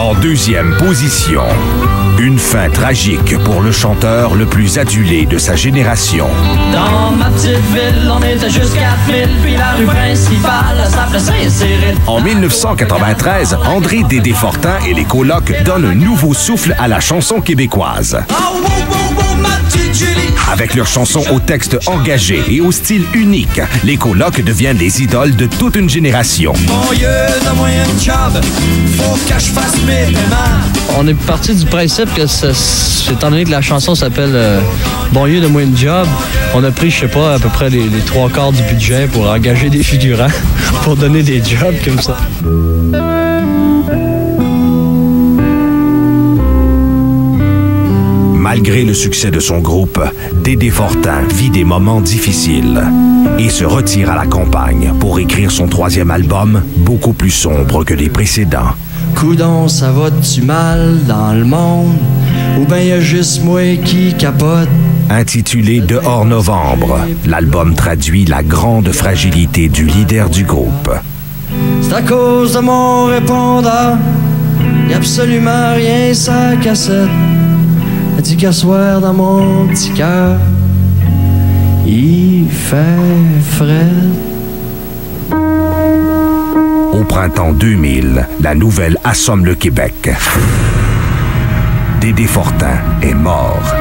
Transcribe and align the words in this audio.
En 0.00 0.14
deuxième 0.14 0.78
position, 0.78 1.42
une 2.18 2.38
fin 2.38 2.70
tragique 2.70 3.36
pour 3.44 3.60
le 3.60 3.70
chanteur 3.70 4.34
le 4.34 4.46
plus 4.46 4.78
adulé 4.78 5.26
de 5.26 5.36
sa 5.36 5.56
génération. 5.56 6.26
Dans 6.72 7.10
ma 7.18 7.26
petite 7.26 7.50
ville, 7.50 8.10
on 8.10 8.18
était 8.22 8.48
4000, 8.48 9.28
puis 9.42 9.56
la 9.58 9.72
rue 9.72 9.84
principale 9.84 10.88
s'appelait 10.88 11.18
Saint-Cyril. 11.18 11.96
En 12.06 12.18
1993, 12.18 13.58
André 13.66 14.02
Dédé-Fortin 14.08 14.78
et 14.88 14.94
les 14.94 15.04
colocs 15.04 15.52
donnent 15.66 15.84
un 15.84 15.94
nouveau 15.94 16.32
souffle 16.32 16.74
à 16.78 16.88
la 16.88 17.00
chanson 17.00 17.42
québécoise. 17.42 18.24
Oh, 18.30 18.56
wow, 18.56 19.16
wow, 19.16 19.36
ma 19.36 19.50
petite 19.68 19.94
Julie. 19.94 20.19
Avec 20.50 20.74
leurs 20.74 20.86
chansons 20.86 21.22
au 21.32 21.38
texte 21.38 21.78
engagé 21.86 22.42
et 22.48 22.60
au 22.60 22.72
style 22.72 23.04
unique, 23.14 23.60
les 23.84 23.96
colocs 23.96 24.40
deviennent 24.42 24.78
les 24.78 25.02
idoles 25.02 25.34
de 25.36 25.46
toute 25.46 25.76
une 25.76 25.88
génération. 25.88 26.52
On 30.98 31.06
est 31.06 31.14
parti 31.14 31.54
du 31.54 31.64
principe 31.66 32.12
que, 32.14 32.26
ça- 32.26 32.48
étant 33.10 33.30
donné 33.30 33.44
que 33.44 33.50
la 33.50 33.62
chanson 33.62 33.94
s'appelle 33.94 34.32
euh, 34.34 34.60
Bon 35.12 35.24
lieu 35.24 35.40
de 35.40 35.46
moins 35.46 35.62
une 35.62 35.76
job, 35.76 36.06
on 36.54 36.62
a 36.64 36.70
pris, 36.70 36.90
je 36.90 37.00
sais 37.00 37.08
pas, 37.08 37.34
à 37.34 37.38
peu 37.38 37.48
près 37.48 37.70
les, 37.70 37.84
les 37.88 38.00
trois 38.00 38.28
quarts 38.28 38.52
du 38.52 38.62
budget 38.62 39.06
pour 39.06 39.30
engager 39.30 39.70
des 39.70 39.82
figurants 39.82 40.26
pour 40.82 40.96
donner 40.96 41.22
des 41.22 41.42
jobs 41.44 41.74
comme 41.84 42.00
ça. 42.00 42.16
Malgré 48.52 48.82
le 48.82 48.94
succès 48.94 49.30
de 49.30 49.38
son 49.38 49.60
groupe, 49.60 50.00
Dédé 50.42 50.70
Fortin 50.70 51.20
vit 51.36 51.50
des 51.50 51.62
moments 51.62 52.00
difficiles 52.00 52.82
et 53.38 53.48
se 53.48 53.64
retire 53.64 54.10
à 54.10 54.16
la 54.16 54.26
campagne 54.26 54.92
pour 54.98 55.20
écrire 55.20 55.52
son 55.52 55.68
troisième 55.68 56.10
album, 56.10 56.60
beaucoup 56.78 57.12
plus 57.12 57.30
sombre 57.30 57.84
que 57.84 57.94
les 57.94 58.08
précédents. 58.08 58.72
Coudon, 59.14 59.68
ça 59.68 59.92
va-tu 59.92 60.42
mal 60.42 60.98
dans 61.06 61.32
le 61.32 61.44
monde? 61.44 61.94
Ou 62.58 62.64
ben 62.64 62.84
y 62.84 62.90
a 62.90 62.98
juste 62.98 63.44
moi 63.44 63.76
qui 63.84 64.14
capote? 64.14 64.68
Intitulé 65.08 65.80
Dehors 65.80 66.24
Novembre, 66.24 66.98
l'album 67.28 67.76
traduit 67.76 68.24
la 68.24 68.42
grande 68.42 68.90
fragilité 68.90 69.68
du 69.68 69.84
leader 69.84 70.28
du 70.28 70.42
groupe. 70.42 70.90
C'est 71.82 71.94
à 71.94 72.02
cause 72.02 72.54
de 72.54 72.58
mon 72.58 73.04
répondeur. 73.04 73.96
Y 74.88 74.94
a 74.94 74.96
absolument 74.96 75.72
rien 75.76 76.12
sa 76.14 76.56
cassette. 76.56 77.29
Elle 78.20 78.26
dit 78.26 78.36
qu'à 78.36 78.52
soir 78.52 79.00
dans 79.00 79.14
mon 79.14 79.66
petit 79.68 79.94
cœur, 79.94 80.36
il 81.86 82.50
fait 82.50 82.76
frais. 83.50 83.88
Au 86.92 87.02
printemps 87.04 87.54
2000, 87.54 88.28
la 88.42 88.54
nouvelle 88.54 88.98
assomme 89.04 89.46
le 89.46 89.54
Québec. 89.54 90.10
Dédé 92.02 92.26
Fortin 92.26 92.76
est 93.00 93.14
mort. 93.14 93.74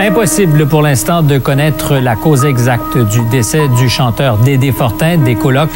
Impossible 0.00 0.66
pour 0.66 0.82
l'instant 0.82 1.22
de 1.22 1.38
connaître 1.38 1.98
la 1.98 2.16
cause 2.16 2.44
exacte 2.44 2.98
du 2.98 3.20
décès 3.30 3.68
du 3.78 3.88
chanteur 3.88 4.38
Dédé 4.38 4.72
Fortin 4.72 5.18
des 5.18 5.36
colocs. 5.36 5.70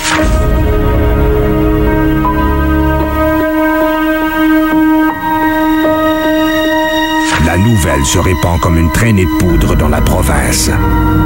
La 7.50 7.58
nouvelle 7.58 8.04
se 8.04 8.20
répand 8.20 8.60
comme 8.60 8.78
une 8.78 8.92
traînée 8.92 9.24
de 9.24 9.38
poudre 9.40 9.74
dans 9.74 9.88
la 9.88 10.00
province. 10.00 10.70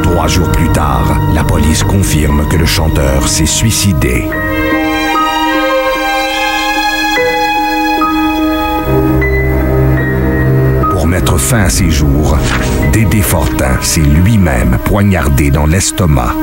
Trois 0.02 0.26
jours 0.26 0.50
plus 0.52 0.70
tard, 0.70 1.20
la 1.34 1.44
police 1.44 1.82
confirme 1.82 2.48
que 2.48 2.56
le 2.56 2.64
chanteur 2.64 3.28
s'est 3.28 3.44
suicidé. 3.44 4.30
Pour 10.92 11.06
mettre 11.06 11.36
fin 11.36 11.64
à 11.64 11.68
ses 11.68 11.90
jours, 11.90 12.38
Dédé 12.90 13.20
Fortin 13.20 13.76
s'est 13.82 14.00
lui-même 14.00 14.78
poignardé 14.82 15.50
dans 15.50 15.66
l'estomac. 15.66 16.34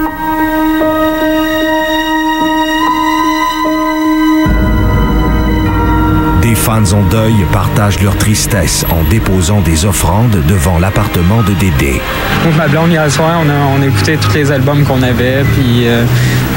Fans 6.71 6.93
en 6.93 7.01
deuil 7.03 7.45
partagent 7.51 8.01
leur 8.01 8.15
tristesse 8.15 8.85
en 8.89 9.03
déposant 9.09 9.59
des 9.59 9.83
offrandes 9.83 10.37
devant 10.47 10.79
l'appartement 10.79 11.41
de 11.43 11.53
Dédé. 11.53 12.01
Moi, 12.45 12.53
ma 12.57 12.67
blonde, 12.69 12.91
hier 12.91 13.11
soir, 13.11 13.41
on 13.43 13.49
a, 13.49 13.77
on 13.77 13.81
a 13.81 13.87
écouté 13.87 14.15
tous 14.15 14.33
les 14.33 14.51
albums 14.53 14.85
qu'on 14.85 15.01
avait, 15.03 15.43
puis 15.53 15.85
euh, 15.87 16.05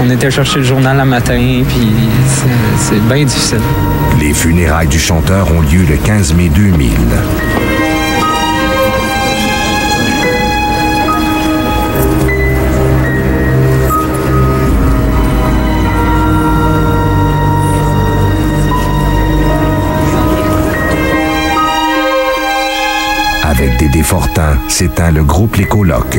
on 0.00 0.08
était 0.10 0.30
chercher 0.30 0.60
le 0.60 0.64
journal 0.64 0.96
le 0.98 1.04
matin, 1.04 1.62
puis 1.68 1.88
c'est 2.78 3.00
bien 3.08 3.24
difficile. 3.24 3.58
Les 4.20 4.32
funérailles 4.32 4.86
du 4.86 5.00
chanteur 5.00 5.50
ont 5.50 5.62
lieu 5.62 5.84
le 5.88 5.96
15 5.96 6.34
mai 6.34 6.48
2000. 6.48 6.90
Fortin, 24.04 24.58
s'éteint 24.68 25.10
le 25.10 25.24
groupe 25.24 25.56
Les. 25.56 26.18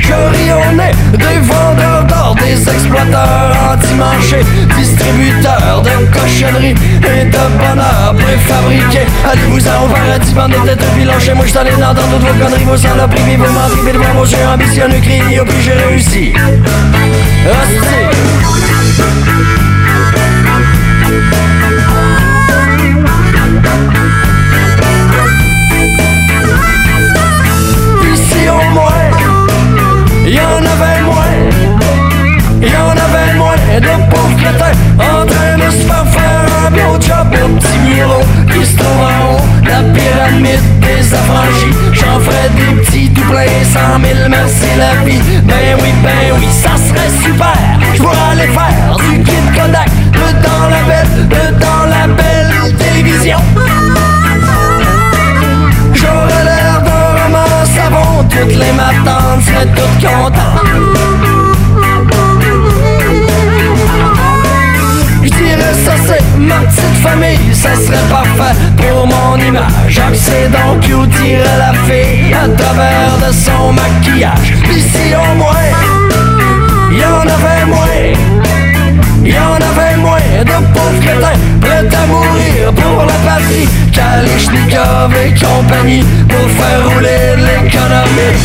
Je 0.00 0.12
ris 0.12 0.52
au 0.52 0.72
nez 0.74 0.92
des 1.12 1.38
vendeurs 1.40 2.04
d'or, 2.06 2.34
des 2.36 2.68
exploiteurs 2.68 3.56
anti-marché, 3.72 4.44
distributeurs 4.76 5.82
de 5.82 6.06
cochonneries 6.12 6.74
et 7.02 7.24
de 7.24 7.44
bonheur 7.58 8.14
préfabriqué. 8.14 9.06
Allez-vous-en 9.30 9.84
au 9.84 9.88
paradis, 9.88 10.32
bande 10.32 10.52
de 10.52 10.56
têtes 10.66 10.84
puis 10.94 11.04
Moi, 11.34 11.46
j't'en 11.46 11.64
ai 11.64 11.76
dans 11.80 11.94
toutes 11.94 12.20
vos 12.20 12.44
conneries, 12.44 12.64
vos 12.64 12.76
saloperies, 12.76 13.36
vos 13.36 13.52
menteries, 13.52 13.92
devant 13.92 14.14
vos 14.14 14.24
jeux 14.24 14.46
ambitionneux, 14.52 15.00
criez, 15.00 15.40
au 15.40 15.44
plus 15.44 15.62
j'ai 15.62 15.72
réussi. 15.72 16.32
Hostie. 17.46 18.08
De 33.80 34.10
pauvres 34.10 34.36
crétins 34.36 34.76
en 34.98 35.26
train 35.26 35.56
de 35.56 35.70
se 35.70 35.86
faire 35.86 36.06
faire 36.10 36.44
un 36.66 36.70
beau 36.70 37.00
job 37.00 37.28
au 37.44 37.48
petit 37.58 37.78
bureau 37.94 38.22
qui 38.52 38.66
se 38.66 38.76
trouve 38.76 39.02
en 39.02 39.34
haut 39.34 39.48
la 39.64 39.82
pyramide 39.92 40.80
des 40.80 41.14
affranchis. 41.14 41.74
J'en 41.92 42.18
ferais 42.20 42.50
des 42.56 42.80
petits 42.82 43.10
tout 43.12 43.28
pleins, 43.30 43.62
cent 43.72 43.98
mille, 43.98 44.26
merci 44.28 44.66
la 44.76 45.04
vie. 45.04 45.20
Ben 45.44 45.76
oui, 45.80 45.90
ben 46.02 46.34
oui, 46.38 46.48
ça 46.50 46.70
serait 46.76 47.10
super. 47.22 47.58
Pourrais 47.98 48.32
aller 48.32 48.48
faire 48.48 48.96
du 48.96 49.22
kit 49.22 49.32
Kodak, 49.54 49.90
de 50.12 50.26
dans 50.42 50.68
la 50.68 50.82
belle, 50.88 51.28
de 51.28 51.60
dans 51.60 51.84
la 51.88 52.06
belle 52.08 52.76
télévision. 52.76 53.38
J'aurais 55.94 56.44
l'air 56.44 56.82
d'un 56.82 57.22
roman 57.22 57.64
savon, 57.76 58.24
toutes 58.28 58.56
les 58.56 58.72
matantes 58.72 59.42
seraient 59.44 59.66
toutes 59.66 60.08
contentes. 60.08 61.07
Ma 66.48 66.60
petite 66.60 66.98
famille, 67.02 67.54
ça 67.54 67.74
serait 67.74 68.08
parfait 68.10 68.56
pour 68.76 69.06
mon 69.06 69.36
image. 69.36 70.00
C'est 70.14 70.50
donc 70.50 70.82
où 70.84 71.06
tirer 71.06 71.56
la 71.58 71.72
fille 71.86 72.34
à 72.34 72.48
travers 72.48 73.18
de 73.24 73.32
son 73.32 73.72
maquillage. 73.72 74.54
Ici 74.74 75.14
au 75.14 75.34
moins, 75.36 75.70
y 76.90 77.04
en 77.04 77.22
avait 77.22 77.66
moins. 77.66 77.86
Y 79.24 79.36
en 79.38 79.56
avait 79.56 79.96
moins 79.98 80.18
de 80.40 80.58
pauvres 80.72 81.00
crétins 81.00 81.38
prêts 81.60 81.88
à 81.94 82.06
mourir 82.06 82.72
pour 82.74 83.04
la 83.04 83.18
patrie. 83.26 83.68
Kalichnikov 83.92 85.12
et 85.24 85.34
compagnie 85.34 86.04
pour 86.28 86.48
faire 86.58 86.82
rouler 86.88 87.36
l'économie. 87.36 88.36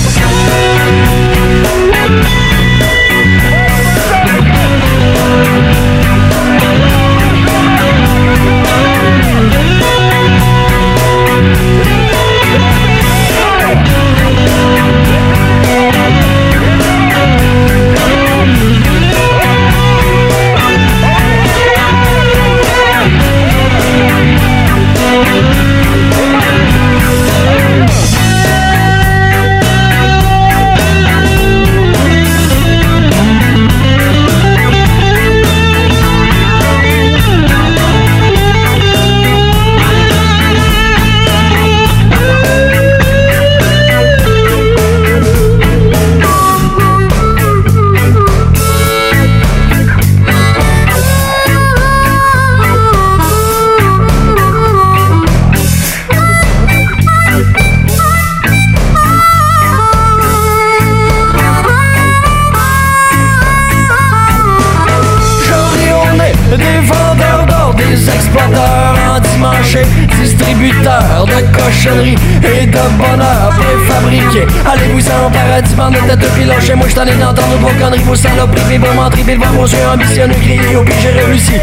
Et 72.73 72.77
de 72.77 72.97
bonheur 72.97 73.51
préfabriqué. 73.57 74.47
Allez-vous-en 74.65 75.31
paradis, 75.31 75.75
bande 75.75 75.93
de 75.93 76.15
têtes 76.15 76.33
pilons 76.33 76.59
chez 76.61 76.75
moi, 76.75 76.87
j't'en 76.89 77.05
ai 77.05 77.15
d'entendre 77.15 77.57
vos 77.59 77.67
conneries, 77.79 78.03
vos 78.03 78.15
saloperies, 78.15 78.77
vos 78.77 78.93
menteries, 78.93 79.35
vos 79.35 79.59
vos 79.59 79.67
yeux 79.67 79.87
ambitionneux, 79.93 80.35
criez, 80.41 80.75
au 80.75 80.85
j'ai 81.01 81.09
réussi. 81.09 81.59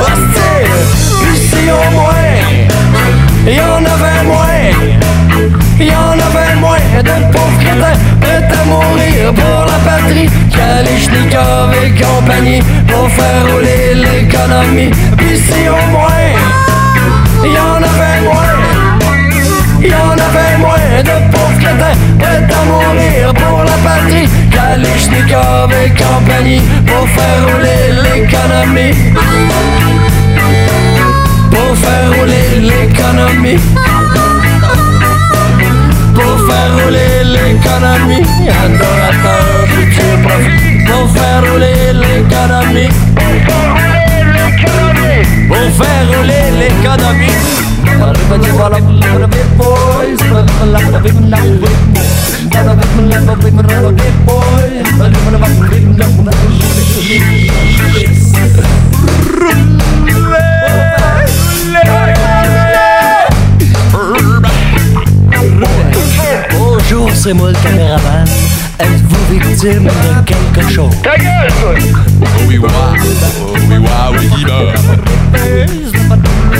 Hostie, 0.00 0.66
ici 1.34 1.70
au 1.70 1.90
moins, 1.92 2.46
y 3.46 3.60
en 3.60 3.84
avait 3.84 4.24
moins. 4.24 4.96
Y 5.78 5.90
en 5.90 6.12
avait 6.12 6.54
moins 6.58 6.78
de 6.96 7.32
pauvres 7.32 7.58
crétins 7.60 7.98
prêts 8.20 8.48
à 8.50 8.64
mourir 8.64 9.34
pour 9.34 9.66
la 9.66 9.78
patrie. 9.84 10.30
Kalichnikov 10.50 11.74
et 11.84 11.90
compagnie 12.02 12.62
pour 12.88 13.10
faire 13.10 13.44
rouler 13.52 13.94
l'économie. 13.94 14.90
Ici 15.20 15.68
au 15.68 15.90
moins, 15.90 16.32
y 17.44 17.58
en 17.58 17.76
avait 17.76 18.22
moins. 18.24 18.55
Y 19.80 19.92
en 19.94 20.12
avait 20.12 20.58
moins 20.58 21.02
de 21.02 21.32
pauvres 21.32 21.58
crétins 21.60 21.98
prêts 22.18 22.46
à 22.48 22.64
mourir 22.64 23.34
pour 23.34 23.64
la 23.64 23.76
patrie. 23.84 24.28
Kalichnikov 24.50 25.72
et 25.72 25.90
compagnie 25.90 26.62
pour 26.86 27.08
faire 27.08 27.42
rouler 27.48 27.92
l'économie. 28.02 28.94
Pour 31.50 31.76
faire 31.76 32.08
rouler 32.18 32.60
l'économie 32.60 33.60
pour 36.16 36.38
faire 36.48 36.72
rouler 36.84 37.24
l'économie. 37.24 38.26
Adorateur 38.64 39.66
du 39.70 39.82
profit 40.22 40.84
pour 40.86 41.10
faire 41.10 41.42
rouler 41.52 41.92
l'économie. 41.92 43.15
Pour 45.48 45.56
faire 45.56 46.06
rouler 46.08 46.50
l'économie. 46.58 47.30
Bonjour, 66.58 67.10
c'est 67.14 67.32
moi 67.34 67.48
le 67.50 67.54
caméraman. 67.62 68.55
Êtes-vous 68.78 69.34
victime 69.34 69.84
de 69.84 70.24
quelque 70.24 70.70
chose? 70.70 70.92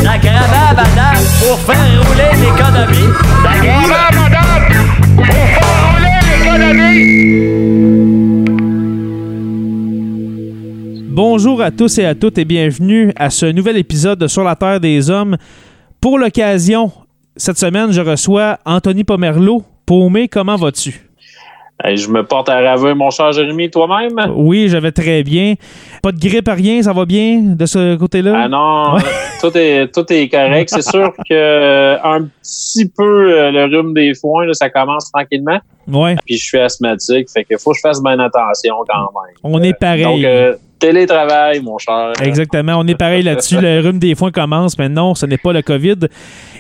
La 0.02 0.18
caravane, 0.18 0.76
madame, 0.76 1.23
pour 1.40 1.58
faire 1.61 1.76
rouler 2.06 2.30
l'économie. 2.40 3.12
La 3.44 3.52
Bonjour 11.08 11.61
à 11.62 11.70
tous 11.70 11.99
et 11.99 12.06
à 12.06 12.14
toutes 12.14 12.38
et 12.38 12.44
bienvenue 12.44 13.12
à 13.16 13.30
ce 13.30 13.46
nouvel 13.46 13.76
épisode 13.76 14.18
de 14.18 14.26
Sur 14.26 14.42
la 14.42 14.56
Terre 14.56 14.80
des 14.80 15.11
Hommes. 15.11 15.37
Pour 16.00 16.18
l'occasion, 16.18 16.92
cette 17.37 17.58
semaine, 17.58 17.92
je 17.92 18.00
reçois 18.00 18.58
Anthony 18.64 19.04
Pomerleau. 19.04 19.64
Paumé, 19.85 20.28
comment 20.28 20.56
vas-tu? 20.56 21.06
Hey, 21.85 21.99
je 21.99 22.09
me 22.09 22.25
porte 22.25 22.49
à 22.49 22.59
ravir, 22.62 22.97
mon 22.97 23.11
cher 23.11 23.33
Jérémy, 23.33 23.71
toi-même? 23.71 24.14
Oui, 24.35 24.66
je 24.68 24.78
vais 24.78 24.92
très 24.92 25.23
bien. 25.23 25.54
Pas 26.02 26.11
de 26.11 26.18
grippe 26.18 26.49
rien, 26.49 26.83
ça 26.83 26.95
va 26.95 27.04
bien 27.04 27.40
de 27.54 27.66
ce 27.66 27.97
côté-là? 27.97 28.33
Ah 28.45 28.49
non, 28.49 28.95
Ouais. 28.95 29.02
tout, 29.42 29.56
est, 29.59 29.92
tout 29.95 30.11
est 30.11 30.26
correct. 30.30 30.71
C'est 30.73 30.80
sûr 30.88 31.12
que 31.12 31.35
euh, 31.35 31.97
un 32.02 32.23
petit 32.42 32.88
peu 32.88 33.30
euh, 33.38 33.50
le 33.50 33.64
rhume 33.66 33.92
des 33.92 34.14
foins, 34.14 34.47
là, 34.47 34.54
ça 34.54 34.71
commence 34.71 35.12
tranquillement. 35.12 35.59
Ouais, 35.87 36.16
Puis 36.25 36.38
je 36.38 36.45
suis 36.45 36.59
asthmatique, 36.59 37.28
fait 37.30 37.45
que 37.45 37.59
faut 37.59 37.73
que 37.73 37.76
je 37.76 37.83
fasse 37.83 38.02
bien 38.02 38.18
attention 38.21 38.76
quand 38.88 38.99
même. 39.00 39.35
on 39.45 39.62
est 39.62 39.75
pareil. 39.78 40.02
Donc, 40.02 40.25
euh, 40.25 40.56
télétravail, 40.78 41.61
mon 41.61 41.78
cher. 41.78 42.12
Exactement. 42.23 42.76
On 42.78 42.87
est 42.87 42.95
pareil 42.95 43.23
là-dessus. 43.23 43.61
Le 43.61 43.80
rhume 43.80 43.99
des 43.99 44.14
foins 44.14 44.30
commence, 44.30 44.78
mais 44.78 44.88
non, 44.88 45.14
ce 45.14 45.26
n'est 45.26 45.38
pas 45.38 45.52
le 45.52 45.62
COVID. 45.62 45.97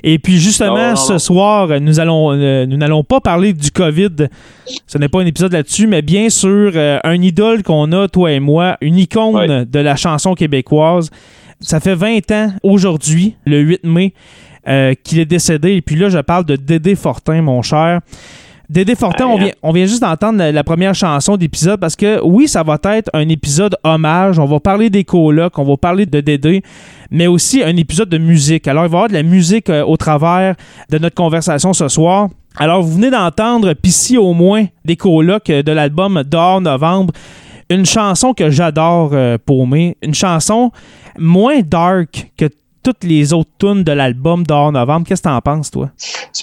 Et 0.02 0.18
puis 0.18 0.38
justement, 0.38 0.76
Non, 0.76 0.88
non, 0.90 0.96
ce 0.96 1.12
non. 1.14 1.18
soir, 1.18 1.80
nous 1.80 2.00
allons, 2.00 2.32
euh, 2.32 2.66
nous 2.66 2.76
n'allons 2.76 3.04
pas 3.04 3.20
parler 3.20 3.52
du 3.52 3.70
COVID. 3.70 4.28
Ce 4.86 4.98
n'est 4.98 5.08
pas 5.08 5.20
un 5.20 5.26
épisode 5.26 5.52
là-dessus, 5.52 5.86
mais 5.86 6.02
bien 6.02 6.28
sûr, 6.30 6.72
euh, 6.74 6.98
un 7.04 7.20
idole 7.22 7.62
qu'on 7.62 7.90
a, 7.92 8.08
toi 8.08 8.32
et 8.32 8.40
moi, 8.40 8.76
une 8.80 8.98
icône 8.98 9.64
de 9.64 9.78
la 9.78 9.96
chanson 9.96 10.34
québécoise. 10.34 11.10
Ça 11.60 11.80
fait 11.80 11.94
20 11.94 12.30
ans 12.32 12.52
aujourd'hui, 12.62 13.36
le 13.46 13.58
8 13.60 13.84
mai, 13.84 14.12
euh, 14.68 14.94
qu'il 15.02 15.18
est 15.20 15.24
décédé. 15.26 15.72
Et 15.74 15.82
puis 15.82 15.96
là, 15.96 16.08
je 16.08 16.18
parle 16.18 16.44
de 16.44 16.56
Dédé 16.56 16.94
Fortin, 16.94 17.40
mon 17.42 17.62
cher. 17.62 18.00
Dédé 18.68 18.96
Fortin, 18.96 19.26
on 19.26 19.38
vient, 19.38 19.52
on 19.62 19.70
vient 19.70 19.86
juste 19.86 20.02
d'entendre 20.02 20.38
la, 20.38 20.50
la 20.50 20.64
première 20.64 20.94
chanson 20.94 21.36
d'épisode 21.36 21.78
parce 21.78 21.94
que 21.94 22.20
oui, 22.22 22.48
ça 22.48 22.64
va 22.64 22.78
être 22.84 23.10
un 23.12 23.28
épisode 23.28 23.76
hommage. 23.84 24.38
On 24.38 24.46
va 24.46 24.58
parler 24.58 24.90
des 24.90 25.04
colocs, 25.04 25.56
on 25.58 25.64
va 25.64 25.76
parler 25.76 26.04
de 26.04 26.20
Dédé, 26.20 26.62
mais 27.10 27.28
aussi 27.28 27.62
un 27.62 27.76
épisode 27.76 28.08
de 28.08 28.18
musique. 28.18 28.66
Alors, 28.66 28.84
il 28.84 28.90
va 28.90 28.96
y 28.96 28.98
avoir 28.98 29.08
de 29.08 29.14
la 29.14 29.22
musique 29.22 29.70
euh, 29.70 29.84
au 29.84 29.96
travers 29.96 30.56
de 30.90 30.98
notre 30.98 31.14
conversation 31.14 31.72
ce 31.72 31.88
soir. 31.88 32.28
Alors, 32.56 32.82
vous 32.82 32.94
venez 32.94 33.10
d'entendre 33.10 33.72
Pissy 33.74 34.16
au 34.16 34.32
moins 34.32 34.64
des 34.84 34.96
colocs 34.96 35.50
euh, 35.50 35.62
de 35.62 35.72
l'album 35.72 36.22
Dehors 36.26 36.60
Novembre. 36.60 37.12
Une 37.70 37.86
chanson 37.86 38.32
que 38.32 38.50
j'adore, 38.50 39.10
euh, 39.12 39.38
Paumé. 39.44 39.96
Une 40.02 40.14
chanson 40.14 40.70
moins 41.18 41.60
dark 41.60 42.30
que 42.36 42.46
toutes 42.86 43.02
les 43.02 43.32
autres 43.32 43.50
tunes 43.58 43.82
de 43.82 43.90
l'album 43.90 44.44
Dehors 44.46 44.70
Novembre. 44.70 45.06
Qu'est-ce 45.08 45.20
que 45.22 45.28
t'en 45.28 45.40
penses, 45.40 45.72
toi? 45.72 45.88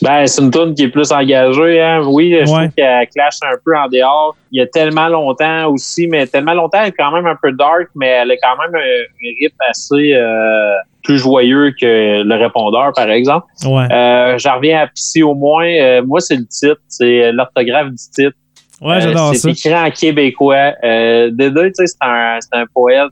Ben, 0.01 0.27
c'est 0.27 0.41
une 0.41 0.51
tune 0.51 0.73
qui 0.75 0.83
est 0.83 0.87
plus 0.89 1.09
engagée. 1.13 1.81
Hein. 1.81 2.01
Oui, 2.05 2.31
je 2.33 2.39
Ouais. 2.39 2.45
trouve 2.45 2.69
qu'elle 2.75 3.07
clash 3.15 3.35
un 3.43 3.55
peu 3.63 3.71
en 3.77 3.87
dehors. 3.87 4.35
Il 4.51 4.59
y 4.59 4.61
a 4.61 4.67
tellement 4.67 5.07
longtemps 5.07 5.67
aussi, 5.71 6.05
mais 6.07 6.27
tellement 6.27 6.53
longtemps, 6.53 6.79
elle 6.81 6.89
est 6.89 6.91
quand 6.91 7.11
même 7.13 7.25
un 7.27 7.37
peu 7.41 7.53
dark, 7.53 7.87
mais 7.95 8.07
elle 8.07 8.31
a 8.31 8.35
quand 8.35 8.57
même 8.61 8.75
un, 8.75 8.79
un 8.79 9.33
rythme 9.41 9.55
assez 9.69 10.13
euh, 10.13 10.73
plus 11.03 11.17
joyeux 11.17 11.73
que 11.79 12.23
le 12.23 12.35
répondeur, 12.35 12.91
par 12.93 13.09
exemple. 13.09 13.45
Ouais. 13.65 13.87
Euh, 13.89 14.37
J'en 14.37 14.55
reviens 14.57 14.81
à 14.81 14.87
Pissy 14.87 15.23
au 15.23 15.35
moins. 15.35 15.65
Euh, 15.65 16.03
moi, 16.05 16.19
c'est 16.19 16.35
le 16.35 16.45
titre, 16.45 16.81
c'est 16.89 17.31
l'orthographe 17.31 17.87
du 17.89 17.95
titre. 17.95 18.35
Ouais, 18.81 18.95
Euh, 18.95 18.99
j'adore 19.01 19.33
ça. 19.35 19.39
c'est 19.41 19.51
écrit 19.51 19.75
en 19.75 19.89
québécois. 19.91 20.73
Euh, 20.83 21.29
Dédé, 21.31 21.71
tu 21.71 21.85
sais, 21.85 21.87
c'est 21.87 21.97
un, 22.01 22.39
un 22.53 22.65
poète, 22.73 23.11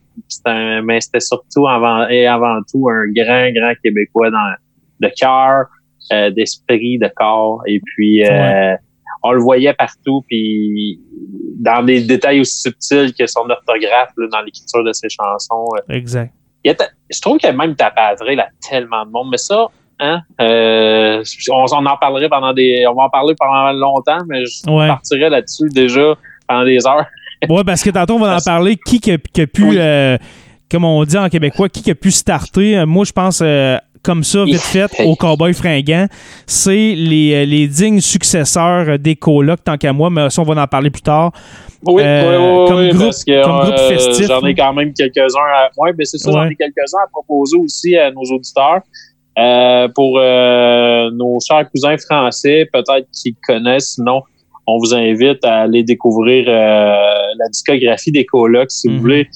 un, 0.49 0.81
mais 0.81 0.99
c'était 1.01 1.19
surtout 1.19 1.67
avant 1.67 2.07
et 2.09 2.25
avant 2.27 2.59
tout 2.71 2.89
un 2.89 3.07
grand, 3.11 3.49
grand 3.53 3.73
Québécois 3.83 4.29
dans 4.31 4.53
de 4.99 5.11
cœur, 5.17 5.65
euh, 6.13 6.29
d'esprit, 6.31 6.97
de 6.99 7.09
corps. 7.15 7.61
Et 7.67 7.79
puis, 7.85 8.23
euh, 8.25 8.75
on 9.23 9.31
le 9.33 9.39
voyait 9.39 9.73
partout, 9.73 10.23
puis 10.27 10.99
dans 11.59 11.83
des 11.83 12.01
détails 12.01 12.39
aussi 12.41 12.61
subtils 12.61 13.13
que 13.13 13.25
son 13.27 13.47
orthographe 13.49 14.09
là, 14.17 14.27
dans 14.31 14.41
l'écriture 14.41 14.83
de 14.83 14.93
ses 14.93 15.09
chansons. 15.09 15.67
euh, 15.89 15.93
Exact. 15.93 16.33
il 16.63 16.69
y 16.69 16.71
a 16.71 16.75
ta- 16.75 16.89
je 17.09 17.21
trouve 17.21 17.37
a 17.49 17.53
même 17.53 17.75
tapé 17.75 18.01
là 18.35 18.47
tellement 18.67 19.05
de 19.05 19.11
monde, 19.11 19.27
mais 19.31 19.37
ça, 19.37 19.67
hein, 20.01 20.19
euh, 20.41 21.23
on, 21.49 21.65
on 21.71 21.85
en 21.85 21.97
parlerait 21.97 22.27
pendant 22.27 22.51
des, 22.53 22.83
on 22.89 22.93
va 22.95 23.03
en 23.03 23.09
parler 23.09 23.33
pendant 23.39 23.71
longtemps, 23.71 24.19
mais 24.27 24.43
je 24.45 24.69
Ouais. 24.69 24.87
partirais 24.87 25.29
là-dessus 25.29 25.69
déjà 25.69 26.15
pendant 26.47 26.65
des 26.65 26.85
heures. 26.85 27.05
Ouais, 27.49 27.63
parce 27.63 27.81
que 27.81 27.89
tantôt, 27.89 28.17
on 28.17 28.19
va 28.19 28.35
en 28.35 28.39
parler. 28.39 28.77
Qui 28.85 28.99
qui 28.99 29.11
a, 29.13 29.17
qui 29.17 29.41
a 29.41 29.47
pu, 29.47 29.63
Oui. 29.63 29.75
euh, 29.79 30.15
comme 30.69 30.85
on 30.85 31.03
dit 31.05 31.17
en 31.17 31.27
québécois, 31.27 31.69
qui 31.69 31.89
a 31.89 31.95
pu 31.95 32.11
starter? 32.11 32.85
Moi, 32.85 33.03
je 33.03 33.11
pense, 33.11 33.41
euh, 33.43 33.77
comme 34.03 34.23
ça, 34.23 34.43
vite 34.45 34.57
fait, 34.61 34.85
au 35.03 35.15
Cowboy 35.15 35.51
fringant, 35.55 36.05
c'est 36.45 36.93
les, 36.95 37.47
les 37.47 37.67
dignes 37.67 37.99
successeurs 37.99 38.99
des 38.99 39.15
colocs, 39.15 39.63
tant 39.63 39.75
qu'à 39.75 39.91
moi, 39.91 40.11
mais 40.11 40.29
ça, 40.29 40.43
on 40.43 40.45
va 40.45 40.61
en 40.61 40.67
parler 40.67 40.91
plus 40.91 41.01
tard. 41.01 41.31
Oui, 41.83 42.03
Euh, 42.05 42.37
oui, 42.37 42.45
oui, 42.45 42.67
comme 42.67 42.77
oui, 42.79 42.89
groupe- 42.89 43.03
parce 43.05 43.23
que, 43.23 43.43
comme 43.43 43.59
groupe 43.61 43.73
euh, 43.79 43.89
festif, 43.89 44.27
J'en 44.27 44.41
ai 44.41 44.53
là. 44.53 44.63
quand 44.63 44.73
même 44.73 44.93
quelques-uns. 44.93 45.39
À... 45.39 45.69
Oui, 45.77 45.89
mais 45.97 46.05
c'est 46.05 46.19
ça, 46.19 46.31
j'en 46.31 46.45
ai 46.45 46.55
quelques-uns 46.55 47.03
à 47.03 47.07
proposer 47.11 47.57
aussi 47.57 47.97
à 47.97 48.11
nos 48.11 48.21
auditeurs. 48.21 48.81
Euh, 49.39 49.87
pour 49.95 50.19
euh, 50.19 51.09
nos 51.11 51.39
chers 51.39 51.69
cousins 51.71 51.95
français, 51.97 52.67
peut-être 52.73 53.07
qu'ils 53.13 53.35
connaissent, 53.47 53.93
sinon, 53.95 54.23
on 54.67 54.77
vous 54.77 54.93
invite 54.93 55.43
à 55.45 55.61
aller 55.61 55.83
découvrir 55.83 56.45
euh, 56.47 56.51
la 57.37 57.47
discographie 57.49 58.11
des 58.11 58.25
colocs. 58.25 58.71
Si 58.71 58.87
Mhm. 58.89 58.95
vous 58.95 59.01
voulez 59.01 59.27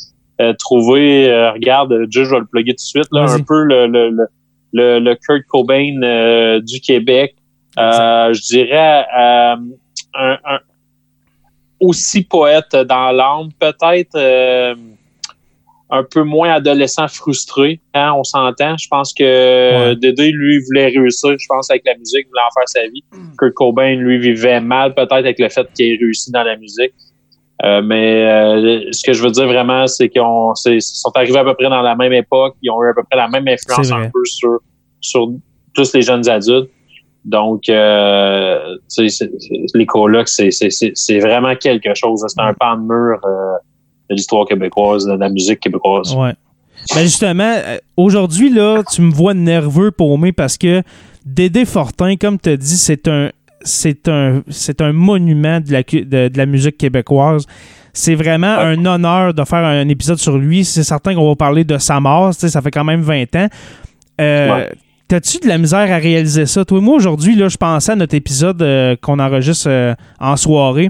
euh, 0.41 0.53
trouver, 0.59 1.29
euh, 1.29 1.51
regarde, 1.53 1.93
je 2.11 2.21
vais 2.21 2.39
le 2.39 2.45
plugger 2.45 2.71
tout 2.71 2.75
de 2.75 2.79
suite, 2.81 3.07
là, 3.13 3.21
un 3.31 3.41
peu 3.41 3.63
le, 3.63 3.87
le, 3.87 4.09
le, 4.09 4.27
le, 4.73 4.99
le 4.99 5.15
Kurt 5.15 5.43
Cobain 5.47 6.01
euh, 6.03 6.59
du 6.59 6.81
Québec. 6.81 7.35
Euh, 7.79 8.33
je 8.33 8.41
dirais 8.41 9.05
euh, 9.17 9.55
un, 10.13 10.37
un, 10.45 10.59
aussi 11.79 12.23
poète 12.23 12.75
dans 12.75 13.11
l'âme, 13.11 13.49
peut-être 13.59 14.15
euh, 14.15 14.75
un 15.91 16.03
peu 16.03 16.23
moins 16.23 16.49
adolescent 16.53 17.07
frustré, 17.07 17.79
hein, 17.93 18.13
on 18.17 18.23
s'entend. 18.23 18.75
Je 18.77 18.87
pense 18.89 19.13
que 19.13 19.23
Ouais. 19.89 19.95
Dédé, 19.95 20.31
lui, 20.31 20.59
voulait 20.65 20.87
réussir, 20.87 21.35
je 21.37 21.45
pense, 21.47 21.69
avec 21.69 21.83
la 21.85 21.95
musique, 21.95 22.27
voulait 22.27 22.41
en 22.41 22.53
faire 22.59 22.67
sa 22.67 22.87
vie. 22.87 23.03
Kurt 23.37 23.53
Cobain, 23.53 23.95
lui, 23.95 24.17
vivait 24.19 24.59
mal, 24.61 24.93
peut-être, 24.95 25.11
avec 25.13 25.37
le 25.39 25.47
fait 25.49 25.67
qu'il 25.75 25.93
ait 25.93 25.97
réussi 25.97 26.31
dans 26.31 26.43
la 26.43 26.57
musique. 26.57 26.91
Euh, 27.63 27.81
mais 27.81 28.23
euh, 28.25 28.91
ce 28.91 29.01
que 29.05 29.13
je 29.13 29.23
veux 29.23 29.31
dire 29.31 29.45
vraiment, 29.47 29.87
c'est 29.87 30.09
qu'ils 30.09 30.21
ont- 30.21 30.53
c'est- 30.55 30.75
ils 30.75 30.81
sont 30.81 31.11
arrivés 31.15 31.37
à 31.39 31.43
peu 31.45 31.53
près 31.53 31.69
dans 31.69 31.81
la 31.81 31.95
même 31.95 32.11
époque, 32.13 32.55
ils 32.61 32.69
ont 32.69 32.83
eu 32.83 32.89
à 32.89 32.93
peu 32.93 33.03
près 33.09 33.17
la 33.17 33.29
même 33.29 33.47
influence 33.47 33.91
un 33.95 34.09
peu 34.09 34.25
sur, 34.25 34.59
sur 34.99 35.29
tous 35.73 35.93
les 35.93 36.01
jeunes 36.01 36.27
adultes. 36.27 36.69
Donc, 37.23 37.69
euh, 37.69 38.75
tu 38.93 39.07
sais, 39.07 39.09
c'est- 39.09 39.31
c'est- 39.39 39.65
les 39.77 39.85
colocs, 39.85 40.27
c'est 40.27 40.51
c'est- 40.51 40.69
c'est- 40.69 40.91
c'est 40.95 41.19
vraiment 41.19 41.55
quelque 41.55 41.93
chose. 41.95 42.23
C'est 42.27 42.41
un 42.41 42.53
pan 42.53 42.75
de 42.75 42.81
mur 42.81 43.19
euh, 43.25 43.55
de 44.09 44.15
l'histoire 44.15 44.45
québécoise, 44.45 45.05
de 45.05 45.13
la 45.13 45.29
musique 45.29 45.59
québécoise. 45.59 46.13
Ouais. 46.15 46.33
Ben 46.93 47.01
justement, 47.01 47.53
euh, 47.55 47.77
aujourd'hui, 47.97 48.49
là, 48.49 48.83
tu 48.91 49.01
me 49.01 49.11
vois 49.11 49.33
nerveux, 49.33 49.91
paumé, 49.91 50.31
parce 50.31 50.57
que 50.57 50.83
Dédé 51.25 51.65
Fortin, 51.65 52.15
comme 52.17 52.39
tu 52.39 52.49
as 52.49 52.57
dit, 52.57 52.77
c'est 52.77 53.07
un, 53.07 53.31
c'est 53.61 54.07
un, 54.07 54.43
c'est 54.49 54.81
un 54.81 54.91
monument 54.93 55.59
de 55.59 55.71
la, 55.71 55.81
de, 55.81 56.27
de 56.27 56.37
la 56.37 56.45
musique 56.45 56.77
québécoise. 56.77 57.45
C'est 57.93 58.13
vraiment 58.15 58.57
Ouais. 58.57 58.75
un 58.77 58.85
honneur 58.85 59.33
de 59.33 59.43
faire 59.45 59.63
un 59.63 59.87
épisode 59.87 60.17
sur 60.19 60.37
lui. 60.37 60.65
C'est 60.65 60.83
certain 60.83 61.15
qu'on 61.15 61.27
va 61.27 61.35
parler 61.35 61.63
de 61.63 61.77
sa 61.77 61.99
mort. 61.99 62.33
Ça 62.33 62.61
fait 62.61 62.69
quand 62.71 62.83
même 62.83 63.01
20 63.01 63.35
ans. 63.37 63.47
Euh, 64.21 64.55
Ouais. 64.55 64.71
T'as-tu 65.07 65.37
de 65.39 65.47
la 65.47 65.57
misère 65.59 65.91
à 65.91 65.97
réaliser 65.97 66.45
ça? 66.47 66.65
Toi, 66.65 66.81
moi, 66.81 66.95
aujourd'hui, 66.95 67.35
là, 67.35 67.47
je 67.47 67.57
pensais 67.57 67.91
à 67.91 67.95
notre 67.95 68.15
épisode 68.15 68.59
euh, 68.63 68.95
qu'on 69.01 69.19
enregistre 69.19 69.67
euh, 69.69 69.93
en 70.19 70.35
soirée. 70.35 70.89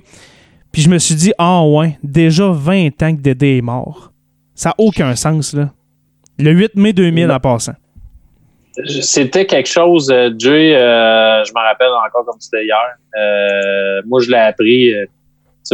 Puis 0.75 0.82
je 0.82 0.89
me 0.89 0.98
suis 0.98 1.15
dit, 1.15 1.32
ah 1.38 1.63
ouais, 1.63 1.98
déjà 2.03 2.51
20 2.51 3.01
ans 3.01 3.15
que 3.15 3.22
Dédé 3.22 3.60
est 3.60 3.62
mort. 3.62 4.12
Ça 4.55 4.72
n'a 4.72 4.75
aucun 4.77 5.15
sens, 5.15 5.53
là. 5.53 5.70
Le 6.38 6.51
8 6.51 6.75
mai 6.75 6.91
2000 6.91 7.32
en 7.32 7.39
passant. 7.39 7.75
C'était 8.84 9.46
quelque 9.46 9.70
chose, 9.70 10.12
euh, 10.12 10.32
Jay, 10.38 10.75
euh, 10.75 11.46
je 11.46 11.53
m'en 11.53 11.62
rappelle 11.62 11.88
encore 12.05 12.25
comme 12.25 12.41
c'était 12.41 12.65
hier. 12.65 12.98
Euh, 13.17 14.01
moi, 14.05 14.20
je 14.20 14.29
l'ai 14.29 14.36
appris 14.36 14.94
euh, 14.94 15.05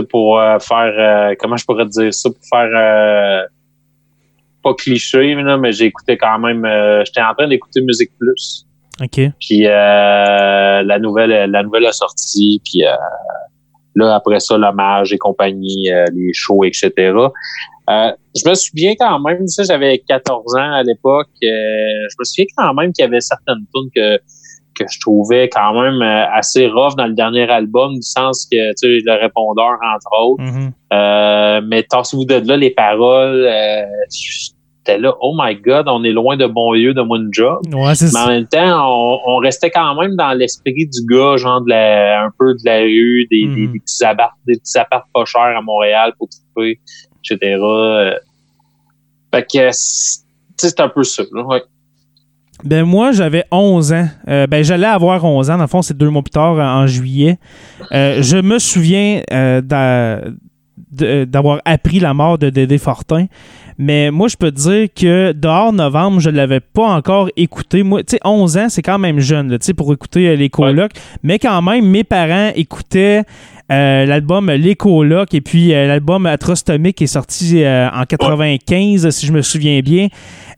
pour 0.08 0.40
faire, 0.60 1.36
comment 1.40 1.58
je 1.58 1.66
pourrais 1.66 1.86
te 1.86 2.00
dire 2.00 2.14
ça, 2.14 2.30
pour 2.30 2.46
faire, 2.48 3.48
pas 4.62 4.74
cliché, 4.76 5.34
mais, 5.34 5.42
là, 5.42 5.58
mais 5.58 5.72
j'ai 5.72 5.86
écouté 5.86 6.16
quand 6.16 6.38
même, 6.38 6.64
j'étais 7.08 7.24
en 7.24 7.34
train 7.34 7.48
d'écouter 7.48 7.82
Musique 7.82 8.12
Plus. 8.20 8.68
OK. 9.02 9.20
Puis 9.40 9.66
euh, 9.66 10.84
la 10.84 11.00
nouvelle, 11.00 11.50
la 11.50 11.64
nouvelle 11.64 11.86
a 11.88 11.92
sorti. 11.92 12.62
Puis 12.64 12.86
euh, 12.86 12.92
là 13.96 14.16
après 14.16 14.40
ça, 14.40 14.58
l'hommage 14.58 15.14
et 15.14 15.18
compagnie, 15.18 15.92
euh, 15.92 16.06
les 16.14 16.34
shows, 16.34 16.64
etc. 16.64 16.92
Euh, 17.90 18.12
je 18.36 18.50
me 18.50 18.54
souviens 18.54 18.94
quand 18.98 19.20
même, 19.20 19.48
ça 19.48 19.64
j'avais 19.64 20.00
14 20.00 20.56
ans 20.56 20.74
à 20.74 20.84
l'époque. 20.84 21.30
euh, 21.44 21.48
je 22.10 22.16
me 22.20 22.24
souviens 22.24 22.46
quand 22.58 22.74
même 22.74 22.94
qu'il 22.94 23.04
y 23.04 23.08
avait 23.08 23.22
certaines 23.22 23.66
tunes 23.74 23.90
que 23.96 24.20
que 24.74 24.86
je 24.90 25.00
trouvais 25.00 25.50
quand 25.50 25.74
même 25.82 26.02
euh, 26.02 26.26
assez 26.32 26.68
rough 26.68 26.96
dans 26.96 27.08
le 27.08 27.14
dernier 27.14 27.50
album, 27.50 27.96
du 27.96 28.02
sens 28.02 28.48
que 28.50 28.70
tu 28.72 28.76
sais 28.76 29.00
le 29.04 29.20
répondeur 29.20 29.78
entre 29.96 30.22
autres. 30.22 30.44
Mhm. 30.44 30.72
Euh, 30.94 31.62
mais 31.66 31.84
tassez-vous 31.84 32.26
de 32.26 32.36
là 32.36 32.58
les 32.58 32.72
paroles. 32.72 33.46
Euh, 33.46 33.86
J'étais 34.84 34.98
là, 35.00 35.14
oh 35.22 35.36
my 35.38 35.56
god, 35.56 35.88
on 35.88 36.04
est 36.04 36.12
loin 36.12 36.38
de 36.38 36.48
bon 36.48 36.74
lieu 36.74 36.94
de 36.96 37.02
mon 37.04 37.32
job. 37.32 37.60
Ouais, 37.72 37.94
c'est 37.94 38.06
Mais 38.14 38.20
en 38.20 38.26
ça. 38.26 38.28
même 38.30 38.48
temps, 38.48 38.90
on, 38.92 39.20
on 39.28 39.38
restait 39.38 39.70
quand 39.70 39.94
même 40.02 40.16
dans 40.16 40.34
l'esprit 40.34 40.74
du 40.74 41.06
gars, 41.08 41.38
genre 41.38 41.62
de 41.62 41.70
la, 41.70 42.24
un 42.24 42.30
peu 42.40 42.54
de 42.56 42.62
la 42.66 42.80
rue, 42.80 43.28
des, 43.30 43.46
Mhm. 43.46 43.56
des, 43.56 43.68
des 43.68 43.80
petits 43.80 44.04
apparts, 44.04 44.36
des 44.48 44.58
petits 44.58 44.78
apparts 44.80 45.06
pas 45.14 45.24
chers 45.26 45.42
à 45.56 45.62
Montréal 45.62 46.14
pour 46.18 46.30
trouver, 46.30 46.80
etc. 47.24 47.58
Fait 49.34 49.44
que, 49.44 49.70
c'est- 49.72 50.80
un 50.80 50.90
peu 50.90 51.04
ça, 51.04 51.24
là, 51.32 51.44
ouais. 51.44 51.64
Ben 52.64 52.84
moi, 52.84 53.12
j'avais 53.12 53.44
11 53.52 53.92
ans. 53.94 54.08
Euh, 54.28 54.46
ben 54.46 54.64
j'allais 54.64 54.86
avoir 54.86 55.24
11 55.26 55.50
ans. 55.50 55.58
Dans 55.58 55.64
le 55.64 55.68
fond, 55.68 55.82
c'est 55.82 55.98
deux 55.98 56.10
mois 56.12 56.22
plus 56.22 56.30
tard, 56.30 56.54
en 56.54 56.84
en 56.84 56.88
juillet. 56.88 57.40
Euh, 57.92 58.22
je 58.22 58.38
me 58.38 58.60
souviens 58.60 59.22
euh, 59.34 59.62
d'avoir 60.92 61.62
appris 61.66 62.00
la 62.00 62.14
mort 62.14 62.38
de 62.38 62.50
Dédé 62.50 62.78
Fortin. 62.78 63.28
Mais 63.78 64.12
moi, 64.12 64.28
je 64.28 64.36
peux 64.36 64.52
te 64.52 64.58
dire 64.58 64.88
que 64.94 65.32
dehors 65.32 65.74
novembre, 65.74 66.20
je 66.20 66.30
ne 66.30 66.36
l'avais 66.36 66.60
pas 66.60 66.88
encore 66.88 67.30
écouté. 67.36 67.82
Moi, 67.82 68.04
tu 68.04 68.12
sais, 68.12 68.20
11 68.24 68.58
ans, 68.58 68.70
c'est 68.70 68.82
quand 68.82 69.00
même 69.00 69.20
jeune, 69.20 69.50
là, 69.50 69.58
tu 69.58 69.66
sais, 69.66 69.74
pour 69.74 69.92
écouter 69.92 70.28
euh, 70.28 70.36
les 70.36 70.50
colocs. 70.50 70.92
Mais 71.24 71.40
quand 71.40 71.62
même, 71.62 71.86
mes 71.88 72.04
parents 72.04 72.52
écoutaient 72.56 73.24
euh, 73.72 74.06
l'album 74.06 74.52
Les 74.52 74.76
Colocs 74.76 75.34
et 75.34 75.42
puis 75.42 75.74
euh, 75.74 75.88
l'album 75.88 76.26
Atrostomique 76.26 76.98
qui 76.98 77.06
est 77.06 77.08
sorti 77.08 77.64
euh, 77.64 77.90
en 77.90 78.04
95, 78.04 79.10
si 79.10 79.26
je 79.26 79.32
me 79.32 79.42
souviens 79.42 79.80
bien. 79.80 80.10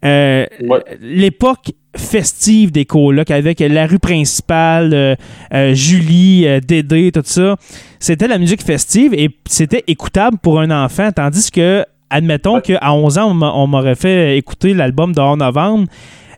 Euh, 0.04 0.46
L'époque 1.00 1.74
festive 1.96 2.72
des 2.72 2.86
colocs 2.86 3.30
avec 3.32 3.60
la 3.60 3.86
rue 3.86 4.00
principale, 4.00 4.94
euh, 4.94 5.16
euh, 5.54 5.74
Julie, 5.74 6.48
euh, 6.48 6.60
Dédé, 6.60 7.12
tout 7.12 7.22
ça. 7.24 7.56
C'était 8.00 8.28
la 8.28 8.38
musique 8.38 8.64
festive 8.64 9.14
et 9.14 9.30
c'était 9.48 9.84
écoutable 9.88 10.38
pour 10.42 10.60
un 10.60 10.72
enfant, 10.84 11.12
tandis 11.12 11.52
que, 11.52 11.86
admettons 12.10 12.62
qu'à 12.62 12.94
11 12.94 13.18
ans, 13.18 13.32
on 13.32 13.34
m'a- 13.34 13.54
on 13.54 13.68
m'aurait 13.68 13.96
fait 13.96 14.38
écouter 14.38 14.74
l'album 14.74 15.14
de 15.14 15.20
Hors 15.20 15.38
Novembre. 15.38 15.88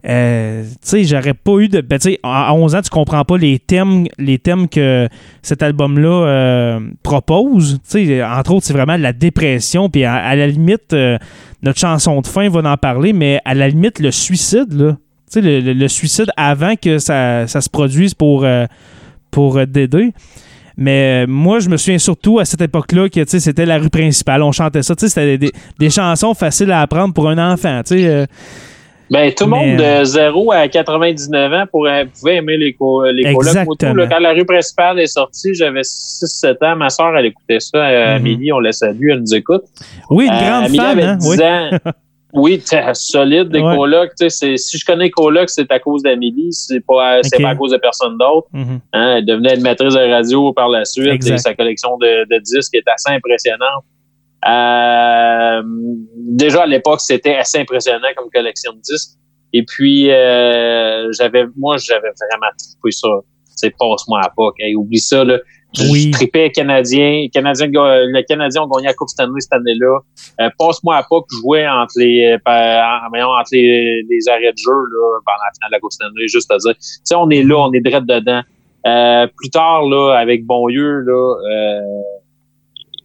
Euh, 0.08 0.64
tu 0.64 0.78
sais, 0.84 1.04
j'aurais 1.04 1.34
pas 1.34 1.54
eu 1.58 1.68
de. 1.68 1.82
Ben, 1.82 1.98
tu 1.98 2.12
sais, 2.12 2.20
à 2.22 2.50
à 2.50 2.54
11 2.54 2.76
ans, 2.76 2.82
tu 2.84 2.92
comprends 2.92 3.24
pas 3.26 3.38
les 3.40 3.58
thèmes, 3.58 4.06
les 4.20 4.38
thèmes 4.38 4.68
que 4.70 5.10
cet 5.42 5.64
album-là 5.64 6.28
euh, 6.28 6.80
propose. 7.02 7.80
Tu 7.90 8.06
sais, 8.06 8.24
entre 8.24 8.54
autres, 8.54 8.68
c'est 8.68 8.74
vraiment 8.74 8.98
la 8.98 9.14
dépression. 9.14 9.90
Puis 9.90 10.04
à, 10.04 10.14
à 10.14 10.36
la 10.36 10.46
limite, 10.46 10.94
euh, 10.94 11.18
notre 11.64 11.80
chanson 11.80 12.22
de 12.22 12.28
fin 12.28 12.48
va 12.50 12.72
en 12.72 12.78
parler, 12.78 13.14
mais 13.14 13.40
à 13.46 13.56
la 13.56 13.68
limite, 13.68 14.00
le 14.00 14.12
suicide, 14.12 14.74
là. 14.74 14.96
Tu 15.32 15.40
sais, 15.40 15.42
le, 15.42 15.60
le- 15.60 15.74
le 15.74 15.88
suicide 15.88 16.30
avant 16.38 16.76
que 16.76 16.98
ça, 17.00 17.48
ça 17.48 17.62
se 17.62 17.70
produise 17.70 18.14
pour, 18.14 18.44
euh, 18.46 18.66
pour 19.32 19.58
euh, 19.58 19.66
Dédé. 19.66 20.12
Mais 20.78 21.24
euh, 21.24 21.28
moi, 21.28 21.60
je 21.60 21.70
me 21.70 21.78
souviens 21.78 21.98
surtout 21.98 22.40
à 22.40 22.46
cette 22.46 22.62
époque-là 22.62 23.08
que 23.10 23.24
c'était 23.26 23.66
la 23.66 23.78
rue 23.78 23.90
principale. 23.90 24.44
On 24.44 24.52
chantait 24.52 24.84
ça. 24.84 24.94
C'était 24.98 25.38
des, 25.38 25.52
des 25.80 25.90
chansons 25.90 26.34
faciles 26.34 26.72
à 26.72 26.82
apprendre 26.82 27.14
pour 27.14 27.30
un 27.30 27.54
enfant. 27.54 27.82
sais, 27.86 28.06
euh, 28.06 28.26
Ben, 29.10 29.32
tout 29.34 29.46
le 29.46 29.52
monde 29.52 29.78
de 29.78 30.04
0 30.04 30.52
à 30.52 30.68
99 30.68 31.54
ans 31.54 31.64
pourrait, 31.72 32.08
pouvait 32.08 32.36
aimer 32.36 32.58
les, 32.58 32.74
co 32.74 33.06
les 33.10 33.34
colocs. 33.34 33.56
Quand 33.80 34.20
la 34.20 34.34
rue 34.34 34.46
principale 34.46 35.00
est 35.00 35.08
sortie, 35.08 35.54
j'avais 35.54 35.82
6-7 35.82 36.58
ans. 36.66 36.76
Ma 36.76 36.90
soeur, 36.90 37.16
elle 37.18 37.28
écoutait 37.28 37.60
ça. 37.62 37.78
Euh, 37.78 38.10
Mhm. 38.10 38.16
Amélie, 38.18 38.52
on 38.52 38.60
la 38.60 38.74
salue, 38.74 39.10
elle 39.12 39.20
nous 39.22 39.34
écoute. 39.34 39.64
oui, 40.10 40.26
une 40.26 40.32
grande 40.32 40.66
Amélie 40.66 40.78
fan. 40.78 40.86
avait 40.88 41.04
Hein? 41.04 41.16
10 41.18 41.30
Oui. 41.30 41.42
ans. 41.44 41.70
Oui, 42.36 42.62
solide 42.94 43.50
des 43.50 43.60
Ouais. 43.62 43.76
colocs. 43.76 44.12
tu 44.20 44.30
sais, 44.30 44.30
c'est- 44.30 44.58
Si 44.58 44.78
je 44.78 44.86
connais 44.86 45.10
colocs, 45.10 45.50
c'est 45.50 45.72
à 45.72 45.80
cause 45.80 46.04
d'Amélie. 46.04 46.52
C'est 46.52 46.80
pas, 46.86 47.22
c'est 47.24 47.38
Ok. 47.38 47.42
pas 47.44 47.50
à 47.50 47.56
cause 47.56 47.72
de 47.72 47.78
personne 47.78 48.18
d'autre. 48.18 48.48
Mhm. 48.54 48.80
Hein, 48.94 49.16
elle 49.18 49.26
devenait 49.26 49.54
animatrice 49.54 49.94
de 49.94 50.00
radio 50.12 50.52
par 50.54 50.70
la 50.70 50.86
suite. 50.86 51.08
Exact. 51.08 51.36
Et 51.36 51.38
sa 51.38 51.54
collection 51.56 51.98
de, 51.98 52.26
de 52.30 52.40
disques 52.42 52.74
est 52.76 52.88
assez 52.88 53.10
impressionnante. 53.16 53.84
Euh, 54.48 55.62
déjà 56.16 56.64
à 56.64 56.66
l'époque, 56.68 57.02
c'était 57.02 57.36
assez 57.36 57.60
impressionnant 57.60 58.08
comme 58.16 58.30
collection 58.30 58.74
de 58.74 58.80
disques. 58.82 59.18
Et 59.54 59.64
puis 59.64 60.12
euh, 60.12 61.12
j'avais, 61.14 61.46
moi, 61.58 61.78
j'avais 61.78 62.10
vraiment 62.10 62.52
trippé 62.58 62.92
ça. 62.92 63.08
C'est 63.56 63.72
passe-moi 63.78 64.20
à 64.24 64.30
POC. 64.36 64.56
Hey, 64.60 64.76
oublie 64.76 65.00
ça 65.00 65.24
là. 65.24 65.40
Je, 65.76 65.92
Oui. 65.92 66.08
je 66.08 66.12
tripais 66.12 66.52
canadien. 66.52 67.28
Canadien, 67.34 67.68
le 67.68 68.22
Canadien 68.24 68.64
ont 68.64 68.68
gagné 68.68 68.88
la 68.88 68.94
Coupe 68.94 69.10
Stanley 69.10 69.40
cette 69.40 69.54
année-là. 69.54 70.00
Euh, 70.42 70.50
passe-moi 70.58 70.96
à 70.96 71.04
POC 71.04 71.26
jouait 71.42 71.68
entre 71.68 71.94
les, 71.98 72.38
euh, 72.48 72.82
entre 73.18 73.50
les, 73.52 74.04
les 74.10 74.30
arrêts 74.30 74.52
de 74.52 74.58
jeu 74.58 74.72
là, 74.72 75.20
pendant 75.26 75.44
la 75.44 75.54
finale 75.54 75.70
de 75.70 75.76
la 75.76 75.80
Coupe 75.80 75.92
Stanley. 75.92 76.28
Juste 76.28 76.52
à 76.52 76.58
dire, 76.58 76.74
tu 76.74 76.80
sais, 77.04 77.16
on 77.16 77.30
est 77.30 77.44
là, 77.44 77.58
on 77.58 77.74
est 77.74 77.82
direct 77.82 78.06
dedans. 78.06 78.42
Euh, 78.86 79.28
plus 79.36 79.50
tard, 79.50 79.84
là, 79.84 80.14
avec 80.14 80.46
Bonlieu, 80.46 81.00
là, 81.00 81.36
euh, 81.50 81.82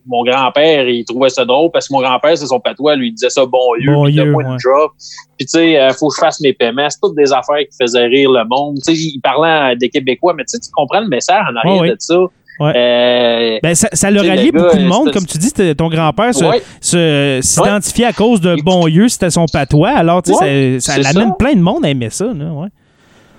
mon 0.06 0.24
grand-père, 0.24 0.88
il 0.88 1.04
trouvait 1.04 1.28
ça 1.30 1.44
drôle 1.44 1.70
parce 1.70 1.88
que 1.88 1.94
mon 1.94 2.00
grand-père, 2.00 2.36
c'est 2.36 2.46
son 2.46 2.60
patois, 2.60 2.96
lui, 2.96 3.08
il 3.08 3.12
disait 3.12 3.30
ça 3.30 3.46
Bonlieu, 3.46 3.92
Bonlieu, 3.92 4.04
puis 4.04 4.14
il 4.14 4.20
a 4.20 4.24
pas 4.24 4.48
ouais. 4.48 4.56
de 4.56 4.58
job. 4.58 4.90
Puis 5.38 5.46
tu 5.46 5.58
sais, 5.58 5.80
euh, 5.80 5.90
faut 5.92 6.08
que 6.08 6.16
je 6.16 6.20
fasse 6.20 6.40
mes 6.40 6.52
paiements. 6.52 6.88
C'est 6.90 6.98
toutes 7.02 7.16
des 7.16 7.32
affaires 7.32 7.60
qui 7.60 7.76
faisaient 7.80 8.06
rire 8.06 8.30
le 8.30 8.44
monde. 8.48 8.76
Tu 8.84 8.94
sais, 8.94 9.00
il 9.00 9.20
parlait 9.20 9.76
des 9.76 9.88
Québécois, 9.88 10.34
mais 10.34 10.44
tu 10.44 10.56
sais, 10.56 10.58
tu 10.58 10.70
comprends 10.72 11.00
le 11.00 11.08
message 11.08 11.42
en 11.50 11.56
arrière 11.56 11.94
de 11.94 11.96
ça. 11.98 12.18
Ouais. 12.60 12.72
Euh, 12.76 13.58
Ben, 13.62 13.74
ça, 13.74 13.88
ça 13.92 14.10
le 14.10 14.20
ralliait 14.20 14.52
beaucoup 14.52 14.76
de 14.76 14.84
monde. 14.84 15.10
Comme 15.12 15.24
tu 15.26 15.38
dis, 15.38 15.50
ton 15.74 15.88
grand-père 15.88 16.30
Ouais. 16.42 16.60
s'identifiait 17.40 18.06
à 18.06 18.12
cause 18.12 18.40
de 18.40 18.56
Bonlieu, 18.62 19.08
c'était 19.08 19.30
son 19.30 19.46
patois. 19.46 19.90
Alors, 19.90 20.22
tu 20.22 20.34
sais, 20.34 20.78
ça, 20.80 20.98
l'amène 20.98 21.32
plein 21.38 21.54
de 21.54 21.60
monde 21.60 21.84
à 21.84 21.88
aimer 21.88 22.10
ça. 22.10 22.26
Là, 22.26 22.52
ouais. 22.52 22.68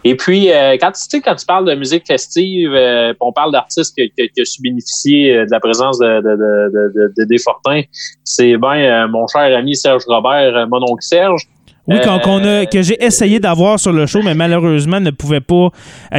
Et 0.03 0.15
puis, 0.15 0.51
euh, 0.51 0.77
quand, 0.81 0.91
tu 0.93 1.01
sais, 1.07 1.21
quand 1.21 1.35
tu 1.35 1.45
parles 1.45 1.69
de 1.69 1.75
musique 1.75 2.07
festive, 2.07 2.71
euh, 2.73 3.13
on 3.19 3.31
parle 3.31 3.51
d'artistes 3.51 3.93
qui, 3.95 4.09
qui, 4.17 4.27
qui 4.29 4.41
a 4.41 4.45
su 4.45 4.59
bénéficier 4.59 5.33
de 5.45 5.51
la 5.51 5.59
présence 5.59 5.99
de, 5.99 6.07
de, 6.21 6.35
de, 6.35 7.13
de, 7.19 7.23
Desfortins, 7.25 7.81
c'est 8.23 8.57
bien 8.57 8.77
euh, 8.77 9.07
mon 9.07 9.27
cher 9.27 9.55
ami 9.55 9.75
Serge 9.75 10.01
Robert, 10.07 10.67
mon 10.69 10.81
oncle 10.91 11.03
Serge. 11.03 11.43
Oui, 11.87 11.97
qu'on- 12.01 12.17
qu'on 12.19 12.43
a- 12.43 12.65
que 12.65 12.81
j'ai 12.81 13.03
essayé 13.03 13.39
d'avoir 13.39 13.79
sur 13.79 13.91
le 13.91 14.07
show, 14.07 14.21
mais 14.23 14.33
malheureusement 14.33 14.99
ne 14.99 15.11
pouvait 15.11 15.39
pas. 15.41 15.69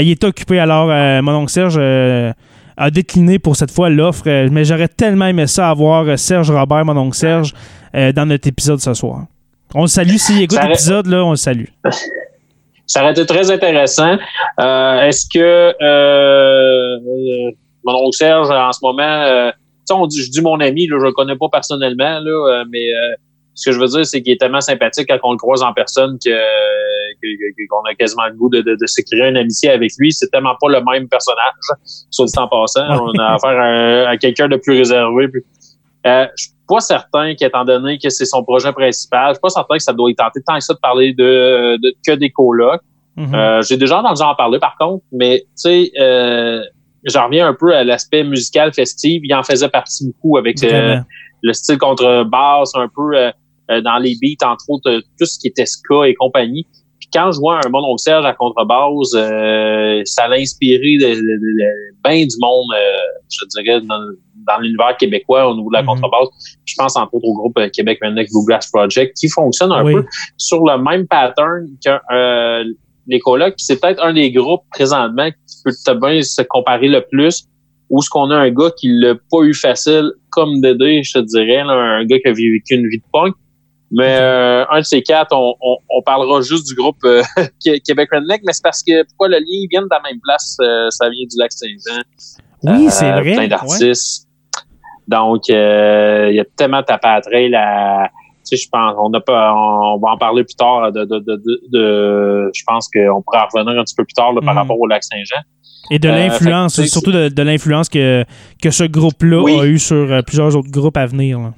Il 0.00 0.10
était 0.10 0.26
occupé. 0.26 0.60
Alors, 0.60 0.88
euh, 0.90 1.20
mon 1.22 1.32
oncle 1.34 1.50
Serge 1.52 1.76
euh, 1.76 2.32
a 2.82 2.90
décliné 2.90 3.38
pour 3.38 3.56
cette 3.56 3.70
fois 3.70 3.88
l'offre. 3.90 4.24
Euh, 4.26 4.48
mais 4.50 4.64
j'aurais 4.64 4.88
tellement 4.88 5.26
aimé 5.26 5.46
ça 5.46 5.70
avoir 5.70 6.06
euh, 6.06 6.16
Serge 6.16 6.50
Robert, 6.50 6.84
mon 6.84 6.96
oncle 6.96 7.16
Serge, 7.16 7.54
euh, 7.94 8.12
dans 8.12 8.26
notre 8.26 8.48
épisode 8.48 8.80
ce 8.80 8.94
soir. 8.94 9.26
On 9.74 9.82
le 9.82 9.86
salue. 9.88 10.16
S'il 10.16 10.42
écoute 10.42 10.52
Ça 10.56 10.60
aurait- 10.62 10.68
l'épisode, 10.70 11.06
là, 11.06 11.24
on 11.24 11.30
le 11.30 11.36
salue. 11.36 11.66
Ça 12.86 13.02
aurait 13.02 13.12
été 13.12 13.24
très 13.24 13.50
intéressant. 13.50 14.18
Euh, 14.60 15.00
Est-ce 15.02 15.26
que 15.32 15.72
euh, 15.82 17.50
mon 17.84 17.94
oncle 17.94 18.16
Serge, 18.16 18.50
en 18.50 18.72
ce 18.72 18.80
moment, 18.82 19.02
euh, 19.02 19.50
on 19.92 20.06
dit, 20.06 20.22
je 20.22 20.30
dis 20.30 20.40
mon 20.42 20.58
ami, 20.60 20.86
là, 20.88 20.96
je 21.00 21.04
le 21.06 21.12
connais 21.12 21.36
pas 21.36 21.48
personnellement, 21.50 22.18
là, 22.20 22.64
mais 22.70 22.92
euh, 22.92 23.14
ce 23.54 23.68
que 23.68 23.74
je 23.74 23.80
veux 23.80 23.86
dire, 23.88 24.06
c'est 24.06 24.22
qu'il 24.22 24.32
est 24.32 24.40
tellement 24.40 24.60
sympathique 24.60 25.06
quand 25.08 25.18
on 25.24 25.32
le 25.32 25.38
croise 25.38 25.62
en 25.62 25.72
personne 25.72 26.18
que 26.24 26.30
qu'on 27.70 27.82
a 27.88 27.94
quasiment 27.94 28.26
le 28.26 28.34
goût 28.34 28.48
de, 28.48 28.60
de, 28.62 28.76
de 28.80 28.86
se 28.86 29.00
créer 29.02 29.28
une 29.28 29.36
amitié 29.36 29.70
avec 29.70 29.92
lui. 29.98 30.12
C'est 30.12 30.28
tellement 30.28 30.56
pas 30.60 30.68
le 30.68 30.82
même 30.82 31.08
personnage, 31.08 31.52
soit 32.10 32.26
dit 32.26 32.32
en 32.36 32.48
passant. 32.48 32.86
On 33.00 33.12
a 33.18 33.34
affaire 33.34 33.58
à, 33.58 34.10
à 34.10 34.16
quelqu'un 34.16 34.48
de 34.48 34.56
plus 34.56 34.78
réservé. 34.78 35.28
Puis, 35.28 35.42
euh, 36.06 36.26
je 36.36 36.44
suis 36.44 36.52
pas 36.66 36.80
certain 36.80 37.34
qu'étant 37.34 37.64
donné 37.64 37.98
que 37.98 38.08
c'est 38.08 38.24
son 38.24 38.42
projet 38.42 38.72
principal, 38.72 39.28
je 39.28 39.34
suis 39.34 39.40
pas 39.40 39.50
certain 39.50 39.76
que 39.76 39.82
ça 39.82 39.92
doit 39.92 40.10
y 40.10 40.14
tenter 40.14 40.40
tant 40.44 40.54
que 40.54 40.64
ça 40.64 40.74
de 40.74 40.78
parler 40.80 41.12
de, 41.12 41.76
de 41.76 41.94
que 42.06 42.12
des 42.12 42.30
colocs. 42.30 42.80
Mhm. 43.16 43.34
Euh, 43.34 43.62
J'ai 43.62 43.76
déjà 43.76 44.00
entendu 44.00 44.22
en 44.22 44.34
parler 44.34 44.58
par 44.58 44.76
contre, 44.78 45.04
mais 45.12 45.40
tu 45.40 45.46
sais, 45.56 45.92
euh, 46.00 46.62
j'en 47.04 47.26
reviens 47.26 47.46
un 47.46 47.54
peu 47.54 47.74
à 47.74 47.84
l'aspect 47.84 48.24
musical 48.24 48.72
festif. 48.72 49.20
Il 49.22 49.34
en 49.34 49.42
faisait 49.42 49.68
partie 49.68 50.06
beaucoup 50.06 50.38
avec 50.38 50.64
euh, 50.64 50.96
le 51.42 51.52
style 51.52 51.78
contrebasse, 51.78 52.74
un 52.74 52.88
peu 52.88 53.14
euh, 53.16 53.30
dans 53.80 53.98
les 53.98 54.16
beats, 54.20 54.46
entre 54.46 54.64
autres, 54.68 54.90
euh, 54.90 55.00
tout 55.18 55.24
ce 55.26 55.38
qui 55.38 55.48
était 55.48 55.66
ska 55.66 56.04
et 56.06 56.14
compagnie. 56.14 56.66
Puis 57.00 57.08
quand 57.12 57.32
je 57.32 57.38
vois 57.38 57.60
un 57.64 57.68
Mon 57.70 57.80
Oncle 57.84 58.02
Serge 58.02 58.24
à 58.24 58.32
contrebasse, 58.34 59.12
euh, 59.14 60.02
ça 60.04 60.28
l'a 60.28 60.36
inspiré 60.36 60.96
de, 61.00 61.08
de- 61.14 61.14
de- 61.20 61.94
ben 62.04 62.26
du 62.26 62.36
monde, 62.40 62.66
euh, 62.76 62.96
je 63.30 63.44
dirais, 63.62 63.80
dans, 63.80 63.98
dans 64.46 64.58
l'univers 64.60 64.96
québécois 64.98 65.48
au 65.48 65.56
niveau 65.56 65.68
de 65.70 65.74
la 65.74 65.82
Mhm. 65.82 65.88
contrebasse. 65.88 66.28
Je 66.64 66.74
pense 66.76 66.96
entre 66.96 67.14
autres 67.14 67.26
au 67.26 67.34
groupe 67.34 67.58
euh, 67.58 67.68
Québec 67.68 67.98
Redneck 68.02 68.28
Bluegrass 68.32 68.70
Project, 68.70 69.16
qui 69.16 69.28
fonctionne 69.28 69.72
un 69.72 69.84
Oui. 69.84 69.94
peu 69.94 70.04
sur 70.36 70.64
le 70.64 70.78
même 70.82 71.06
pattern 71.08 71.66
que 71.84 71.90
euh, 72.14 72.64
les 73.08 73.18
colocs. 73.18 73.54
C'est 73.56 73.80
peut-être 73.80 74.02
un 74.02 74.12
des 74.14 74.30
groupes 74.30 74.62
présentement 74.70 75.28
qui 75.30 75.56
peut 75.64 75.72
te 75.72 75.92
bien 75.98 76.22
se 76.22 76.42
comparer 76.42 76.88
le 76.88 77.00
plus 77.10 77.44
où 77.90 78.00
ce 78.00 78.08
qu'on 78.08 78.30
a 78.30 78.36
un 78.36 78.50
gars 78.50 78.70
qui 78.78 78.88
l'a 78.88 79.14
pas 79.30 79.42
eu 79.42 79.52
facile 79.54 80.12
comme 80.30 80.60
Dédé, 80.60 81.02
je 81.02 81.14
te 81.14 81.18
dirais, 81.18 81.62
là, 81.64 81.72
un 81.74 82.04
gars 82.06 82.18
qui 82.20 82.28
a 82.28 82.32
vécu 82.32 82.74
une 82.74 82.88
vie 82.88 82.98
de 82.98 83.04
punk. 83.12 83.34
Mais 83.94 84.16
euh, 84.20 84.64
un 84.70 84.78
de 84.80 84.84
ces 84.84 85.02
quatre, 85.02 85.32
on, 85.32 85.54
on, 85.60 85.76
on 85.90 86.02
parlera 86.02 86.40
juste 86.40 86.66
du 86.66 86.74
groupe 86.74 86.96
euh, 87.04 87.22
Qué- 87.64 87.78
Québec 87.80 88.08
Redneck, 88.12 88.40
mais 88.46 88.52
c'est 88.54 88.62
parce 88.62 88.82
que 88.82 89.04
pourquoi 89.08 89.28
le 89.28 89.36
lien 89.36 89.44
ils 89.48 89.68
viennent 89.70 89.84
de 89.84 89.88
la 89.90 90.00
même 90.00 90.18
place, 90.22 90.56
euh, 90.62 90.86
ça 90.90 91.08
vient 91.10 91.26
du 91.30 91.36
lac 91.38 91.52
Saint-Jean. 91.52 92.00
Oui, 92.64 92.86
Euh, 92.86 92.90
c'est 92.90 93.10
vrai. 93.12 93.22
Plein 93.22 93.36
Ouais. 93.38 93.48
d'artistes. 93.48 94.28
Donc, 95.08 95.48
il 95.48 95.54
y 95.54 96.40
a 96.40 96.44
tellement 96.56 96.82
tapé 96.82 97.08
à 97.08 97.20
trail. 97.20 97.50
Tu 97.50 98.56
sais, 98.56 98.64
je 98.64 98.68
pense, 98.70 98.94
on 98.98 99.12
a 99.12 99.20
pas, 99.20 99.52
on 99.54 99.98
va 99.98 100.10
en 100.12 100.16
parler 100.16 100.42
plus 100.44 100.54
tard 100.56 100.90
de, 100.90 101.04
de, 101.04 101.18
de, 101.18 101.36
de, 101.36 101.60
de- 101.72 102.50
je 102.54 102.62
pense 102.66 102.88
qu'on 102.88 103.22
pourra 103.22 103.46
revenir 103.52 103.78
un 103.80 103.84
petit 103.84 103.94
peu 103.94 104.04
plus 104.04 104.14
tard 104.14 104.32
là, 104.32 104.40
par 104.40 104.54
Mhm. 104.54 104.58
rapport 104.60 104.80
au 104.80 104.86
lac 104.86 105.04
Saint-Jean. 105.04 105.42
Et 105.90 105.98
de 105.98 106.08
l'influence, 106.08 106.80
surtout 106.86 107.12
de, 107.12 107.42
l'influence 107.42 107.88
que, 107.88 108.24
que 108.62 108.70
ce 108.70 108.84
groupe-là 108.84 109.42
Oui. 109.42 109.60
a 109.60 109.64
eu 109.66 109.78
sur 109.78 110.22
plusieurs 110.24 110.56
autres 110.56 110.70
groupes 110.70 110.96
à 110.96 111.06
venir. 111.06 111.38
là. 111.40 111.52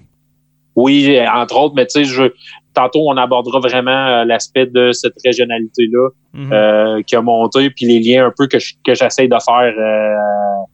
Oui, 0.77 1.19
entre 1.33 1.57
autres, 1.61 1.75
mais 1.77 1.87
tu 1.87 2.01
sais, 2.01 2.05
je, 2.05 2.25
tantôt 2.75 3.09
on 3.09 3.17
abordera 3.17 3.61
vraiment 3.61 3.91
euh, 4.09 4.25
l'aspect 4.25 4.67
de 4.67 4.91
cette 4.93 5.15
régionalité-là 5.25 6.09
Mhm. 6.35 6.53
euh, 6.53 7.03
qui 7.03 7.15
a 7.15 7.23
monté, 7.23 7.71
puis 7.71 7.87
les 7.87 8.01
liens 8.01 8.27
un 8.27 8.33
peu 8.37 8.47
que 8.49 8.59
je- 8.59 8.75
que 8.85 8.93
j'essaie 8.95 9.29
de 9.29 9.37
faire, 9.45 9.73
euh, 9.79 10.65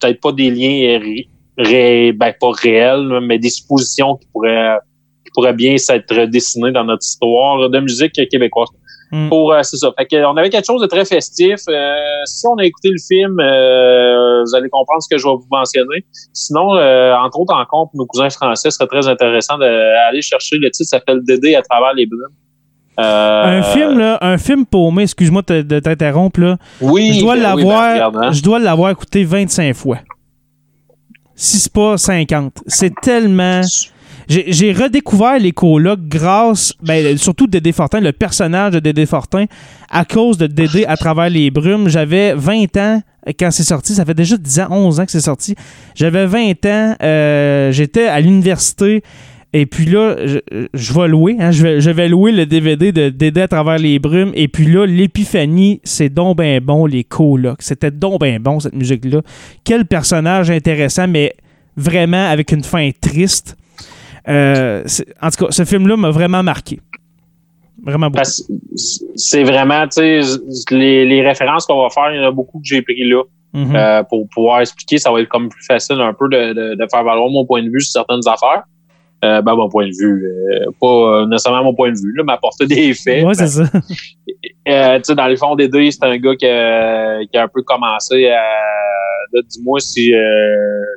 peut-être 0.00 0.20
pas 0.20 0.32
des 0.32 0.50
liens 0.50 0.98
ré, 1.00 1.28
ré- 1.58 2.12
ben 2.12 2.32
pas 2.40 2.50
réels, 2.52 3.18
mais 3.22 3.38
des 3.38 3.50
suppositions 3.50 4.16
qui 4.16 4.28
pourraient 4.32 4.76
qui 5.24 5.30
pourraient 5.34 5.54
bien 5.54 5.76
s'être 5.76 6.14
dessinées 6.26 6.70
dans 6.70 6.84
notre 6.84 7.04
histoire 7.04 7.68
de 7.68 7.80
musique 7.80 8.12
québécoise. 8.30 8.68
Mm. 9.12 9.28
Pour 9.28 9.52
euh, 9.52 9.62
c'est 9.62 9.76
ça. 9.76 9.92
Fait 9.96 10.06
que, 10.06 10.24
on 10.24 10.36
avait 10.36 10.50
quelque 10.50 10.66
chose 10.66 10.80
de 10.80 10.86
très 10.86 11.04
festif. 11.04 11.60
Euh, 11.68 11.94
si 12.24 12.46
on 12.46 12.56
a 12.56 12.64
écouté 12.64 12.88
le 12.90 12.98
film, 12.98 13.38
euh, 13.38 14.42
vous 14.44 14.54
allez 14.54 14.68
comprendre 14.68 15.02
ce 15.02 15.08
que 15.08 15.18
je 15.18 15.26
vais 15.26 15.34
vous 15.34 15.46
mentionner. 15.50 16.04
Sinon, 16.32 16.70
entre 16.70 17.40
autres, 17.40 17.54
en 17.54 17.64
compte, 17.66 17.90
nos 17.94 18.06
cousins 18.06 18.30
français, 18.30 18.70
ce 18.70 18.76
serait 18.76 18.88
très 18.88 19.08
intéressant 19.08 19.58
d'aller 19.58 20.22
chercher 20.22 20.56
le 20.56 20.70
titre 20.70 20.88
s'appelle 20.88 21.20
Dédé 21.24 21.54
à 21.54 21.62
travers 21.62 21.94
les 21.94 22.06
brumes. 22.06 22.34
Un 22.98 23.62
film, 23.62 23.98
là, 23.98 24.18
un 24.22 24.38
film 24.38 24.64
paumé, 24.64 25.02
excuse-moi 25.02 25.42
de 25.46 25.80
t'interrompre, 25.80 26.40
là. 26.40 26.56
Oui, 26.80 27.12
je 27.12 27.20
dois 27.20 27.36
ben 27.36 27.54
oui, 27.54 27.64
ben 27.64 27.72
l'avoir 27.72 28.22
hein. 28.22 28.32
je 28.32 28.42
dois 28.42 28.58
l'avoir 28.58 28.90
écouté 28.90 29.24
25 29.24 29.74
fois. 29.74 29.98
si 31.34 31.58
c'est 31.58 31.72
pas 31.72 31.98
50. 31.98 32.62
C'est 32.66 32.94
tellement. 33.02 33.60
J'ai 34.28 34.72
redécouvert 34.72 35.38
les 35.38 35.52
colocs 35.52 36.00
grâce, 36.08 36.74
ben, 36.82 37.16
surtout 37.16 37.46
Dédé 37.46 37.72
Fortin, 37.72 38.00
le 38.00 38.12
personnage 38.12 38.72
de 38.72 38.80
Dédé 38.80 39.06
Fortin, 39.06 39.44
à 39.90 40.04
cause 40.04 40.36
de 40.36 40.46
Dédé 40.46 40.84
à 40.84 40.96
travers 40.96 41.30
les 41.30 41.50
brumes. 41.50 41.88
J'avais 41.88 42.34
20 42.34 42.76
ans 42.76 43.02
quand 43.38 43.50
c'est 43.50 43.62
sorti. 43.62 43.94
Ça 43.94 44.04
fait 44.04 44.14
déjà 44.14 44.36
10 44.36 44.60
ans, 44.60 44.66
11 44.70 45.00
ans 45.00 45.04
que 45.04 45.12
c'est 45.12 45.20
sorti. 45.20 45.54
J'avais 45.94 46.26
20 46.26 46.66
ans. 46.66 46.96
euh, 47.02 47.70
J'étais 47.72 48.06
à 48.06 48.20
l'université. 48.20 49.02
Et 49.52 49.64
puis 49.64 49.86
là, 49.86 50.16
je, 50.74 50.92
vais 50.92 51.08
louer, 51.08 51.36
hein, 51.40 51.50
je, 51.50 51.62
vais, 51.62 51.80
je 51.80 51.90
vais 51.90 52.08
louer 52.08 52.32
le 52.32 52.44
DVD 52.46 52.92
de 52.92 53.08
Dédé 53.08 53.42
à 53.42 53.48
travers 53.48 53.78
les 53.78 53.98
brumes. 53.98 54.32
Et 54.34 54.48
puis 54.48 54.66
là, 54.66 54.86
l'épiphanie, 54.86 55.80
c'est 55.84 56.08
donc 56.12 56.36
ben 56.36 56.60
bon, 56.60 56.84
les 56.84 57.04
colocs. 57.04 57.62
C'était 57.62 57.92
donc 57.92 58.20
ben 58.20 58.38
bon, 58.42 58.60
cette 58.60 58.74
musique-là. 58.74 59.22
Quel 59.64 59.86
personnage 59.86 60.50
intéressant, 60.50 61.06
mais 61.08 61.32
vraiment 61.76 62.28
avec 62.28 62.52
une 62.52 62.64
fin 62.64 62.90
triste. 63.00 63.56
Euh, 64.28 64.84
en 65.22 65.30
tout 65.30 65.44
cas, 65.44 65.50
ce 65.50 65.64
film-là 65.64 65.96
m'a 65.96 66.10
vraiment 66.10 66.42
marqué. 66.42 66.80
Vraiment 67.84 68.10
beaucoup. 68.10 68.24
C'est 69.14 69.44
vraiment, 69.44 69.86
tu 69.86 70.22
sais, 70.22 70.22
les, 70.70 71.04
les 71.04 71.22
références 71.22 71.66
qu'on 71.66 71.82
va 71.82 71.90
faire, 71.90 72.12
il 72.12 72.20
y 72.20 72.24
en 72.24 72.28
a 72.28 72.32
beaucoup 72.32 72.58
que 72.58 72.66
j'ai 72.66 72.82
pris 72.82 73.08
là. 73.08 73.22
Mhm. 73.52 73.74
Euh, 73.74 74.02
pour 74.02 74.28
pouvoir 74.28 74.60
expliquer, 74.60 74.98
ça 74.98 75.10
va 75.10 75.20
être 75.20 75.28
comme 75.28 75.48
plus 75.48 75.64
facile 75.64 76.00
un 76.00 76.12
peu 76.12 76.28
de, 76.28 76.52
de, 76.52 76.74
de 76.74 76.86
faire 76.90 77.04
valoir 77.04 77.30
mon 77.30 77.46
point 77.46 77.62
de 77.62 77.70
vue 77.70 77.80
sur 77.80 77.92
certaines 77.92 78.26
affaires. 78.26 78.64
Euh, 79.24 79.40
ben, 79.40 79.54
mon 79.54 79.68
point 79.70 79.86
de 79.86 79.92
vue, 79.98 80.26
euh, 80.26 80.66
pas 80.80 80.86
euh, 81.22 81.26
nécessairement 81.26 81.64
mon 81.64 81.74
point 81.74 81.90
de 81.90 81.96
vue, 81.96 82.12
là, 82.16 82.22
m'apporter 82.22 82.66
des 82.66 82.92
faits. 82.94 83.24
ouais, 83.24 83.34
c'est 83.34 83.46
ça. 83.46 83.64
Euh, 84.68 84.96
tu 84.96 85.04
sais, 85.04 85.14
dans 85.14 85.28
le 85.28 85.36
fond 85.36 85.54
des 85.54 85.68
deux, 85.68 85.88
c'est 85.92 86.02
un 86.02 86.16
gars 86.18 86.34
qui 86.34 86.44
a, 86.44 87.20
qui 87.30 87.38
a 87.38 87.44
un 87.44 87.48
peu 87.48 87.62
commencé 87.62 88.26
à. 88.26 88.42
Là, 89.32 89.40
dis-moi 89.48 89.78
si 89.78 90.12
euh, 90.12 90.18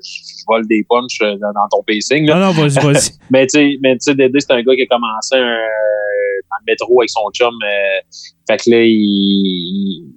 je 0.04 0.44
vole 0.48 0.66
des 0.68 0.84
punchs 0.90 1.20
dans, 1.20 1.68
ton 1.72 1.84
pacing. 1.84 2.26
Là. 2.26 2.36
Non, 2.36 2.48
non, 2.48 2.52
vas-y, 2.52 2.84
vas-y. 2.84 3.12
Mais 3.30 3.46
tu 3.46 3.78
sais, 4.00 4.16
Dédé, 4.16 4.40
c'est 4.40 4.52
un 4.54 4.64
gars 4.64 4.76
qui 4.76 4.82
a 4.82 4.86
commencé 4.88 5.36
un, 5.36 5.40
dans 6.50 6.58
le 6.62 6.66
métro 6.72 7.00
avec 7.00 7.12
son 7.12 7.30
chum. 7.32 7.54
euh, 7.64 8.00
fait 8.50 8.58
que 8.58 8.72
là, 8.72 8.82
il, 8.84 10.08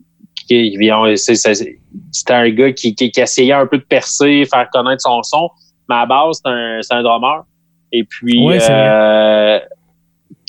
il, 0.48 1.18
c'est- 1.18 1.34
c'est- 1.34 1.78
c'était 2.10 2.32
un 2.32 2.48
gars 2.50 2.72
qui, 2.72 2.94
qui, 2.94 3.10
qui 3.10 3.20
essayait 3.20 3.52
un 3.52 3.66
peu 3.66 3.76
de 3.78 3.84
percer, 3.84 4.44
faire 4.50 4.68
connaître 4.72 5.02
son 5.02 5.22
son. 5.22 5.50
Mais 5.90 5.96
à 5.96 6.06
base, 6.06 6.40
c'est 6.42 6.50
un, 6.50 6.78
c'est 6.80 6.94
un 6.94 7.02
drummer. 7.02 7.44
Et 7.92 8.04
puis, 8.04 8.44
Ouais, 8.46 8.58
euh, 8.70 9.58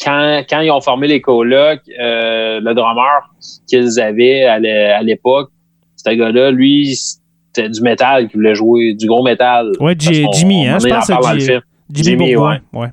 quand, 0.03 0.43
quand 0.49 0.61
ils 0.61 0.71
ont 0.71 0.81
formé 0.81 1.07
les 1.07 1.21
colocs, 1.21 1.81
euh, 1.99 2.59
le 2.61 2.73
drummer 2.73 3.29
qu'ils 3.67 3.99
avaient 3.99 4.43
à 4.45 4.59
l'é- 4.59 4.91
à 4.91 5.01
l'époque, 5.03 5.49
ce 5.97 6.09
gars-là, 6.09 6.51
lui, 6.51 6.95
c'était 6.95 7.69
du 7.69 7.81
métal 7.81 8.27
qu'il 8.27 8.37
voulait 8.37 8.55
jouer, 8.55 8.93
du 8.93 9.07
gros 9.07 9.23
métal. 9.23 9.71
Ouais, 9.79 9.93
Jimmy, 9.97 10.67
hein, 10.67 10.77
on 10.77 10.79
je 10.79 10.87
en 10.87 10.95
pense 10.95 11.07
que 11.07 11.21
dans 11.21 11.33
le 11.33 11.39
J- 11.39 11.45
film. 11.45 11.61
Jimmy, 11.91 12.05
Jimmy, 12.09 12.33
Bourgoin. 12.35 12.59
Ouais. 12.73 12.87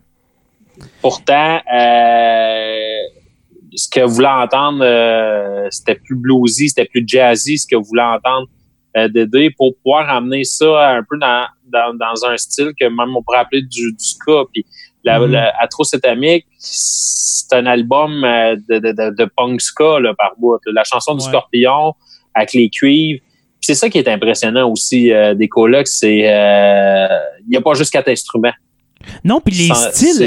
Pourtant, 1.00 1.60
euh, 1.72 2.74
ce 3.74 3.88
que 3.88 4.00
voulait 4.00 4.26
entendre, 4.28 4.84
c'était 5.70 5.94
plus 5.94 6.16
bluesy, 6.16 6.68
c'était 6.68 6.86
plus 6.86 7.04
jazzy, 7.06 7.58
ce 7.58 7.66
que 7.66 7.76
voulait 7.76 8.02
entendre 8.02 8.48
euh, 8.96 9.08
Dédé 9.08 9.50
pour 9.56 9.74
pouvoir 9.82 10.08
amener 10.10 10.44
ça 10.44 10.90
un 10.90 11.02
peu 11.08 11.18
dans, 11.18 11.46
dans, 11.66 11.94
dans 11.96 12.24
un 12.26 12.36
style 12.36 12.72
que 12.78 12.84
même 12.86 13.14
on 13.16 13.22
pourrait 13.22 13.38
appeler 13.38 13.62
du, 13.62 13.92
du 13.92 14.04
ska. 14.04 14.44
Puis 14.52 14.64
la, 15.04 15.18
Mhm. 15.20 15.30
la 15.32 15.52
Atrocétamique, 15.60 16.46
c'est 16.58 17.54
un 17.54 17.66
album 17.66 18.22
euh, 18.24 18.56
de, 18.68 18.78
de, 18.78 18.92
de, 18.92 19.14
de 19.16 19.30
punk 19.36 19.60
ska 19.60 19.98
là, 20.00 20.12
par 20.16 20.32
bout. 20.38 20.58
La 20.66 20.84
chanson 20.84 21.14
du 21.14 21.22
Ouais. 21.24 21.28
Scorpion 21.30 21.94
avec 22.34 22.52
les 22.52 22.68
cuivres. 22.68 23.20
C'est 23.60 23.74
ça 23.74 23.88
qui 23.90 23.98
est 23.98 24.08
impressionnant 24.08 24.70
aussi 24.70 25.12
euh, 25.12 25.34
des 25.34 25.48
colocs, 25.48 25.86
c'est 25.86 26.22
euh, 26.32 27.06
il 27.46 27.50
n'y 27.50 27.56
a 27.56 27.60
pas 27.60 27.74
juste 27.74 27.92
quatre 27.92 28.08
instruments. 28.08 28.52
Non, 29.24 29.40
puis 29.40 29.54
les 29.54 29.74
styles, 29.74 30.26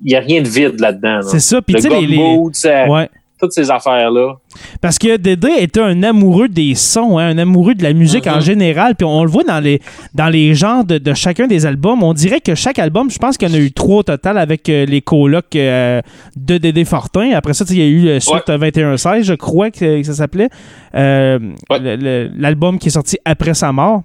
Il 0.00 0.06
n'y 0.06 0.14
a 0.14 0.20
rien 0.20 0.40
de 0.42 0.48
vide 0.48 0.78
là-dedans. 0.80 1.16
là. 1.16 1.22
c'est 1.22 1.40
ça. 1.40 1.60
Puis 1.62 1.74
tu 1.74 1.82
sais, 1.82 1.88
les, 1.88 2.06
les- 2.06 2.18
euh, 2.18 2.86
Ouais. 2.88 3.08
Toutes 3.42 3.52
ces 3.52 3.70
affaires-là. 3.70 4.34
Parce 4.80 4.98
que 4.98 5.16
Dédé 5.16 5.50
était 5.58 5.80
un 5.80 6.02
amoureux 6.04 6.48
des 6.48 6.74
sons, 6.76 7.18
hein, 7.18 7.26
un 7.30 7.38
amoureux 7.38 7.74
de 7.74 7.82
la 7.82 7.92
musique 7.92 8.26
en 8.28 8.36
Mhm. 8.36 8.40
général. 8.42 8.94
Puis 8.94 9.04
on 9.04 9.24
le 9.24 9.30
voit 9.30 9.42
dans 9.42 9.58
les, 9.58 9.80
dans 10.14 10.28
les 10.28 10.54
genres 10.54 10.84
de, 10.84 10.98
de 10.98 11.12
chacun 11.14 11.46
des 11.48 11.66
albums. 11.66 12.02
On 12.02 12.14
dirait 12.14 12.40
que 12.40 12.54
chaque 12.54 12.78
album, 12.78 13.10
je 13.10 13.18
pense 13.18 13.36
qu'il 13.36 13.48
y 13.48 13.52
en 13.52 13.54
a 13.54 13.58
eu 13.58 13.72
trois 13.72 13.98
au 13.98 14.02
total 14.04 14.38
avec 14.38 14.68
euh, 14.68 14.86
les 14.86 15.00
colocs 15.00 15.56
euh, 15.56 16.00
de 16.36 16.56
Dédé 16.58 16.84
Fortin. 16.84 17.32
Après 17.34 17.52
ça, 17.54 17.64
il 17.70 17.78
y 17.78 17.82
a 17.82 17.86
eu 17.86 18.06
euh, 18.08 18.20
suite 18.20 18.48
21-16, 18.48 19.24
je 19.24 19.34
crois 19.34 19.70
que, 19.70 19.98
que 20.00 20.02
ça 20.06 20.14
s'appelait. 20.14 20.48
Ouais. 20.94 21.38
le- 21.80 21.96
le- 21.96 22.30
L'album 22.38 22.78
qui 22.78 22.88
est 22.88 22.92
sorti 22.92 23.18
après 23.24 23.54
sa 23.54 23.72
mort. 23.72 24.02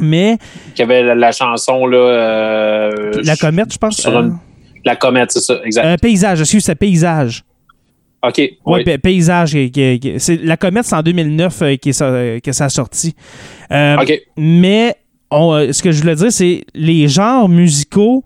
Mais 0.00 0.36
Il 0.76 0.80
y 0.80 0.82
avait 0.82 1.02
la, 1.02 1.14
la 1.14 1.32
chanson, 1.32 1.86
là. 1.86 2.90
la 3.24 3.36
comète, 3.36 3.72
je 3.72 3.78
pense. 3.78 3.96
sur 3.96 4.18
une- 4.18 4.36
La 4.84 4.96
comète, 4.96 5.30
c'est 5.32 5.40
ça, 5.40 5.56
exact. 5.64 5.84
euh, 5.84 5.96
paysage, 6.00 6.40
excuse, 6.40 6.64
c'est 6.64 6.74
paysage. 6.74 7.42
OK. 8.22 8.36
Ouais, 8.38 8.54
oui. 8.66 8.84
pa- 8.84 8.98
paysage. 8.98 9.56
c'est 10.18 10.42
la 10.42 10.56
comète, 10.56 10.84
c'est 10.84 10.94
en 10.96 11.02
2009 11.02 11.62
euh, 11.62 11.76
qui 11.76 11.88
est, 11.90 11.92
ça- 11.92 12.38
que 12.42 12.52
ça 12.52 12.66
a 12.66 12.68
sorti. 12.68 13.14
Euh, 13.72 13.96
OK. 13.98 14.20
Mais 14.36 14.94
on, 15.30 15.52
euh, 15.54 15.72
ce 15.72 15.82
que 15.82 15.90
je 15.90 16.00
voulais 16.02 16.16
dire, 16.16 16.30
c'est 16.30 16.64
les 16.74 17.08
genres 17.08 17.48
musicaux 17.48 18.22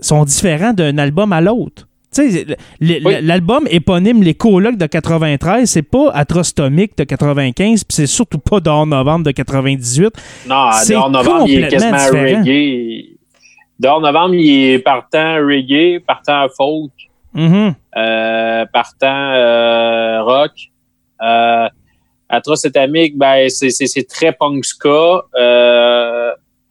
sont 0.00 0.24
différents 0.24 0.72
d'un 0.72 0.98
album 0.98 1.32
à 1.32 1.40
l'autre. 1.40 1.86
Oui. 2.18 2.44
l'album 3.22 3.66
éponyme 3.70 4.22
Les 4.22 4.34
Colocs 4.34 4.76
de 4.76 4.84
93, 4.86 5.70
c'est 5.70 5.80
pas 5.82 6.10
Atrostomique 6.12 6.98
de 6.98 7.04
95, 7.04 7.84
puis 7.84 7.94
c'est 7.94 8.06
surtout 8.06 8.38
pas 8.38 8.60
Dehors 8.60 8.86
Novembre 8.86 9.24
de 9.24 9.30
98. 9.30 10.12
Non, 10.46 10.68
dehors 10.88 11.10
novembre, 11.10 11.44
il 11.48 11.64
est 11.64 11.68
quasiment 11.68 11.96
différent. 11.96 12.40
reggae. 12.42 13.04
Dehors 13.80 14.00
novembre, 14.02 14.34
il 14.34 14.72
est 14.72 14.78
partant 14.80 15.36
reggae, 15.36 16.00
partant 16.06 16.46
folk, 16.54 16.90
Mhm. 17.34 17.74
euh, 17.96 18.64
partant 18.72 19.30
euh, 19.32 20.22
rock. 20.22 20.52
Euh, 21.22 21.68
Atrocétamique, 22.28 23.18
ben, 23.18 23.48
c'est, 23.50 23.70
c'est, 23.70 23.86
c'est 23.86 24.04
très 24.08 24.32
punk 24.32 24.64
ska. 24.64 25.22
Euh, 25.38 26.30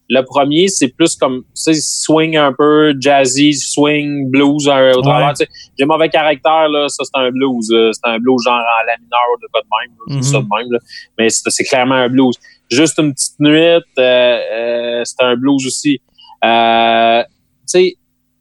le 0.10 0.21
premier, 0.24 0.67
c'est 0.67 0.89
plus 0.89 1.15
comme, 1.15 1.43
tu 1.43 1.45
sais, 1.54 1.74
swing 1.76 2.36
un 2.36 2.52
peu, 2.52 2.93
jazzy, 3.00 3.54
swing, 3.54 4.30
blues 4.30 4.67
un- 4.67 4.91
au 4.91 5.02
travers. 5.02 5.34
Ouais. 5.39 5.47
J'ai 5.78 5.86
mauvais 5.86 6.10
caractère, 6.10 6.67
là, 6.67 6.89
ça, 6.89 7.04
c'est 7.06 7.17
un 7.21 7.30
blues. 7.32 7.69
euh, 7.71 7.91
C'est 7.93 8.10
un 8.10 8.17
blues 8.19 8.41
genre 8.43 8.56
en 8.56 8.86
la 8.88 8.97
mineur, 8.97 9.21
de 9.41 9.47
pas 9.54 9.60
de 9.62 9.67
même. 9.88 9.95
là, 10.17 10.21
ça 10.24 10.39
de 10.39 10.43
même, 10.43 10.71
là. 10.71 10.80
Mais 11.17 11.30
c'est, 11.30 11.50
c'est 11.50 11.63
clairement 11.63 11.95
un 11.95 12.10
blues. 12.10 12.36
Juste 12.69 12.97
une 13.00 13.13
petite 13.13 13.39
nuit, 13.39 13.54
euh, 13.60 13.82
euh, 14.00 15.02
c'est 15.06 15.21
un 15.21 15.36
blues 15.36 15.65
aussi. 15.65 16.02
Euh, 16.43 17.21
tu 17.24 17.28
sais, 17.67 17.95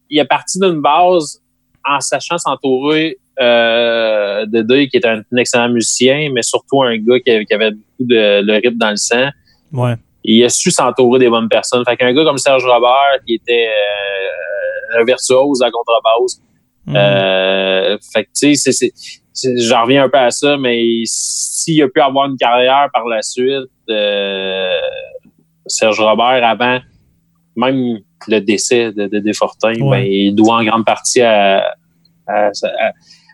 il 0.09 0.19
est 0.19 0.25
parti 0.25 0.59
d'une 0.59 0.81
base 0.81 1.39
en 1.87 1.99
sachant 1.99 2.37
s'entourer 2.37 3.17
euh, 3.39 4.45
de 4.45 4.61
Deuil, 4.61 4.87
qui 4.89 4.97
est 4.97 5.05
un, 5.05 5.21
un 5.31 5.37
excellent 5.37 5.69
musicien, 5.69 6.29
mais 6.33 6.41
surtout 6.41 6.83
un 6.83 6.95
gars 6.97 7.19
qui, 7.19 7.31
avait- 7.31 7.45
qui 7.45 7.53
avait 7.53 7.71
beaucoup 7.71 8.05
de 8.07 8.41
le 8.41 8.53
rythme 8.55 8.77
dans 8.77 8.91
le 8.91 8.95
sang. 8.97 9.29
Ouais. 9.73 9.95
Il 10.23 10.43
a 10.43 10.49
su 10.49 10.69
s'entourer 10.69 11.19
des 11.19 11.29
bonnes 11.29 11.49
personnes. 11.49 11.83
Fait 11.87 11.97
qu'un 11.97 12.13
gars 12.13 12.23
comme 12.23 12.37
Serge 12.37 12.63
Robert, 12.65 13.19
qui 13.25 13.35
était 13.35 13.69
euh, 13.69 14.99
un 15.01 15.03
virtuose 15.05 15.61
à 15.63 15.71
contrebasse, 15.71 16.41
Mhm. 16.85 16.95
euh, 16.95 17.97
fait 18.13 18.23
que, 18.25 18.29
tu 18.39 18.55
sais, 18.55 18.55
c'est- 18.55 18.71
c'est- 18.71 18.93
c'est- 19.33 19.57
j'en 19.61 19.83
reviens 19.83 20.03
un 20.03 20.09
peu 20.09 20.17
à 20.19 20.29
ça, 20.31 20.57
mais 20.57 20.83
s'il 21.05 21.81
a 21.83 21.87
pu 21.87 22.01
avoir 22.01 22.27
une 22.27 22.37
carrière 22.37 22.89
par 22.93 23.05
la 23.07 23.21
suite, 23.21 23.69
euh, 23.89 24.79
Serge 25.67 25.99
Robert, 25.99 26.43
avant 26.43 26.79
même 27.55 27.99
le 28.27 28.39
décès 28.39 28.91
de, 28.91 29.07
de 29.07 29.19
Desfortins, 29.19 29.79
Ouais. 29.81 30.01
ben, 30.03 30.07
il 30.11 30.35
doit 30.35 30.55
en 30.57 30.63
grande 30.63 30.85
partie 30.85 31.21
à, 31.21 31.59
à, 32.27 32.47
à- 32.47 32.51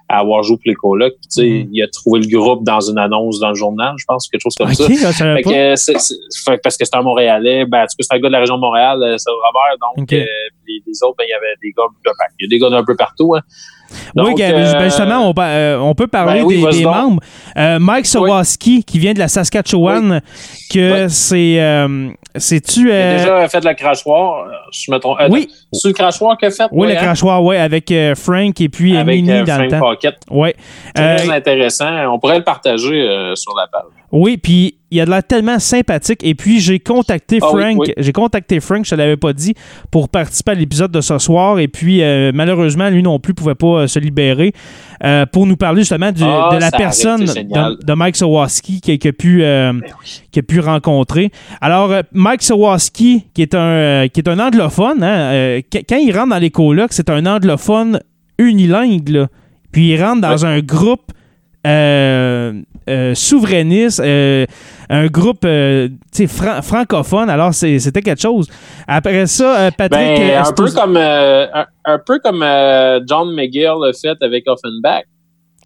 à 0.10 0.20
avoir 0.20 0.42
joué 0.42 0.56
pour 0.56 0.64
les 0.68 0.74
colocs. 0.76 1.16
Tu 1.24 1.28
sais, 1.30 1.50
Mhm. 1.50 1.70
Il 1.74 1.84
a 1.84 1.88
trouvé 1.90 2.22
le 2.22 2.28
groupe 2.40 2.64
dans 2.64 2.80
une 2.80 2.98
annonce 2.98 3.42
dans 3.42 3.50
le 3.50 3.56
journal, 3.56 3.94
je 3.98 4.06
pense, 4.08 4.30
quelque 4.30 4.40
chose 4.40 4.56
comme 4.56 4.74
ça. 4.74 4.88
Fait 4.88 5.42
que, 5.42 6.58
parce 6.64 6.78
que 6.78 6.86
c'est 6.86 6.96
un 6.96 7.02
Montréalais, 7.02 7.66
ben, 7.66 7.80
en 7.80 7.82
tout 7.84 7.96
cas, 8.00 8.06
c'est 8.10 8.14
un 8.16 8.20
gars 8.20 8.30
de 8.30 8.32
la 8.34 8.40
région 8.40 8.56
de 8.56 8.62
Montréal, 8.62 9.00
euh, 9.04 9.16
c'est 9.18 9.30
Robert, 9.30 9.78
donc 9.98 10.14
euh, 10.14 10.16
les, 10.66 10.82
les 10.88 11.04
autres, 11.04 11.16
ben, 11.18 11.26
il 11.28 11.32
y 11.32 11.34
avait 11.34 11.56
des 11.62 11.72
gars, 11.78 11.84
ben, 12.06 12.12
il 12.40 12.44
y 12.44 12.46
a 12.46 12.50
des 12.50 12.58
gars 12.58 12.70
d'un 12.70 12.86
peu 12.86 12.96
partout. 12.96 13.36
Hein. 13.36 13.42
oui, 14.16 14.24
Donc, 14.30 14.38
Gab, 14.38 14.56
euh, 14.56 14.74
ben, 14.76 14.84
justement, 14.86 15.30
on, 15.30 15.34
euh, 15.38 15.94
peut 15.94 16.08
parler 16.08 16.40
ben 16.40 16.46
oui, 16.46 16.66
des, 16.72 16.86
membres. 16.86 17.22
Euh, 17.58 17.78
Mike 17.78 18.06
Sawaski, 18.06 18.86
qui 18.86 19.00
vient 19.00 19.14
de 19.14 19.20
la 19.20 19.28
Saskatchewan, 19.28 20.22
que 20.72 21.04
Oui. 21.04 21.10
c'est. 21.10 21.60
euh, 21.60 22.10
C'est-tu. 22.40 22.92
euh, 22.92 23.18
déjà 23.18 23.48
fait 23.50 23.64
la 23.64 23.74
crachoir, 23.74 24.48
euh, 24.48 24.52
je 24.72 24.92
me 24.92 24.98
trompe. 24.98 25.20
Euh, 25.20 25.28
oui. 25.30 25.48
C'est 25.74 25.88
le 25.90 25.94
crachoir 25.94 26.38
a 26.42 26.50
fait? 26.50 26.64
Oui, 26.72 26.88
ouais, 26.88 26.94
le 26.94 27.00
hein? 27.00 27.04
crachoir, 27.04 27.44
oui, 27.44 27.56
avec 27.58 27.92
euh, 27.92 28.16
Frank 28.16 28.60
et 28.62 28.70
puis 28.70 28.96
Avec 28.96 29.16
Mini 29.16 29.28
dans 29.44 29.58
le 29.58 29.70
Frank 29.70 29.70
temps. 29.70 29.80
Pocket. 29.80 30.16
Ouais. 30.30 30.56
Très 30.96 31.30
intéressant. 31.30 32.14
On 32.14 32.20
pourrait 32.20 32.38
le 32.38 32.44
partager 32.44 33.32
sur 33.36 33.54
la 33.56 33.68
page. 33.68 33.84
oui, 34.12 34.38
puis 34.38 34.77
il 34.90 35.02
a 35.02 35.06
de 35.06 35.10
l'air 35.10 35.24
tellement 35.24 35.60
sympathique. 35.60 36.20
Et 36.24 36.34
puis, 36.34 36.60
j'ai 36.62 36.80
contacté 36.80 37.40
Ah 37.42 37.48
Frank. 37.48 37.78
oui. 37.80 37.94
J'ai 37.98 38.14
contacté 38.14 38.60
Frank, 38.62 38.86
je 38.86 38.96
ne 38.96 39.00
l'avais 39.00 39.18
pas 39.18 39.34
dit, 39.34 39.54
pour 39.92 40.08
participer 40.10 40.52
à 40.52 40.56
l'épisode 40.56 40.92
de 40.92 41.02
ce 41.02 41.18
soir. 41.18 41.60
Et 41.60 41.68
puis, 41.68 42.02
euh, 42.02 42.32
malheureusement, 42.34 42.90
lui 42.90 43.04
non 43.04 43.20
plus 43.20 43.34
pouvait 43.34 43.56
pas 43.56 43.68
euh, 43.82 43.88
se 43.88 44.00
libérer 44.00 44.54
euh, 45.04 45.26
pour 45.26 45.46
nous 45.46 45.58
parler 45.58 45.82
justement 45.82 46.12
du- 46.12 46.24
Ah, 46.24 46.52
de 46.54 46.60
la 46.60 46.72
personne 46.72 47.26
de, 47.26 47.86
de 47.86 47.94
Mike 47.94 48.16
Sawaski 48.16 48.80
qui, 48.82 48.98
qui 48.98 49.08
a 49.10 49.14
pu, 49.14 49.40
Ben 49.40 49.82
qui 50.32 50.40
a 50.40 50.44
pu 50.44 50.60
rencontrer. 50.60 51.32
Alors, 51.60 51.94
Mike 52.14 52.44
Sawaski, 52.44 53.26
qui 53.34 53.42
est 53.42 53.56
un, 53.56 54.08
qui 54.08 54.22
est 54.22 54.30
un 54.30 54.40
anglophone, 54.40 55.04
hein, 55.04 55.60
qu- 55.70 55.84
quand 55.88 55.98
il 55.98 56.16
rentre 56.18 56.30
dans 56.30 56.40
les 56.40 56.50
colocs, 56.52 56.94
c'est 56.94 57.10
un 57.10 57.26
anglophone 57.26 58.00
unilingue. 58.40 59.10
là. 59.10 59.28
Puis 59.72 59.90
il 59.90 60.02
rentre 60.02 60.22
dans 60.22 60.46
un 60.46 60.60
groupe 60.62 61.12
euh, 61.66 62.62
euh, 62.88 63.14
souverainiste, 63.16 64.00
euh, 64.00 64.46
un 64.90 65.08
groupe 65.08 65.44
euh, 65.46 65.90
fran- 66.28 66.62
francophone. 66.62 67.30
Alors, 67.30 67.54
c'était 67.54 68.02
quelque 68.02 68.22
chose. 68.22 68.48
Après 68.88 69.26
ça, 69.28 69.70
Patrick. 69.78 70.18
Ben, 70.20 70.44
un, 70.46 70.54
peu 70.54 70.72
comme, 70.72 70.98
un, 70.98 71.66
un 71.86 72.00
peu 72.00 72.20
comme 72.20 72.40
John 73.08 73.34
McGill 73.36 73.74
l'a 73.82 73.94
fait 73.94 74.18
avec 74.22 74.46
Offenbach. 74.48 75.04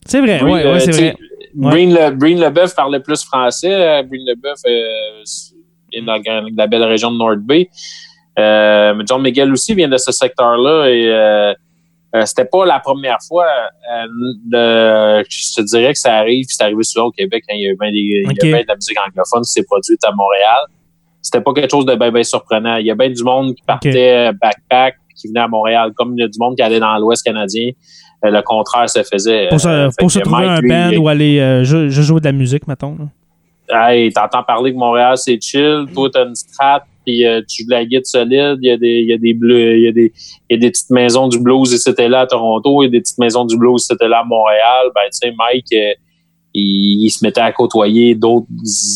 C'est 0.05 0.19
vrai, 0.21 0.39
Breen, 0.39 0.53
ouais, 0.53 0.65
ouais, 0.73 0.79
c'est 0.79 0.91
vrai. 0.91 1.15
Ouais. 1.55 1.69
Breen, 1.71 1.93
Le, 1.93 2.11
Breen 2.11 2.39
Leboeuf 2.39 2.73
parlait 2.75 2.99
plus 3.01 3.23
français. 3.23 4.01
Breen 4.03 4.25
Leboeuf 4.25 4.59
est 4.65 6.01
dans 6.01 6.13
la- 6.25 6.43
la 6.55 6.67
belle 6.67 6.83
région 6.83 7.11
de 7.11 7.17
North 7.17 7.39
Bay. 7.39 7.69
John 8.37 9.21
McGill 9.21 9.51
aussi 9.51 9.75
vient 9.75 9.89
de 9.89 9.97
ce 9.97 10.11
secteur-là 10.11 10.87
et 10.89 11.53
euh, 12.15 12.25
c'était 12.25 12.45
pas 12.45 12.65
la 12.65 12.79
première 12.79 13.17
fois. 13.27 13.45
euh, 13.45 14.05
de- 14.45 15.25
je 15.29 15.55
te 15.55 15.61
dirais 15.61 15.93
que 15.93 15.99
ça 15.99 16.15
arrive, 16.17 16.45
c'est 16.47 16.63
arrivé 16.63 16.83
souvent 16.83 17.07
au 17.07 17.11
Québec 17.11 17.43
quand 17.47 17.55
il 17.55 17.63
y 17.63 17.67
a 17.67 17.71
eu 17.71 17.77
bien 17.79 17.91
des- 17.91 17.97
il 17.97 18.23
y 18.23 18.27
a 18.27 18.33
bien 18.53 18.61
de 18.61 18.67
la 18.67 18.75
musique 18.75 18.97
anglophone 18.99 19.41
qui 19.43 19.51
s'est 19.51 19.63
produite 19.63 20.03
à 20.03 20.11
Montréal. 20.11 20.59
C'était 21.21 21.41
pas 21.41 21.53
quelque 21.53 21.69
chose 21.71 21.85
de 21.85 21.95
bien, 21.95 22.11
bien 22.11 22.23
surprenant. 22.23 22.77
Il 22.77 22.85
y 22.87 22.91
a 22.91 22.95
bien 22.95 23.09
du 23.09 23.23
monde 23.23 23.53
qui 23.55 23.61
partait 23.63 24.29
euh, 24.29 24.33
backpack, 24.41 24.95
qui 25.15 25.27
venait 25.27 25.39
à 25.41 25.47
Montréal, 25.47 25.91
comme 25.95 26.13
il 26.17 26.21
y 26.21 26.23
a 26.23 26.27
du 26.27 26.39
monde 26.39 26.55
qui 26.55 26.61
allait 26.63 26.79
dans 26.79 26.97
l'Ouest 26.97 27.23
canadien. 27.23 27.69
Euh, 28.25 28.29
le 28.31 28.41
contraire 28.41 28.89
se 28.89 29.03
faisait. 29.03 29.47
Pour 29.49 29.59
se, 29.59 29.67
pour 29.97 30.11
se 30.11 30.19
trouver 30.19 30.47
Mike, 30.47 30.63
un 30.63 30.67
band 30.67 30.97
ou 31.01 31.07
aller 31.07 31.39
euh, 31.39 31.63
jou- 31.63 31.89
jou- 31.89 32.01
jouer 32.03 32.19
de 32.19 32.25
la 32.25 32.31
musique, 32.31 32.67
mettons. 32.67 32.97
là. 32.99 33.89
Hey, 33.89 34.11
t'entends 34.11 34.43
parler 34.43 34.73
que 34.73 34.77
Montréal, 34.77 35.17
c'est 35.17 35.39
chill. 35.41 35.85
Toi, 35.93 36.09
t'as 36.11 36.25
une 36.25 36.35
strat, 36.35 36.83
puis 37.05 37.25
euh, 37.25 37.41
tu 37.47 37.63
joues 37.63 37.69
de 37.69 37.73
la 37.75 37.85
guitare 37.85 38.05
solide. 38.05 38.57
Il 38.61 38.67
y 38.67 38.71
a 38.71 38.77
des, 38.77 38.99
il 39.01 39.07
y 39.07 39.13
a 39.13 39.17
des 39.17 39.33
bleus, 39.33 39.77
il 39.77 39.83
y 39.83 39.87
a 39.87 39.91
des, 39.91 40.11
il 40.49 40.53
y 40.53 40.57
a 40.57 40.59
des 40.59 40.69
petites 40.71 40.89
maisons 40.91 41.27
du 41.27 41.39
blues 41.39 41.73
et 41.73 41.77
c'était 41.77 42.09
là 42.09 42.21
à 42.21 42.27
Toronto. 42.27 42.81
Il 42.83 42.85
y 42.85 42.89
a 42.89 42.91
des 42.91 43.01
petites 43.01 43.17
maisons 43.19 43.45
du 43.45 43.57
blues 43.57 43.85
c'était 43.87 44.07
là 44.07 44.19
à 44.19 44.23
Montréal. 44.23 44.87
Ben, 44.95 45.01
tu 45.11 45.17
sais, 45.27 45.33
Mike, 45.37 45.65
euh, 45.73 45.93
il, 46.53 47.05
il 47.05 47.09
se 47.09 47.23
mettait 47.23 47.39
à 47.41 47.51
côtoyer 47.53 48.13
d'autres 48.13 48.45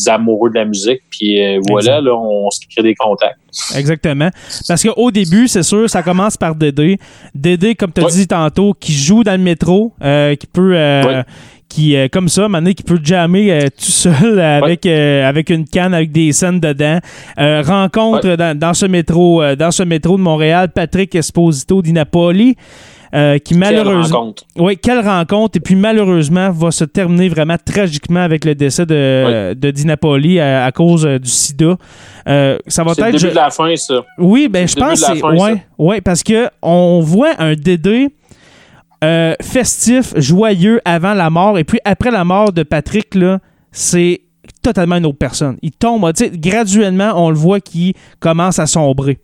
amoureux 0.06 0.50
de 0.50 0.56
la 0.56 0.66
musique. 0.66 1.00
Puis 1.10 1.42
euh, 1.42 1.58
voilà, 1.68 2.00
là, 2.00 2.14
on 2.14 2.50
se 2.50 2.60
crée 2.70 2.82
des 2.82 2.94
contacts. 2.94 3.38
Exactement. 3.74 4.28
Parce 4.68 4.82
qu'au 4.82 5.10
début, 5.10 5.48
c'est 5.48 5.62
sûr, 5.62 5.88
ça 5.88 6.02
commence 6.02 6.36
par 6.36 6.54
Dédé. 6.54 6.98
Dédé, 7.34 7.74
comme 7.74 7.92
tu 7.92 8.04
as 8.04 8.08
dit 8.08 8.26
tantôt, 8.26 8.74
qui 8.78 8.92
joue 8.92 9.24
dans 9.24 9.32
le 9.32 9.42
métro, 9.42 9.94
euh, 10.02 10.34
qui 10.34 10.46
peut. 10.46 10.72
euh. 10.76 11.22
Qui, 11.68 11.96
euh, 11.96 12.06
comme 12.10 12.28
ça, 12.28 12.48
maintenant, 12.48 12.72
qui 12.72 12.82
peut 12.84 12.98
jammer 13.02 13.50
euh, 13.50 13.60
tout 13.64 13.84
seul 13.90 14.40
avec, 14.40 14.86
euh, 14.86 15.28
avec 15.28 15.50
une 15.50 15.64
canne 15.66 15.92
avec 15.94 16.12
des 16.12 16.32
scènes 16.32 16.60
dedans. 16.60 17.00
Euh, 17.38 17.62
rencontre 17.66 18.36
dans, 18.36 18.56
dans 18.56 18.72
ce 18.72 18.86
métro 18.86 19.42
euh, 19.42 19.56
dans 19.56 19.70
ce 19.72 19.82
métro 19.82 20.16
de 20.16 20.22
Montréal 20.22 20.68
Patrick 20.74 21.14
Esposito 21.14 21.82
di 21.82 21.92
Napoli. 21.92 22.56
euh, 23.14 23.38
qui 23.38 23.54
malheureusement. 23.56 24.18
rencontre. 24.20 24.44
Oui, 24.58 24.76
quelle 24.76 25.00
rencontre. 25.00 25.56
Et 25.56 25.60
puis 25.60 25.74
malheureusement, 25.76 26.50
va 26.50 26.70
se 26.70 26.84
terminer 26.84 27.28
vraiment 27.28 27.56
tragiquement 27.62 28.20
avec 28.20 28.44
le 28.44 28.54
décès 28.54 28.84
de, 28.84 29.54
de 29.54 29.70
Di 29.70 29.86
Napoli 29.86 30.38
à, 30.40 30.64
à 30.66 30.72
cause 30.72 31.06
euh, 31.06 31.18
du 31.18 31.28
sida. 31.30 31.76
Euh, 32.28 32.58
ça 32.66 32.82
va 32.84 32.94
C'est 32.94 33.02
le 33.02 33.06
être. 33.08 33.12
début 33.12 33.24
je- 33.26 33.30
de 33.30 33.34
la 33.36 33.50
fin, 33.50 33.74
ça. 33.76 34.04
oui, 34.18 34.48
ben 34.48 34.66
je 34.68 34.74
pense 34.74 35.00
début 35.00 35.20
de 35.20 35.22
la 35.22 35.28
fin, 35.30 35.36
ouais, 35.52 35.62
ouais, 35.78 36.00
parce 36.00 36.22
que 36.22 36.48
on 36.62 37.00
voit 37.00 37.30
un 37.38 37.54
Dédé 37.54 38.08
euh, 39.04 39.34
festif, 39.42 40.14
joyeux 40.16 40.80
avant 40.84 41.14
la 41.14 41.30
mort, 41.30 41.58
et 41.58 41.64
puis 41.64 41.78
après 41.84 42.10
la 42.10 42.24
mort 42.24 42.52
de 42.52 42.62
Patrick 42.62 43.14
là, 43.14 43.40
c'est 43.72 44.22
totalement 44.62 44.96
une 44.96 45.06
autre 45.06 45.18
personne. 45.18 45.58
Il 45.62 45.72
tombe, 45.72 46.10
graduellement, 46.34 47.12
on 47.16 47.30
le 47.30 47.36
voit 47.36 47.60
qui 47.60 47.94
commence 48.20 48.58
à 48.58 48.66
sombrer. 48.66 49.18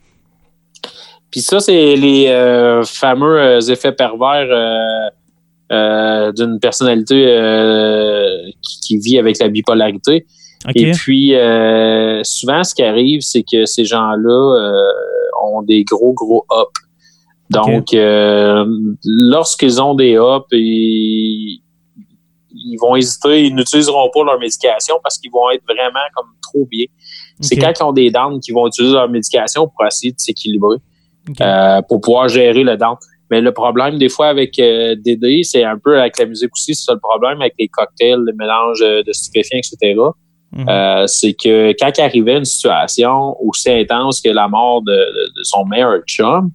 Puis 1.33 1.41
ça, 1.41 1.61
c'est 1.61 1.97
les 1.97 2.29
euh, 2.29 2.83
fameux 2.85 3.41
euh, 3.41 3.61
effets 3.61 3.93
pervers 3.93 4.47
euh, 4.51 5.09
euh, 5.73 6.33
d'une 6.33 6.61
personnalité 6.61 7.15
qui, 8.63 8.81
qui 8.81 8.99
vit 8.99 9.19
avec 9.19 9.39
la 9.39 9.49
bipolarité. 9.49 10.27
Et 10.77 10.93
puis, 10.93 11.31
souvent, 12.23 12.63
ce 12.63 12.75
qui 12.75 12.83
arrive, 12.83 13.23
c'est 13.23 13.43
que 13.43 13.65
ces 13.65 13.85
gens-là 13.85 14.73
ont 15.43 15.63
des 15.63 15.83
gros, 15.83 16.13
gros 16.13 16.45
ups. 16.53 16.81
Donc, 17.53 17.93
euh, 17.95 18.65
lorsqu'ils 19.05 19.81
ont 19.81 19.95
des 19.95 20.15
ups, 20.17 20.47
ils, 20.53 21.61
ils 22.55 22.77
vont 22.81 22.97
hésiter, 22.97 23.45
ils 23.47 23.55
n'utiliseront 23.55 24.11
pas 24.13 24.25
leur 24.25 24.39
médication 24.39 24.97
parce 25.03 25.19
qu'ils 25.19 25.31
vont 25.31 25.51
être 25.51 25.63
vraiment 25.65 26.07
comme 26.15 26.27
trop 26.43 26.67
bien. 26.71 26.87
C'est 27.41 27.57
quand 27.57 27.73
ils 27.79 27.83
ont 27.83 27.93
des 27.93 28.11
dents 28.11 28.39
qu'ils 28.39 28.55
vont 28.55 28.67
utiliser 28.69 28.95
leur 28.95 29.09
médication 29.09 29.67
pour 29.69 29.85
essayer 29.87 30.13
de 30.13 30.19
s'équilibrer, 30.19 30.77
euh, 31.41 31.83
pour 31.89 32.01
pouvoir 32.01 32.29
gérer 32.29 32.63
le 32.63 32.77
dent. 32.77 32.97
Mais 33.31 33.41
le 33.41 33.53
problème, 33.53 33.99
des 33.99 34.09
fois, 34.11 34.27
avec 34.29 34.59
euh, 34.59 34.95
DD, 34.95 35.43
c'est 35.43 35.65
un 35.65 35.79
peu 35.79 35.99
avec 35.99 36.19
la 36.19 36.27
musique 36.27 36.51
aussi, 36.53 36.75
c'est 36.75 36.85
ça 36.85 36.93
le 36.93 37.01
problème 37.01 37.41
avec 37.41 37.55
les 37.59 37.69
cocktails, 37.69 38.19
le 38.19 38.33
mélange 38.35 38.81
de 38.81 39.13
stupéfiants, 39.13 39.59
etc. 39.59 39.99
Mhm. 40.55 40.69
Euh, 40.69 41.07
c'est 41.07 41.33
que 41.33 41.73
quand 41.81 41.91
il 41.97 42.01
arrivait 42.03 42.37
une 42.37 42.45
situation 42.45 43.35
aussi 43.43 43.71
intense 43.71 44.21
que 44.21 44.29
la 44.29 44.49
mort 44.49 44.83
de, 44.83 44.93
de- 44.93 45.33
de 45.39 45.43
son 45.45 45.65
meilleur 45.65 46.01
chum, 46.07 46.51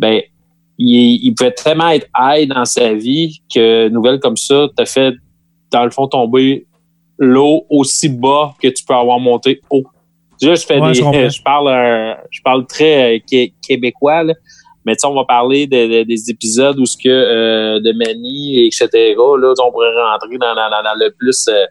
ben, 0.00 0.20
il, 0.78 1.20
il 1.26 1.34
pouvait 1.34 1.52
tellement 1.52 1.90
être 1.90 2.08
high 2.18 2.48
dans 2.48 2.64
sa 2.64 2.94
vie 2.94 3.40
que 3.54 3.86
une 3.88 3.92
nouvelle 3.92 4.18
comme 4.18 4.36
ça 4.36 4.66
t'a 4.76 4.86
fait, 4.86 5.14
dans 5.70 5.84
le 5.84 5.90
fond, 5.90 6.08
tomber 6.08 6.66
l'eau 7.18 7.64
aussi 7.68 8.08
bas 8.08 8.54
que 8.62 8.68
tu 8.68 8.82
peux 8.84 8.94
avoir 8.94 9.18
monté 9.20 9.60
haut. 9.70 9.84
Là, 10.42 10.54
je 10.54 10.64
fais 10.64 10.80
Ouais, 10.80 10.92
des, 10.92 11.28
je 11.28 11.42
parle, 11.42 11.68
un- 11.68 12.16
je 12.30 12.40
parle 12.42 12.66
très 12.66 13.16
euh, 13.16 13.18
qué- 13.30 13.52
québécois, 13.66 14.22
là. 14.24 14.32
Mais 14.86 14.94
on 15.04 15.12
va 15.14 15.24
parler 15.26 15.66
de- 15.66 15.98
de- 15.98 16.02
des 16.04 16.30
épisodes 16.30 16.78
où 16.78 16.86
ce 16.86 16.96
que 16.96 17.10
euh, 17.10 17.78
de 17.80 17.92
Manny, 17.92 18.64
etc. 18.64 18.88
Là, 19.14 19.52
on 19.62 19.70
pourrait 19.70 19.88
rentrer 19.94 20.38
dans, 20.38 20.54
dans- 20.54 20.70
dans- 20.70 20.82
dans 20.82 20.98
le 20.98 21.10
plus 21.18 21.46
euh, 21.48 21.66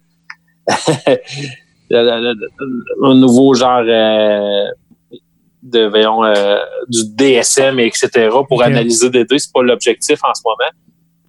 un 3.03 3.15
nouveau 3.15 3.53
genre 3.55 3.81
euh, 3.87 4.65
de 5.61 5.85
voyons, 5.87 6.23
euh, 6.23 6.57
du 6.87 7.01
DSM, 7.15 7.79
etc. 7.79 8.29
pour 8.47 8.63
analyser 8.63 9.09
des 9.09 9.25
deux. 9.25 9.37
C'est 9.37 9.51
pas 9.53 9.61
l'objectif 9.63 10.19
en 10.23 10.33
ce 10.33 10.41
moment. 10.45 10.71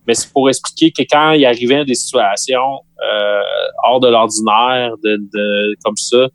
Mais 0.07 0.14
c'est 0.14 0.33
pour 0.33 0.49
expliquer 0.49 0.90
que 0.93 1.03
quand 1.09 1.33
il 1.33 1.45
arrivait 1.45 1.85
des 1.85 1.95
situations 1.95 2.81
euh, 3.05 3.40
hors 3.85 4.01
de 4.01 4.09
l'ordinaire, 4.09 4.95
de, 5.05 5.16
de 5.16 5.75
comme 5.85 5.97
ça, 5.97 6.29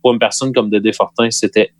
pour 0.00 0.12
une 0.12 0.18
personne 0.18 0.52
comme 0.52 0.70
Dédé 0.70 0.92
Fortin, 0.92 1.30
c'était 1.30 1.70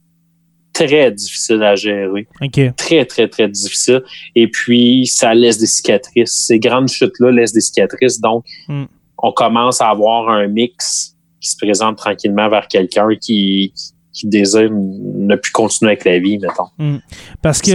très 0.72 1.10
difficile 1.10 1.62
à 1.62 1.74
gérer 1.74 2.26
OK. 2.40 2.60
très, 2.76 3.04
très, 3.04 3.28
très 3.28 3.48
difficile. 3.48 4.02
Et 4.34 4.48
puis, 4.48 5.06
ça 5.06 5.34
laisse 5.34 5.58
des 5.58 5.66
cicatrices. 5.66 6.44
Ces 6.46 6.58
grandes 6.58 6.88
chutes-là 6.88 7.30
laissent 7.30 7.52
des 7.52 7.60
cicatrices. 7.60 8.20
Donc, 8.20 8.44
Mm. 8.68 8.84
on 9.18 9.32
commence 9.32 9.80
à 9.80 9.88
avoir 9.90 10.28
un 10.28 10.48
mix 10.48 11.14
qui 11.40 11.50
se 11.50 11.56
présente 11.56 11.98
tranquillement 11.98 12.48
vers 12.48 12.68
quelqu'un 12.68 13.08
qui, 13.20 13.72
qui 14.12 14.26
désire 14.26 14.70
ne 14.70 15.36
plus 15.36 15.52
continuer 15.52 15.92
avec 15.92 16.04
la 16.04 16.18
vie, 16.18 16.38
mettons. 16.38 17.00
Parce 17.40 17.62
que 17.62 17.70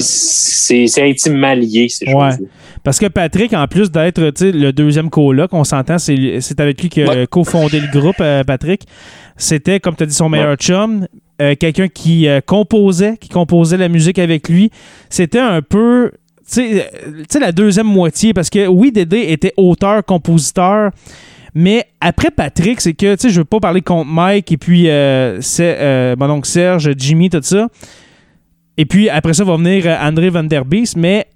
C'est 0.00 1.02
intimement 1.02 1.54
lié, 1.54 1.88
ces 1.88 2.06
Ouais. 2.06 2.12
choses-là. 2.30 2.46
Parce 2.84 2.98
que 2.98 3.06
Patrick, 3.06 3.52
en 3.54 3.66
plus 3.68 3.90
d'être 3.90 4.20
le 4.20 4.70
deuxième 4.72 5.08
coloc, 5.08 5.52
on 5.52 5.64
s'entend, 5.64 5.98
c'est 5.98 6.60
avec 6.60 6.82
lui 6.82 6.88
qui 6.88 7.02
a 7.02 7.08
Ouais. 7.08 7.26
cofondé 7.26 7.80
le 7.80 7.86
groupe, 7.88 8.16
euh, 8.20 8.42
Patrick. 8.44 8.82
C'était, 9.36 9.80
comme 9.80 9.94
tu 9.96 10.02
as 10.02 10.06
dit, 10.06 10.14
son 10.14 10.28
meilleur 10.28 10.56
chum, 10.56 11.06
euh, 11.40 11.54
quelqu'un 11.58 11.88
qui 11.88 12.28
euh, 12.28 12.40
composait, 12.44 13.16
qui 13.18 13.28
composait 13.28 13.76
la 13.76 13.88
musique 13.88 14.18
avec 14.18 14.48
lui. 14.48 14.70
C'était 15.08 15.38
un 15.38 15.62
peu, 15.62 16.10
tu 16.52 16.80
sais, 17.28 17.40
la 17.40 17.52
deuxième 17.52 17.86
moitié, 17.86 18.34
parce 18.34 18.50
que 18.50 18.66
oui, 18.66 18.92
Dédé 18.92 19.26
était 19.28 19.52
auteur, 19.56 20.04
compositeur, 20.04 20.90
mais 21.54 21.84
après 22.00 22.30
Patrick, 22.30 22.80
c'est 22.80 22.94
que, 22.94 23.14
tu 23.14 23.22
sais, 23.22 23.30
je 23.30 23.40
veux 23.40 23.44
pas 23.44 23.60
parler 23.60 23.82
contre 23.82 24.06
Mike 24.10 24.50
et 24.52 24.56
puis 24.56 24.88
euh, 24.88 25.40
c'est, 25.40 25.76
euh, 25.78 26.16
mon 26.18 26.30
oncle 26.30 26.48
Serge, 26.48 26.90
Jimmy, 26.96 27.28
tout 27.30 27.40
ça. 27.42 27.68
Et 28.78 28.86
puis 28.86 29.08
après 29.10 29.34
ça 29.34 29.44
va 29.44 29.56
venir 29.56 29.84
euh, 29.86 29.96
André 30.00 30.30
Van 30.30 30.44
Der 30.44 30.64
Beest, 30.64 30.96
mais 30.96 31.26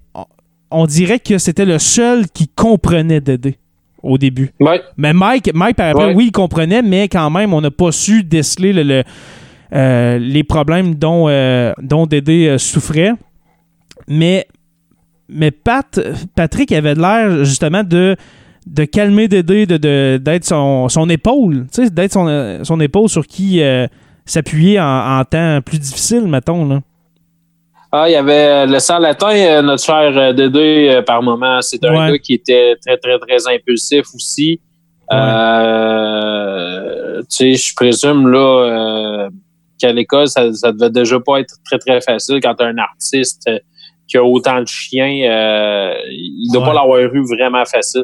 on- 0.71 0.85
dirait 0.87 1.19
que 1.19 1.37
c'était 1.37 1.65
le 1.65 1.77
seul 1.79 2.27
qui 2.29 2.47
comprenait 2.47 3.21
Dédé 3.21 3.57
au 4.01 4.17
début. 4.17 4.49
Ouais. 4.59 4.81
Mais 4.97 5.13
Mike, 5.13 5.51
Mike 5.53 5.75
par 5.77 5.89
après, 5.89 6.05
Ouais. 6.07 6.13
oui, 6.15 6.25
il 6.27 6.31
comprenait, 6.31 6.81
mais 6.81 7.07
quand 7.07 7.29
même, 7.29 7.53
on 7.53 7.61
n'a 7.61 7.71
pas 7.71 7.91
su 7.91 8.23
déceler 8.23 8.73
le- 8.73 8.83
le- 8.83 9.03
euh, 9.73 10.17
les 10.17 10.43
problèmes 10.43 10.95
dont, 10.95 11.27
dont 11.81 12.05
Dédé 12.07 12.57
souffrait. 12.57 13.11
Mais, 14.07 14.47
mais 15.29 15.51
Pat, 15.51 15.99
Patrick 16.35 16.71
avait 16.71 16.95
l'air 16.95 17.43
justement 17.43 17.83
de 17.83 18.15
de 18.73 18.85
calmer 18.85 19.27
Dédé, 19.27 19.65
de, 19.65 19.77
de- 19.77 20.17
d'être 20.21 20.43
son, 20.45 20.89
son 20.89 21.09
épaule, 21.09 21.65
d'être 21.91 22.11
son, 22.13 22.27
euh, 22.27 22.63
son 22.63 22.79
épaule 22.79 23.09
sur 23.09 23.25
qui 23.25 23.61
euh, 23.61 23.87
s'appuyer 24.25 24.79
en, 24.79 25.19
en 25.19 25.23
temps 25.25 25.59
plus 25.65 25.79
difficile, 25.79 26.23
mettons. 26.27 26.65
Là. 26.67 26.81
Ah, 27.91 28.09
il 28.09 28.11
y 28.11 28.15
avait 28.15 28.33
euh, 28.33 28.65
le 28.65 28.79
sang 28.79 28.99
latin, 28.99 29.61
notre 29.61 29.83
cher 29.83 30.33
Dédé, 30.33 31.01
par 31.05 31.23
moment. 31.23 31.61
C'est 31.61 31.83
un 31.85 31.91
Ouais. 31.91 32.11
gars 32.11 32.17
qui 32.19 32.33
était 32.33 32.75
très, 32.85 32.97
très, 32.97 33.17
très 33.19 33.47
impulsif 33.53 34.05
aussi. 34.13 34.59
Euh, 35.87 37.21
tu 37.21 37.25
sais, 37.29 37.53
je 37.55 37.73
présume 37.75 38.27
là 38.29 38.39
euh, 39.25 39.29
qu'à 39.79 39.91
l'école, 39.93 40.27
ça, 40.27 40.51
ça 40.53 40.71
devait 40.71 40.89
déjà 40.89 41.19
pas 41.19 41.39
être 41.39 41.55
très, 41.65 41.77
très 41.79 42.01
facile 42.01 42.39
quand 42.41 42.59
un 42.61 42.77
artiste 42.77 43.49
qui 44.07 44.17
a 44.17 44.23
autant 44.23 44.61
de 44.61 44.67
chiens, 44.67 45.29
euh, 45.29 45.93
il 46.09 46.49
doit 46.53 46.61
Ouais. 46.61 46.67
pas 46.69 46.73
l'avoir 46.75 46.99
eu 46.99 47.23
vraiment 47.37 47.63
facile. 47.65 48.03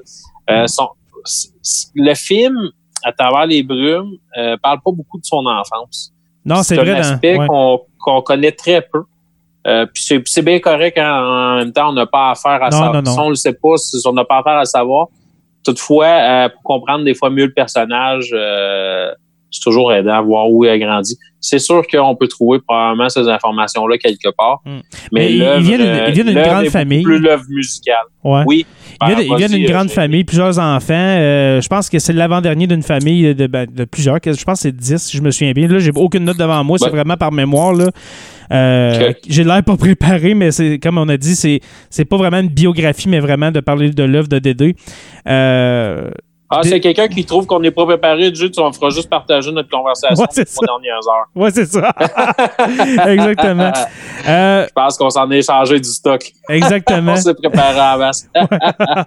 Euh, 0.49 0.67
son- 0.67 0.89
le 1.95 2.13
film, 2.15 2.57
à 3.03 3.11
travers 3.13 3.45
les 3.45 3.63
brumes, 3.63 4.11
euh, 4.37 4.57
parle 4.61 4.79
pas 4.83 4.91
beaucoup 4.91 5.19
de 5.19 5.25
son 5.25 5.45
enfance. 5.45 6.11
Non, 6.45 6.61
c'est 6.63 6.77
un 6.77 6.83
vrai. 6.83 6.93
dans- 6.93 6.99
aspect 6.99 7.37
ouais. 7.37 7.47
qu'on 7.47 7.81
qu'on 7.99 8.21
connaît 8.21 8.51
très 8.51 8.81
peu. 8.81 9.03
Euh, 9.65 9.85
puis 9.85 10.03
c'est- 10.03 10.21
c'est 10.27 10.41
bien 10.41 10.59
correct 10.59 10.97
hein, 10.97 11.23
en 11.23 11.55
même 11.55 11.71
temps, 11.71 11.89
on 11.89 11.93
n'a 11.93 12.05
pas 12.05 12.31
affaire 12.31 12.61
à 12.61 12.65
Non, 12.69 12.71
savoir. 12.71 12.93
non, 12.95 13.01
non. 13.01 13.11
Si 13.13 13.19
on 13.19 13.29
le 13.29 13.35
sait 13.35 13.53
pas, 13.53 13.77
si 13.77 13.97
on 14.05 14.11
n'a 14.11 14.25
pas 14.25 14.39
affaire 14.39 14.57
à 14.57 14.65
savoir. 14.65 15.07
Toutefois, 15.63 16.49
pour 16.53 16.63
comprendre 16.63 17.05
des 17.05 17.13
fois 17.15 17.29
mieux 17.29 17.45
le 17.45 17.53
personnage, 17.53 18.35
c'est 19.53 19.61
toujours 19.63 19.93
aidant 19.93 20.15
à 20.15 20.21
voir 20.21 20.49
où 20.49 20.65
il 20.65 20.69
a 20.69 20.77
grandi. 20.79 21.17
C'est 21.39 21.59
sûr 21.59 21.83
qu'on 21.85 22.15
peut 22.15 22.27
trouver 22.27 22.59
probablement 22.65 23.09
ces 23.09 23.27
informations-là 23.27 23.97
quelque 23.97 24.29
part. 24.37 24.61
Mm. 24.65 24.69
Mais, 24.71 24.81
Mais 25.11 25.31
il- 25.33 25.37
vient 25.61 25.77
d'une- 26.25 26.37
euh, 26.37 26.43
grande 26.43 26.67
famille. 26.69 27.03
Plus 27.03 27.19
l'œuvre 27.19 27.43
musicale. 27.49 27.95
Ouais. 28.23 28.43
Oui. 28.47 28.65
Il 29.05 29.35
vient, 29.35 29.47
d'une 29.49 29.65
euh, 29.65 29.67
grande 29.67 29.89
j'ai- 29.89 29.93
famille, 29.93 30.23
plusieurs 30.23 30.57
enfants. 30.57 30.93
Euh, 30.93 31.59
je 31.61 31.67
pense 31.67 31.89
que 31.89 31.99
c'est 31.99 32.13
l'avant-dernier 32.13 32.65
d'une 32.67 32.81
famille 32.81 33.35
de, 33.35 33.47
ben, 33.47 33.67
de 33.69 33.83
plusieurs. 33.85 34.19
Je 34.25 34.31
pense 34.43 34.59
que 34.59 34.69
c'est 34.69 34.75
10, 34.75 34.97
si 35.01 35.17
je 35.17 35.21
me 35.21 35.31
souviens 35.31 35.51
bien. 35.51 35.67
Là, 35.67 35.79
j'ai 35.79 35.91
aucune 35.93 36.23
note 36.23 36.37
devant 36.37 36.63
moi. 36.63 36.77
C'est 36.79 36.89
vraiment 36.89 37.17
par 37.17 37.31
mémoire. 37.31 37.73
Là. 37.73 37.89
Euh. 38.51 39.11
J'ai 39.27 39.43
l'air 39.43 39.63
pas 39.63 39.75
préparé, 39.77 40.33
mais 40.35 40.51
c'est 40.51 40.79
comme 40.79 40.97
on 40.97 41.09
a 41.09 41.17
dit, 41.17 41.35
c'est 41.35 42.05
pas 42.05 42.17
vraiment 42.17 42.39
une 42.39 42.47
biographie, 42.49 43.09
mais 43.09 43.19
vraiment 43.19 43.51
de 43.51 43.59
parler 43.59 43.89
de 43.91 44.03
l'œuvre 44.03 44.27
de 44.29 44.39
Dédé. 44.39 44.75
Euh, 45.27 46.09
Ah, 46.55 46.59
c'est 46.63 46.79
quelqu'un 46.79 47.07
qui 47.07 47.25
trouve 47.25 47.45
qu'on 47.45 47.59
n'est 47.59 47.71
pas 47.71 47.85
préparé, 47.85 48.33
juste 48.33 48.59
on 48.59 48.71
fera 48.71 48.89
juste 48.89 49.09
partager 49.09 49.51
notre 49.51 49.69
conversation 49.69 50.23
Ouais, 50.23 50.45
trois 50.45 50.65
dernières 50.67 51.07
heures. 51.07 51.27
ouais, 51.35 51.51
c'est 51.51 51.65
ça. 51.65 51.91
Exactement. 53.07 53.71
Euh, 54.27 54.65
Je 54.67 54.73
pense 54.73 54.97
qu'on 54.97 55.09
s'en 55.09 55.29
est 55.31 55.39
échangé 55.39 55.79
du 55.79 55.89
stock. 55.89 56.23
exactement. 56.49 57.11
On 57.17 57.17
s'est 57.17 57.33
préparé 57.33 57.79
à. 57.79 58.11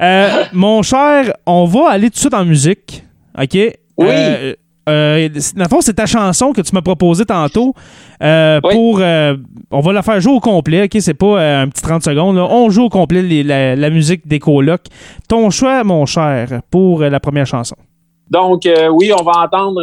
Euh, 0.00 0.44
mon 0.52 0.82
cher, 0.82 1.32
on 1.46 1.66
va 1.66 1.90
aller 1.90 2.08
tout 2.10 2.14
de 2.14 2.18
suite 2.18 2.34
en 2.34 2.44
musique. 2.44 3.04
OK? 3.40 3.54
Oui. 3.54 3.74
Euh, 3.98 4.54
euh, 4.88 5.28
dans 5.56 5.64
le 5.64 5.68
fond, 5.68 5.80
c'est 5.80 5.94
ta 5.94 6.06
chanson 6.06 6.52
que 6.52 6.60
tu 6.60 6.74
m'as 6.74 6.82
proposée 6.82 7.24
tantôt. 7.24 7.74
Euh, 8.22 8.60
Oui. 8.64 8.74
Pour, 8.74 8.98
euh, 9.00 9.36
on 9.70 9.80
va 9.80 9.92
la 9.92 10.02
faire 10.02 10.20
jouer 10.20 10.32
au 10.34 10.40
complet. 10.40 10.84
OK? 10.84 10.96
C'est 11.00 11.14
pas 11.14 11.40
euh, 11.40 11.62
un 11.62 11.68
petit 11.68 11.82
30 11.82 12.02
secondes. 12.02 12.36
là. 12.36 12.46
On 12.50 12.68
joue 12.70 12.84
au 12.84 12.88
complet 12.88 13.22
les- 13.22 13.42
la, 13.42 13.76
la 13.76 13.90
musique 13.90 14.26
des 14.26 14.38
colocs. 14.38 14.86
Ton 15.28 15.50
choix, 15.50 15.82
mon 15.84 16.06
cher, 16.06 16.60
pour 16.70 17.00
la 17.00 17.20
première 17.20 17.46
chanson. 17.46 17.76
Donc, 18.30 18.62
oui, 18.92 19.12
on 19.18 19.22
va 19.22 19.32
entendre 19.44 19.80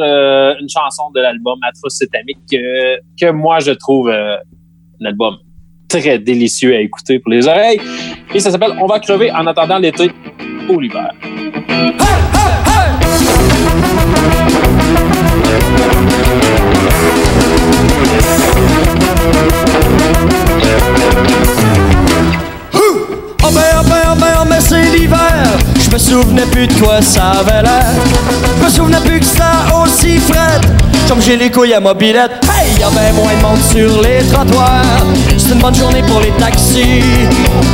une 0.60 0.68
chanson 0.70 1.04
de 1.16 1.22
l'album 1.22 1.60
Atrocytamique 1.68 2.40
que, 2.52 2.98
que 3.20 3.32
moi, 3.32 3.60
je 3.60 3.72
trouve 3.72 4.10
un 4.10 5.06
album 5.06 5.36
très 5.88 6.18
délicieux 6.20 6.74
à 6.76 6.80
écouter 6.80 7.20
pour 7.20 7.32
les 7.32 7.48
oreilles. 7.48 7.80
Et 8.34 8.40
ça 8.40 8.50
s'appelle 8.50 8.72
On 8.82 8.88
va 8.88 9.00
crever 9.00 9.32
en 9.32 9.46
attendant 9.46 9.78
l'été 9.78 10.10
ou 10.70 10.80
l'hiver. 10.80 11.12
Oh 23.44 23.50
ben, 23.54 23.64
oh 23.80 23.84
ben, 23.90 24.02
oh 24.08 24.16
ben, 24.16 24.34
oh 24.42 24.46
ben, 24.48 24.62
c'est 24.62 24.82
l'hiver. 24.92 25.58
Je 25.92 25.96
me 25.96 26.00
souvenais 26.00 26.46
plus 26.46 26.68
de 26.68 26.74
quoi 26.80 27.02
ça 27.02 27.32
avait 27.42 27.64
l'air. 27.64 27.86
Je 28.58 28.64
me 28.64 28.70
souvenais 28.70 29.02
plus 29.02 29.20
que 29.20 29.26
c'était 29.26 29.44
aussi 29.76 30.20
frais. 30.20 30.62
Comme 31.10 31.22
j'ai 31.22 31.36
les 31.36 31.52
couilles 31.52 31.74
à 31.74 31.82
mobilette. 31.82 32.32
Hey, 32.46 32.80
y 32.80 32.84
a 32.84 32.90
ben 32.92 33.14
moins 33.14 33.34
de 33.36 33.42
monde 33.42 33.60
sur 33.70 34.02
les 34.02 34.26
trottoirs. 34.32 35.06
C'est 35.38 35.52
une 35.52 35.60
bonne 35.60 35.76
journée 35.76 36.02
pour 36.04 36.22
les 36.22 36.32
taxis. 36.40 37.04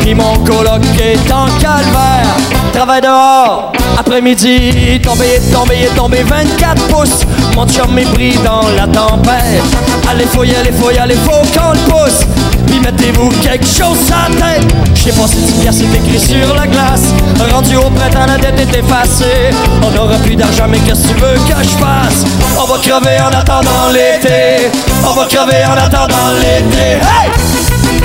Puis 0.02 0.16
mon 0.16 0.34
coloc 0.40 0.82
est 1.00 1.32
en 1.32 1.46
calvaire. 1.60 2.26
Travail 2.74 3.02
dehors, 3.02 3.72
après-midi. 4.00 5.00
Tombé, 5.04 5.40
tombé, 5.54 5.88
tombé 5.96 6.24
24 6.24 6.88
pouces. 6.88 7.22
Mon 7.56 7.68
chum 7.68 8.00
est 8.00 8.12
pris 8.16 8.36
dans 8.44 8.68
la 8.76 8.88
tempête. 8.88 9.62
Allez, 10.10 10.24
aller, 10.24 10.72
faut 10.72 10.90
y 10.90 10.98
aller, 10.98 11.16
faut 11.18 11.60
qu'on 11.60 11.74
le 11.74 11.92
pousse. 11.92 12.26
Mettez-vous 12.84 13.30
quelque 13.42 13.66
chose 13.66 13.98
à 14.12 14.30
tête. 14.32 14.66
J'ai 14.94 15.12
passé 15.12 15.38
10 15.38 15.54
piastres, 15.62 15.84
c'est 15.92 15.98
écrit 15.98 16.20
sur 16.20 16.56
la 16.56 16.68
glace. 16.68 17.14
Rendu 17.52 17.76
au 17.76 17.90
printemps, 17.90 18.26
la 18.28 18.38
dette 18.38 18.60
est 18.60 18.80
effacée. 18.80 19.52
On 19.84 19.92
n'aura 19.92 20.16
plus 20.18 20.36
d'argent, 20.36 20.68
mais 20.70 20.80
qu'est-ce 20.80 21.02
que 21.02 21.14
tu 21.14 21.14
veux 21.16 21.36
que 21.36 21.64
je 21.64 21.78
fasse? 21.78 22.26
On 22.58 22.66
va 22.66 22.80
crever 22.80 23.20
en 23.22 23.38
attendant 23.38 23.90
l'été. 23.92 24.70
On 25.06 25.14
va 25.14 25.26
crever 25.26 25.66
en 25.66 25.78
attendant 25.78 26.32
l'été. 26.40 27.00
Hey! 27.02 27.97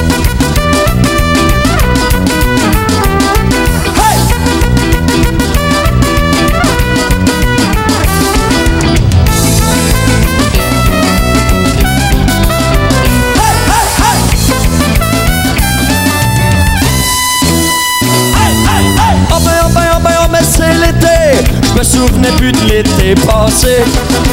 Souvenais 22.09 22.33
plus 22.33 22.53
de 22.53 22.65
l'été 22.69 23.15
passé. 23.27 23.85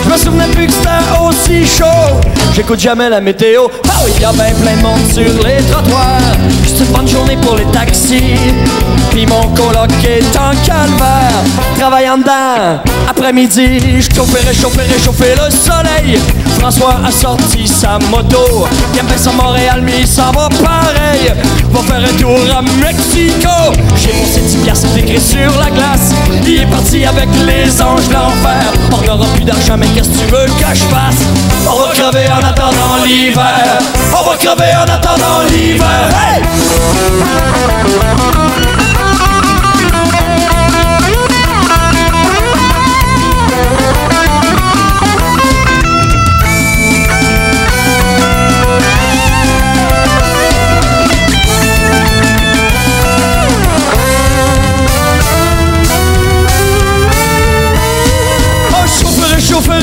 Je 0.03 0.09
me 0.09 0.17
souvenais 0.17 0.47
plus 0.47 0.67
que 0.67 0.73
c'était 0.73 1.19
aussi 1.21 1.65
chaud. 1.65 2.19
J'écoute 2.55 2.79
jamais 2.79 3.09
la 3.09 3.21
météo. 3.21 3.67
Ah 3.87 4.01
oui, 4.03 4.11
y 4.19 4.25
a 4.25 4.31
ben 4.31 4.53
plein 4.55 4.75
de 4.75 4.81
monde 4.81 5.11
sur 5.11 5.43
les 5.43 5.63
trottoirs. 5.71 6.19
C'est 6.65 6.83
une 6.83 6.91
bonne 6.91 7.07
journée 7.07 7.37
pour 7.37 7.55
les 7.55 7.65
taxis. 7.65 8.37
Puis 9.11 9.25
mon 9.25 9.47
coloc 9.49 9.91
est 10.03 10.35
en 10.37 10.51
calvaire. 10.65 11.43
Travaillant 11.77 12.17
dedans, 12.17 12.81
après-midi, 13.09 14.01
je 14.01 14.15
chauffais, 14.15 14.45
réchauffais, 14.47 14.83
réchauffer 14.83 15.35
le 15.35 15.49
soleil. 15.51 16.19
François 16.59 16.99
a 17.05 17.11
sorti 17.11 17.67
sa 17.67 17.99
moto. 18.11 18.67
Il 18.93 18.99
aime 18.99 19.07
ça 19.15 19.31
Montréal, 19.31 19.81
mais 19.83 20.05
s'en 20.05 20.31
va 20.31 20.49
pareil. 20.49 21.33
Va 21.71 21.81
faire 21.81 22.03
un 22.03 22.17
tour 22.21 22.39
à 22.55 22.61
Mexico. 22.61 23.49
J'ai 23.95 24.13
mon 24.13 24.25
7 24.25 24.63
piastres 24.63 24.97
écrit 24.97 25.21
sur 25.21 25.57
la 25.59 25.69
glace. 25.69 26.13
Il 26.45 26.61
est 26.61 26.65
parti 26.65 27.05
avec 27.05 27.29
les 27.45 27.58
anges 27.81 28.07
de 28.07 28.13
l'enfer. 28.13 28.71
On 28.91 29.01
n'aura 29.05 29.25
plus 29.33 29.43
d'argent, 29.43 29.75
mais 29.77 29.87
qu'est-ce 29.87 30.09
que 30.09 30.17
tu 30.17 30.25
veux 30.25 30.45
que 30.45 30.73
je 30.73 30.83
fasse? 30.85 31.21
On 31.67 31.79
va 31.79 31.91
crever 31.93 32.27
en 32.31 32.43
attendant 32.45 33.03
l'hiver. 33.05 33.79
On 34.17 34.29
va 34.29 34.37
crever 34.37 34.73
en 34.75 34.83
attendant 34.83 35.41
l'hiver. 35.49 36.09
Hey! 36.11 36.43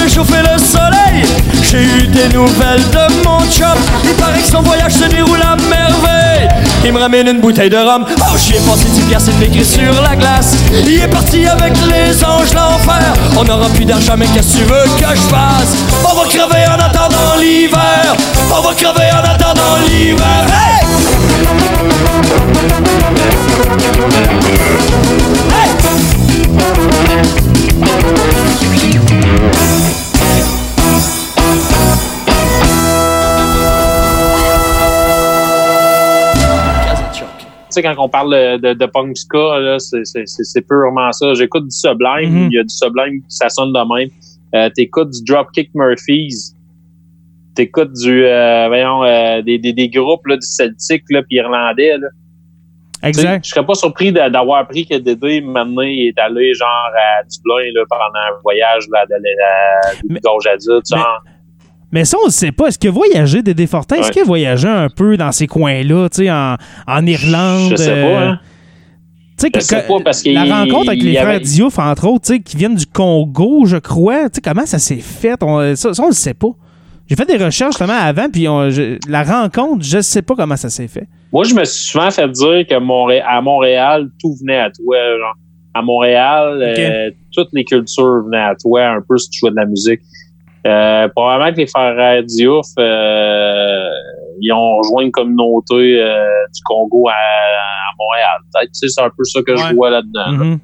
Réchauffer, 0.06 0.42
le 0.42 0.58
soleil. 0.58 1.24
J'ai 1.62 1.82
eu 1.82 2.06
des 2.06 2.28
nouvelles 2.28 2.84
de 2.90 3.24
mon 3.24 3.40
chum. 3.50 3.76
Il 4.04 4.14
paraît 4.14 4.40
que 4.40 4.48
son 4.48 4.62
voyage 4.62 4.92
se 4.92 5.04
déroule 5.04 5.42
à 5.42 5.56
merveille. 5.68 6.48
Il 6.84 6.92
me 6.92 7.00
ramène 7.00 7.26
une 7.26 7.40
bouteille 7.40 7.70
de 7.70 7.76
rhum. 7.76 8.04
Oh, 8.08 8.36
j'y 8.38 8.54
ai 8.54 8.60
passé 8.60 8.86
10 8.88 9.00
piastres, 9.02 9.32
écrit 9.42 9.64
sur 9.64 10.00
la 10.02 10.14
glace. 10.14 10.54
Il 10.86 11.00
est 11.00 11.08
parti 11.08 11.46
avec 11.46 11.72
les 11.88 12.24
anges 12.24 12.54
l'enfer. 12.54 13.12
On 13.36 13.42
n'aura 13.44 13.68
plus 13.70 13.84
d'argent, 13.84 14.14
mais 14.16 14.26
qu'est-ce 14.26 14.52
que 14.52 14.58
tu 14.58 14.64
veux 14.64 14.84
que 14.96 15.16
je 15.16 15.22
fasse? 15.22 15.74
On 16.04 16.14
va 16.14 16.24
crever 16.28 16.64
en 16.68 16.78
attendant 16.78 17.36
l'hiver. 17.40 18.14
On 18.56 18.60
va 18.60 18.74
crever 18.74 19.10
en 19.12 19.24
attendant 19.28 19.76
l'hiver. 19.88 20.46
Hey! 20.52 20.86
Hey! 25.52 25.70
Sais, 37.80 37.82
quand 37.82 37.94
on 37.98 38.08
parle 38.08 38.32
de, 38.60 38.86
punk 38.86 39.16
ska, 39.16 39.76
c'est, 39.78 40.66
purement 40.68 41.12
ça. 41.12 41.34
J'écoute 41.34 41.64
du 41.64 41.70
Sublime, 41.76 42.30
Mhm. 42.32 42.48
il 42.50 42.56
y 42.56 42.58
a 42.58 42.62
du 42.62 42.74
Sublime, 42.74 43.22
ça 43.28 43.48
sonne 43.48 43.72
de 43.72 43.94
même. 43.98 44.08
Euh, 44.54 44.68
t'écoutes 44.74 45.10
du 45.10 45.24
Dropkick 45.24 45.70
Murphys. 45.74 46.52
T'écoutes 47.54 47.92
du, 47.94 48.24
euh, 48.24 48.66
voyons, 48.68 49.02
euh, 49.04 49.40
des, 49.42 49.58
des, 49.58 49.72
des 49.72 49.88
groupes, 49.88 50.26
là, 50.26 50.36
du 50.36 50.46
Celtic, 50.46 51.02
là, 51.10 51.22
puis 51.22 51.36
irlandais, 51.38 51.96
là. 51.98 52.08
Exact. 53.02 53.44
Je 53.44 53.50
serais 53.50 53.64
pas 53.64 53.74
surpris 53.74 54.10
d'avoir 54.12 54.58
appris 54.60 54.86
que 54.86 54.96
Dédé, 54.96 55.40
maintenant, 55.40 55.82
il 55.82 56.08
est 56.08 56.18
allé, 56.18 56.54
genre, 56.54 56.68
à 56.68 57.22
Dublin, 57.24 57.70
là, 57.74 57.84
pendant 57.88 58.18
un 58.18 58.40
voyage, 58.42 58.84
là, 58.92 59.04
de, 59.06 59.14
de, 59.14 60.08
de, 60.08 60.14
Mais- 60.14 60.20
gorge 60.20 60.46
adulte, 60.46 60.84
genre. 60.90 61.22
Mais 61.24 61.30
ça, 62.04 62.16
on 62.22 62.26
ne 62.26 62.30
sait 62.32 62.52
pas. 62.52 62.66
Est-ce 62.68 62.78
que 62.78 62.88
voyager 62.88 63.42
Dédé 63.42 63.66
Fortin, 63.66 63.96
est-ce 63.96 64.06
Ouais. 64.06 64.12
qu'il 64.12 64.22
a 64.22 64.24
voyagé 64.24 64.68
un 64.68 64.88
peu 64.88 65.16
dans 65.16 65.32
ces 65.32 65.46
coins-là, 65.46 66.08
tu 66.08 66.24
sais, 66.24 66.30
en, 66.30 66.56
en 66.86 67.06
Irlande? 67.06 67.70
Je 67.72 67.76
sais 67.76 67.90
euh, 67.90 68.02
pas, 68.14 68.24
hein. 68.26 68.40
Tu 69.38 69.42
sais, 69.42 69.48
Je 69.54 69.58
que- 69.58 69.64
sais 69.64 69.82
pas, 69.86 70.00
parce 70.02 70.22
qu'il- 70.22 70.32
la 70.34 70.44
rencontre 70.44 70.88
avec 70.90 71.02
les 71.02 71.14
frères 71.14 71.28
avait- 71.28 71.40
Diouf, 71.40 71.78
entre 71.78 72.06
autres, 72.08 72.24
tu 72.26 72.34
sais, 72.34 72.40
qui 72.40 72.56
viennent 72.56 72.74
du 72.74 72.86
Congo, 72.86 73.66
je 73.66 73.76
crois. 73.76 74.30
Tu 74.30 74.36
sais, 74.36 74.40
comment 74.40 74.64
ça 74.66 74.78
s'est 74.78 74.96
fait? 74.96 75.36
On- 75.42 75.74
ça, 75.76 75.92
ça, 75.92 76.02
on 76.02 76.08
ne 76.08 76.12
sait 76.14 76.34
pas. 76.34 76.48
J'ai 77.08 77.14
fait 77.16 77.26
des 77.26 77.36
recherches 77.36 77.72
justement 77.78 77.92
avant, 78.00 78.28
puis 78.30 78.48
on- 78.48 78.70
je- 78.70 78.98
la 79.08 79.22
rencontre, 79.22 79.84
je 79.84 79.98
ne 79.98 80.02
sais 80.02 80.22
pas 80.22 80.34
comment 80.34 80.56
ça 80.56 80.70
s'est 80.70 80.88
fait. 80.88 81.06
Moi, 81.32 81.44
je 81.44 81.54
me 81.54 81.64
suis 81.64 81.84
souvent 81.84 82.10
fait 82.10 82.28
dire 82.30 82.66
que 82.68 82.78
Montré- 82.80 83.20
à 83.20 83.40
Montréal, 83.42 84.08
tout 84.20 84.34
venait 84.40 84.58
à 84.58 84.70
toi. 84.70 84.96
Genre. 84.96 85.34
À 85.74 85.82
Montréal, 85.82 86.58
euh, 86.62 87.10
toutes 87.32 87.48
les 87.52 87.64
cultures 87.64 88.24
venaient 88.24 88.38
à 88.38 88.54
toi, 88.60 88.86
un 88.86 89.00
peu 89.06 89.18
si 89.18 89.28
tu 89.28 89.40
jouais 89.40 89.50
de 89.50 89.56
la 89.56 89.66
musique. 89.66 90.00
Euh, 90.66 91.08
probablement 91.14 91.52
que 91.52 91.58
les 91.58 91.66
frères 91.66 92.22
Diouf, 92.24 92.66
euh, 92.78 93.88
ils 94.40 94.52
ont 94.52 94.78
rejoint 94.78 95.02
une 95.04 95.10
communauté 95.12 96.00
euh, 96.02 96.26
du 96.54 96.60
Congo 96.64 97.08
à, 97.08 97.12
à 97.12 97.92
Montréal. 97.98 98.38
Peut-être, 98.52 98.72
tu 98.72 98.78
sais, 98.80 98.88
c'est 98.88 99.00
un 99.02 99.10
peu 99.16 99.24
ça 99.24 99.40
que 99.42 99.52
Ouais. 99.52 99.58
je 99.70 99.74
vois 99.74 99.90
là-dedans. 99.90 100.26
là. 100.32 100.44
Mhm. 100.44 100.58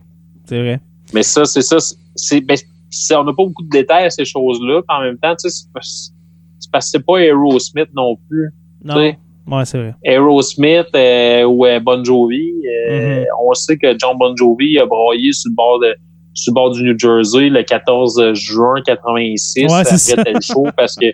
C'est 0.47 0.61
vrai. 0.61 0.81
Mais 1.15 1.23
ça, 1.23 1.45
c'est 1.45 1.63
ça. 1.63 1.77
c'est- 2.15 2.41
ben, 2.41 2.57
c'est- 2.91 3.15
on 3.17 3.25
n'a 3.25 3.33
pas 3.33 3.45
beaucoup 3.45 3.63
de 3.63 3.71
détails 3.71 4.05
à 4.05 4.11
ces 4.11 4.25
choses-là. 4.25 4.83
puis 4.87 4.97
En 4.97 5.01
même 5.03 5.19
temps, 5.19 5.35
tu 5.37 5.49
sais, 5.49 5.51
c'est, 5.51 5.73
pas- 5.73 5.81
c'est 5.83 6.71
parce 6.71 6.87
que 6.87 6.91
c'est 6.99 7.07
pas 7.07 7.19
Aerosmith 7.19 7.89
non 7.95 8.17
plus. 8.29 8.51
Non. 8.85 8.95
Tu 8.95 9.01
sais. 9.01 9.19
Ouais, 9.47 9.65
c'est 9.65 9.79
vrai. 9.79 9.95
Aerosmith 10.05 10.95
euh, 10.95 11.45
ou 11.45 11.65
euh, 11.67 11.81
Bon 11.81 12.05
Jovi. 12.05 12.53
euh, 12.91 13.21
Mhm. 13.21 13.27
On 13.45 13.55
sait 13.55 13.77
que 13.79 13.97
John 13.99 14.17
Bon 14.19 14.37
Jovi 14.37 14.79
a 14.79 14.87
broyé 14.87 15.33
sur 15.33 15.51
le 15.51 15.55
bord 15.57 15.81
de 15.81 15.95
sur 16.35 16.53
le 16.53 16.55
bord 16.55 16.71
du 16.73 16.83
New 16.83 16.99
Jersey 16.99 17.49
le 17.49 17.63
14 17.63 18.33
juin 18.35 18.75
86 18.85 19.65
Ouais, 19.65 19.81
après 19.81 20.25
tel 20.25 20.43
show 20.43 20.67
parce 20.77 20.95
que 20.97 21.07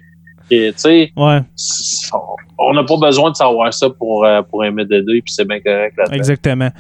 tu 0.51 0.73
sais 0.77 1.13
Ouais, 1.17 1.41
on 2.59 2.73
n'a 2.75 2.85
pas 2.85 2.97
besoin 2.97 3.31
de 3.31 3.37
savoir 3.37 3.73
ça 3.73 3.89
pour 3.91 4.25
euh, 4.25 4.43
pour 4.43 4.65
aimer 4.65 4.85
Dédé 4.85 5.21
puis 5.23 5.33
c'est 5.33 5.47
bien 5.47 5.61
correct 5.61 5.95
là 5.99 6.05
exactement. 6.13 6.71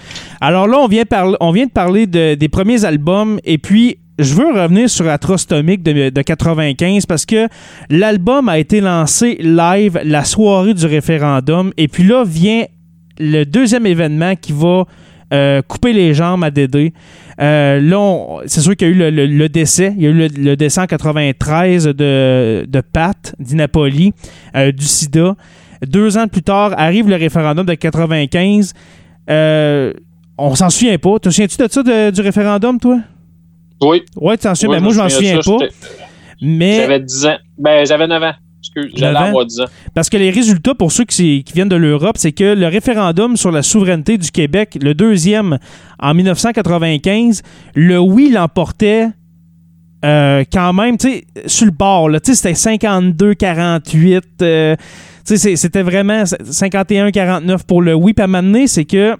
Alors 0.40 0.66
là, 0.66 0.78
on 0.78 0.86
vient, 0.88 1.04
parler, 1.04 1.36
on 1.40 1.50
vient 1.52 1.66
de 1.66 1.70
parler 1.70 2.06
de- 2.06 2.34
des 2.34 2.48
premiers 2.48 2.84
albums, 2.84 3.38
et 3.44 3.58
puis 3.58 3.98
je 4.18 4.34
veux 4.34 4.48
revenir 4.52 4.90
sur 4.90 5.06
Atrostomic 5.08 5.82
de, 5.82 6.10
de 6.10 6.22
95 6.22 7.06
parce 7.06 7.24
que 7.26 7.46
l'album 7.90 8.48
a 8.48 8.58
été 8.58 8.80
lancé 8.80 9.36
live 9.40 10.00
la 10.04 10.24
soirée 10.24 10.74
du 10.74 10.86
référendum, 10.86 11.72
et 11.76 11.86
puis 11.88 12.02
là 12.04 12.24
vient 12.24 12.64
le 13.20 13.44
deuxième 13.44 13.86
événement 13.86 14.34
qui 14.36 14.52
va 14.52 14.84
euh, 15.32 15.60
couper 15.62 15.92
les 15.92 16.14
jambes 16.14 16.42
à 16.42 16.50
Dédé. 16.50 16.92
Euh, 17.40 17.80
là, 17.80 18.40
c'est 18.46 18.60
sûr 18.60 18.74
qu'il 18.76 18.88
y 18.88 18.90
a 18.90 18.94
eu 18.94 18.96
le, 18.96 19.10
le- 19.10 19.26
le 19.26 19.48
décès. 19.48 19.92
Il 19.96 20.02
y 20.02 20.06
a 20.06 20.10
eu 20.10 20.14
le, 20.14 20.26
le 20.28 20.56
décès 20.56 20.80
en 20.80 20.86
93 20.86 21.84
de, 21.86 22.66
de 22.68 22.80
Pat 22.80 23.34
Di 23.38 23.54
Napoli, 23.54 24.12
euh, 24.56 24.72
du 24.72 24.84
sida. 24.84 25.36
Deux 25.86 26.18
ans 26.18 26.26
plus 26.26 26.42
tard, 26.42 26.74
arrive 26.76 27.08
le 27.08 27.14
référendum 27.16 27.64
de 27.64 27.74
95. 27.74 28.72
Euh, 29.30 29.92
on 30.36 30.54
s'en 30.56 30.70
souvient 30.70 30.98
pas. 30.98 31.18
Te 31.20 31.30
souviens-tu 31.30 31.56
de 31.56 31.68
ça, 31.70 31.82
de- 31.82 32.10
du 32.10 32.20
référendum, 32.20 32.80
toi? 32.80 32.98
Oui. 33.82 34.02
Ouais, 34.16 34.36
tu 34.36 34.42
t'en 34.42 34.54
souviens. 34.56 34.70
Oui, 34.70 34.76
Ben, 34.78 34.82
moi, 34.82 34.92
je 34.92 34.98
m'en 34.98 35.04
me 35.04 35.08
souviens 35.10 35.38
pas. 35.38 35.58
Mais 36.40 36.76
J'avais 36.76 37.00
10 37.00 37.26
ans. 37.26 37.36
Ben 37.58 37.86
j'avais 37.86 38.06
9 38.08 38.22
ans. 38.22 38.32
Excuse, 38.60 38.92
j'allais 38.94 39.12
9 39.14 39.22
ans? 39.22 39.26
avoir 39.26 39.46
10 39.46 39.60
ans. 39.60 39.64
Parce 39.94 40.10
que 40.10 40.16
les 40.16 40.30
résultats, 40.30 40.74
pour 40.74 40.92
ceux 40.92 41.04
qui, 41.04 41.44
viennent 41.54 41.68
de 41.68 41.76
l'Europe, 41.76 42.16
c'est 42.18 42.32
que 42.32 42.54
le 42.54 42.66
référendum 42.66 43.36
sur 43.36 43.50
la 43.50 43.62
souveraineté 43.62 44.18
du 44.18 44.30
Québec, 44.30 44.78
le 44.80 44.94
deuxième 44.94 45.58
en 45.98 46.14
1995, 46.14 47.42
le 47.74 47.98
oui 47.98 48.30
l'emportait 48.30 49.08
euh, 50.04 50.44
quand 50.52 50.72
même, 50.72 50.96
tu 50.96 51.08
sais, 51.10 51.24
sur 51.46 51.66
le 51.66 51.72
bord. 51.72 52.08
là. 52.08 52.20
Tu 52.20 52.34
sais, 52.34 52.54
c'était 52.54 52.76
52-48. 52.76 54.22
euh, 54.42 54.76
tu 55.26 55.36
sais, 55.36 55.56
c'était 55.56 55.82
vraiment 55.82 56.22
51-49 56.22 57.64
pour 57.66 57.82
le 57.82 57.94
oui. 57.94 58.12
Puis 58.12 58.22
à 58.22 58.24
un 58.24 58.28
moment 58.28 58.42
donné, 58.42 58.66
c'est 58.66 58.84
que 58.84 59.16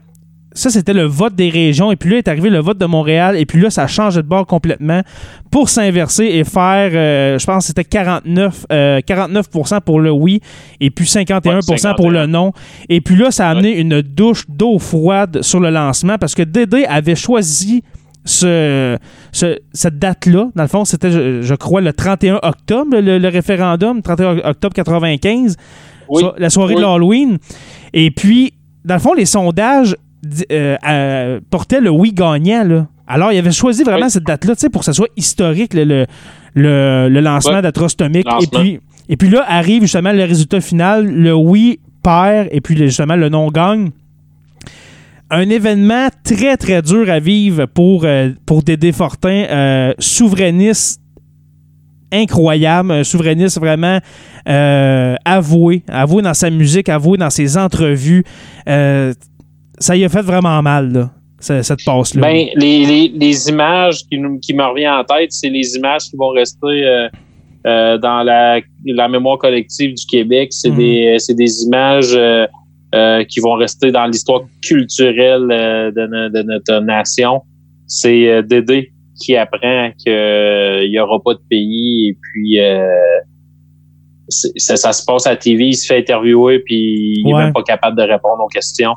ça, 0.53 0.71
c'était 0.71 0.95
le 0.95 1.05
vote 1.05 1.35
des 1.35 1.51
régions. 1.51 1.93
Et 1.93 1.97
puis 1.97 2.11
là, 2.11 2.17
est 2.19 2.27
arrivé 2.29 2.51
le 2.51 2.59
vote 2.59 2.79
de 2.79 2.87
Montréal. 2.87 3.37
Et 3.37 3.47
puis 3.47 3.61
là, 3.61 3.71
ça 3.71 3.83
a 3.85 3.87
changé 3.87 4.23
de 4.23 4.27
bord 4.27 4.47
complètement 4.47 5.03
pour 5.51 5.69
s'inverser 5.69 6.25
et 6.25 6.45
faire, 6.45 6.91
euh, 6.95 7.39
je 7.39 7.47
pense 7.47 7.67
c'était 7.67 7.85
49, 7.85 8.67
euh, 8.73 9.01
49% 9.01 9.81
pour 9.83 10.01
le 10.01 10.11
oui 10.11 10.41
et 10.81 10.91
puis 10.91 11.05
51% 11.07 11.95
pour 11.97 12.11
le 12.11 12.27
non. 12.27 12.53
Et 12.89 13.01
puis 13.01 13.15
là, 13.17 13.31
ça 13.31 13.49
a 13.49 13.51
amené 13.53 13.79
une 13.79 14.01
douche 14.03 14.45
d'eau 14.49 14.79
froide 14.79 15.43
sur 15.43 15.61
le 15.61 15.71
lancement 15.71 16.19
parce 16.19 16.35
que 16.35 16.43
Dédé 16.43 16.85
avait 16.87 17.15
choisi 17.15 17.83
ce, 18.25 18.97
ce- 19.33 19.59
cette 19.73 19.99
date-là. 19.99 20.49
Dans 20.55 20.63
le 20.63 20.69
fond, 20.69 20.85
c'était, 20.85 21.11
je, 21.11 21.41
je 21.43 21.55
crois, 21.55 21.81
le 21.81 21.93
31 21.93 22.41
octobre, 22.43 22.99
le, 22.99 23.19
le 23.19 23.29
référendum, 23.29 24.03
31 24.03 24.39
octobre 24.51 24.75
95, 24.75 25.57
Oui. 26.09 26.23
so- 26.23 26.33
la 26.37 26.51
soirée 26.51 26.75
Oui. 26.75 26.81
de 26.81 26.87
l'Halloween. 26.87 27.39
Et 27.95 28.11
puis, 28.11 28.53
dans 28.85 28.95
le 28.95 29.01
fond, 29.01 29.15
les 29.15 29.25
sondages 29.25 29.97
euh, 30.53 30.77
euh, 30.89 31.41
portaient 31.51 31.81
le 31.81 31.91
oui 31.91 32.13
gagnant. 32.13 32.65
Là. 32.65 32.87
Alors, 33.07 33.33
il 33.33 33.39
avait 33.39 33.53
choisi 33.53 33.83
vraiment 33.85 34.07
Oui. 34.07 34.11
cette 34.11 34.25
date-là, 34.25 34.55
pour 34.73 34.81
que 34.81 34.85
ça 34.87 34.93
soit 34.93 35.09
historique, 35.17 35.75
le, 35.75 35.85
le, 35.85 36.07
le- 36.55 37.09
le 37.09 37.21
lancement 37.21 37.61
d'Atrostomic. 37.63 38.27
Et 38.43 38.47
puis, 38.47 38.81
et 39.09 39.17
puis 39.17 39.29
là, 39.31 39.45
arrive 39.49 39.83
justement 39.83 40.13
le 40.13 40.25
résultat 40.25 40.61
final. 40.61 41.07
Le 41.07 41.35
oui 41.35 41.81
perd 42.03 42.49
et 42.53 42.61
puis 42.61 42.77
justement 42.77 43.17
le 43.17 43.29
non 43.29 43.49
gagne. 43.49 43.91
Un 45.31 45.49
événement 45.51 46.09
très, 46.25 46.57
très 46.57 46.81
dur 46.83 47.11
à 47.11 47.19
vivre 47.21 47.67
pour, 47.67 48.05
euh, 48.05 48.31
pour 48.47 48.63
Dédé 48.63 48.93
Fortin, 48.93 49.45
euh, 49.51 49.93
souverainiste 49.99 51.01
incroyable, 52.11 52.91
un 52.93 53.05
souverainiste 53.05 53.59
vraiment 53.61 53.99
euh, 54.49 55.15
avoué, 55.27 55.83
avoué 55.89 56.23
dans 56.23 56.33
sa 56.33 56.49
musique, 56.49 56.89
avoué 56.89 57.19
dans 57.19 57.29
ses 57.29 57.59
entrevues. 57.59 58.25
Euh, 58.69 59.13
ça 59.81 59.97
y 59.97 60.05
a 60.05 60.09
fait 60.09 60.23
vraiment 60.23 60.61
mal, 60.63 60.93
là, 60.93 61.11
ce- 61.41 61.63
cette 61.63 61.85
passe-là. 61.85 62.23
Ben, 62.23 62.47
les, 62.57 62.85
les, 62.85 63.09
les 63.15 63.49
images 63.49 64.03
qui, 64.11 64.19
nous, 64.19 64.39
qui 64.41 64.55
me 64.55 64.65
reviennent 64.65 64.93
en 64.93 65.05
tête, 65.05 65.33
c'est 65.33 65.51
les 65.51 65.77
images 65.77 66.03
qui 66.11 66.17
vont 66.17 66.31
rester 66.31 66.67
euh, 66.67 67.09
euh, 67.67 67.99
dans 67.99 68.23
la, 68.23 68.61
la 68.87 69.09
mémoire 69.09 69.39
collective 69.39 69.95
du 69.95 70.07
Québec. 70.07 70.49
C'est 70.53 70.71
Mhm. 70.71 70.77
des, 71.37 71.63
images 71.65 72.15
euh, 72.15 73.25
qui 73.25 73.41
vont 73.41 73.55
rester 73.55 73.91
dans 73.93 74.07
l'histoire 74.07 74.43
culturelle 74.63 75.43
de, 75.95 76.07
no- 76.07 76.29
de 76.31 76.43
notre 76.43 76.81
nation. 76.85 77.43
C'est 77.87 78.43
Dédé 78.45 78.93
qui 79.21 79.37
apprend 79.37 79.91
qu'il 79.99 80.91
n'y 80.91 80.99
aura 80.99 81.21
pas 81.23 81.35
de 81.35 81.41
pays 81.51 82.11
et 82.11 82.17
puis 82.23 82.59
ça, 84.29 84.77
ça 84.77 84.93
se 84.93 85.05
passe 85.05 85.27
à 85.27 85.31
la 85.31 85.37
TV, 85.37 85.69
il 85.69 85.75
se 85.75 85.87
fait 85.87 85.99
interviewer 85.99 86.59
puis 86.61 87.15
il 87.21 87.29
est 87.29 87.35
Ouais. 87.35 87.45
même 87.45 87.53
pas 87.53 87.63
capable 87.63 87.97
de 87.97 88.03
répondre 88.03 88.43
aux 88.45 88.49
questions. 88.49 88.95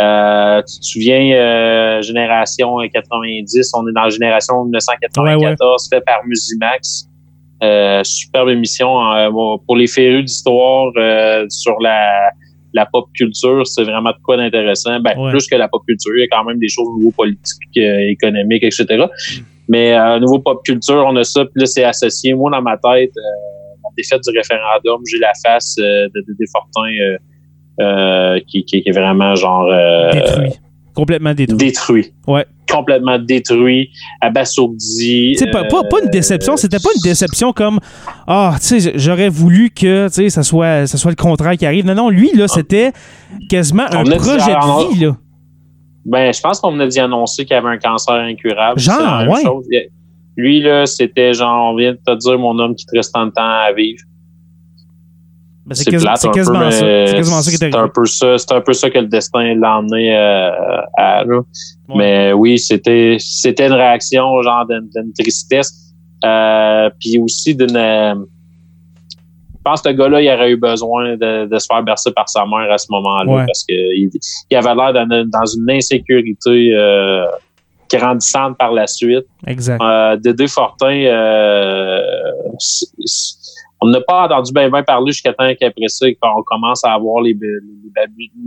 Euh, 0.00 0.62
tu 0.62 0.78
te 0.80 0.84
souviens, 0.84 1.34
euh, 1.36 2.02
génération 2.02 2.76
90, 2.92 3.72
on 3.74 3.88
est 3.88 3.92
dans 3.92 4.02
la 4.02 4.08
génération 4.10 4.64
1994, 4.64 5.88
fait 5.88 6.00
par 6.04 6.20
Musimax. 6.26 7.08
Euh, 7.62 8.02
superbe 8.04 8.50
émission 8.50 8.88
bon, 9.32 9.58
pour 9.66 9.76
les 9.76 9.86
férus 9.86 10.24
d'histoire 10.26 10.92
euh, 10.98 11.46
sur 11.48 11.80
la, 11.80 12.28
la 12.74 12.84
pop 12.84 13.06
culture, 13.14 13.66
c'est 13.66 13.84
vraiment 13.84 14.10
de 14.10 14.18
quoi 14.22 14.36
d'intéressant. 14.36 15.00
Ben, 15.00 15.18
Ouais. 15.18 15.30
plus 15.30 15.46
que 15.46 15.56
la 15.56 15.66
pop 15.68 15.82
culture, 15.88 16.12
il 16.14 16.20
y 16.20 16.24
a 16.24 16.28
quand 16.28 16.44
même 16.44 16.58
des 16.58 16.68
choses 16.68 16.86
au 16.88 16.98
niveau 16.98 17.12
politique, 17.12 17.62
euh, 17.78 18.10
économique, 18.10 18.62
etc. 18.62 19.06
Mais 19.68 19.94
euh, 19.94 20.16
au 20.16 20.20
niveau 20.20 20.38
pop 20.40 20.62
culture, 20.64 21.04
on 21.08 21.16
a 21.16 21.24
ça, 21.24 21.44
puis 21.46 21.60
là, 21.60 21.66
c'est 21.66 21.84
associé. 21.84 22.34
Moi, 22.34 22.50
dans 22.50 22.60
ma 22.62 22.76
tête, 22.76 23.10
euh, 23.16 23.20
la 23.82 23.90
défaite 23.96 24.20
du 24.22 24.36
référendum, 24.36 25.00
j'ai 25.10 25.18
la 25.18 25.32
face 25.44 25.76
euh, 25.78 26.08
de 26.14 26.20
Dédé 26.28 26.44
Fortin 26.52 26.86
euh, 27.80 28.40
qui, 28.46 28.64
est 28.72 28.92
vraiment 28.92 29.34
genre 29.34 29.68
euh, 29.70 30.12
détruit. 30.12 30.52
Complètement 30.94 31.34
détruit. 31.34 31.58
détruit. 31.58 32.12
Ouais. 32.26 32.46
Complètement 32.70 33.18
détruit, 33.18 33.90
abasourdi. 34.20 35.36
Pas, 35.52 35.64
pas, 35.64 35.84
pas 35.84 36.00
une 36.00 36.08
euh, 36.08 36.10
déception, 36.10 36.56
c'était 36.56 36.78
pas 36.78 36.88
une 36.96 37.02
déception 37.02 37.52
comme 37.52 37.78
Ah, 38.26 38.54
tu 38.60 38.80
sais, 38.80 38.92
j'aurais 38.96 39.28
voulu 39.28 39.70
que 39.70 40.08
tu 40.08 40.14
sais, 40.14 40.30
ça 40.30 40.42
soit, 40.42 40.86
ça 40.86 40.96
soit 40.96 41.10
le 41.10 41.16
contraire 41.16 41.56
qui 41.56 41.66
arrive. 41.66 41.84
Non, 41.84 41.94
non, 41.94 42.08
lui, 42.08 42.30
là, 42.34 42.48
c'était 42.48 42.92
quasiment 43.50 43.84
On 43.92 44.10
un 44.10 44.16
projet 44.16 44.52
alors, 44.52 44.88
de 44.88 44.94
vie, 44.94 45.04
là. 45.04 45.16
Ben, 46.06 46.32
je 46.32 46.40
pense 46.40 46.60
qu'on 46.60 46.72
venait 46.72 46.88
d'y 46.88 47.00
annoncer 47.00 47.44
qu'il 47.44 47.56
avait 47.56 47.68
un 47.68 47.78
cancer 47.78 48.14
incurable. 48.14 48.80
Genre, 48.80 49.28
ouais. 49.28 49.42
chose. 49.42 49.66
Lui, 50.36 50.60
là, 50.62 50.86
c'était 50.86 51.34
genre, 51.34 51.72
on 51.72 51.76
vient 51.76 51.92
de 51.92 51.98
te 52.06 52.16
dire, 52.16 52.38
mon 52.38 52.58
homme, 52.58 52.74
qui 52.74 52.86
te 52.86 52.96
reste 52.96 53.12
tant 53.12 53.26
de 53.26 53.32
temps 53.32 53.42
à 53.42 53.72
vivre. 53.72 54.02
Ben, 55.66 55.74
c'est 55.74 55.84
c'est 55.84 55.90
quasi- 55.90 56.30
quasiment 56.30 56.70
ça. 56.70 56.84
mais 56.86 57.06
C'est 57.08 57.14
quasiment 57.16 57.42
ça 57.42 57.50
c'est 57.50 57.74
un 57.74 57.88
peu 57.88 58.06
ça, 58.06 58.38
c'est 58.38 58.52
un 58.52 58.60
peu 58.60 58.72
ça 58.72 58.88
que 58.88 58.98
le 58.98 59.06
destin 59.08 59.54
l'a 59.56 59.78
emmené 59.78 60.16
euh, 60.16 60.50
à. 60.96 61.24
là. 61.24 61.40
Mais 61.94 62.32
oui, 62.32 62.58
c'était 62.58 63.16
c'était 63.18 63.66
une 63.66 63.72
réaction 63.72 64.42
genre 64.42 64.64
d'une 64.66 64.88
d'une 64.94 65.12
tristesse, 65.12 65.72
euh, 66.24 66.88
puis 67.00 67.18
aussi 67.18 67.54
d'une. 67.56 67.76
euh, 67.76 68.14
je 68.14 69.70
pense 69.72 69.82
que 69.82 69.90
ce 69.90 69.94
gars-là, 69.96 70.22
il 70.22 70.30
aurait 70.30 70.50
eu 70.52 70.56
besoin 70.56 71.16
de, 71.16 71.46
de 71.46 71.58
se 71.58 71.66
faire 71.66 71.82
bercer 71.82 72.12
par 72.12 72.28
sa 72.28 72.46
mère 72.46 72.70
à 72.70 72.78
ce 72.78 72.86
moment-là 72.90 73.32
Ouais. 73.32 73.46
parce 73.46 73.64
que 73.64 73.72
il, 73.74 74.08
avait 74.56 74.74
l'air 74.76 74.92
dans, 74.92 75.10
une- 75.16 75.28
dans 75.28 75.44
une 75.46 75.68
insécurité 75.68 76.70
euh, 76.72 77.24
grandissante 77.92 78.56
par 78.56 78.70
la 78.72 78.86
suite. 78.86 79.24
Exact. 79.44 79.80
Euh, 79.82 80.16
Dédé 80.16 80.46
Fortin, 80.46 80.94
euh, 80.94 82.00
c- 82.60 82.86
on 83.86 83.90
n'a 83.90 84.00
pas 84.00 84.24
entendu 84.26 84.52
bien 84.52 84.68
bien 84.70 84.82
parler 84.82 85.12
jusqu'à 85.12 85.32
temps 85.32 85.50
qu'après 85.58 85.88
ça, 85.88 86.06
qu'on 86.20 86.42
commence 86.42 86.84
à 86.84 86.92
avoir 86.92 87.22
les, 87.22 87.36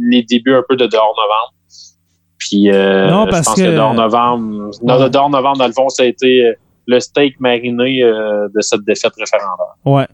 les, 0.09 0.23
débuts 0.23 0.53
un 0.55 0.63
peu 0.67 0.75
de 0.75 0.85
dehors 0.87 1.15
novembre. 1.15 1.53
Puis 2.37 2.71
euh, 2.71 3.09
Non, 3.09 3.25
je 3.25 3.31
parce 3.31 3.45
pense 3.47 3.55
que- 3.55 3.61
que, 3.61 3.71
dehors 3.75 3.93
novembre, 3.93 4.71
non, 4.83 4.97
Ouais. 4.97 5.03
de 5.03 5.09
dehors 5.09 5.29
novembre, 5.29 5.57
dans 5.59 5.67
le 5.67 5.73
fond, 5.73 5.89
ça 5.89 6.03
a 6.03 6.05
été 6.05 6.45
euh, 6.45 6.53
le 6.87 6.99
steak 6.99 7.39
mariné 7.39 8.01
euh, 8.03 8.47
de 8.55 8.61
cette 8.61 8.81
défaite 8.83 9.13
référendaire. 9.19 9.75
Ouais. 9.85 10.07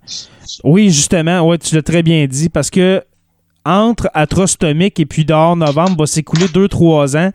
Oui, 0.64 0.86
justement, 0.90 1.42
ouais, 1.48 1.58
tu 1.58 1.76
l'as 1.76 1.82
très 1.84 2.04
bien 2.04 2.26
dit, 2.26 2.50
parce 2.50 2.70
que 2.70 3.04
entre 3.66 4.10
Atrostomique 4.14 5.00
et 5.00 5.06
puis 5.06 5.26
dehors 5.26 5.56
novembre 5.56 5.96
va 6.00 6.06
s'écouler 6.06 6.46
2-3 6.46 7.18
ans. 7.18 7.32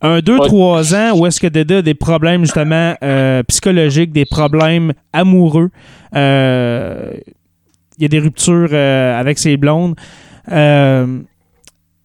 Un 0.00 0.18
2-3 0.20 0.94
ans 0.96 1.18
où 1.18 1.26
est-ce 1.26 1.40
que 1.40 1.46
Dédé 1.46 1.76
a 1.76 1.82
des 1.82 1.94
problèmes 1.94 2.42
justement 2.44 2.94
euh, 3.02 3.42
psychologiques, 3.44 4.12
des 4.12 4.24
problèmes 4.24 4.92
amoureux. 5.12 5.70
Euh, 6.14 7.12
Il 7.98 8.02
y 8.02 8.04
a 8.06 8.08
des 8.08 8.18
ruptures 8.18 8.68
euh, 8.72 9.18
avec 9.20 9.38
ses 9.38 9.56
blondes. 9.56 9.94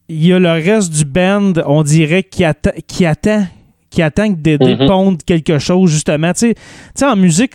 Il 0.09 0.25
y 0.25 0.32
a 0.34 0.39
le 0.39 0.51
reste 0.51 0.93
du 0.93 1.05
band, 1.05 1.53
on 1.65 1.84
dirait, 1.84 2.23
qui, 2.23 2.43
atta- 2.43 2.73
qui 2.88 3.05
attend 3.05 3.45
qui 3.89 4.01
attend 4.01 4.30
que 4.34 4.39
Dédé 4.39 4.75
ponde 4.88 5.23
quelque 5.23 5.59
chose, 5.59 5.89
justement. 5.91 6.32
Tu 6.34 6.53
sais- 6.93 7.05
en 7.05 7.15
musique, 7.15 7.53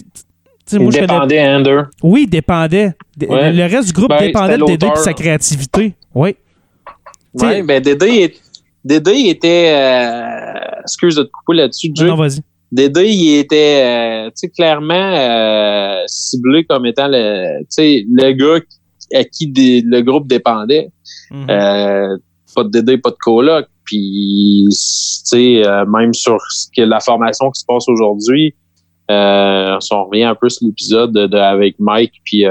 je 0.70 0.78
connais- 0.78 1.00
dépendait 1.06 1.46
Ender. 1.46 1.82
oui, 2.02 2.26
dépendait. 2.26 2.94
Ouais. 3.20 3.52
Le 3.52 3.62
reste 3.64 3.88
du 3.88 3.92
groupe 3.92 4.08
Ben, 4.08 4.18
dépendait 4.26 4.56
de 4.56 4.64
Dédé 4.66 4.86
et 4.86 4.96
sa 4.96 5.12
créativité. 5.12 5.94
Oui. 6.14 6.36
Ouais, 7.34 7.62
ben 7.62 7.82
Dédé, 7.82 8.34
Dédé 8.84 9.12
était... 9.28 9.72
euh, 9.74 10.80
excuse 10.82 11.16
de 11.16 11.22
te 11.22 11.30
couper 11.30 11.54
là-dessus, 11.58 11.90
Jay. 11.94 12.04
Non, 12.06 12.16
vas-y. 12.16 12.40
Dédé, 12.70 13.06
il 13.08 13.38
était 13.38 13.82
euh, 13.84 14.26
tu 14.28 14.32
sais, 14.36 14.48
clairement 14.48 14.94
euh, 14.94 16.02
ciblé 16.06 16.64
comme 16.64 16.86
étant 16.86 17.06
le, 17.08 17.60
tu 17.60 17.66
sais, 17.68 18.04
le 18.10 18.32
gars 18.32 18.60
à 19.14 19.24
qui 19.24 19.46
des- 19.46 19.82
le 19.84 20.00
groupe 20.02 20.26
dépendait. 20.26 20.88
Mhm. 21.30 21.46
Euh, 21.50 22.16
pas 22.54 22.64
de 22.64 22.68
Dédé, 22.70 22.98
pas 22.98 23.10
de 23.10 23.16
coloc. 23.22 23.66
Puis, 23.84 24.64
tu 24.68 24.74
sais, 24.76 25.66
euh, 25.66 25.84
même 25.86 26.14
sur 26.14 26.38
ce 26.50 26.68
que 26.74 26.82
la 26.82 27.00
formation 27.00 27.50
qui 27.50 27.60
se 27.60 27.66
passe 27.66 27.88
aujourd'hui, 27.88 28.54
euh, 29.10 29.78
si 29.80 29.92
on 29.92 30.04
revient 30.04 30.24
un 30.24 30.34
peu 30.34 30.48
sur 30.48 30.66
l'épisode 30.66 31.12
de, 31.12 31.26
de- 31.26 31.36
avec 31.36 31.74
Mike, 31.78 32.12
puis 32.24 32.46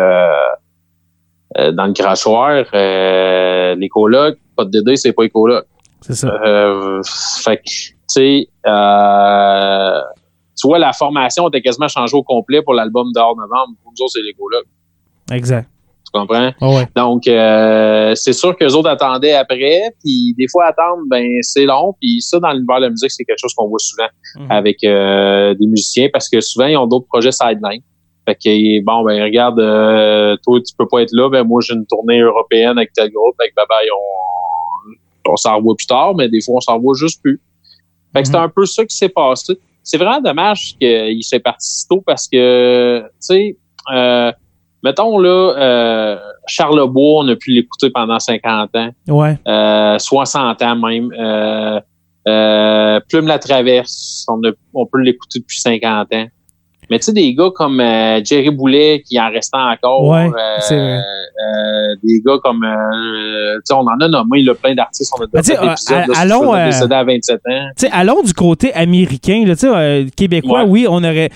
euh, 1.57 1.67
euh, 1.67 1.71
dans 1.71 1.85
le 1.85 1.93
crachoir, 1.93 2.65
euh, 2.73 3.75
les 3.75 3.89
colocs, 3.89 4.37
pas 4.55 4.65
de 4.65 4.69
Dédé, 4.71 4.95
c'est 4.95 5.13
pas 5.13 5.23
les 5.23 5.29
colocs. 5.29 5.65
C'est 6.01 6.15
ça. 6.15 6.27
Euh, 6.29 7.01
fait 7.43 7.57
que, 7.57 7.63
tu 7.63 7.95
sais, 8.07 8.47
euh, 8.67 10.01
tu 10.59 10.67
vois, 10.67 10.79
la 10.79 10.93
formation 10.93 11.47
était 11.49 11.61
quasiment 11.61 11.87
changée 11.87 12.15
au 12.15 12.23
complet 12.23 12.61
pour 12.61 12.73
l'album 12.73 13.11
d'Or 13.13 13.35
Novembre. 13.35 13.73
Pour 13.83 13.91
nous 13.97 14.03
autres, 14.03 14.13
c'est 14.15 14.21
les 14.21 14.33
colocs. 14.33 14.65
Exact. 15.31 15.67
Tu 16.13 16.19
comprends? 16.19 16.51
Ah 16.59 16.69
ouais. 16.69 16.87
Donc, 16.95 17.25
euh, 17.27 18.13
c'est 18.15 18.33
sûr 18.33 18.57
que 18.57 18.65
les 18.65 18.75
autres 18.75 18.89
attendaient 18.89 19.33
après, 19.33 19.81
puis 20.03 20.33
des 20.37 20.47
fois 20.51 20.65
attendre, 20.65 21.03
ben 21.09 21.25
c'est 21.41 21.65
long, 21.65 21.93
puis 22.01 22.19
ça 22.21 22.37
dans 22.39 22.51
l'univers 22.51 22.77
de 22.77 22.83
la 22.85 22.89
musique, 22.89 23.11
c'est 23.11 23.23
quelque 23.23 23.39
chose 23.39 23.53
qu'on 23.53 23.67
voit 23.69 23.79
souvent 23.79 24.09
Mhm. 24.37 24.51
avec 24.51 24.83
euh, 24.83 25.53
des 25.55 25.67
musiciens 25.67 26.09
parce 26.11 26.27
que 26.27 26.41
souvent 26.41 26.65
ils 26.65 26.75
ont 26.77 26.87
d'autres 26.87 27.07
projets 27.07 27.31
sideline. 27.31 27.81
Fait 28.31 28.35
que 28.35 28.83
bon 28.83 29.03
ben 29.03 29.21
regarde, 29.23 29.59
euh, 29.59 30.35
toi 30.43 30.59
tu 30.65 30.73
peux 30.77 30.87
pas 30.87 31.01
être 31.01 31.11
là, 31.13 31.29
ben 31.29 31.43
moi 31.43 31.61
j'ai 31.63 31.73
une 31.73 31.85
tournée 31.85 32.19
européenne 32.19 32.77
avec 32.77 32.93
tel 32.93 33.09
groupe, 33.11 33.35
avec 33.39 33.53
bye 33.55 33.65
bye, 33.69 33.87
on, 35.25 35.31
on 35.31 35.35
s'en 35.37 35.57
revoit 35.57 35.75
plus 35.75 35.87
tard, 35.87 36.15
mais 36.15 36.29
des 36.29 36.41
fois 36.41 36.55
on 36.57 36.61
s'en 36.61 36.75
revoit 36.75 36.93
juste 36.95 37.21
plus. 37.21 37.39
Fait 38.13 38.21
que 38.23 38.27
c'est 38.27 38.35
un 38.35 38.49
peu 38.49 38.65
ça 38.65 38.85
qui 38.85 38.95
s'est 38.95 39.09
passé. 39.09 39.57
C'est 39.83 39.97
vraiment 39.97 40.21
dommage 40.21 40.75
qu'il 40.79 41.23
s'est 41.23 41.39
parti 41.39 41.67
si 41.67 41.87
tôt 41.87 42.01
parce 42.05 42.27
que 42.27 43.01
tu 43.03 43.07
sais. 43.19 43.57
Euh, 43.93 44.31
Mettons 44.83 45.19
là, 45.19 45.53
euh, 45.59 46.17
Charlebois, 46.47 47.23
on 47.23 47.27
a 47.27 47.35
pu 47.35 47.51
l'écouter 47.51 47.91
pendant 47.91 48.17
50 48.17 48.75
ans, 48.75 48.89
Ouais. 49.07 49.37
euh, 49.47 49.99
60 49.99 50.59
ans 50.63 50.75
même. 50.75 51.11
Euh, 51.19 51.79
euh, 52.27 52.99
Plume 53.07 53.27
la 53.27 53.37
traverse, 53.37 54.25
on, 54.27 54.41
a- 54.43 54.51
on 54.73 54.87
peut 54.87 54.97
l'écouter 55.01 55.37
depuis 55.39 55.59
50 55.59 56.11
ans. 56.15 56.25
Mais 56.91 56.99
tu 56.99 57.05
sais, 57.05 57.13
des 57.13 57.33
gars 57.33 57.49
comme 57.55 57.79
euh, 57.79 58.19
Jerry 58.21 58.49
Boulet, 58.49 59.01
qui 59.07 59.17
en 59.17 59.31
restant 59.31 59.71
encore, 59.71 60.05
Ouais, 60.09 60.27
euh, 60.27 60.75
euh, 60.75 61.95
des 62.03 62.19
gars 62.19 62.35
comme, 62.43 62.65
euh, 62.65 63.55
tu 63.55 63.61
sais, 63.63 63.73
on 63.73 63.79
en 63.87 63.97
a 64.01 64.09
nommé 64.09 64.41
là, 64.43 64.53
plein 64.55 64.75
d'artistes, 64.75 65.13
on 65.17 65.23
a 65.23 65.41
fait 65.41 65.53
des 65.55 66.13
allons, 66.19 66.51
à 66.51 67.03
27 67.05 67.39
ans. 67.49 67.67
Allons 67.93 68.21
du 68.23 68.33
côté 68.33 68.73
américain, 68.73 69.41
là, 69.47 69.53
euh, 69.63 70.05
québécois, 70.17 70.63
Ouais. 70.63 70.69
oui, 70.69 70.85
on 70.89 70.97
aurait. 70.97 71.29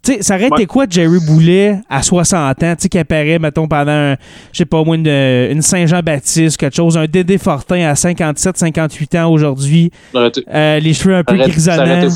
Tu 0.00 0.12
sais, 0.14 0.22
ça 0.22 0.36
aurait 0.36 0.46
été 0.46 0.64
quoi 0.66 0.84
Jerry 0.88 1.18
Boulet 1.26 1.80
à 1.90 2.02
60 2.02 2.62
ans, 2.62 2.74
tu 2.76 2.82
sais, 2.82 2.88
qui 2.88 2.98
apparaît, 2.98 3.38
mettons, 3.38 3.66
pendant, 3.66 3.90
un- 3.90 4.16
je 4.52 4.58
sais 4.58 4.64
pas 4.64 4.82
moi, 4.84 4.94
une, 4.96 5.06
une 5.08 5.60
Saint-Jean-Baptiste, 5.60 6.56
quelque 6.56 6.76
chose, 6.76 6.96
un 6.96 7.06
Dédé 7.06 7.36
Fortin 7.36 7.88
à 7.88 7.94
57, 7.94 8.56
58 8.56 9.14
ans 9.16 9.30
aujourd'hui, 9.30 9.90
euh, 10.14 10.78
les 10.78 10.94
cheveux 10.94 11.16
un 11.16 11.24
peu 11.24 11.36
grisonnants. 11.36 12.08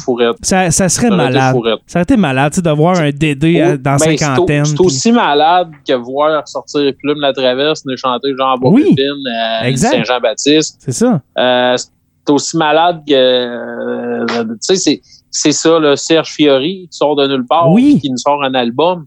Ça, 0.42 0.70
ça 0.70 0.88
serait 0.88 1.08
Ça 1.08 1.16
malade. 1.16 1.54
Ça 1.86 1.98
aurait 1.98 2.02
été 2.04 2.16
malade, 2.16 2.52
tu 2.52 2.56
sais, 2.56 2.62
de 2.62 2.70
voir 2.70 2.98
un 2.98 3.10
Dédé 3.10 3.60
à- 3.60 3.76
dans 3.76 3.96
Ben, 3.96 4.16
cinquantaine. 4.16 4.64
C'est 4.64 4.80
aussi 4.80 5.12
malade 5.12 5.68
que 5.86 5.92
voir 5.94 6.46
sortir 6.48 6.92
Plume 6.98 7.20
la 7.20 7.32
traverse, 7.32 7.82
nous 7.84 7.96
chanter 7.96 8.28
Jean 8.38 8.54
Oui. 8.62 8.84
Bobine, 8.90 9.18
euh. 9.28 9.76
Saint-Jean-Baptiste. 9.76 10.76
C'est 10.78 10.92
ça. 10.92 11.20
Euh, 11.38 11.76
c'est 11.76 12.32
aussi 12.32 12.56
malade 12.56 13.00
que, 13.06 13.12
euh, 13.12 14.26
tu 14.44 14.56
sais, 14.60 14.76
c'est, 14.76 15.00
c'est 15.32 15.50
ça, 15.52 15.78
le 15.80 15.96
Serge 15.96 16.28
Fiori 16.30 16.86
qui 16.90 16.96
sort 16.96 17.16
de 17.16 17.26
nulle 17.26 17.46
part, 17.46 17.68
Oui. 17.72 17.98
qui 18.00 18.08
nous 18.10 18.18
sort 18.18 18.44
un 18.44 18.54
album. 18.54 19.06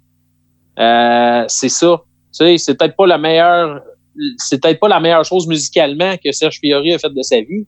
Euh, 0.79 1.45
c'est 1.47 1.69
ça. 1.69 2.01
Tu 2.37 2.43
sais, 2.45 2.57
c'est 2.57 2.75
peut-être 2.77 2.95
pas 2.97 3.07
la 3.07 3.17
meilleure, 3.17 3.81
c'est 4.37 4.61
peut-être 4.61 4.79
pas 4.79 4.89
la 4.89 4.99
meilleure 4.99 5.23
chose 5.23 5.47
musicalement 5.47 6.15
que 6.21 6.31
Serge 6.33 6.59
Fiori 6.59 6.93
a 6.93 6.99
fait 6.99 7.13
de 7.13 7.21
sa 7.21 7.37
vie. 7.39 7.65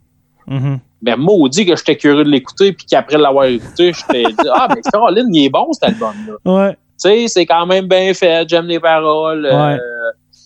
Mhm. 0.48 0.80
Mais 1.02 1.16
maudit 1.16 1.66
que 1.66 1.76
j'étais 1.76 1.96
curieux 1.96 2.24
de 2.26 2.30
l'écouter, 2.30 2.74
puis 2.74 2.86
qu'après 2.86 3.18
l'avoir 3.18 3.46
écouté, 3.46 3.94
j'étais 3.94 4.24
dit, 4.24 4.50
ah, 4.52 4.68
mais 4.74 4.82
Caroline, 4.82 5.34
il 5.34 5.46
est 5.46 5.50
bon, 5.50 5.72
cet 5.72 5.84
album-là. 5.84 6.34
Ouais. 6.52 6.72
Tu 6.74 6.78
sais, 7.10 7.28
c'est 7.28 7.46
quand 7.46 7.66
même 7.68 7.88
bien 7.88 8.12
fait, 8.16 8.50
j'aime 8.50 8.66
les 8.66 8.80
paroles. 8.80 9.46
euh, 9.46 9.74
Ouais. 9.74 9.78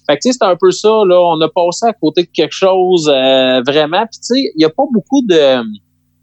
fait 0.06 0.18
que, 0.18 0.22
tu 0.24 0.32
sais, 0.34 0.38
c'est 0.40 0.46
un 0.46 0.58
peu 0.60 0.70
ça, 0.72 0.90
là. 1.06 1.18
On 1.22 1.40
a 1.40 1.48
passé 1.48 1.86
à 1.86 1.94
côté 1.94 2.24
de 2.24 2.30
quelque 2.34 2.52
chose, 2.54 3.10
euh, 3.10 3.62
vraiment. 3.66 4.02
Puis, 4.12 4.20
tu 4.20 4.36
sais, 4.36 4.40
il 4.40 4.58
n'y 4.58 4.66
a 4.66 4.70
pas 4.70 4.84
beaucoup 4.92 5.22
de... 5.26 5.64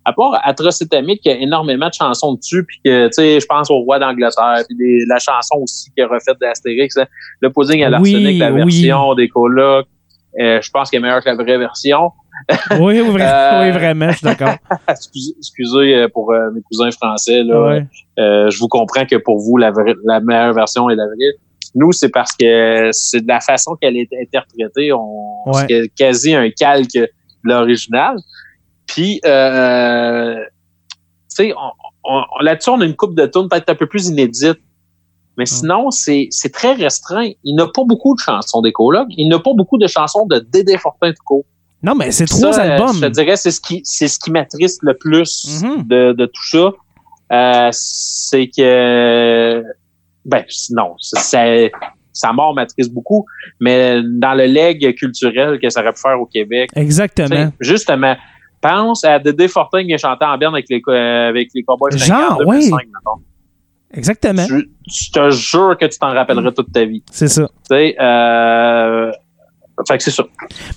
À 0.08 0.12
part 0.14 0.40
Atrocitamique, 0.42 1.20
il 1.24 1.32
y 1.32 1.34
a 1.34 1.38
énormément 1.38 1.88
de 1.88 1.92
chansons 1.92 2.34
dessus, 2.34 2.64
puis 2.64 2.78
que, 2.84 3.06
tu 3.08 3.12
sais, 3.12 3.40
je 3.40 3.46
pense 3.46 3.70
au 3.70 3.78
Roi 3.80 3.98
d'Angleterre, 3.98 4.62
puis 4.66 4.76
des- 4.76 5.04
la 5.06 5.18
chanson 5.18 5.56
aussi 5.62 5.90
qui 5.94 6.00
a 6.02 6.06
refait 6.08 6.32
d'Astérix, 6.40 6.96
hein. 6.96 7.06
le 7.40 7.50
pudding 7.50 7.82
à 7.82 7.86
Oui, 8.00 8.12
l'arsenic, 8.12 8.38
la 8.40 8.52
oui. 8.52 8.62
version 8.62 9.14
des 9.14 9.28
colocs. 9.28 9.86
Euh, 10.40 10.60
je 10.62 10.70
pense 10.70 10.88
qu'elle 10.90 11.00
est 11.00 11.02
meilleure 11.02 11.22
que 11.22 11.28
la 11.28 11.34
vraie 11.34 11.58
version. 11.58 12.10
Oui, 12.80 13.00
oui, 13.00 13.20
Euh, 13.20 13.62
oui, 13.64 13.70
vraiment, 13.72 14.10
je 14.12 14.18
suis 14.18 14.24
d'accord. 14.24 14.54
excusez, 14.88 15.32
excusez, 15.38 15.94
euh, 15.96 16.08
pour 16.08 16.32
euh, 16.32 16.50
mes 16.54 16.60
cousins 16.62 16.90
français, 16.92 17.42
là. 17.42 17.60
Ouais. 17.60 17.86
Je 18.16 18.58
vous 18.58 18.68
comprends 18.68 19.04
que 19.04 19.16
pour 19.16 19.38
vous, 19.38 19.56
la, 19.56 19.70
vraie- 19.72 19.96
la 20.06 20.20
meilleure 20.20 20.54
version 20.54 20.88
est 20.90 20.96
la 20.96 21.06
vraie. 21.06 21.34
Nous, 21.74 21.92
c'est 21.92 22.08
parce 22.10 22.32
que 22.32 22.88
c'est 22.92 23.20
de 23.22 23.28
la 23.28 23.40
façon 23.40 23.76
qu'elle 23.80 23.96
est 23.96 24.08
interprétée. 24.22 24.92
On, 24.92 25.26
Ouais. 25.46 25.64
C'est 25.68 25.88
quasi 25.96 26.34
un 26.34 26.48
calque 26.50 26.92
de 26.94 27.08
l'original. 27.44 28.16
Puis, 28.88 29.20
euh, 29.24 30.34
tu 30.34 30.96
sais, 31.28 31.52
on, 31.54 31.70
on- 32.04 32.22
on- 32.40 32.42
là-dessus, 32.42 32.70
on 32.70 32.80
a 32.80 32.84
une 32.84 32.96
coupe 32.96 33.14
de 33.14 33.26
tunes 33.26 33.48
peut-être 33.48 33.70
un 33.70 33.74
peu 33.76 33.86
plus 33.86 34.08
inédite. 34.08 34.58
Mais 35.36 35.46
sinon, 35.46 35.92
c'est 35.92 36.26
c'est 36.30 36.52
très 36.52 36.72
restreint. 36.72 37.30
Il 37.44 37.54
n'a 37.54 37.66
pas 37.72 37.84
beaucoup 37.84 38.16
de 38.16 38.20
chansons 38.20 38.60
colocs. 38.74 39.06
Il 39.10 39.28
n'a 39.28 39.38
pas 39.38 39.52
beaucoup 39.54 39.78
de 39.78 39.86
chansons 39.86 40.26
de 40.26 40.40
Dédé 40.40 40.76
Fortin 40.78 41.10
tout 41.12 41.22
court. 41.24 41.44
Non, 41.80 41.94
mais 41.94 42.10
c'est 42.10 42.24
trois 42.26 42.52
ça, 42.54 42.62
albums. 42.62 42.96
Je 42.96 43.02
te 43.02 43.06
dirais, 43.06 43.36
c'est 43.36 43.52
ce 43.52 43.60
qui, 43.60 43.80
c'est 43.84 44.08
ce 44.08 44.18
qui 44.18 44.32
m'attriste 44.32 44.80
le 44.82 44.94
plus 44.98 45.62
Mhm. 45.62 45.86
de, 45.86 46.12
de 46.12 46.26
tout 46.26 46.48
ça. 46.50 46.72
Euh, 47.30 47.68
c'est 47.70 48.48
que, 48.48 49.62
ben, 50.24 50.44
non, 50.70 50.94
ça, 50.98 51.46
sa 52.12 52.32
mort 52.32 52.52
m'attriste 52.54 52.92
beaucoup, 52.92 53.24
mais 53.60 54.00
dans 54.04 54.34
le 54.34 54.46
leg 54.46 54.92
culturel 54.96 55.60
que 55.60 55.70
ça 55.70 55.82
aurait 55.82 55.92
pu 55.92 56.00
faire 56.00 56.20
au 56.20 56.26
Québec. 56.26 56.70
Exactement. 56.74 57.52
Justement, 57.60 58.16
pense 58.60 59.04
à 59.04 59.18
Dédé 59.18 59.48
Fortin 59.48 59.80
qui 59.80 59.86
vient 59.88 59.96
chanter 59.96 60.24
en 60.24 60.36
berne 60.38 60.54
avec 60.54 60.66
les, 60.68 60.82
euh, 60.88 61.28
avec 61.28 61.50
les 61.54 61.62
Cowboys 61.62 61.96
Genre, 61.96 62.06
50 62.06 62.38
oui. 62.46 62.56
2005, 62.70 62.76
mettons. 62.86 63.22
Exactement. 63.94 64.46
Je, 64.46 65.10
te 65.10 65.30
jure 65.30 65.76
que 65.80 65.86
tu 65.86 65.98
t'en 65.98 66.12
rappelleras 66.12 66.52
toute 66.52 66.72
ta 66.72 66.84
vie. 66.84 67.02
C'est 67.10 67.28
ça. 67.28 67.46
Tu 67.46 67.76
sais, 67.76 67.96
euh, 67.98 69.10
fait 69.86 69.98
que 69.98 70.02
c'est 70.02 70.10
ça. 70.10 70.24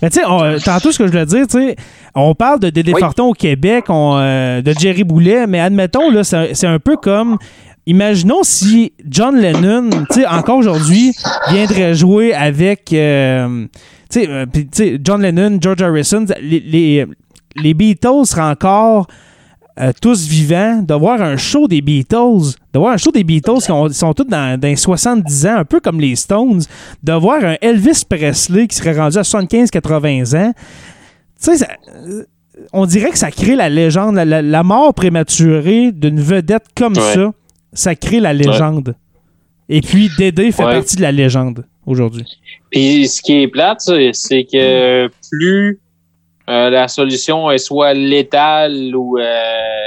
Mais 0.02 0.10
tu 0.10 0.20
sais, 0.20 0.26
euh, 0.30 0.60
tantôt, 0.60 0.92
ce 0.92 0.98
que 0.98 1.06
je 1.06 1.12
voulais 1.12 1.26
dire, 1.26 1.48
tu 1.48 1.58
sais, 1.60 1.76
on 2.16 2.36
parle 2.36 2.60
de 2.60 2.70
Dédé 2.70 2.94
Oui. 2.94 3.00
Fortin 3.00 3.24
au 3.24 3.34
Québec, 3.34 3.86
on, 3.90 4.18
euh, 4.18 4.62
de 4.62 4.74
Jerry 4.74 5.04
Boulet, 5.04 5.48
mais 5.48 5.60
admettons, 5.60 6.10
là, 6.12 6.24
c'est 6.24 6.68
un 6.68 6.80
peu 6.80 6.98
comme. 6.98 7.38
Imaginons 7.88 8.44
si 8.44 8.94
John 9.10 9.36
Lennon, 9.36 9.90
tu 10.12 10.22
sais, 10.22 10.28
encore 10.28 10.58
aujourd'hui, 10.58 11.14
viendrait 11.50 11.96
jouer 11.96 12.34
avec. 12.34 12.94
euh, 12.94 13.66
tu 14.10 14.22
sais, 14.22 14.46
puis, 14.52 14.68
tu 14.68 14.84
sais, 14.84 15.00
John 15.04 15.22
Lennon, 15.22 15.58
George 15.60 15.82
Harrison, 15.82 16.26
les, 16.42 16.60
les, 16.60 17.08
les 17.56 17.74
Beatles 17.74 18.26
seraient 18.26 18.42
encore. 18.52 19.08
euh, 19.80 19.94
tous 20.02 20.28
vivants, 20.28 20.82
de 20.84 20.94
voir 20.94 21.22
un 21.22 21.38
show 21.38 21.66
des 21.66 21.82
Beatles, 21.82 22.56
de 22.74 22.78
voir 22.78 22.92
un 22.94 22.98
show 22.98 23.10
des 23.12 23.24
Beatles 23.24 23.62
qui 23.64 23.72
ont- 23.72 23.88
sont 23.90 24.14
tous 24.14 24.26
dans, 24.26 24.60
dans 24.60 24.68
les 24.68 24.76
70 24.76 25.46
ans, 25.48 25.56
un 25.60 25.66
peu 25.66 25.80
comme 25.80 26.00
les 26.02 26.18
Stones, 26.18 26.62
de 27.02 27.14
voir 27.14 27.44
un 27.44 27.56
Elvis 27.62 28.04
Presley 28.08 28.68
qui 28.68 28.76
serait 28.76 28.96
rendu 29.00 29.18
à 29.18 29.24
75-80 29.24 30.36
ans. 30.36 30.54
Tu 30.54 30.62
sais, 31.38 31.58
ça- 31.58 31.70
euh, 31.96 32.24
on 32.74 32.86
dirait 32.86 33.12
que 33.12 33.18
ça 33.18 33.32
crée 33.32 33.56
la 33.56 33.70
légende, 33.70 34.16
la, 34.16 34.26
la- 34.26 34.42
la 34.42 34.62
mort 34.64 34.94
prématurée 34.94 35.94
d'une 35.94 36.20
vedette 36.20 36.66
comme 36.76 36.94
Ouais. 36.98 37.14
ça, 37.14 37.32
ça 37.72 37.96
crée 37.96 38.20
la 38.20 38.34
légende. 38.34 38.94
Et 39.70 39.80
puis 39.80 40.10
Dédé 40.18 40.52
fait 40.52 40.66
Ouais. 40.66 40.74
partie 40.74 40.98
de 40.98 41.02
la 41.02 41.14
légende 41.14 41.66
aujourd'hui. 41.86 42.26
Puis 42.72 43.08
ce 43.08 43.22
qui 43.22 43.42
est 43.42 43.48
plate, 43.48 43.80
c'est 43.80 44.12
c'est 44.14 44.44
que 44.44 45.10
plus 45.32 45.80
euh, 46.52 46.70
la 46.70 46.88
solution 46.88 47.50
est 47.50 47.58
soit 47.58 47.94
létale 47.94 48.96
ou 48.96 49.18
euh, 49.18 49.86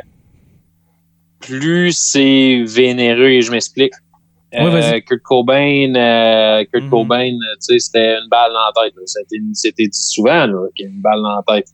plus 1.40 1.92
c'est 1.92 2.62
vénéreux 2.66 3.28
et 3.30 3.42
je 3.42 3.50
m'explique. 3.50 3.92
Vas-y. 4.52 5.02
Kurt 5.02 5.20
Cobain, 5.22 5.94
euh, 5.96 6.64
Kurt 6.72 6.84
Mhm. 6.84 6.90
Cobain, 6.90 7.36
c'était 7.58 8.14
une 8.18 8.28
balle 8.30 8.52
dans 8.52 8.82
la 8.82 8.88
tête. 8.88 8.94
C'était 9.54 9.86
dit 9.88 9.90
souvent 9.92 10.46
qu'il 10.76 10.86
y 10.86 10.88
a 10.88 10.92
une 10.92 11.00
balle 11.02 11.20
dans 11.22 11.36
la 11.36 11.42
tête. 11.56 11.68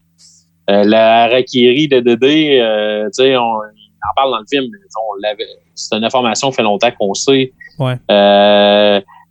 Euh, 0.71 0.85
la 0.85 1.25
Harakiri 1.25 1.89
de 1.89 2.01
Dédé, 2.01 2.59
euh, 2.61 3.05
tu 3.07 3.23
sais, 3.25 3.37
on, 3.37 3.43
on 3.43 3.59
en 3.59 4.15
parle 4.17 4.31
dans 4.33 4.39
le 4.39 4.47
film, 4.51 4.65
mais 4.73 4.79
on 4.79 5.21
l'avait. 5.23 5.45
C'est 5.75 5.95
une 5.97 6.05
information, 6.05 6.51
fait 6.53 6.63
longtemps 6.63 6.91
qu'on 6.99 7.13
sait. 7.13 7.53
Ouais. 7.79 7.97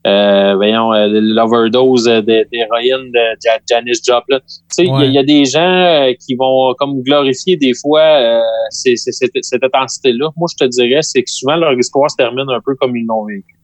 Euh, 0.09 0.55
voyons, 0.55 0.91
euh, 0.93 1.07
l'overdose 1.11 2.05
d'héroïne 2.05 3.11
de 3.11 3.23
Ja- 3.43 3.59
Janis 3.69 3.99
Joplin. 4.05 4.39
Tu 4.39 4.45
sais, 4.69 4.83
il 4.83 4.87
y 4.87 4.89
a- 4.89 4.93
Ouais. 4.93 5.07
il 5.07 5.13
y, 5.13 5.17
a 5.19 5.23
des 5.23 5.45
gens 5.45 5.59
euh, 5.61 6.13
qui 6.25 6.35
vont 6.35 6.73
comme 6.79 7.01
glorifier 7.03 7.55
des 7.57 7.73
fois 7.79 8.01
euh, 8.01 8.39
cette, 8.69 8.97
cette 9.41 9.63
intensité-là. 9.63 10.29
Moi, 10.37 10.47
je 10.51 10.65
te 10.65 10.69
dirais, 10.69 11.01
c'est 11.01 11.21
que 11.23 11.29
souvent 11.29 11.55
leur 11.57 11.73
histoire 11.73 12.09
se 12.09 12.15
termine 12.15 12.49
un 12.49 12.61
peu 12.65 12.75
comme 12.75 12.95
ils 12.95 13.05
l'ont 13.05 13.25
vécu. 13.25 13.55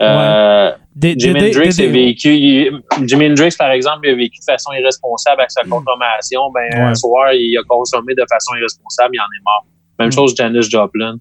Euh, 0.00 0.70
Dédé- 0.94 1.30
Hendrix 1.30 1.80
a 1.80 1.86
vécu, 1.88 2.34
il- 2.34 2.80
Jimi 3.04 3.26
Hendrix, 3.30 3.54
par 3.58 3.70
exemple, 3.72 4.06
il 4.06 4.10
a 4.12 4.14
vécu 4.16 4.38
de 4.38 4.44
façon 4.44 4.72
irresponsable 4.72 5.40
avec 5.40 5.50
sa 5.50 5.62
consommation. 5.62 6.40
Ben, 6.54 6.60
Mm. 6.72 6.78
Ouais. 6.78 6.90
un 6.90 6.94
soir, 6.94 7.32
il 7.34 7.56
a 7.58 7.62
consommé 7.68 8.14
de 8.14 8.24
façon 8.30 8.54
irresponsable, 8.56 9.10
il 9.14 9.20
en 9.20 9.24
est 9.24 9.44
mort. 9.44 9.66
Même 9.98 10.08
Mm. 10.08 10.12
chose 10.12 10.34
Janis 10.36 10.62
Joplin. 10.70 11.16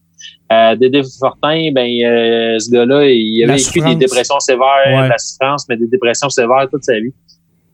Euh, 0.51 0.75
Dédé 0.75 1.01
Fortin, 1.19 1.71
ben, 1.73 1.87
euh, 2.03 2.57
ce 2.59 2.71
gars-là, 2.71 3.05
il 3.09 3.43
a 3.43 3.53
vécu 3.53 3.79
des 3.81 3.95
dépressions 3.95 4.39
sévères, 4.39 4.67
Ouais. 4.87 5.03
de 5.05 5.09
la 5.09 5.17
souffrance, 5.17 5.65
mais 5.69 5.77
des 5.77 5.87
dépressions 5.87 6.29
sévères 6.29 6.67
toute 6.71 6.83
sa 6.83 6.93
vie. 6.99 7.11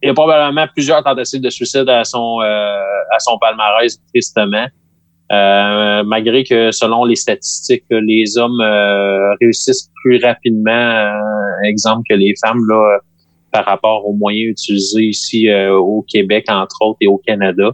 Il 0.01 0.07
y 0.07 0.09
a 0.09 0.13
probablement 0.13 0.65
plusieurs 0.73 1.03
tentatives 1.03 1.41
de 1.41 1.49
suicide 1.49 1.87
à 1.87 2.03
son, 2.03 2.41
euh, 2.41 2.45
à 3.15 3.19
son 3.19 3.37
palmarès, 3.37 3.97
tristement. 4.13 4.65
Euh, 5.31 6.03
malgré 6.03 6.43
que 6.43 6.71
selon 6.71 7.05
les 7.05 7.15
statistiques, 7.15 7.85
les 7.89 8.37
hommes 8.37 8.59
euh, 8.61 9.33
réussissent 9.39 9.89
plus 10.03 10.19
rapidement, 10.23 10.71
euh, 10.71 11.13
exemple 11.63 12.03
que 12.09 12.15
les 12.15 12.33
femmes 12.45 12.59
là, 12.69 12.97
par 13.51 13.65
rapport 13.65 14.05
aux 14.07 14.13
moyens 14.13 14.51
utilisés 14.51 15.03
ici 15.05 15.49
euh, 15.49 15.73
au 15.75 16.01
Québec 16.07 16.45
entre 16.49 16.75
autres 16.81 16.97
et 17.01 17.07
au 17.07 17.17
Canada. 17.17 17.71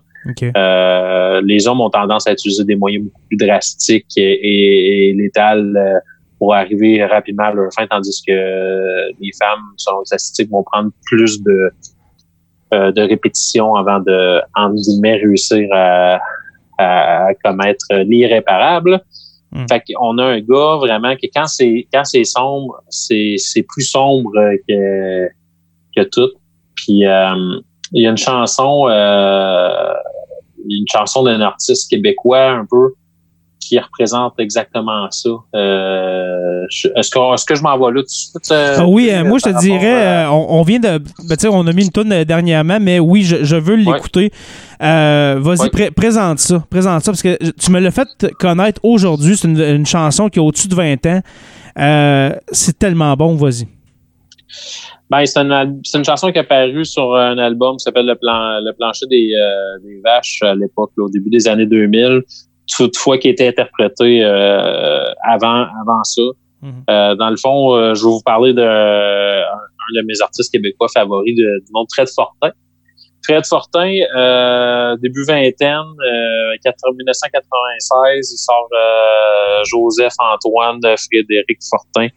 Euh, 0.55 1.41
les 1.45 1.67
hommes 1.67 1.81
ont 1.81 1.89
tendance 1.89 2.27
à 2.27 2.33
utiliser 2.33 2.63
des 2.63 2.75
moyens 2.75 3.05
beaucoup 3.05 3.21
plus 3.27 3.37
drastiques 3.37 4.17
et, 4.17 4.21
et, 4.21 5.09
et 5.09 5.13
létals 5.13 5.75
euh, 5.75 5.99
pour 6.37 6.53
arriver 6.55 7.03
rapidement 7.05 7.45
à 7.45 7.53
leur 7.53 7.71
fin, 7.73 7.85
tandis 7.87 8.23
que 8.25 8.31
euh, 8.31 9.11
les 9.19 9.31
femmes, 9.39 9.63
selon 9.77 9.99
les 9.99 10.05
statistiques, 10.05 10.49
vont 10.49 10.63
prendre 10.63 10.91
plus 11.05 11.41
de 11.43 11.71
euh, 12.71 12.91
de 12.91 13.01
répétitions 13.01 13.75
avant 13.75 13.99
de, 13.99 14.41
en 14.55 14.71
guillemets, 14.71 15.15
réussir 15.15 15.67
à, 15.71 16.19
à 16.77 17.33
commettre 17.43 17.85
l'irréparable. 18.05 19.01
Mm. 19.51 19.65
Fait 19.67 19.81
qu'on 19.87 20.17
a 20.19 20.25
un 20.25 20.39
gars 20.39 20.77
vraiment 20.77 21.15
que 21.15 21.27
quand 21.33 21.47
c'est 21.47 21.87
quand 21.91 22.03
c'est 22.03 22.23
sombre, 22.23 22.81
c'est 22.89 23.35
c'est 23.37 23.63
plus 23.63 23.83
sombre 23.83 24.31
que 24.67 25.27
que 25.95 26.03
tout. 26.03 26.31
Puis 26.75 27.05
euh, 27.05 27.59
il 27.91 28.03
y 28.03 28.07
a 28.07 28.11
une 28.11 28.17
chanson, 28.17 28.87
euh, 28.87 29.93
une 30.67 30.85
chanson 30.91 31.23
d'un 31.23 31.41
artiste 31.41 31.89
québécois 31.89 32.49
un 32.51 32.65
peu 32.69 32.93
qui 33.59 33.77
représente 33.77 34.39
exactement 34.39 35.07
ça. 35.11 35.29
Euh, 35.53 36.65
est-ce 36.95 37.45
que 37.45 37.55
je 37.55 37.61
m'en 37.61 37.77
vais 37.77 37.93
là 37.93 38.01
tout 38.01 38.05
de 38.05 38.09
suite? 38.09 38.51
euh, 38.51 38.75
Ah 38.79 38.87
oui, 38.87 39.09
euh, 39.11 39.23
moi 39.23 39.37
je 39.37 39.43
te 39.51 39.59
dirais, 39.59 40.23
à- 40.23 40.33
on, 40.33 40.59
on 40.59 40.63
vient 40.63 40.79
de. 40.79 40.97
Ben, 41.27 41.37
on 41.51 41.67
a 41.67 41.73
mis 41.73 41.83
une 41.85 41.91
tourne 41.91 42.23
dernièrement, 42.23 42.79
mais 42.81 42.99
oui, 42.99 43.23
je, 43.23 43.43
je 43.43 43.55
veux 43.57 43.75
l'écouter. 43.75 44.31
Vas-y, 44.79 45.43
Ouais. 45.61 45.69
pré- 45.69 45.91
présente 45.91 46.39
ça. 46.39 46.63
Présente 46.69 47.03
ça, 47.03 47.11
parce 47.11 47.21
que 47.21 47.37
tu 47.51 47.71
me 47.71 47.79
l'as 47.79 47.91
fait 47.91 48.07
connaître 48.39 48.79
aujourd'hui. 48.83 49.35
C'est 49.37 49.47
une, 49.47 49.59
une 49.59 49.85
chanson 49.85 50.29
qui 50.29 50.39
a 50.39 50.41
au-dessus 50.41 50.67
de 50.69 50.75
20 50.75 51.05
ans. 51.05 51.21
C'est 52.51 52.79
tellement 52.79 53.13
bon, 53.15 53.35
vas-y. 53.35 53.67
Ben, 55.09 55.25
c'est 55.25 55.39
une, 55.39 55.81
une 55.93 56.05
chanson 56.05 56.31
qui 56.31 56.37
est 56.37 56.41
apparue 56.41 56.85
sur 56.85 57.15
un 57.15 57.37
album 57.39 57.77
qui 57.77 57.83
s'appelle 57.83 58.05
le, 58.05 58.15
plan, 58.15 58.59
le 58.61 58.71
plancher 58.73 59.07
des, 59.07 59.31
euh, 59.33 59.79
des 59.83 59.99
vaches 60.03 60.39
à 60.43 60.53
l'époque, 60.53 60.91
au 60.97 61.09
début 61.09 61.29
des 61.29 61.47
années 61.47 61.65
2000. 61.65 62.21
Toutefois, 62.77 63.17
qui 63.17 63.29
était 63.29 63.47
interprétée 63.47 64.23
euh, 64.23 65.11
avant, 65.23 65.65
avant 65.81 66.03
ça. 66.03 66.21
Mhm. 66.61 66.83
Euh, 66.89 67.15
dans 67.15 67.29
le 67.31 67.37
fond, 67.37 67.73
euh, 67.73 67.95
je 67.95 68.03
vais 68.03 68.11
vous 68.11 68.21
parler 68.23 68.53
de 68.53 68.61
euh, 68.61 69.41
un, 69.41 69.95
de 69.95 70.05
mes 70.05 70.21
artistes 70.21 70.51
québécois 70.51 70.87
favoris 70.93 71.35
de, 71.35 71.65
du 71.65 71.71
nom 71.73 71.85
Fred 71.91 72.07
Fortin. 72.13 72.51
Fred 73.25 73.45
Fortin, 73.45 73.93
euh, 74.15 74.95
début 74.97 75.23
vingtaine, 75.25 75.75
euh, 75.75 76.55
4 76.63 76.75
1996, 76.95 78.31
il 78.31 78.37
sort 78.37 78.67
euh, 78.71 79.63
Joseph 79.65 80.13
Antoine 80.19 80.79
Frédéric 80.97 81.59
Fortin. 81.69 82.07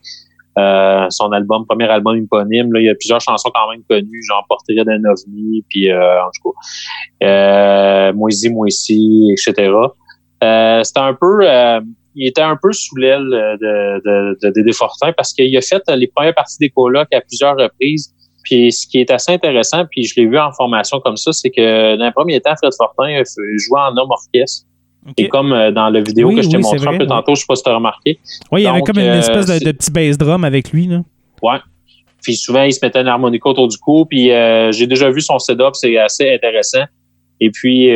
Euh, 0.58 1.06
son 1.08 1.32
album, 1.32 1.64
premier 1.66 1.88
album 1.88 2.16
éponyme. 2.16 2.72
Là, 2.74 2.80
il 2.80 2.86
y 2.86 2.90
a 2.90 2.94
plusieurs 2.94 3.20
chansons 3.20 3.50
quand 3.54 3.70
même 3.70 3.82
connues, 3.88 4.22
genre 4.28 4.44
Portrait 4.48 4.74
d'un 4.84 5.02
ovni, 5.04 5.64
puis 5.70 5.90
euh, 5.90 6.22
en 6.22 6.30
tout 6.30 6.50
cas, 6.50 7.26
euh, 7.26 8.12
Moisy, 8.12 9.30
etc. 9.32 9.72
Euh, 10.44 10.82
c'était 10.82 11.00
un 11.00 11.14
peu, 11.14 11.38
euh, 11.42 11.80
il 12.14 12.26
était 12.26 12.42
un 12.42 12.58
peu 12.60 12.70
sous 12.72 12.96
l'aile 12.96 13.24
de, 13.24 14.00
de, 14.04 14.38
de 14.42 14.50
Dédé 14.50 14.72
Fortin 14.72 15.12
parce 15.12 15.32
qu'il 15.32 15.56
a 15.56 15.62
fait 15.62 15.82
les 15.96 16.08
premières 16.08 16.34
parties 16.34 16.58
des 16.60 16.68
colocs 16.68 17.12
à 17.14 17.20
plusieurs 17.22 17.56
reprises. 17.56 18.12
Puis 18.44 18.72
ce 18.72 18.86
qui 18.86 19.00
est 19.00 19.10
assez 19.10 19.32
intéressant, 19.32 19.86
puis 19.90 20.02
je 20.02 20.20
l'ai 20.20 20.26
vu 20.26 20.38
en 20.38 20.52
formation 20.52 21.00
comme 21.00 21.16
ça, 21.16 21.32
c'est 21.32 21.50
que 21.50 21.96
dans 21.96 22.04
le 22.04 22.12
premier 22.12 22.40
temps, 22.40 22.54
Fred 22.56 22.72
Fortin 22.76 23.22
jouait 23.56 23.80
en 23.80 23.96
homme 23.96 24.10
orchestre. 24.10 24.66
Et 25.16 25.28
comme 25.28 25.52
euh, 25.52 25.70
dans 25.72 25.90
la 25.90 26.00
vidéo 26.00 26.28
Oui, 26.28 26.36
que 26.36 26.42
je 26.42 26.48
t'ai 26.48 26.56
oui, 26.56 26.62
montré 26.62 26.86
un 26.86 26.92
peu 26.92 26.98
ouais. 26.98 27.06
tantôt, 27.06 27.34
je 27.34 27.40
sais 27.40 27.46
pas 27.48 27.56
si 27.56 27.62
tu 27.62 27.70
as 27.70 27.74
remarqué. 27.74 28.18
Oui, 28.50 28.60
il 28.60 28.64
y 28.64 28.66
avait 28.66 28.82
comme 28.82 28.98
une 28.98 29.06
euh, 29.06 29.18
espèce 29.18 29.46
de, 29.46 29.72
petit 29.72 29.90
bass 29.90 30.16
drum 30.16 30.44
avec 30.44 30.70
lui. 30.70 30.86
Là. 30.86 31.02
Ouais. 31.42 31.58
Puis 32.22 32.36
souvent, 32.36 32.62
il 32.62 32.72
se 32.72 32.78
mettait 32.84 33.00
un 33.00 33.06
harmonica 33.06 33.48
autour 33.48 33.66
du 33.66 33.76
cou. 33.78 34.06
Puis 34.06 34.30
euh, 34.30 34.70
j'ai 34.70 34.86
déjà 34.86 35.10
vu 35.10 35.20
son 35.20 35.38
setup, 35.38 35.74
c'est 35.74 35.98
assez 35.98 36.32
intéressant. 36.32 36.84
Et 37.40 37.50
puis, 37.50 37.88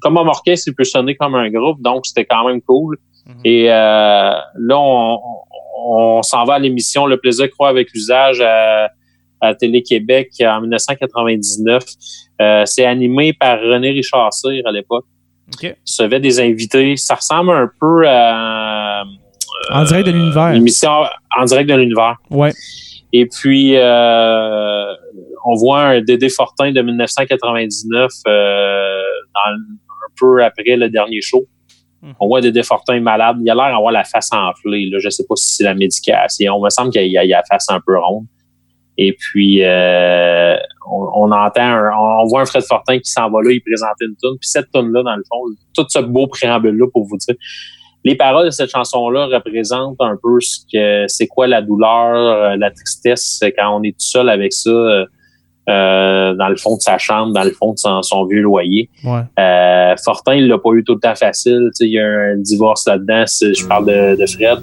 comme 0.00 0.16
un 0.16 0.26
orchestre, 0.26 0.68
il 0.68 0.74
peut 0.74 0.84
sonner 0.84 1.14
comme 1.16 1.34
un 1.34 1.50
groupe, 1.50 1.82
donc 1.82 2.06
c'était 2.06 2.24
quand 2.24 2.48
même 2.48 2.62
cool. 2.62 2.96
Et 3.44 3.70
euh, 3.70 3.72
là, 3.72 4.78
on, 4.78 5.18
on, 5.76 6.18
on 6.18 6.22
s'en 6.22 6.44
va 6.44 6.54
à 6.54 6.58
l'émission 6.58 7.06
Le 7.06 7.18
plaisir 7.18 7.50
croit 7.50 7.68
avec 7.68 7.92
l'usage 7.92 8.40
à, 8.40 8.88
à 9.40 9.54
Télé-Québec 9.54 10.30
en 10.40 10.62
1999. 10.62 11.84
Euh, 12.40 12.62
c'est 12.64 12.84
animé 12.84 13.32
par 13.32 13.60
René 13.60 13.90
Richard 13.90 14.32
Cyr 14.32 14.62
à 14.66 14.72
l'époque. 14.72 15.04
OK. 15.54 15.62
Il 15.62 15.74
recevait 15.86 16.20
des 16.20 16.40
invités. 16.40 16.96
Ça 16.96 17.14
ressemble 17.14 17.50
un 17.50 17.70
peu 17.80 18.06
à 18.06 19.04
En 19.72 19.84
direct 19.84 20.06
de 20.06 20.12
l'univers. 20.12 20.52
l'émission 20.52 20.90
en 21.36 21.44
direct 21.44 21.68
de 21.68 21.74
l'univers. 21.74 22.16
Ouais. 22.30 22.52
Et 23.12 23.26
puis, 23.26 23.76
euh, 23.76 24.94
on 25.46 25.54
voit 25.54 25.80
un 25.82 26.00
Dédé 26.02 26.28
Fortin 26.28 26.72
de 26.72 26.82
1999 26.82 28.10
euh, 28.26 29.00
dans, 29.34 29.40
un 29.50 30.10
peu 30.20 30.44
après 30.44 30.76
le 30.76 30.90
dernier 30.90 31.20
show. 31.22 31.46
Mhm. 32.02 32.14
On 32.20 32.28
voit 32.28 32.40
Dédé 32.40 32.62
Fortin 32.62 33.00
malade. 33.00 33.38
Il 33.40 33.50
a 33.50 33.54
l'air 33.54 33.72
d'avoir 33.72 33.92
la 33.92 34.04
face 34.04 34.30
enflée. 34.32 34.88
Là. 34.90 34.98
Je 35.00 35.08
sais 35.08 35.24
pas 35.26 35.36
si 35.36 35.54
c'est 35.56 35.64
la 35.64 35.74
médication. 35.74 36.54
On 36.56 36.62
me 36.64 36.70
semble 36.70 36.90
qu'il 36.90 37.16
a, 37.16 37.20
a 37.22 37.24
la 37.24 37.42
face 37.50 37.66
un 37.70 37.80
peu 37.84 37.98
ronde. 37.98 38.26
Et 38.98 39.12
puis, 39.14 39.64
euh, 39.64 40.56
on, 40.90 41.24
on 41.24 41.32
entend, 41.32 41.60
un- 41.62 41.90
on 42.20 42.26
voit 42.26 42.42
un 42.42 42.44
Fred 42.46 42.62
Fortin 42.64 42.98
qui 42.98 43.10
s'en 43.10 43.30
va 43.30 43.40
là, 43.42 43.50
il 43.52 43.60
présente 43.60 43.94
une 44.00 44.14
tune. 44.20 44.36
Puis 44.40 44.48
cette 44.48 44.70
tune 44.72 44.92
là 44.92 45.02
dans 45.02 45.16
le 45.16 45.22
fond, 45.28 45.40
tout 45.74 45.86
ce 45.88 45.98
beau 46.00 46.26
préambule-là 46.26 46.86
pour 46.92 47.04
vous 47.06 47.16
dire, 47.16 47.34
les 48.04 48.14
paroles 48.14 48.46
de 48.46 48.50
cette 48.50 48.70
chanson-là 48.70 49.26
représentent 49.26 50.00
un 50.00 50.16
peu 50.22 50.40
ce 50.40 50.58
que 50.72 51.04
c'est 51.08 51.26
quoi 51.26 51.46
la 51.46 51.62
douleur, 51.62 52.14
euh, 52.16 52.56
la 52.56 52.70
tristesse 52.70 53.40
quand 53.58 53.76
on 53.78 53.82
est 53.82 53.90
tout 53.92 53.96
seul 54.06 54.28
avec 54.28 54.52
ça 54.52 54.70
euh, 54.70 55.04
euh, 55.68 56.34
dans 56.34 56.48
le 56.48 56.56
fond 56.56 56.76
de 56.76 56.80
sa 56.80 56.96
chambre, 56.96 57.34
dans 57.34 57.42
le 57.44 57.50
fond 57.50 57.72
de 57.74 57.78
son, 57.78 58.00
son 58.02 58.24
vieux 58.24 58.40
loyer. 58.40 58.88
Ouais. 59.04 59.20
Euh, 59.38 59.94
Fortin, 60.02 60.36
il 60.36 60.48
l'a 60.48 60.56
pas 60.58 60.70
eu 60.72 60.82
tout 60.84 60.94
le 60.94 61.00
temps 61.00 61.14
facile. 61.14 61.68
Il 61.80 61.88
y 61.88 61.98
a 61.98 62.06
un 62.06 62.36
divorce 62.38 62.86
là-dedans. 62.86 63.24
Je 63.26 63.66
parle 63.66 63.86
de, 63.86 64.16
de 64.18 64.26
Fred. 64.26 64.60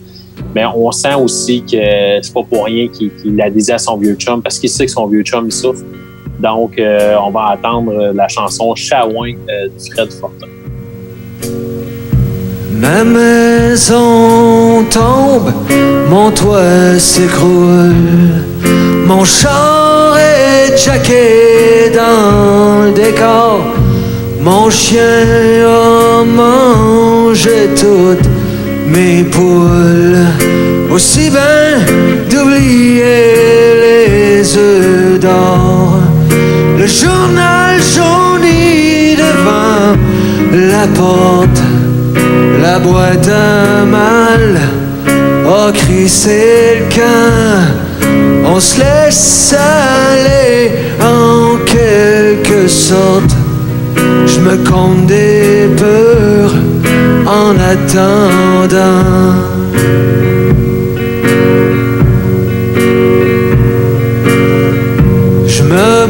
Mais 0.56 0.66
on 0.66 0.90
sent 0.92 1.14
aussi 1.16 1.62
que 1.62 1.78
c'est 2.22 2.34
pas 2.34 2.44
pour 2.44 2.66
rien 2.66 2.88
qu'il 2.88 3.14
qu'il 3.18 3.36
l'a 3.36 3.50
dit 3.50 3.72
à 3.72 3.78
son 3.78 3.98
vieux 3.98 4.16
chum 4.16 4.42
parce 4.42 4.58
qu'il 4.58 4.70
sait 4.70 4.86
que 4.86 4.92
son 4.92 5.06
vieux 5.08 5.22
chum 5.24 5.46
il 5.46 5.52
souffre. 5.52 5.84
Donc, 6.40 6.78
euh, 6.78 7.16
on 7.24 7.32
va 7.32 7.52
attendre 7.54 8.12
la 8.14 8.28
chanson 8.28 8.76
Chawin 8.76 9.38
euh, 9.50 9.68
de 9.68 9.94
Fred 9.94 10.12
Fortin. 10.12 10.48
Ma 12.72 13.04
maison 13.06 14.84
tombe, 14.92 15.52
mon 16.10 16.30
toit 16.30 17.00
s'écroule, 17.00 18.44
mon 19.08 19.24
char 19.24 20.18
est 20.18 20.78
jacké 20.78 21.92
dans 21.96 22.84
le 22.84 22.92
décor, 22.92 23.62
mon 24.42 24.70
chien 24.70 25.02
a 25.66 26.24
mangé 26.26 27.70
toutes 27.80 28.30
mes 28.88 29.24
poules. 29.24 30.26
Aussi 30.92 31.30
bien 31.30 31.80
d'oublier 32.30 33.04
les 33.82 34.58
œufs 34.58 35.20
d'or, 35.20 35.95
le 36.86 36.92
journal 36.92 37.82
jauni 37.82 39.16
devant 39.16 39.98
la 40.72 40.86
porte. 41.00 41.62
La 42.62 42.78
boîte 42.80 43.28
à 43.28 43.86
mal 43.86 44.60
a 45.48 45.72
crissé 45.72 46.80
le 46.80 46.96
camp. 46.96 48.06
On 48.46 48.60
se 48.60 48.80
laisse 48.80 49.56
aller 49.94 50.72
en 51.02 51.58
quelque 51.66 52.68
sorte. 52.68 53.36
Je 54.28 54.40
me 54.40 54.56
compte 54.70 55.08
des 55.08 55.68
peurs 55.78 56.56
en 57.26 57.52
attendant. 57.74 59.06
Je 65.48 65.64
me 65.64 66.06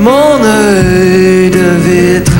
mon 0.00 0.42
œil 0.42 1.50
de 1.50 1.68
vitre. 1.86 2.32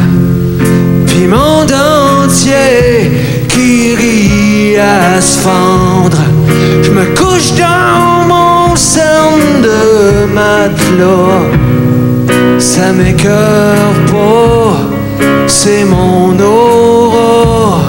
Puis 1.07 1.26
mon 1.26 1.64
dentier 1.64 3.12
qui 3.49 3.95
rit 3.95 4.76
à 4.78 5.20
se 5.20 5.39
fendre. 5.39 6.18
Je 6.82 6.91
me 6.91 7.05
couche 7.14 7.53
dans 7.57 8.26
mon 8.26 8.74
cerne 8.74 9.62
de 9.62 10.26
matelas. 10.32 11.51
Ça 12.59 12.93
m'écœure 12.93 13.95
pas, 14.11 14.76
c'est 15.47 15.85
mon 15.85 16.37
aura. 16.41 17.80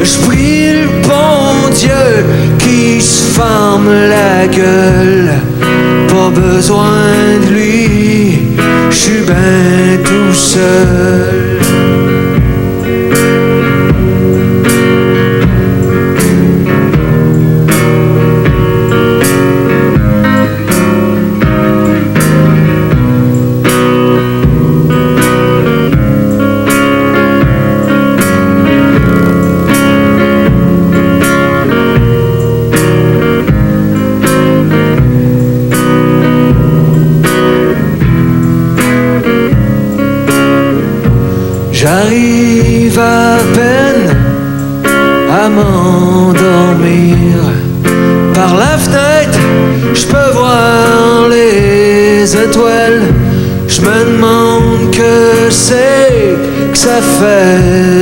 Je 0.00 0.26
prie 0.26 0.72
le 0.82 0.88
bon 1.08 1.70
Dieu 1.74 2.24
qui 2.58 3.00
se 3.00 3.22
ferme 3.32 3.90
la 4.08 4.46
gueule. 4.46 5.43
Besoin 6.30 7.38
de 7.42 7.52
lui, 7.52 8.38
je 8.90 8.96
suis 8.96 9.22
bien 9.22 9.98
tout 10.02 10.32
seul. 10.32 12.03
Je 52.56 53.80
me 53.80 54.04
demande 54.04 54.94
que 54.94 55.50
c'est 55.50 56.36
que 56.70 56.78
ça 56.78 57.00
fait 57.00 57.93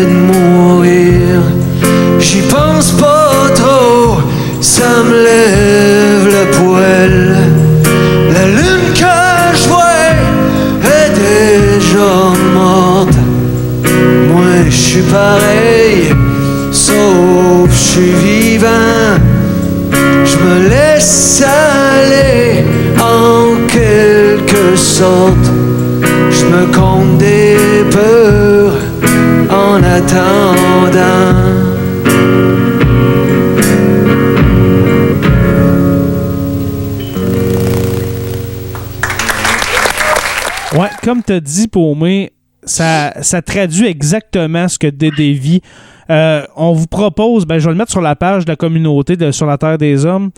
comme 41.13 41.23
tu 41.23 41.33
as 41.35 41.41
dit, 41.41 41.69
Paumé, 41.69 42.33
ça, 42.65 43.13
ça 43.21 43.43
traduit 43.43 43.87
exactement 43.87 44.67
ce 44.67 44.79
que 44.79 44.87
Dédé 44.87 45.35
vit. 45.35 45.61
Euh, 46.09 46.43
on 46.57 46.73
vous 46.73 46.87
propose, 46.87 47.45
ben, 47.45 47.59
je 47.59 47.67
vais 47.67 47.73
le 47.73 47.77
mettre 47.77 47.91
sur 47.91 48.01
la 48.01 48.17
page 48.17 48.47
de 48.47 48.51
la 48.51 48.57
communauté 48.57 49.19
de 49.19 49.31
Sur 49.31 49.45
la 49.45 49.59
Terre 49.59 49.77
des 49.77 50.07
Hommes, 50.07 50.31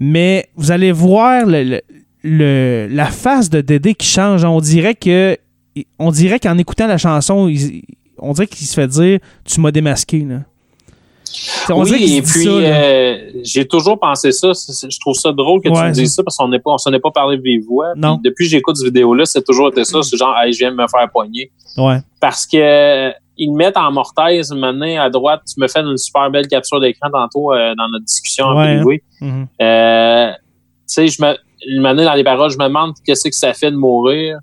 mais 0.00 0.48
vous 0.56 0.70
allez 0.70 0.92
voir 0.92 1.44
le, 1.44 2.88
la 2.90 3.06
face 3.06 3.50
de 3.50 3.60
Dédé 3.60 3.92
qui 3.94 4.06
change. 4.06 4.46
On 4.46 4.60
dirait 4.60 4.94
que 4.94 5.36
on 5.98 6.10
dirait 6.10 6.40
qu'en 6.40 6.56
écoutant 6.56 6.86
la 6.86 6.96
chanson, 6.96 7.52
on 8.18 8.32
dirait 8.32 8.46
qu'il 8.46 8.66
se 8.66 8.74
fait 8.74 8.88
dire 8.88 9.18
Tu 9.44 9.60
m'as 9.60 9.72
démasqué. 9.72 10.20
Là. 10.20 10.38
On 11.70 11.84
oui, 11.84 12.16
et 12.16 12.22
puis 12.22 12.46
euh, 12.48 13.30
j'ai 13.42 13.66
toujours 13.66 13.98
pensé 13.98 14.32
ça. 14.32 14.52
Je 14.52 14.98
trouve 15.00 15.14
ça 15.14 15.32
drôle 15.32 15.60
que 15.60 15.68
tu 15.68 15.74
me 15.74 15.90
dises 15.90 16.14
ça 16.14 16.22
parce 16.22 16.36
qu'on 16.36 16.50
on 16.64 16.78
s'en 16.78 16.92
est 16.92 17.00
pas 17.00 17.10
parlé 17.10 17.36
de 17.36 17.42
vive 17.42 17.64
voix. 17.66 17.92
Puis 17.92 18.02
Non. 18.02 18.20
Depuis 18.22 18.44
que 18.44 18.50
j'écoute 18.50 18.76
cette 18.76 18.86
vidéo-là, 18.86 19.24
c'est 19.24 19.42
toujours 19.42 19.68
été 19.68 19.84
ça. 19.84 20.02
C'est 20.02 20.16
genre, 20.16 20.36
hey, 20.38 20.52
je 20.52 20.58
viens 20.58 20.70
de 20.70 20.76
me 20.76 20.86
faire 20.86 21.08
poigner. 21.10 21.50
Ouais. 21.76 21.98
Parce 22.20 22.46
que 22.46 22.56
euh, 22.56 23.10
ils 23.36 23.50
me 23.50 23.56
mettent 23.56 23.76
en 23.76 23.90
mortaise 23.90 24.52
maintenant 24.52 25.00
à 25.00 25.10
droite. 25.10 25.42
Tu 25.52 25.60
me 25.60 25.68
fais 25.68 25.80
une 25.80 25.96
super 25.96 26.30
belle 26.30 26.46
capture 26.46 26.80
d'écran 26.80 27.10
tantôt 27.10 27.52
euh, 27.52 27.74
dans 27.76 27.88
notre 27.88 28.04
discussion 28.04 28.46
en 28.46 28.56
Ouais, 28.56 28.76
privé. 28.76 29.02
Mhm. 29.20 29.46
Euh, 29.60 30.32
tu 30.32 30.38
sais, 30.86 31.08
je 31.08 31.20
me, 31.22 31.86
année 31.86 32.04
dans 32.04 32.14
les 32.14 32.24
paroles, 32.24 32.50
je 32.50 32.58
me 32.58 32.64
demande 32.64 32.92
qu'est-ce 33.04 33.28
que 33.28 33.34
ça 33.34 33.52
fait 33.54 33.70
de 33.70 33.76
mourir. 33.76 34.38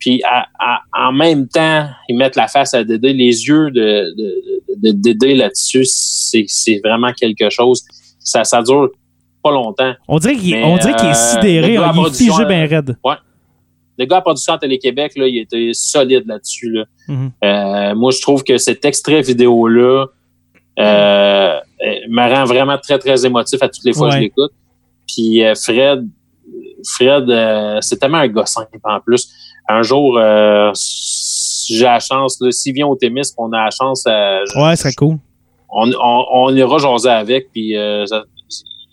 Puis 0.00 0.20
à- 0.24 0.46
à- 0.58 0.80
en 1.08 1.12
même 1.12 1.46
temps, 1.46 1.86
ils 2.08 2.16
mettent 2.16 2.34
la 2.36 2.48
face 2.48 2.74
à 2.74 2.82
Dédé, 2.82 3.12
les 3.12 3.46
yeux 3.46 3.70
de, 3.70 4.12
de, 4.16 4.34
de, 4.76 4.88
de 4.88 4.92
Dédé 4.92 5.34
là-dessus, 5.34 5.84
c'est 5.84 6.46
c'est 6.48 6.80
vraiment 6.82 7.12
quelque 7.12 7.48
chose. 7.50 7.84
Ça, 8.18 8.42
ça 8.44 8.62
dure 8.62 8.88
pas 9.42 9.50
longtemps. 9.52 9.92
On 10.08 10.18
dirait 10.18 10.34
qu'il 10.36 10.50
dirait 10.50 10.78
qu'il 10.96 11.06
est 11.06 11.10
euh, 11.10 11.14
sidéré, 11.14 11.76
hein, 11.76 11.92
il 11.94 12.06
est 12.06 12.14
figé 12.16 12.42
euh, 12.42 12.44
bien 12.46 12.66
raide. 12.66 12.96
Le 13.98 14.06
gars 14.06 14.16
à 14.16 14.20
production 14.22 14.54
à 14.54 14.58
Télé-Québec, 14.58 15.12
là, 15.16 15.26
il 15.26 15.36
était 15.38 15.70
solide 15.74 16.24
là-dessus. 16.26 16.70
Là. 16.70 16.84
Mhm. 17.06 17.30
Euh, 17.44 17.94
moi, 17.94 18.10
je 18.10 18.20
trouve 18.22 18.42
que 18.42 18.56
cet 18.56 18.84
extrait 18.86 19.20
vidéo-là 19.20 20.06
euh, 20.78 20.82
euh, 20.82 21.60
me 22.08 22.34
rend 22.34 22.44
vraiment 22.44 22.78
très, 22.78 22.98
très 22.98 23.26
émotif 23.26 23.62
à 23.62 23.68
toutes 23.68 23.84
les 23.84 23.92
fois 23.92 24.08
que 24.08 24.12
je 24.14 24.18
Ouais. 24.18 24.24
l'écoute. 24.24 24.52
Puis 25.06 25.44
euh, 25.44 25.54
Fred, 25.54 26.06
Fred, 26.86 27.28
euh, 27.28 27.78
c'est 27.82 27.98
tellement 27.98 28.18
un 28.18 28.46
simple 28.46 28.78
en 28.84 29.00
plus. 29.00 29.28
Un 29.72 29.82
jour, 29.82 30.18
euh, 30.18 30.70
si 30.74 31.76
j'ai 31.76 31.84
la 31.84 32.00
chance, 32.00 32.42
s'il 32.50 32.74
vient 32.74 32.86
au 32.86 32.96
Témis, 32.96 33.22
on 33.38 33.52
a 33.52 33.64
la 33.64 33.70
chance, 33.70 34.04
euh, 34.08 34.40
Ouais, 34.56 34.74
ce 34.76 34.82
serait 34.82 34.94
cool. 34.94 35.16
on, 35.70 35.90
on, 35.92 36.24
on 36.32 36.54
ira 36.56 36.78
jaser 36.78 37.08
avec, 37.10 37.50
puis 37.52 37.76
euh, 37.76 38.04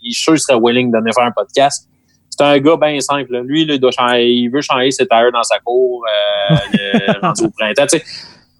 il 0.04 0.14
sûr 0.14 0.34
qu'il 0.34 0.40
serait 0.42 0.60
willing 0.62 0.92
de 0.92 0.98
venir 0.98 1.14
faire 1.16 1.26
un 1.26 1.32
podcast. 1.32 1.88
C'est 2.30 2.44
un 2.46 2.60
gars 2.60 2.78
bien 2.78 3.00
simple. 3.00 3.32
là. 3.34 3.42
Lui, 3.42 3.66
là, 3.66 3.74
il, 3.74 3.80
doit 3.80 3.90
changer- 3.92 4.30
il 4.32 4.50
veut 4.50 4.62
changer 4.62 4.92
ses 4.92 5.08
tailleurs 5.08 5.32
dans 5.32 5.42
sa 5.44 5.58
cour 5.60 6.04
euh, 6.52 7.14
rendu 7.22 7.46
au 7.46 7.50
printemps. 7.50 7.88
tu 7.92 7.98
sais. 7.98 8.04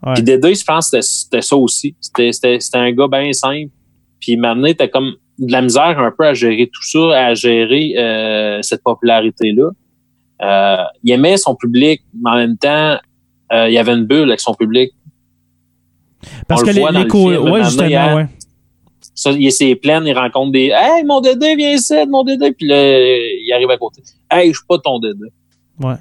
Ouais. 0.06 0.14
Puis 0.16 0.24
Dédé, 0.24 0.56
je 0.56 0.64
pense 0.64 0.90
que 0.90 1.00
c'était- 1.02 1.42
ça 1.42 1.56
aussi. 1.56 1.96
C'était- 2.02 2.58
un 2.74 2.92
gars 2.92 3.08
bien 3.08 3.32
simple. 3.34 3.70
Puis 4.20 4.36
maintenant, 4.36 4.70
t'as 4.76 4.88
comme 4.88 5.12
de 5.38 5.52
la 5.52 5.62
misère 5.62 6.00
un 6.00 6.12
peu 6.18 6.26
à 6.26 6.34
gérer 6.34 6.68
tout 6.74 6.82
ça, 6.84 7.28
à 7.28 7.34
gérer 7.36 7.94
euh, 7.98 8.60
cette 8.64 8.82
popularité-là. 8.84 9.70
Euh, 10.42 10.78
il 11.04 11.12
aimait 11.12 11.38
son 11.38 11.56
public, 11.56 12.02
mais 12.22 12.30
en 12.32 12.36
même 12.36 12.58
temps, 12.58 12.98
euh, 13.54 13.68
il 13.70 13.74
y 13.74 13.78
avait 13.78 13.94
une 13.94 14.06
bulle 14.06 14.28
avec 14.30 14.40
son 14.40 14.54
public. 14.54 14.92
Parce 16.48 16.62
On 16.62 16.66
que 16.66 16.70
le 16.72 16.76
les, 16.76 16.82
dans 16.82 16.90
les 16.92 17.04
le 17.04 17.06
co- 17.10 17.30
film, 17.30 17.44
ouais, 17.44 17.62
maintenant, 17.62 17.86
il 17.86 17.96
a- 17.96 18.04
justement, 18.04 18.16
ouais. 18.16 18.28
Ça, 19.16 19.32
il 19.32 19.52
s'est 19.52 19.76
plein, 19.76 20.06
il 20.06 20.14
rencontre 20.18 20.52
des 20.52 20.68
Hey, 20.74 21.04
mon 21.04 21.22
Dédé, 21.22 21.56
viens 21.56 21.72
ici, 21.74 21.94
mon 22.08 22.24
Dédé. 22.24 22.52
Puis 22.52 22.68
là, 22.68 22.76
il 23.08 23.52
arrive 23.54 23.70
à 23.72 23.78
côté. 23.78 24.02
Hey, 24.30 24.50
je 24.52 24.58
suis 24.58 24.66
pas 24.68 24.78
ton 24.78 25.00
Dédé. 25.00 25.26
Ouais. 25.80 25.96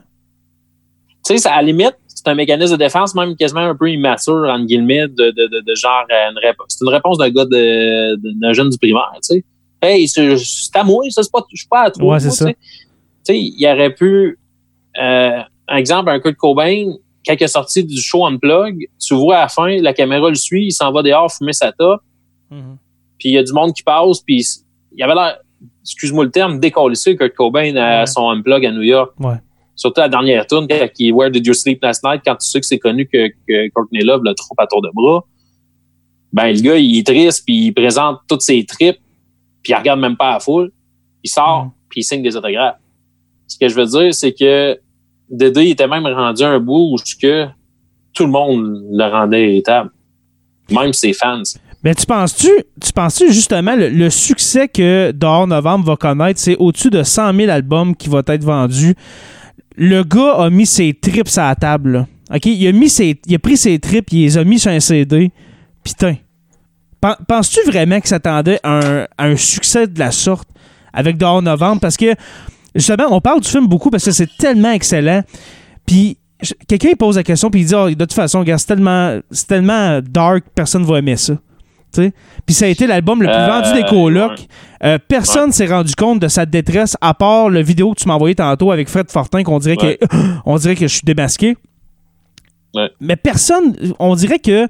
Tu 1.27 1.39
sais, 1.39 1.49
à 1.49 1.57
la 1.57 1.63
limite, 1.63 1.95
c'est 2.07 2.29
un 2.29 2.35
mécanisme 2.35 2.73
de 2.73 2.79
défense, 2.79 3.15
même 3.15 3.35
quasiment 3.37 3.61
un 3.61 3.75
peu 3.75 3.91
immature, 3.91 4.47
entre 4.51 4.67
guillemets, 4.67 5.09
de, 5.09 5.31
de, 5.31 5.47
de, 5.49 5.61
de 5.67 5.75
genre, 5.75 6.05
euh, 6.11 6.31
une 6.31 6.39
réponse. 6.39 6.67
C'est 6.69 6.85
une 6.85 6.91
réponse 6.93 7.19
d'un 7.19 7.31
gars 7.31 7.45
d'un 7.47 8.53
jeune 8.53 8.69
du 8.71 8.79
primaire, 8.79 9.11
tu 9.15 9.21
sais. 9.23 9.45
Hey, 9.83 10.09
c'est 10.09 10.35
à 10.75 10.85
moi, 10.85 11.03
ça, 11.11 11.23
c'est 11.23 11.33
pas, 11.33 11.45
je 11.53 11.57
suis 11.59 11.69
pas 11.69 11.83
à 11.85 11.91
toi. 11.91 12.15
Ouais, 12.15 12.21
c'est 12.21 12.31
ça. 12.31 12.47
Sais, 13.27 13.33
Tu 13.35 13.39
sais, 13.39 13.55
il 13.59 13.67
aurait 13.67 13.95
pu, 13.95 14.39
euh, 15.01 15.41
un 15.69 15.77
exemple, 15.77 16.11
un 16.11 16.21
Kurt 16.21 16.37
Cobain, 16.37 16.93
quand 17.27 17.35
il 17.35 17.43
est 17.43 17.49
sorti 17.49 17.85
du 17.85 18.01
show 18.01 18.25
Unplug, 18.27 18.89
tu 19.05 19.15
vois 19.15 19.39
à 19.39 19.43
la 19.43 19.49
fin, 19.49 19.77
la 19.81 19.93
caméra 19.93 20.29
le 20.29 20.35
suit, 20.37 20.67
il 20.67 20.73
s'en 20.73 20.93
va 20.93 21.03
dehors 21.03 21.31
fumer 21.33 21.53
sa 21.53 21.73
top, 21.73 22.01
Mhm. 22.51 22.77
puis 23.19 23.31
il 23.31 23.33
y 23.33 23.39
a 23.39 23.43
du 23.43 23.53
monde 23.53 23.73
qui 23.73 23.83
passe, 23.83 24.21
puis 24.21 24.45
il 24.93 24.99
y 25.01 25.03
avait 25.03 25.15
l'air, 25.15 25.39
excuse-moi 25.83 26.25
le 26.25 26.31
terme, 26.31 26.61
décollé 26.61 26.95
Kurt 26.97 27.35
Cobain 27.35 27.75
à 27.77 28.01
Ouais. 28.01 28.07
son 28.07 28.29
Unplug 28.31 28.65
à 28.65 28.71
New 28.71 28.83
York. 28.83 29.13
Ouais. 29.19 29.35
Surtout 29.75 30.01
la 30.01 30.09
dernière 30.09 30.47
tune 30.47 30.67
quand 30.69 30.89
il 30.99 31.13
Where 31.13 31.31
Did 31.31 31.47
You 31.47 31.53
Sleep 31.53 31.83
Last 31.83 32.03
Night, 32.05 32.23
quand 32.25 32.37
tu 32.37 32.47
sais 32.49 32.61
que 32.61 32.67
c'est 32.67 32.79
connu 32.79 33.07
que, 33.07 33.29
que 33.47 33.69
Courtney 33.75 34.03
Love 34.05 34.23
le 34.25 34.33
troupe 34.35 34.59
à 34.59 34.67
tour 34.67 34.81
de 34.81 34.89
bras. 34.95 35.25
Ben, 36.33 36.53
le 36.55 36.61
gars, 36.61 36.77
il 36.77 36.99
est 36.99 37.07
triste, 37.07 37.45
puis 37.45 37.67
il 37.67 37.73
présente 37.73 38.19
toutes 38.29 38.43
ses 38.43 38.65
tripes, 38.65 38.99
puis 39.63 39.73
il 39.73 39.77
regarde 39.77 40.01
même 40.01 40.17
pas 40.17 40.33
la 40.35 40.41
foule. 40.41 40.71
Il 41.25 41.29
sort, 41.31 41.65
Mhm. 41.65 41.71
puis 41.89 42.01
il 42.01 42.05
signe 42.05 42.23
des 42.23 42.37
autographes. 42.37 42.77
Ce 43.47 43.59
que 43.59 43.69
je 43.69 43.75
veux 43.75 43.87
dire, 43.87 44.15
c'est 44.15 44.33
que 44.33 44.79
Dédé 45.31 45.71
était 45.71 45.87
même 45.89 46.07
rendu 46.07 46.43
un 46.43 46.59
bout 46.61 46.95
où 46.95 46.97
que 47.21 47.47
tout 48.13 48.25
le 48.25 48.31
monde 48.31 48.83
le 48.93 49.05
rendait 49.11 49.49
irritable. 49.53 49.91
Même 50.71 50.93
ses 50.93 51.13
fans. 51.13 51.43
Mais 51.85 51.95
tu 51.95 52.07
penses-tu, 52.07 52.49
tu 52.83 52.93
penses-tu 52.93 53.33
justement 53.33 53.77
le, 53.77 54.11
succès 54.11 54.67
que 54.67 55.13
Dehors 55.13 55.47
Novembre 55.47 55.85
va 55.87 55.97
connaître, 55.97 56.41
c'est 56.41 56.57
au-dessus 56.57 56.91
de 56.91 57.03
100 57.05 57.35
000 57.35 57.51
albums 57.51 57.95
qui 57.95 58.09
vont 58.09 58.23
être 58.27 58.43
vendus. 58.43 58.95
Le 59.77 60.03
gars 60.03 60.33
a 60.35 60.51
mis 60.51 60.67
ses 60.67 60.95
trips 60.95 61.39
à 61.39 61.49
la 61.49 61.55
table. 61.55 61.93
là. 61.93 62.07
OK? 62.35 62.47
Il 62.47 62.67
a, 62.67 62.73
mis 62.73 62.89
ses, 62.89 63.21
il 63.27 63.35
a 63.35 63.39
pris 63.39 63.57
ses 63.57 63.79
trips, 63.79 64.13
il 64.13 64.23
les 64.23 64.39
a 64.39 64.43
mis 64.43 64.59
sur 64.59 64.71
un 64.73 64.81
CD. 64.81 65.31
Putain. 65.85 66.17
Pen- 67.01 67.15
Penses-tu 67.29 67.61
vraiment 67.71 68.01
qu'il 68.01 68.09
s'attendait 68.09 68.59
à 68.65 68.79
un, 68.79 69.03
à 69.17 69.27
un 69.27 69.37
succès 69.37 69.87
de 69.87 69.99
la 69.99 70.11
sorte 70.11 70.49
avec 70.93 71.17
Dehors 71.19 71.43
Novembre? 71.43 71.81
Parce 71.81 71.97
que, 71.97 72.15
justement, 72.77 73.05
on 73.11 73.21
parle 73.21 73.41
du 73.41 73.49
film 73.49 73.67
beaucoup 73.67 73.91
parce 73.91 74.05
que 74.05 74.13
c'est 74.13 74.29
tellement 74.39 74.71
excellent. 74.73 75.23
Puis, 75.85 76.19
quelqu'un 76.69 76.91
il 76.91 76.97
pose 76.97 77.17
la 77.17 77.23
question, 77.25 77.51
puis 77.51 77.63
il 77.63 77.67
dit 77.67 77.75
Ah, 77.75 77.89
de 77.89 77.95
toute 77.95 78.13
façon, 78.13 78.43
gars, 78.43 78.59
c'est 78.59 78.67
tellement, 78.67 79.19
c'est 79.31 79.47
tellement 79.47 80.01
dark, 80.03 80.45
personne 80.55 80.83
ne 80.83 80.87
va 80.87 80.99
aimer 80.99 81.17
ça. 81.17 81.35
Tu 81.93 82.03
sais? 82.03 82.13
Puis 82.45 82.55
ça 82.55 82.67
a 82.67 82.69
été 82.69 82.87
l'album 82.87 83.23
le 83.23 83.29
plus 83.29 83.37
Euh, 83.37 83.47
vendu 83.49 83.73
des 83.81 83.89
colocs. 83.89 84.39
ouais. 84.41 84.47
Euh, 84.85 84.99
personne 85.09 85.53
s'est 85.53 85.67
rendu 85.67 85.95
compte 85.95 86.21
de 86.21 86.29
sa 86.29 86.45
détresse 86.45 86.97
à 87.01 87.15
part 87.15 87.49
le 87.49 87.63
vidéo 87.63 87.95
que 87.95 88.01
tu 88.01 88.09
m'as 88.09 88.15
envoyé 88.15 88.35
tantôt 88.35 88.71
avec 88.73 88.89
Fred 88.89 89.11
Fortin 89.11 89.43
qu'on 89.45 89.59
dirait 89.59 89.77
Ouais. 89.83 89.97
que 89.99 90.07
on 90.45 90.57
dirait 90.57 90.75
que 90.75 90.87
je 90.87 90.93
suis 90.93 91.05
démasqué. 91.05 91.57
Ouais. 92.75 92.91
Mais 93.01 93.17
personne, 93.17 93.75
on 93.99 94.15
dirait 94.17 94.39
que 94.41 94.67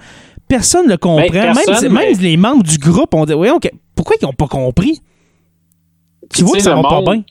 personne 0.47 0.87
le 0.89 0.97
comprend. 0.99 1.27
Ben, 1.33 1.55
personne, 1.67 1.93
même, 1.93 2.11
même 2.11 2.19
les 2.21 2.37
membres 2.37 2.63
du 2.63 2.79
groupe, 2.79 3.13
on 3.15 3.25
dit 3.25 3.33
voyons, 3.33 3.59
que- 3.59 3.69
pourquoi 3.97 4.15
ils 4.21 4.25
n'ont 4.25 4.33
pas 4.33 4.47
compris? 4.47 5.01
Tu 6.33 6.45
vois 6.45 6.57
que 6.59 6.63
ça 6.63 6.75
va 6.75 6.83
pas 6.83 7.03
bien. 7.03 7.23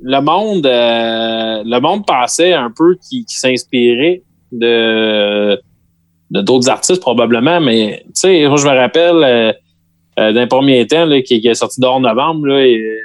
Le 0.00 0.20
monde, 0.20 0.66
euh, 0.66 1.62
le 1.64 1.80
monde 1.80 2.06
pensait 2.06 2.52
un 2.52 2.70
peu 2.76 2.96
qu'il 3.08 3.24
s'inspirait 3.28 4.22
de 4.52 5.60
de 6.30 6.40
d'autres 6.42 6.68
artistes 6.68 7.00
probablement, 7.00 7.58
mais 7.60 8.02
tu 8.06 8.10
sais, 8.14 8.46
moi 8.48 8.56
je 8.58 8.66
me 8.66 8.74
rappelle 8.76 9.16
euh, 9.24 9.52
euh, 10.18 10.32
d'un 10.32 10.46
premier 10.46 10.86
temps 10.86 11.06
là, 11.06 11.22
qui, 11.22 11.40
qui 11.40 11.48
est 11.48 11.54
sorti 11.54 11.80
dehors 11.80 12.00
novembre, 12.00 12.46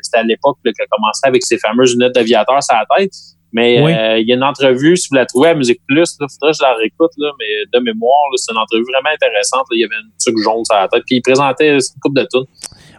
c'était 0.01 0.17
à 0.17 0.23
l'époque 0.23 0.57
qu'il 0.63 0.71
a 0.77 0.85
commencé 0.89 1.21
avec 1.25 1.43
ses 1.45 1.57
fameuses 1.57 1.93
lunettes 1.93 2.15
d'aviateur 2.15 2.61
sur 2.61 2.75
la 2.75 2.85
tête. 2.97 3.13
Mais 3.55 3.79
Oui. 3.81 3.93
euh, 3.93 4.17
il 4.19 4.27
y 4.27 4.31
a 4.33 4.35
une 4.35 4.43
entrevue, 4.43 4.97
si 4.97 5.07
vous 5.11 5.15
la 5.15 5.27
trouvez 5.27 5.49
à 5.49 5.53
Musique 5.53 5.79
Plus, 5.87 6.17
là, 6.19 6.25
faudrait 6.27 6.51
que 6.53 6.57
je 6.57 6.63
la 6.63 6.73
réécoute, 6.73 7.11
là, 7.17 7.29
mais 7.39 7.45
de 7.79 7.83
mémoire, 7.83 8.17
c'est 8.35 8.51
une 8.51 8.57
entrevue 8.57 8.83
vraiment 8.91 9.13
intéressante. 9.13 9.67
il 9.71 9.79
y 9.81 9.83
avait 9.83 9.93
une 10.03 10.09
truc 10.19 10.35
jaune 10.43 10.65
sur 10.65 10.75
la 10.75 10.87
tête, 10.87 11.03
puis 11.05 11.17
il 11.17 11.21
présentait 11.21 11.69
une 11.75 11.79
coupe 12.01 12.15
de 12.17 12.27
tunes. 12.33 12.45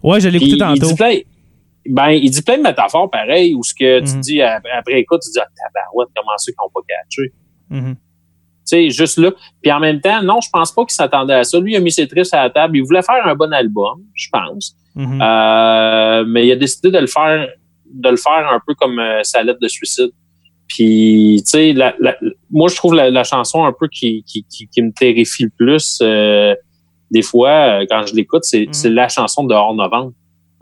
Ouais, 0.05 0.21
je 0.21 0.29
l'ai 0.29 0.37
écouté 0.37 0.53
il 0.53 0.59
tantôt. 0.59 0.87
dit 0.87 0.95
ben, 1.87 2.11
il 2.11 2.31
dit 2.31 2.43
plein 2.43 2.57
de 2.59 2.63
métaphores 2.63 3.11
pareilles 3.11 3.55
où 3.55 3.63
ce 3.63 3.75
que 3.75 4.01
tu 4.01 4.15
Mhm. 4.17 4.21
dis 4.21 4.43
après, 4.43 5.01
écoute, 5.01 5.21
tu 5.23 5.31
dis 5.31 5.39
ah, 5.41 5.47
tabarouette, 5.73 6.09
comment 6.17 6.33
ceux 6.39 6.53
qui 6.53 6.57
n'ont 6.63 6.71
pas 6.75 6.81
catché? 6.89 7.33
Mhm. 7.71 7.95
Tu 7.97 8.01
sais, 8.65 8.89
juste 8.91 9.19
là. 9.19 9.31
Puis 9.63 9.71
en 9.71 9.81
même 9.81 10.01
temps, 10.01 10.23
non, 10.23 10.41
je 10.41 10.49
pense 10.51 10.73
pas 10.73 10.85
qu'il 10.85 10.95
s'attendait 10.95 11.35
à 11.35 11.45
ça. 11.45 11.59
Lui, 11.61 11.73
il 11.73 11.77
a 11.77 11.81
mis 11.81 11.93
ses 11.93 12.09
trips 12.09 12.33
à 12.33 12.45
la 12.45 12.51
table. 12.51 12.79
Il 12.79 12.83
voulait 12.83 13.03
faire 13.03 13.27
un 13.27 13.35
bon 13.35 13.53
album, 13.53 14.01
je 14.15 14.29
pense. 14.33 14.75
Mhm. 14.95 15.21
Euh, 15.21 16.25
mais 16.27 16.47
il 16.47 16.53
a 16.53 16.57
décidé 16.57 16.91
de 16.91 16.99
le 16.99 17.07
faire, 17.07 17.49
de 17.93 18.09
le 18.09 18.17
faire 18.17 18.49
un 18.51 18.61
peu 18.67 18.75
comme 18.75 18.99
euh, 18.99 19.21
sa 19.23 19.43
lettre 19.43 19.61
de 19.61 19.69
suicide. 19.69 20.11
Puis, 20.67 21.43
tu 21.45 21.51
sais, 21.51 21.73
la- 21.75 21.95
la- 22.01 22.17
moi, 22.51 22.69
je 22.71 22.77
trouve 22.77 22.95
la, 22.95 23.11
la 23.11 23.23
chanson 23.23 23.65
un 23.65 23.73
peu 23.79 23.87
qui, 23.89 24.25
qui, 24.27 24.45
qui, 24.49 24.67
qui 24.67 24.81
me 24.81 24.93
terrifie 24.93 25.45
le 25.45 25.51
plus, 25.51 25.99
euh, 26.03 26.55
des 27.11 27.21
fois, 27.23 27.51
euh, 27.83 27.87
quand 27.91 28.07
je 28.07 28.15
l'écoute, 28.15 28.45
c'est 28.45 28.67
c'est 28.73 28.89
la 28.89 29.09
chanson 29.09 29.45
de 29.45 29.53
Hors 29.55 29.75
Novembre. 29.75 30.13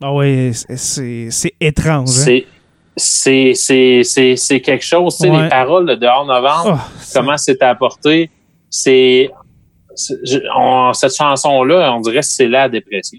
Ah 0.02 0.12
ouais, 0.12 0.50
c'est- 0.54 1.54
étrange. 1.60 2.08
hein. 2.28 2.40
C'est 2.96 4.60
quelque 4.60 4.84
chose 4.84 5.16
tu 5.16 5.24
sais 5.24 5.30
Ouais. 5.30 5.44
les 5.44 5.48
paroles 5.48 5.86
de 5.86 5.94
dehors 5.94 6.26
novembre 6.26 6.78
Oh, 6.84 6.90
c'est- 7.00 7.18
comment 7.18 7.36
c'est 7.38 7.62
apporté 7.62 8.30
c'est 8.68 9.30
cette 9.94 11.14
chanson 11.16 11.64
là 11.64 11.92
on 11.94 12.00
dirait 12.00 12.20
que 12.20 12.26
c'est 12.26 12.48
la 12.48 12.68
dépression 12.68 13.18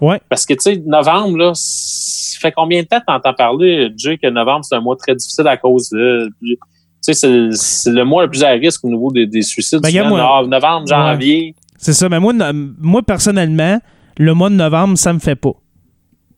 Ouais. 0.00 0.20
parce 0.28 0.44
que 0.44 0.54
tu 0.54 0.60
sais 0.60 0.82
novembre 0.84 1.38
là 1.38 1.52
ça 1.54 2.38
fait 2.40 2.52
combien 2.52 2.82
de 2.82 2.86
temps 2.86 3.00
que 3.00 3.06
t'entends 3.06 3.32
parler 3.34 3.88
Jay 3.96 4.18
que 4.18 4.28
novembre 4.28 4.64
c'est 4.64 4.74
un 4.74 4.80
mois 4.80 4.96
très 4.96 5.14
difficile 5.14 5.46
à 5.48 5.56
cause 5.56 5.88
de 5.90 6.28
tu 6.42 6.56
sais 7.00 7.14
c'est 7.14 7.90
le 7.90 8.04
mois 8.04 8.24
le 8.24 8.30
plus 8.30 8.42
à 8.44 8.50
risque 8.50 8.84
au 8.84 8.88
niveau 8.90 9.10
des, 9.10 9.26
des 9.26 9.42
suicides 9.42 9.80
Ben, 9.80 9.90
souvent, 9.90 10.08
moi- 10.08 10.40
no- 10.42 10.48
novembre 10.48 10.86
janvier 10.86 11.54
C'est 11.78 11.92
ça, 11.92 12.08
mais 12.08 12.18
moi, 12.18 12.32
moi, 12.80 13.02
personnellement, 13.02 13.78
le 14.16 14.32
mois 14.32 14.48
de 14.48 14.54
novembre, 14.54 14.96
ça 14.96 15.12
me 15.12 15.18
fait 15.18 15.34
pas. 15.36 15.52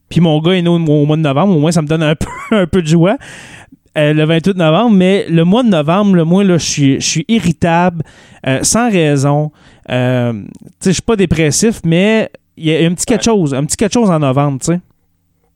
Puis 0.09 0.21
mon 0.21 0.41
gars 0.41 0.53
est 0.53 0.63
né 0.63 0.69
au, 0.69 0.75
au 0.77 1.05
mois 1.07 1.17
de 1.17 1.23
novembre, 1.23 1.57
au 1.57 1.59
moins 1.61 1.73
ça 1.73 1.83
me 1.83 1.87
donne 1.89 2.03
un 2.03 2.15
peu, 2.17 2.27
un 2.53 2.67
peu 2.67 2.83
de 2.83 2.87
joie. 2.87 3.17
Euh, 3.97 4.13
le 4.13 4.25
28 4.25 4.57
novembre, 4.57 4.91
mais 4.95 5.25
le 5.29 5.45
mois 5.45 5.63
de 5.63 5.69
novembre, 5.69 6.17
le 6.17 6.25
moi, 6.25 6.45
là, 6.45 6.59
je 6.59 6.99
suis, 7.01 7.25
irritable, 7.29 8.03
euh, 8.47 8.59
sans 8.63 8.91
raison. 8.91 9.51
Euh, 9.89 10.35
je 10.85 10.91
suis 10.91 11.01
pas 11.03 11.17
dépressif, 11.17 11.81
mais 11.83 12.31
il 12.59 12.67
y 12.67 12.77
a 12.77 12.87
un 12.87 12.93
petit 12.93 13.07
quelque 13.07 13.25
chose, 13.25 13.55
un 13.55 13.65
petit 13.65 13.77
quelque 13.77 13.95
chose 13.95 14.11
en 14.11 14.19
novembre, 14.19 14.59
tu 14.61 14.67
sais. 14.73 14.81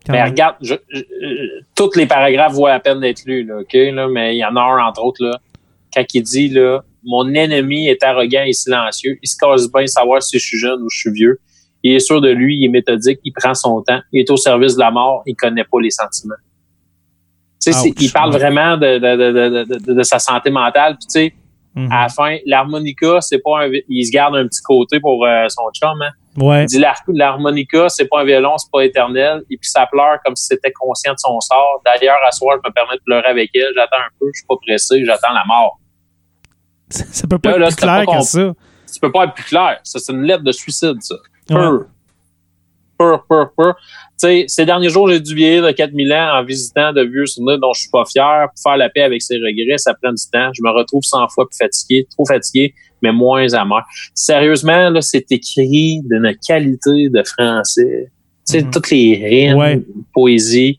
Ben, 0.06 0.14
même. 0.14 0.28
regarde, 0.30 0.54
je, 0.62 0.74
je- 0.88 1.02
tous 1.76 1.90
les 1.96 2.06
paragraphes 2.06 2.54
voient 2.54 2.72
à 2.72 2.80
peine 2.80 3.00
d'être 3.00 3.24
lus, 3.26 3.44
là, 3.44 3.58
OK? 3.58 3.74
Là, 3.74 4.08
mais 4.08 4.34
il 4.34 4.38
y 4.38 4.44
en 4.46 4.56
a 4.56 4.60
un, 4.60 4.86
entre 4.86 5.04
autres, 5.04 5.22
là, 5.22 5.38
quand 5.94 6.04
il 6.14 6.22
dit 6.22 6.48
là, 6.48 6.80
Mon 7.04 7.32
ennemi 7.34 7.88
est 7.88 8.02
arrogant 8.02 8.42
et 8.46 8.54
silencieux. 8.54 9.18
Il 9.22 9.28
se 9.28 9.36
casse 9.36 9.70
bien 9.70 9.86
savoir 9.86 10.22
si 10.22 10.38
je 10.38 10.44
suis 10.46 10.58
jeune 10.58 10.80
ou 10.82 10.88
je 10.90 10.98
suis 10.98 11.10
vieux. 11.12 11.38
Il 11.82 11.94
est 11.94 11.98
sûr 12.00 12.20
de 12.20 12.28
lui, 12.30 12.56
il 12.58 12.64
est 12.66 12.68
méthodique, 12.68 13.20
il 13.24 13.32
prend 13.32 13.54
son 13.54 13.82
temps, 13.82 14.00
il 14.12 14.20
est 14.20 14.30
au 14.30 14.36
service 14.36 14.74
de 14.74 14.80
la 14.80 14.90
mort, 14.90 15.22
il 15.26 15.34
connaît 15.34 15.64
pas 15.64 15.80
les 15.80 15.90
sentiments. 15.90 16.34
Tu 17.62 17.72
sais, 17.72 17.88
Ouch, 17.88 17.94
il 18.00 18.10
parle 18.12 18.32
vraiment 18.32 18.76
de, 18.76 18.98
de, 18.98 19.64
de, 19.86 19.92
de, 19.94 20.02
sa 20.02 20.18
santé 20.18 20.50
mentale. 20.50 20.96
Puis, 20.98 21.06
tu 21.06 21.12
sais, 21.28 21.34
Mhm. 21.76 21.92
à 21.92 22.02
la 22.02 22.08
fin, 22.08 22.36
l'harmonica, 22.46 23.20
c'est 23.20 23.38
pas 23.38 23.64
un, 23.64 23.70
il 23.88 24.04
se 24.04 24.10
garde 24.10 24.34
un 24.34 24.44
petit 24.48 24.60
côté 24.60 24.98
pour 24.98 25.24
euh, 25.24 25.46
son 25.48 25.62
chum, 25.72 26.02
hein. 26.02 26.10
Ouais. 26.36 26.64
Il 26.64 26.66
dit 26.66 26.78
l'har- 26.80 27.00
l'harmonica, 27.06 27.88
c'est 27.90 28.06
pas 28.08 28.22
un 28.22 28.24
violon, 28.24 28.58
c'est 28.58 28.70
pas 28.72 28.84
éternel. 28.84 29.42
Et 29.50 29.56
puis 29.56 29.70
ça 29.70 29.86
pleure 29.86 30.18
comme 30.24 30.34
si 30.34 30.46
c'était 30.46 30.72
conscient 30.72 31.12
de 31.12 31.18
son 31.18 31.38
sort. 31.40 31.80
D'ailleurs, 31.84 32.16
à 32.26 32.32
soir, 32.32 32.56
je 32.62 32.68
me 32.68 32.72
permets 32.74 32.96
de 32.96 33.02
pleurer 33.06 33.26
avec 33.28 33.50
elle. 33.54 33.72
J'attends 33.76 33.98
un 33.98 34.10
peu, 34.18 34.26
je 34.34 34.38
suis 34.40 34.46
pas 34.48 34.56
pressé, 34.66 35.04
j'attends 35.04 35.32
la 35.32 35.44
mort. 35.46 35.78
Ça, 36.88 37.04
ça 37.12 37.26
peut 37.28 37.38
pas 37.38 37.50
Là, 37.50 37.54
être 37.56 37.60
là, 37.60 37.66
plus 37.68 37.76
clair 37.76 38.18
que 38.18 38.24
ça. 38.24 38.52
Tu 38.92 39.00
peux 39.00 39.12
pas 39.12 39.24
être 39.26 39.34
plus 39.34 39.44
clair. 39.44 39.78
Ça, 39.84 39.98
c'est 40.00 40.12
une 40.12 40.22
lettre 40.22 40.42
de 40.42 40.52
suicide, 40.52 40.96
ça. 41.00 41.14
Pur. 41.48 41.84
Pur, 42.98 43.24
pur, 43.28 43.50
pur. 43.56 43.74
Tu 43.78 43.84
sais, 44.18 44.44
ces 44.46 44.66
derniers 44.66 44.90
jours, 44.90 45.08
j'ai 45.08 45.20
dû 45.20 45.34
vieillir 45.34 45.64
de 45.64 45.70
4000 45.70 46.12
ans 46.12 46.38
en 46.38 46.44
visitant 46.44 46.92
de 46.92 47.02
vieux 47.02 47.24
souvenirs 47.24 47.58
dont 47.58 47.72
je 47.72 47.80
suis 47.82 47.90
pas 47.90 48.04
fier. 48.04 48.46
Pour 48.54 48.62
faire 48.62 48.76
la 48.76 48.90
paix 48.90 49.00
avec 49.02 49.22
ses 49.22 49.36
regrets, 49.36 49.78
ça 49.78 49.94
prend 49.94 50.12
du 50.12 50.22
temps. 50.30 50.50
Je 50.54 50.62
me 50.62 50.70
retrouve 50.70 51.02
100 51.02 51.26
fois 51.28 51.46
plus 51.48 51.56
fatigué, 51.56 52.06
trop 52.10 52.26
fatigué. 52.26 52.74
mais 53.02 53.12
moins 53.12 53.50
amer. 53.54 53.82
Sérieusement, 54.14 54.90
là, 54.90 55.00
c'est 55.00 55.24
écrit 55.32 56.02
d'une 56.04 56.36
qualité 56.46 57.08
de 57.08 57.22
français. 57.22 58.10
Tu 58.46 58.52
sais, 58.58 58.62
Mhm. 58.62 58.70
toutes 58.70 58.90
les 58.90 59.14
rimes, 59.48 59.56
Ouais. 59.56 59.80
poésie, 60.12 60.78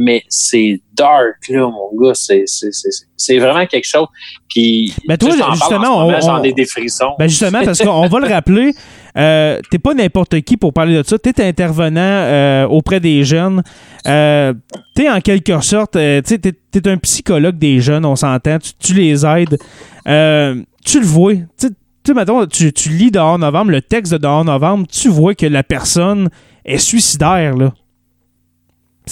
mais 0.00 0.22
c'est 0.28 0.80
dark, 0.94 1.36
là, 1.48 1.68
mon 1.68 1.90
gars. 2.00 2.12
C'est, 2.14 2.44
c'est, 2.46 2.72
c'est, 2.72 2.88
c'est 3.16 3.38
vraiment 3.38 3.66
quelque 3.66 3.86
chose. 3.86 4.06
Puis, 4.48 4.94
Ben, 5.08 5.16
toi, 5.18 5.30
tu 5.32 5.38
sais, 5.38 5.44
justement, 5.52 6.00
moment, 6.04 6.16
on- 6.16 6.20
j'en 6.20 6.42
ai 6.42 6.52
des 6.52 6.64
frissons. 6.66 7.14
Ben 7.18 7.28
justement, 7.28 7.62
parce 7.64 7.80
qu'on 7.82 8.06
va 8.06 8.20
le 8.20 8.26
rappeler, 8.32 8.72
euh, 9.16 9.60
t'es 9.70 9.78
pas 9.78 9.94
n'importe 9.94 10.40
qui 10.42 10.56
pour 10.56 10.72
parler 10.72 10.96
de 10.96 11.02
ça. 11.02 11.18
T'es 11.18 11.42
intervenant 11.44 12.00
euh, 12.00 12.66
auprès 12.68 13.00
des 13.00 13.24
jeunes. 13.24 13.62
Euh, 14.06 14.54
t'es 14.94 15.10
en 15.10 15.20
quelque 15.20 15.60
sorte, 15.60 15.96
euh, 15.96 16.22
tu 16.22 16.28
sais, 16.34 16.38
t'es, 16.38 16.52
t'es 16.52 16.88
un 16.88 16.96
psychologue 16.98 17.58
des 17.58 17.80
jeunes, 17.80 18.04
on 18.04 18.16
s'entend. 18.16 18.58
Tu, 18.58 18.72
tu 18.78 18.94
les 18.94 19.26
aides. 19.26 19.58
Euh, 20.06 20.62
tu 20.84 21.00
le 21.00 21.06
vois. 21.06 21.34
Tu 21.34 21.42
sais, 21.56 21.68
tu 21.70 21.74
sais, 22.06 22.14
mettons, 22.14 22.46
tu, 22.46 22.72
tu 22.72 22.88
lis 22.90 23.10
dehors 23.10 23.38
novembre, 23.38 23.72
le 23.72 23.82
texte 23.82 24.12
de 24.12 24.18
dehors 24.18 24.44
novembre, 24.44 24.86
tu 24.86 25.08
vois 25.08 25.34
que 25.34 25.46
la 25.46 25.62
personne 25.62 26.30
est 26.64 26.78
suicidaire, 26.78 27.56
là. 27.56 27.72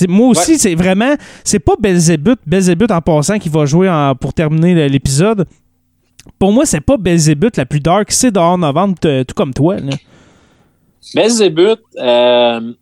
Moi 0.09 0.29
aussi, 0.29 0.53
Ouais. 0.53 0.59
c'est 0.59 0.75
vraiment. 0.75 1.15
C'est 1.45 1.59
pas 1.59 1.75
Belzébuth, 1.79 2.39
Belzébuth 2.47 2.91
en 2.91 3.01
passant 3.01 3.39
qui 3.39 3.49
va 3.49 3.65
jouer 3.67 3.89
en- 3.89 4.15
pour 4.15 4.33
terminer 4.35 4.89
l'épisode. 4.89 5.47
Pour 6.39 6.53
moi, 6.53 6.67
c'est 6.67 6.81
pas 6.81 6.97
Belzébuth 6.97 7.57
la 7.57 7.67
plus 7.67 7.81
dark, 7.81 8.11
c'est 8.11 8.31
dehors 8.31 8.59
novembre, 8.59 8.97
t- 8.99 9.25
tout 9.25 9.35
comme 9.35 9.55
toi. 9.55 9.77
Là. 9.77 9.93
Belzébuth, 11.15 11.81
euh, 11.99 12.73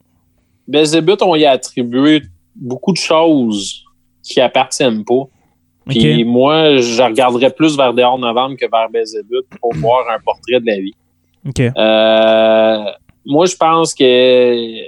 Belzébuth, 0.66 1.20
on 1.22 1.34
y 1.36 1.44
a 1.44 1.50
attribué 1.52 2.22
beaucoup 2.56 2.92
de 2.92 2.96
choses 2.98 3.84
qui 4.22 4.40
appartiennent 4.40 5.04
pas. 5.04 5.24
Puis 5.86 6.24
moi, 6.24 6.78
je 6.78 7.02
regarderais 7.02 7.50
plus 7.50 7.76
vers 7.76 7.92
Dehors 7.92 8.18
Novembre 8.18 8.56
que 8.56 8.64
vers 8.70 8.88
Belzébuth 8.90 9.44
pour 9.60 9.74
voir 9.76 10.06
un 10.10 10.18
portrait 10.24 10.60
de 10.60 10.66
la 10.66 10.76
vie. 10.80 10.94
OK. 11.46 11.60
Euh, 11.60 12.84
moi, 13.26 13.44
je 13.44 13.54
pense 13.56 13.92
que 13.92 14.80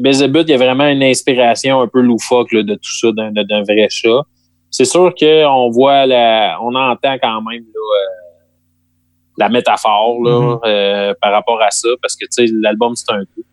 Belzebut, 0.00 0.42
il 0.42 0.50
y 0.50 0.54
a 0.54 0.56
vraiment 0.56 0.86
une 0.86 1.02
inspiration 1.02 1.80
un 1.80 1.88
peu 1.88 2.00
loufoque 2.00 2.52
là, 2.52 2.62
de 2.62 2.74
tout 2.74 2.98
ça, 3.00 3.08
d'un 3.12 3.62
vrai 3.62 3.86
chat. 3.90 4.22
C'est 4.70 4.84
sûr 4.84 5.14
qu'on 5.18 5.70
voit, 5.70 6.06
la, 6.06 6.58
on 6.62 6.74
entend 6.74 7.16
quand 7.22 7.42
même 7.42 7.62
là, 7.62 7.80
euh, 7.80 8.24
la 9.38 9.48
métaphore 9.48 10.20
là, 10.22 10.30
mm-hmm. 10.30 10.60
euh, 10.66 11.14
par 11.20 11.32
rapport 11.32 11.62
à 11.62 11.70
ça, 11.70 11.88
parce 12.02 12.16
que 12.16 12.26
l'album, 12.60 12.94
c'est 12.96 13.12
un 13.12 13.24
coup. 13.24 13.44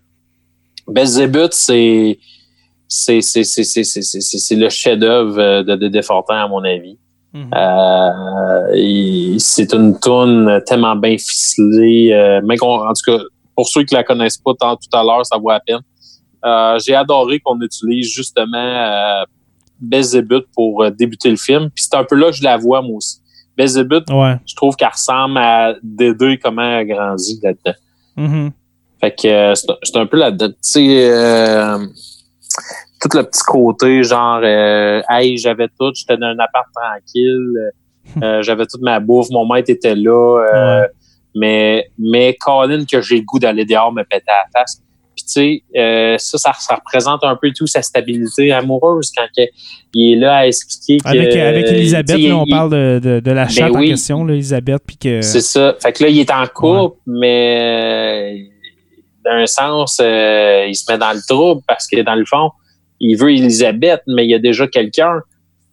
Belzébuth, 0.87 1.53
c'est 1.53 2.17
c'est 2.87 3.21
le 4.51 4.69
chef-d'œuvre 4.69 5.39
euh, 5.39 5.63
de 5.63 5.75
Dédéfortan, 5.75 6.33
à 6.33 6.47
mon 6.47 6.63
avis. 6.63 6.97
Mm-hmm. 7.33 8.75
Euh, 8.75 9.35
c'est 9.39 9.73
une 9.73 9.97
toune 9.97 10.61
tellement 10.65 10.95
bien 10.97 11.17
ficelée. 11.17 12.11
Euh, 12.11 12.41
mais 12.43 12.61
en 12.61 12.91
tout 12.93 13.11
cas, 13.17 13.23
pour 13.55 13.67
ceux 13.67 13.83
qui 13.83 13.93
la 13.95 14.03
connaissent 14.03 14.37
pas 14.37 14.51
tant, 14.59 14.75
tout 14.75 14.97
à 14.97 15.03
l'heure, 15.03 15.25
ça 15.25 15.37
vaut 15.37 15.51
à 15.51 15.59
peine. 15.59 15.79
Euh, 16.45 16.79
J'ai 16.85 16.95
adoré 16.95 17.39
qu'on 17.39 17.59
utilise 17.61 18.11
justement 18.11 18.57
euh, 18.57 19.23
Belzébuth 19.79 20.45
pour 20.53 20.83
euh, 20.83 20.89
débuter 20.89 21.29
le 21.29 21.35
film. 21.37 21.69
Puis 21.73 21.85
c'est 21.89 21.95
un 21.97 22.03
peu 22.03 22.15
là 22.15 22.27
que 22.31 22.35
je 22.37 22.43
la 22.43 22.57
vois 22.57 22.81
moi 22.81 22.97
aussi. 22.97 23.17
Belzébuth, 23.57 24.09
Ouais. 24.09 24.35
je 24.47 24.55
trouve 24.55 24.75
qu'elle 24.75 24.89
ressemble 24.89 25.37
à 25.37 25.75
Dédé 25.83 26.39
comment 26.41 26.61
elle 26.63 26.91
a 26.91 26.95
grandi 26.95 27.39
là-dedans. 27.43 27.77
Mhm. 28.17 28.51
Fait 28.99 29.11
que 29.11 29.53
c'est 29.55 29.97
un 29.97 30.05
peu 30.05 30.17
là-dedans. 30.17 30.53
Tu 30.63 30.79
tout 33.01 33.17
le 33.17 33.23
petit 33.23 33.41
côté, 33.47 34.03
genre, 34.03 34.41
euh, 34.43 35.01
hey, 35.09 35.37
j'avais 35.37 35.67
tout, 35.79 35.91
j'étais 35.95 36.17
dans 36.17 36.27
un 36.27 36.37
appart 36.39 36.67
tranquille, 36.73 37.71
euh, 38.21 38.41
j'avais 38.43 38.65
toute 38.67 38.81
ma 38.81 38.99
bouffe, 38.99 39.29
mon 39.31 39.51
maître 39.51 39.71
était 39.71 39.95
là, 39.95 40.11
euh, 40.43 40.81
Ouais. 40.81 40.87
mais, 41.35 41.89
mais 41.97 42.35
Colin, 42.39 42.85
que 42.85 43.01
j'ai 43.01 43.17
le 43.17 43.23
goût 43.23 43.39
d'aller 43.39 43.65
dehors 43.65 43.91
me 43.91 44.03
péter 44.03 44.29
à 44.29 44.43
la 44.53 44.59
face. 44.59 44.81
Puis 45.21 45.25
tu 45.25 45.31
sais, 45.33 45.79
euh, 45.79 46.17
ça, 46.17 46.37
ça, 46.37 46.53
ça 46.59 46.75
représente 46.75 47.23
un 47.23 47.35
peu 47.35 47.51
tout 47.55 47.67
sa 47.67 47.81
stabilité 47.81 48.51
amoureuse 48.51 49.11
quand 49.15 49.25
que- 49.37 49.49
il 49.93 50.13
est 50.13 50.15
là 50.15 50.37
à 50.37 50.47
expliquer 50.47 50.97
que... 50.97 51.07
Avec, 51.07 51.35
avec 51.35 51.65
euh, 51.67 51.71
Elisabeth, 51.73 52.15
tu 52.15 52.23
sais, 52.23 52.29
là, 52.29 52.37
on 52.37 52.45
il- 52.45 52.49
parle 52.49 52.71
de, 52.71 52.99
de, 53.03 53.19
de 53.19 53.31
la 53.31 53.47
chatte 53.47 53.71
oui. 53.73 53.87
en 53.87 53.89
question, 53.91 54.23
là, 54.23 54.33
Elisabeth, 54.33 54.81
puis 54.87 54.97
que. 54.97 55.21
c'est 55.21 55.41
ça. 55.41 55.75
Fait 55.79 55.91
que 55.93 56.03
là, 56.03 56.09
il 56.09 56.19
est 56.19 56.31
en 56.31 56.45
couple, 56.47 56.97
mais 57.05 58.39
euh, 58.39 58.43
d'un 59.23 59.45
sens, 59.45 59.99
euh, 60.01 60.65
il 60.67 60.75
se 60.75 60.91
met 60.91 60.97
dans 60.97 61.13
le 61.13 61.21
trouble 61.27 61.61
parce 61.67 61.87
que 61.87 62.01
dans 62.01 62.15
le 62.15 62.25
fond, 62.25 62.49
il 62.99 63.15
veut 63.15 63.31
Elisabeth, 63.31 64.01
mais 64.07 64.25
il 64.25 64.29
y 64.31 64.35
a 64.35 64.39
déjà 64.39 64.67
quelqu'un. 64.67 65.19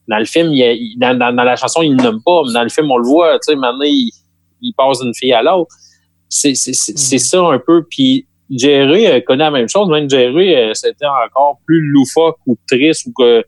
Dans 0.08 0.18
le 0.18 0.24
film, 0.24 0.52
il 0.52 0.58
y 0.58 0.62
a- 0.64 0.72
il- 0.72 0.98
dans, 0.98 1.16
dans- 1.18 1.34
dans 1.34 1.44
la 1.44 1.56
chanson, 1.56 1.82
il 1.82 1.94
ne 1.96 2.02
nomme 2.02 2.22
pas, 2.24 2.42
mais 2.46 2.52
dans 2.52 2.62
le 2.62 2.68
film, 2.70 2.90
on 2.90 2.98
le 2.98 3.04
voit, 3.06 3.34
tu 3.38 3.52
sais, 3.52 3.56
maintenant, 3.56 3.84
il, 3.84 4.10
il 4.62 4.72
passe 4.74 5.00
d'une 5.00 5.14
fille 5.14 5.32
à 5.32 5.42
l'autre. 5.42 5.70
C'est 6.30 6.54
c'est- 6.54 6.74
c'est- 6.74 6.98
c'est 6.98 7.18
ça 7.18 7.40
un 7.40 7.58
peu. 7.58 7.84
Puis 7.88 8.26
Jerry 8.50 9.06
euh, 9.06 9.20
connaît 9.20 9.44
la 9.44 9.50
même 9.50 9.68
chose. 9.68 9.88
Même 9.90 10.08
Jerry, 10.08 10.54
euh, 10.54 10.72
c'était 10.74 11.06
encore 11.06 11.58
plus 11.66 11.80
loufoque 11.80 12.38
ou 12.46 12.56
triste 12.70 13.06
ou 13.06 13.12
que. 13.12 13.44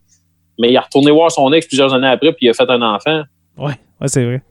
Mais 0.59 0.71
il 0.71 0.77
a 0.77 0.83
retourné 0.83 1.11
voir 1.11 1.31
son 1.31 1.51
ex 1.53 1.67
plusieurs 1.67 1.95
années 1.95 2.07
après, 2.09 2.33
puis 2.33 2.47
il 2.47 2.51
a 2.51 2.55
fait 2.55 2.69
un 2.69 2.83
enfant. 2.83 3.23
Ouais, 3.57 3.73
ouais 4.01 4.09
c'est 4.09 4.25
vrai. 4.25 4.43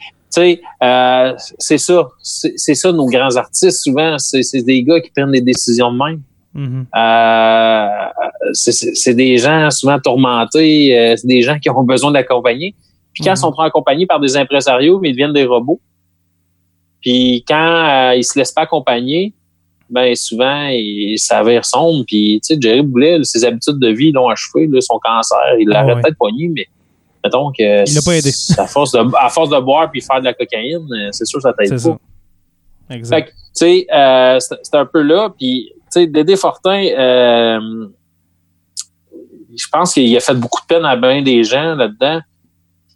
Tu 0.00 0.42
sais, 0.42 0.60
euh, 0.82 1.32
c'est 1.58 1.78
ça. 1.78 2.08
C'est 2.20 2.74
ça, 2.74 2.92
nos 2.92 3.06
grands 3.06 3.34
artistes, 3.36 3.82
souvent. 3.82 4.16
C'est 4.18 4.62
des 4.62 4.82
gars 4.84 5.00
qui 5.00 5.10
prennent 5.10 5.32
des 5.32 5.40
décisions 5.40 5.92
de 5.92 5.98
même. 5.98 6.20
Mhm. 6.54 6.86
Euh, 6.96 7.88
c'est- 8.52 9.14
des 9.14 9.36
gens 9.38 9.70
souvent 9.70 9.98
tourmentés. 9.98 10.96
euh, 10.98 11.14
c'est 11.16 11.26
des 11.26 11.42
gens 11.42 11.58
qui 11.58 11.68
ont 11.68 11.82
besoin 11.82 12.12
d'accompagner. 12.12 12.74
Puis 13.12 13.24
quand 13.24 13.32
ils 13.32 13.36
sont 13.36 13.52
accompagnés 13.52 14.06
par 14.06 14.20
des 14.20 14.36
impresarios, 14.36 14.98
mais 15.00 15.10
ils 15.10 15.12
deviennent 15.12 15.32
des 15.32 15.44
robots. 15.44 15.80
Puis 17.00 17.44
quand 17.46 17.54
euh, 18.10 18.14
ils 18.16 18.24
se 18.24 18.38
laissent 18.38 18.52
pas 18.52 18.62
accompagner, 18.62 19.32
ben 19.90 20.14
souvent, 20.14 20.66
ils 20.68 21.18
s'avèrent 21.18 21.64
sombre. 21.64 22.04
Puis, 22.06 22.40
tu 22.42 22.54
sais, 22.54 22.60
Jerry 22.60 22.82
Boulet, 22.82 23.22
ses 23.22 23.44
habitudes 23.44 23.78
de 23.78 23.88
vie 23.88 24.12
l'ont 24.12 24.28
achevé. 24.28 24.66
Là, 24.66 24.80
son 24.80 24.98
cancer, 24.98 25.38
il 25.60 25.70
Ah 25.72 25.82
l'aurait 25.82 25.94
ouais. 25.94 26.02
peut-être 26.02 26.18
poigné, 26.18 26.48
mais 26.48 26.66
mettons 27.24 27.50
que... 27.50 27.88
Il 27.88 27.94
l'a 27.94 28.02
pas 28.04 28.16
aidé. 28.16 28.30
À 28.58 28.66
force 28.66 28.92
de, 28.92 28.98
à 29.16 29.28
force 29.28 29.50
de 29.50 29.58
boire 29.60 29.90
puis 29.90 30.00
faire 30.00 30.20
de 30.20 30.24
la 30.24 30.34
cocaïne, 30.34 30.86
euh, 30.92 31.08
c'est 31.12 31.24
sûr 31.26 31.38
que 31.38 31.42
ça 31.42 31.52
t'aide 31.58 31.70
pas. 31.70 31.78
ça. 31.78 31.98
Exact. 32.90 33.28
Tu 33.28 33.34
sais, 33.54 33.86
euh, 33.92 34.38
c'est 34.40 34.74
un 34.76 34.86
peu 34.86 35.02
là. 35.02 35.30
Puis, 35.38 35.70
tu 35.74 35.80
sais, 35.90 36.06
Dédé 36.06 36.36
Fortin, 36.36 36.84
euh, 36.84 37.86
je 39.56 39.66
pense 39.72 39.94
qu'il 39.94 40.16
a 40.16 40.20
fait 40.20 40.34
beaucoup 40.34 40.60
de 40.62 40.66
peine 40.66 40.84
à 40.84 40.96
bien 40.96 41.22
des 41.22 41.42
gens 41.44 41.74
là-dedans. 41.74 42.20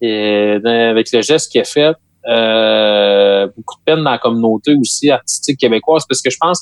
Dans- 0.02 0.90
avec 0.90 1.12
le 1.12 1.20
geste 1.22 1.52
qu'il 1.52 1.60
a 1.60 1.64
fait, 1.64 1.94
euh, 2.26 3.46
beaucoup 3.54 3.76
de 3.76 3.82
peine 3.84 4.02
dans 4.02 4.10
la 4.12 4.18
communauté 4.18 4.74
aussi 4.80 5.10
artistique 5.10 5.58
québécoise, 5.58 6.04
parce 6.08 6.22
que 6.22 6.30
je 6.30 6.36
pense 6.40 6.58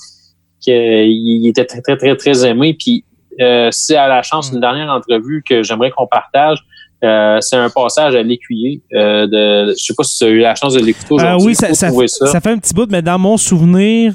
qu'il 0.72 1.46
était 1.46 1.64
très, 1.64 1.80
très, 1.80 1.96
très, 1.96 2.16
très 2.16 2.46
aimé. 2.46 2.74
Puis, 2.78 3.04
euh, 3.40 3.68
si 3.70 3.94
à 3.94 4.08
la 4.08 4.22
chance, 4.22 4.50
une 4.52 4.60
dernière 4.60 4.90
entrevue 4.90 5.42
que 5.48 5.62
j'aimerais 5.62 5.90
qu'on 5.90 6.06
partage, 6.06 6.58
euh, 7.04 7.38
c'est 7.40 7.56
un 7.56 7.70
passage 7.70 8.14
à 8.16 8.22
l'écuyer. 8.22 8.80
Euh, 8.94 9.26
de, 9.26 9.70
je 9.72 9.76
sais 9.84 9.94
pas 9.96 10.02
si 10.02 10.18
tu 10.18 10.24
as 10.24 10.28
eu 10.28 10.38
la 10.40 10.54
chance 10.56 10.74
de 10.74 10.80
l'écouter 10.80 11.12
Euh, 11.12 11.16
aujourd'hui. 11.16 11.46
oui, 11.48 11.54
ça, 11.54 11.72
ça, 11.74 11.90
ça 12.26 12.40
fait 12.40 12.50
un 12.50 12.58
petit 12.58 12.74
bout, 12.74 12.90
mais 12.90 13.02
dans 13.02 13.18
mon 13.18 13.36
souvenir, 13.36 14.14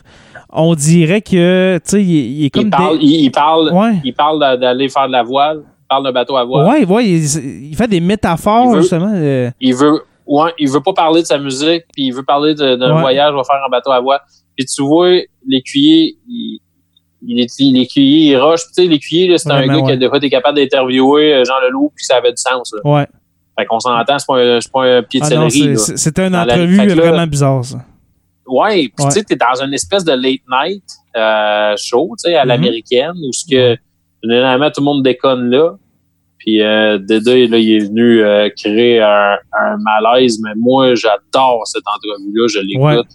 on 0.52 0.76
dirait 0.76 1.22
que, 1.22 1.78
tu 1.78 1.90
sais, 1.90 2.04
il, 2.04 2.10
il 2.42 2.46
est 2.46 2.50
comme. 2.50 2.64
il 2.64 2.70
parle, 2.70 3.00
des- 3.00 3.06
il, 3.06 3.22
il 3.26 3.32
parle, 3.32 3.72
Ouais. 3.74 3.94
il 4.04 4.14
parle 4.14 4.40
d'a- 4.40 4.58
d'aller 4.58 4.90
faire 4.90 5.08
de 5.08 5.14
la 5.14 5.24
voile, 5.24 5.62
il 5.66 5.88
parle 5.90 6.04
d'un 6.04 6.12
bateau 6.12 6.36
à 6.36 6.44
voile. 6.44 6.68
Ouais, 6.68 6.86
ouais, 6.86 7.06
il, 7.08 7.70
il 7.72 7.76
fait 7.76 7.88
des 7.88 8.02
métaphores, 8.02 8.66
Il 8.72 8.76
veut- 8.76 8.82
justement. 8.82 9.12
euh, 9.16 9.50
Il 9.62 9.74
veut, 9.76 10.02
ouais, 10.28 10.52
il 10.60 10.70
veut 10.70 10.82
pas 10.82 10.94
parler 10.94 11.22
de 11.22 11.26
sa 11.28 11.38
musique, 11.38 11.86
puis 11.94 12.08
il 12.08 12.12
veut 12.12 12.24
parler 12.24 12.54
d'un 12.54 12.78
Ouais. 12.96 13.00
voyage, 13.02 13.32
il 13.34 13.38
va 13.38 13.44
faire 13.46 13.62
un 13.66 13.70
bateau 13.70 13.92
à 13.94 14.02
voile. 14.02 14.20
Puis 14.56 14.66
tu 14.66 14.84
vois, 14.84 15.20
l'écuyer, 15.48 16.16
il, 16.28 16.60
il 17.26 17.36
l'écuyer, 17.74 18.32
il 18.32 18.38
rush. 18.38 18.62
Tu 18.68 18.74
sais, 18.74 18.86
l'écuyer, 18.86 19.28
là, 19.28 19.38
c'est 19.38 19.52
un 19.52 19.66
gars 19.66 19.76
qui 19.78 19.82
ouais. 19.84 19.92
a 19.94 19.98
des 19.98 20.08
fois 20.08 20.18
été 20.18 20.30
capable 20.30 20.58
d'interviewer 20.58 21.34
euh, 21.34 21.44
Jean 21.46 21.60
Leloup, 21.68 21.92
puis 21.96 22.06
ça 22.06 22.18
avait 22.18 22.32
du 22.32 22.38
sens. 22.42 22.74
Là. 22.74 22.92
ouais. 22.92 23.08
Fait 23.58 23.66
qu'on 23.66 23.80
s'entend, 23.80 24.18
c'est 24.18 24.26
pas, 24.28 24.60
pas 24.74 24.84
un 24.98 25.04
pied 25.04 25.20
de 25.20 25.26
Ah 25.26 25.50
céleri. 25.50 25.78
c'était 25.78 26.26
une 26.26 26.34
la- 26.34 26.44
entrevue 26.44 26.78
là- 26.78 26.96
vraiment 26.96 27.28
bizarre, 27.28 27.64
ça. 27.64 27.78
Ouais, 28.48 28.90
puis 28.96 29.06
tu 29.06 29.12
sais, 29.12 29.24
t'es 29.24 29.36
dans 29.36 29.64
une 29.64 29.74
espèce 29.74 30.04
de 30.04 30.12
late 30.12 30.42
night 30.52 30.84
euh, 31.16 31.76
show, 31.78 32.10
tu 32.18 32.30
sais, 32.30 32.36
à 32.36 32.44
Mhm. 32.44 32.50
l'américaine, 32.50 33.12
où 33.16 33.32
ce 33.32 33.46
que 33.50 33.78
généralement 34.24 34.70
tout 34.72 34.82
le 34.82 34.86
monde 34.86 35.04
déconne 35.04 35.50
là. 35.50 35.76
Puis 36.40 36.62
euh, 36.62 36.98
Dédé, 36.98 37.48
là, 37.48 37.58
il 37.58 37.72
est 37.76 37.86
venu 37.88 38.22
euh, 38.22 38.50
créer 38.58 39.00
un, 39.02 39.38
un 39.58 39.78
malaise, 39.78 40.40
mais 40.44 40.52
moi, 40.58 40.94
j'adore 40.96 41.62
cette 41.66 41.84
entrevue-là, 41.88 42.48
je 42.50 42.60
l'écoute. 42.60 43.08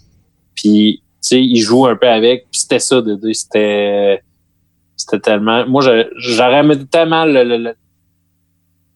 Puis, 0.55 1.03
sais, 1.21 1.41
il 1.41 1.59
joue 1.61 1.85
un 1.85 1.95
peu 1.95 2.07
avec, 2.07 2.49
puis 2.51 2.61
c'était 2.61 2.79
ça, 2.79 3.01
Dédé, 3.01 3.33
c'était 3.33 4.21
c'était 4.95 5.19
tellement... 5.19 5.65
Moi, 5.65 5.81
j'aurais 6.17 6.59
aimé 6.59 6.75
tellement 6.91 7.23
le, 7.25 7.43
le, 7.43 7.57
le, 7.57 7.73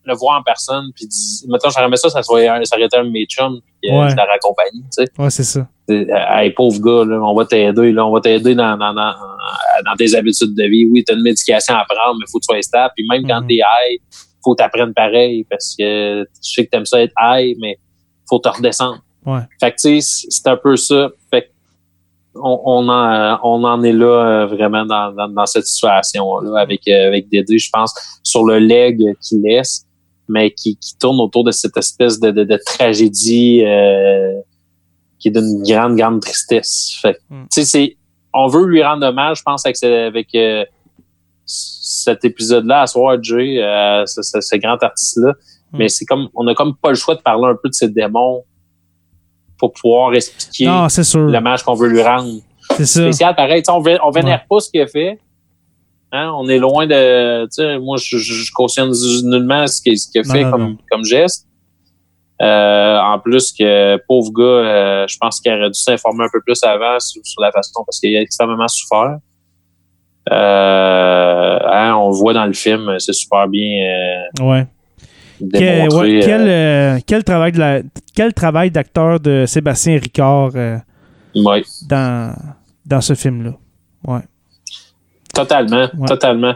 le 0.05 0.13
voir 0.15 0.39
en 0.39 0.43
personne, 0.43 0.91
puis 0.95 1.07
dis- 1.07 1.45
mettons, 1.47 1.69
j'aurais 1.69 1.85
aimé 1.85 1.95
ça, 1.95 2.09
ça, 2.09 2.21
soit 2.23 2.41
un- 2.41 2.63
ça 2.65 2.75
aurait 2.75 2.85
été 2.85 2.97
un 2.97 3.05
de 3.05 3.09
mes 3.09 3.25
chums, 3.25 3.59
puis 3.81 3.89
euh, 3.89 4.01
Ouais. 4.01 4.09
je 4.09 4.15
l'aurais 4.15 4.33
accompagné, 4.35 4.81
tu 4.81 5.03
sais. 5.03 5.05
Ouais, 5.17 5.29
c'est 5.29 5.43
ça. 5.45 5.67
Euh, 5.89 6.05
Hey, 6.29 6.51
pauvre 6.51 6.79
gars, 6.81 7.05
là, 7.09 7.21
on 7.21 7.33
va 7.33 7.45
t'aider, 7.45 7.91
là, 7.93 8.05
on 8.05 8.11
va 8.11 8.19
t'aider 8.19 8.53
dans, 8.55 8.77
dans, 8.77 8.93
dans, 8.93 9.13
dans 9.85 9.95
tes 9.97 10.13
habitudes 10.15 10.55
de 10.55 10.63
vie. 10.63 10.85
Oui, 10.87 11.03
tu 11.05 11.13
as 11.13 11.15
une 11.15 11.23
médication 11.23 11.75
à 11.75 11.85
prendre, 11.87 12.17
mais 12.19 12.25
faut 12.31 12.39
que 12.39 12.43
tu 12.43 12.53
sois 12.53 12.61
stable. 12.61 12.93
Puis 12.95 13.05
même 13.09 13.25
quand 13.27 13.41
Mhm. 13.41 13.47
t'es 13.47 13.55
high, 13.55 13.99
faut 14.43 14.55
que 14.55 14.61
t'apprennes 14.63 14.93
pareil 14.93 15.45
parce 15.49 15.73
que 15.77 16.25
je 16.43 16.49
sais 16.53 16.65
que 16.65 16.69
t'aimes 16.69 16.85
ça 16.85 17.01
être 17.01 17.13
high, 17.21 17.55
mais 17.61 17.77
faut 18.29 18.39
te 18.39 18.49
redescendre. 18.49 18.99
Ouais. 19.25 19.39
Fait 19.59 19.71
que, 19.71 19.75
tu 19.77 20.01
sais, 20.01 20.25
c'est 20.29 20.47
un 20.47 20.57
peu 20.57 20.75
ça. 20.75 21.09
Fait 21.31 21.43
que 21.43 21.47
on, 22.35 22.61
on, 22.65 22.89
en, 22.89 23.39
on 23.43 23.63
en 23.63 23.83
est 23.83 23.91
là 23.93 24.05
euh, 24.05 24.45
vraiment 24.47 24.85
dans, 24.85 25.11
dans, 25.13 25.27
dans 25.27 25.45
cette 25.45 25.65
situation-là 25.67 26.59
avec, 26.59 26.87
euh, 26.87 27.07
avec 27.07 27.29
Dédé, 27.29 27.57
je 27.59 27.69
pense, 27.71 27.93
sur 28.23 28.43
le 28.45 28.59
leg 28.59 28.99
qu'il 29.21 29.41
laisse, 29.43 29.85
mais 30.27 30.51
qui, 30.51 30.75
qui 30.77 30.97
tourne 30.97 31.19
autour 31.19 31.43
de 31.43 31.51
cette 31.51 31.77
espèce 31.77 32.19
de, 32.19 32.31
de, 32.31 32.43
de 32.43 32.59
tragédie 32.65 33.63
euh, 33.65 34.33
qui 35.19 35.27
est 35.27 35.31
d'une 35.31 35.61
grande, 35.63 35.95
grande 35.95 36.21
tristesse. 36.21 36.97
Fait 37.01 37.13
que, 37.13 37.19
Mm. 37.29 37.41
tu 37.43 37.47
sais, 37.51 37.65
c'est 37.65 37.97
on 38.33 38.47
veut 38.47 38.65
lui 38.65 38.83
rendre 38.83 39.05
hommage, 39.05 39.37
je 39.37 39.43
pense, 39.43 39.63
avec, 39.65 39.83
avec 39.83 40.33
euh, 40.33 40.65
cet 41.45 42.25
épisode-là 42.25 42.81
à 42.81 42.87
soir, 42.87 43.17
Jay, 43.21 43.61
euh, 43.61 44.05
ce, 44.05 44.21
ce- 44.21 44.41
ce 44.41 44.55
grand 44.57 44.81
artiste-là. 44.81 45.33
Mm. 45.71 45.77
Mais 45.77 45.87
c'est 45.89 46.05
comme, 46.05 46.29
on 46.33 46.47
a 46.47 46.55
comme 46.55 46.75
pas 46.75 46.89
le 46.89 46.95
choix 46.95 47.15
de 47.15 47.21
parler 47.21 47.45
un 47.47 47.55
peu 47.61 47.69
de 47.69 47.73
ses 47.73 47.89
démons 47.89 48.43
pour 49.63 49.71
pouvoir 49.81 50.13
expliquer 50.13 50.65
Non, 50.65 50.89
sûr. 50.89 51.21
l'hommage 51.21 51.63
qu'on 51.63 51.73
veut 51.73 51.87
lui 51.87 52.01
rendre. 52.03 52.41
C'est 52.75 52.85
ça. 52.85 53.01
Spécial, 53.01 53.33
pareil, 53.33 53.63
on, 53.69 53.81
vé- 53.81 53.97
on 54.03 54.09
vénère 54.11 54.45
pas 54.49 54.59
ce 54.59 54.69
qu'il 54.69 54.81
a 54.81 54.87
fait. 54.87 55.19
Hein, 56.11 56.33
on 56.35 56.49
est 56.49 56.57
loin 56.59 56.85
de, 56.85 57.79
moi, 57.79 57.95
je, 57.97 58.17
je, 58.17 58.51
cautionne 58.51 58.91
nullement 59.23 59.65
ce 59.67 59.81
qu'il 59.81 59.93
a 60.19 60.23
fait 60.23 60.43
non, 60.43 60.51
comme, 60.51 60.63
non. 60.63 60.77
comme 60.91 61.05
geste. 61.05 61.47
Euh, 62.41 62.99
en 62.99 63.19
plus 63.19 63.53
que 63.53 63.97
pauvre 64.05 64.31
gars, 64.33 64.43
euh, 64.43 65.05
je 65.07 65.17
pense 65.17 65.39
qu'il 65.39 65.53
aurait 65.53 65.69
dû 65.69 65.79
s'informer 65.79 66.25
un 66.25 66.29
peu 66.33 66.41
plus 66.41 66.61
avant 66.63 66.99
sur, 66.99 67.21
sur 67.23 67.41
la 67.41 67.51
façon 67.53 67.83
parce 67.85 68.01
qu'il 68.01 68.15
a 68.17 68.21
extrêmement 68.21 68.67
souffert. 68.67 69.17
Euh, 70.29 71.59
hein, 71.63 71.95
on 71.95 72.09
le 72.09 72.15
voit 72.15 72.33
dans 72.33 72.45
le 72.45 72.53
film, 72.53 72.99
c'est 72.99 73.13
super 73.13 73.47
bien 73.47 74.25
Ouais. 74.41 74.67
Ouais, 75.53 75.87
euh, 75.91 76.21
quel, 76.23 76.41
euh, 76.47 76.99
quel 77.05 77.23
travail 77.23 77.51
de 77.51 77.59
la- 77.59 77.81
quel 78.15 78.33
travail 78.33 78.71
d'acteur 78.71 79.19
de 79.19 79.45
Sébastien 79.47 79.97
Ricard 79.97 80.51
euh, 80.55 80.77
ouais, 81.35 81.63
dans, 81.89 82.35
dans 82.85 83.01
ce 83.01 83.13
film-là? 83.15 83.53
Ouais. 84.07 84.21
totalement, 85.33 85.89
Ouais. 85.97 86.07
totalement. 86.07 86.53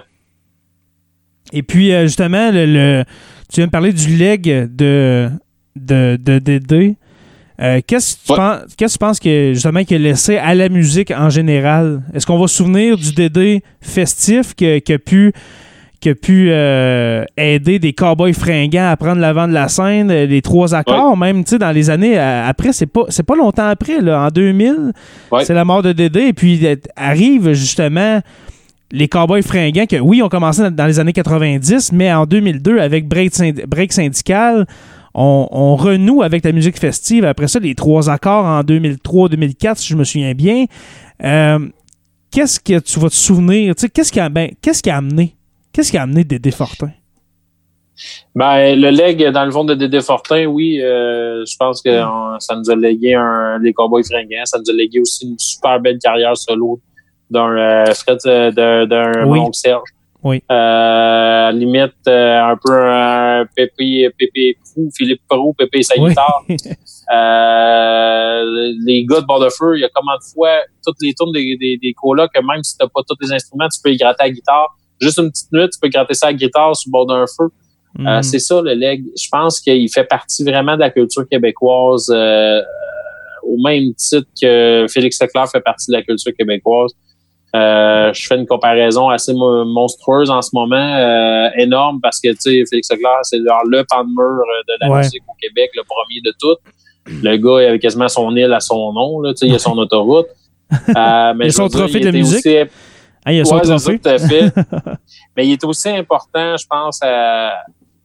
Et 1.53 1.63
puis, 1.63 1.91
euh, 1.93 2.03
justement, 2.03 2.51
le, 2.51 2.65
le- 2.65 3.03
tu 3.49 3.57
viens 3.61 3.67
de 3.67 3.71
parler 3.71 3.93
du 3.93 4.15
leg 4.17 4.43
de, 4.43 5.29
de, 5.75 6.17
de 6.21 6.39
Dédé. 6.39 6.95
Euh, 7.59 7.79
qu'est-ce, 7.87 8.15
que 8.17 8.33
tu 8.35 8.39
Ouais. 8.39 8.57
que 8.77 8.91
tu 8.91 8.97
penses 8.99 9.19
que, 9.19 9.53
justement, 9.53 9.83
qu'il 9.83 9.95
a 9.95 10.09
laissé 10.09 10.37
à 10.37 10.53
la 10.53 10.69
musique 10.69 11.09
en 11.11 11.29
général? 11.29 12.03
Est-ce 12.13 12.25
qu'on 12.27 12.37
va 12.37 12.47
se 12.47 12.55
souvenir 12.57 12.97
du 12.97 13.13
Dédé 13.13 13.63
festif 13.81 14.53
qui, 14.53 14.79
qui 14.81 14.93
a 14.93 14.99
pu, 14.99 15.33
qui 15.99 16.09
a 16.09 16.15
pu 16.15 16.49
euh, 16.51 17.23
aider 17.37 17.79
des 17.79 17.93
cowboys 17.93 18.33
fringants 18.33 18.89
à 18.89 18.95
prendre 18.97 19.19
l'avant 19.19 19.47
de 19.47 19.53
la 19.53 19.67
scène, 19.67 20.11
euh, 20.11 20.25
les 20.25 20.41
trois 20.41 20.75
accords, 20.75 21.17
même, 21.17 21.43
tu 21.43 21.51
sais, 21.51 21.57
dans 21.59 21.71
les 21.71 21.89
années 21.89 22.17
euh, 22.19 22.47
après, 22.47 22.73
c'est 22.73 22.85
pas, 22.85 23.03
c'est 23.09 23.23
pas 23.25 23.35
longtemps 23.35 23.67
après, 23.67 23.99
là, 24.01 24.25
en 24.25 24.27
2000, 24.29 24.91
Ouais. 25.31 25.43
c'est 25.45 25.53
la 25.53 25.65
mort 25.65 25.81
de 25.83 25.91
Dédé, 25.93 26.21
et 26.27 26.33
puis 26.33 26.65
arrive, 26.95 27.53
justement, 27.53 28.21
les 28.91 29.07
Cowboys 29.07 29.41
fringants, 29.43 29.85
que 29.85 29.97
oui, 29.97 30.21
ont 30.21 30.29
commencé 30.29 30.69
dans- 30.71 30.85
les 30.85 30.99
années 30.99 31.13
90, 31.13 31.91
mais 31.91 32.13
en 32.13 32.25
2002, 32.25 32.79
avec 32.79 33.07
Break, 33.07 33.33
Synd- 33.33 33.65
Break 33.65 33.91
Syndical, 33.91 34.65
on, 35.13 35.47
on 35.51 35.75
renoue 35.75 36.21
avec 36.21 36.45
la 36.45 36.51
musique 36.51 36.77
festive. 36.79 37.25
Après 37.25 37.47
ça, 37.47 37.57
les 37.59 37.73
trois 37.73 38.07
accords 38.09 38.45
en 38.45 38.61
2003-2004, 38.61 39.75
si 39.77 39.87
je 39.87 39.95
me 39.95 40.03
souviens 40.03 40.33
bien. 40.33 40.65
Euh, 41.23 41.59
qu'est-ce 42.29 42.59
que 42.59 42.77
tu 42.79 42.99
vas 42.99 43.09
te 43.09 43.15
souvenir? 43.15 43.73
Qu'est-ce 43.93 44.11
qui, 44.11 44.19
a, 44.19 44.29
ben, 44.29 44.51
qu'est-ce 44.61 44.83
qui 44.83 44.91
a 44.91 44.97
amené? 44.97 45.33
Qu'est-ce 45.77 45.91
qui 45.91 45.97
a 45.99 46.01
amené 46.01 46.23
Dédé 46.23 46.49
Fortin? 46.49 46.89
Ben, 48.33 48.73
le 48.75 48.89
leg, 48.89 49.23
dans 49.29 49.45
le 49.45 49.51
fond 49.51 49.63
de 49.63 49.75
Dédé 49.75 50.01
Fortin, 50.01 50.45
oui, 50.47 50.81
euh, 50.81 51.45
je 51.45 51.55
pense 51.55 51.83
que 51.83 52.03
on- 52.03 52.39
ça 52.39 52.55
nous 52.55 52.67
a 52.71 52.75
légué 52.75 53.13
un, 53.13 53.59
les 53.59 53.73
Cowboys 53.73 54.03
fringants. 54.03 54.45
Ça 54.45 54.57
nous 54.57 54.71
a 54.71 54.73
légué 54.73 54.99
aussi 54.99 55.27
une 55.29 55.37
super 55.37 55.79
belle 55.79 55.99
carrière 55.99 56.35
solo 56.35 56.81
d'un 57.29 57.55
euh, 57.55 57.93
Fred, 57.93 58.17
euh, 58.25 58.87
d'un, 58.87 59.27
Oui. 59.27 59.39
mon 59.39 59.53
Serge. 59.53 59.83
Oui. 60.23 60.41
Euh, 60.51 61.51
limite, 61.51 61.93
un 62.07 62.55
peu 62.59 62.73
un 62.73 63.45
Pépé, 63.55 64.09
Pépé 64.17 64.57
Prou, 64.63 64.89
Philippe 64.97 65.21
Prou, 65.29 65.53
Pépé 65.53 65.83
sa 65.83 65.93
Oui. 66.01 66.09
guitare. 66.09 66.41
Les 68.83 69.05
gars 69.05 69.21
de 69.21 69.25
bord 69.27 69.39
de 69.39 69.49
feu, 69.49 69.77
il 69.77 69.81
y 69.81 69.85
a 69.85 69.89
combien 69.93 70.15
de 70.17 70.23
fois, 70.33 70.57
toutes 70.83 70.97
les 71.01 71.13
tournes 71.13 71.33
des, 71.33 71.55
des, 71.59 71.77
des 71.79 71.93
colocs, 71.93 72.31
que 72.33 72.39
même 72.41 72.63
si 72.63 72.75
t'as 72.77 72.87
pas 72.87 73.01
tous 73.07 73.15
les 73.21 73.31
instruments, 73.31 73.67
tu 73.69 73.79
peux 73.83 73.91
y 73.91 73.97
gratter 73.97 74.23
à 74.23 74.25
la 74.27 74.31
guitare. 74.33 74.75
Juste 74.99 75.19
une 75.19 75.29
petite 75.29 75.51
minute, 75.51 75.71
tu 75.71 75.79
peux 75.81 75.89
gratter 75.89 76.13
ça 76.13 76.27
à 76.27 76.31
la 76.31 76.37
guitare 76.37 76.75
sur 76.75 76.89
le 76.89 76.91
bord 76.91 77.05
d'un 77.05 77.25
feu. 77.27 77.45
Euh, 77.99 78.19
Mm. 78.19 78.23
c'est 78.23 78.39
ça 78.39 78.61
le 78.61 78.73
leg. 78.73 79.03
Je 79.19 79.27
pense 79.31 79.59
qu'il 79.59 79.89
fait 79.91 80.03
partie 80.03 80.43
vraiment 80.43 80.75
de 80.75 80.81
la 80.81 80.89
culture 80.91 81.27
québécoise 81.27 82.07
euh, 82.11 82.61
au 83.43 83.57
même 83.63 83.93
titre 83.95 84.27
que 84.39 84.85
Félix 84.89 85.19
Leclerc 85.21 85.49
fait 85.49 85.61
partie 85.61 85.89
de 85.91 85.95
la 85.97 86.03
culture 86.03 86.31
québécoise. 86.37 86.91
Euh, 87.55 88.11
je 88.13 88.27
fais 88.27 88.35
une 88.35 88.45
comparaison 88.45 89.09
assez 89.09 89.33
mo- 89.33 89.63
monstrueuse 89.65 90.29
en 90.29 90.41
ce 90.41 90.49
moment, 90.53 90.75
euh, 90.75 91.47
énorme 91.57 91.99
parce 92.01 92.19
que 92.19 92.27
tu 92.29 92.37
sais 92.39 92.63
Félix 92.69 92.91
Leclerc 92.91 93.19
c'est 93.23 93.37
genre 93.37 93.63
le 93.65 93.83
pan 93.89 94.03
de 94.03 94.09
mur 94.09 94.41
euh, 94.41 94.61
de 94.67 94.73
la 94.81 94.91
Ouais. 94.91 94.97
musique 94.99 95.23
au 95.27 95.33
Québec, 95.41 95.71
le 95.75 95.83
premier 95.83 96.21
de 96.23 96.33
tout. 96.39 96.57
Le 97.23 97.37
gars 97.37 97.63
il 97.63 97.67
avait 97.69 97.79
quasiment 97.79 98.09
son 98.09 98.35
île 98.35 98.51
à 98.53 98.59
son 98.59 98.91
nom, 98.91 99.21
là, 99.21 99.31
tu 99.33 99.37
sais, 99.39 99.47
il 99.47 99.55
a 99.55 99.59
son 99.59 99.77
autoroute. 99.77 100.27
Euh, 100.73 101.33
mais 101.35 101.45
Il 101.45 101.47
a 101.47 101.49
je 101.49 101.49
son 101.51 101.69
trophée 101.69 102.01
de 102.01 102.11
musique. 102.11 102.45
aussi 102.45 102.57
Ah, 103.27 103.33
il 103.33 103.41
a 103.41 103.45
son 103.45 103.55
Ouais, 103.55 103.61
c'est 103.65 103.77
ça, 103.77 103.83
trophée. 103.83 103.99
tout 103.99 104.09
à 104.09 104.17
fait. 104.19 104.53
Mais 105.35 105.45
il 105.47 105.51
est 105.53 105.63
aussi 105.65 105.89
important, 105.89 106.55
je 106.57 106.65
pense, 106.65 106.99
à, 107.03 107.51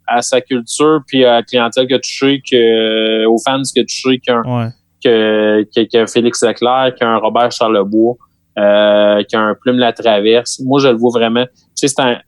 à 0.07 0.20
sa 0.20 0.41
culture 0.41 1.01
puis 1.07 1.25
à 1.25 1.35
la 1.35 1.43
clientèle 1.43 1.87
qu'il 1.87 1.95
a 1.97 2.01
touché, 2.01 2.43
que, 2.51 3.25
aux 3.27 3.39
fans 3.39 3.62
qu'il 3.62 3.83
a 3.83 3.85
touché 3.85 4.18
qu'un 4.18 4.43
Ouais. 4.45 4.68
que, 5.05 5.62
que, 5.75 5.83
qu'un 5.85 6.07
Félix 6.07 6.43
Leclerc, 6.43 6.95
qu'un 6.99 7.16
Robert 7.18 7.53
Charlebois, 7.53 8.16
euh, 8.59 9.23
qu'un 9.31 9.55
Plume 9.61 9.79
La 9.79 9.93
Traverse. 9.93 10.61
Moi, 10.64 10.81
je 10.81 10.89
le 10.89 10.97
vois 10.97 11.11
vraiment. 11.12 11.45
Tu 11.47 11.53
sais, 11.77 11.89
c'est 11.89 12.01
un, 12.03 12.18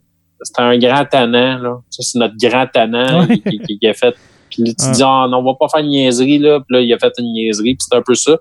c'est 0.40 0.60
un 0.62 0.78
grand 0.78 1.04
tannant, 1.04 1.58
là. 1.58 1.76
Tu 1.90 2.02
sais, 2.02 2.12
c'est 2.12 2.18
notre 2.18 2.36
grand 2.40 2.66
tannant 2.72 3.26
Ouais. 3.26 3.38
qui, 3.40 3.58
qui, 3.58 3.78
qui 3.78 3.86
a 3.88 3.92
fait. 3.94 4.14
Puis 4.50 4.62
tu 4.74 4.86
Ouais. 4.86 4.92
dis, 4.92 5.02
ah, 5.04 5.26
non, 5.28 5.38
on 5.38 5.42
va 5.42 5.54
pas 5.58 5.66
faire 5.68 5.80
une 5.80 5.88
niaiserie, 5.90 6.38
là. 6.38 6.60
Puis 6.60 6.76
là, 6.76 6.80
il 6.80 6.92
a 6.92 6.98
fait 6.98 7.12
une 7.18 7.32
niaiserie, 7.32 7.74
puis 7.74 7.86
c'est 7.90 7.96
un 7.96 8.02
peu 8.02 8.14
ça. 8.14 8.36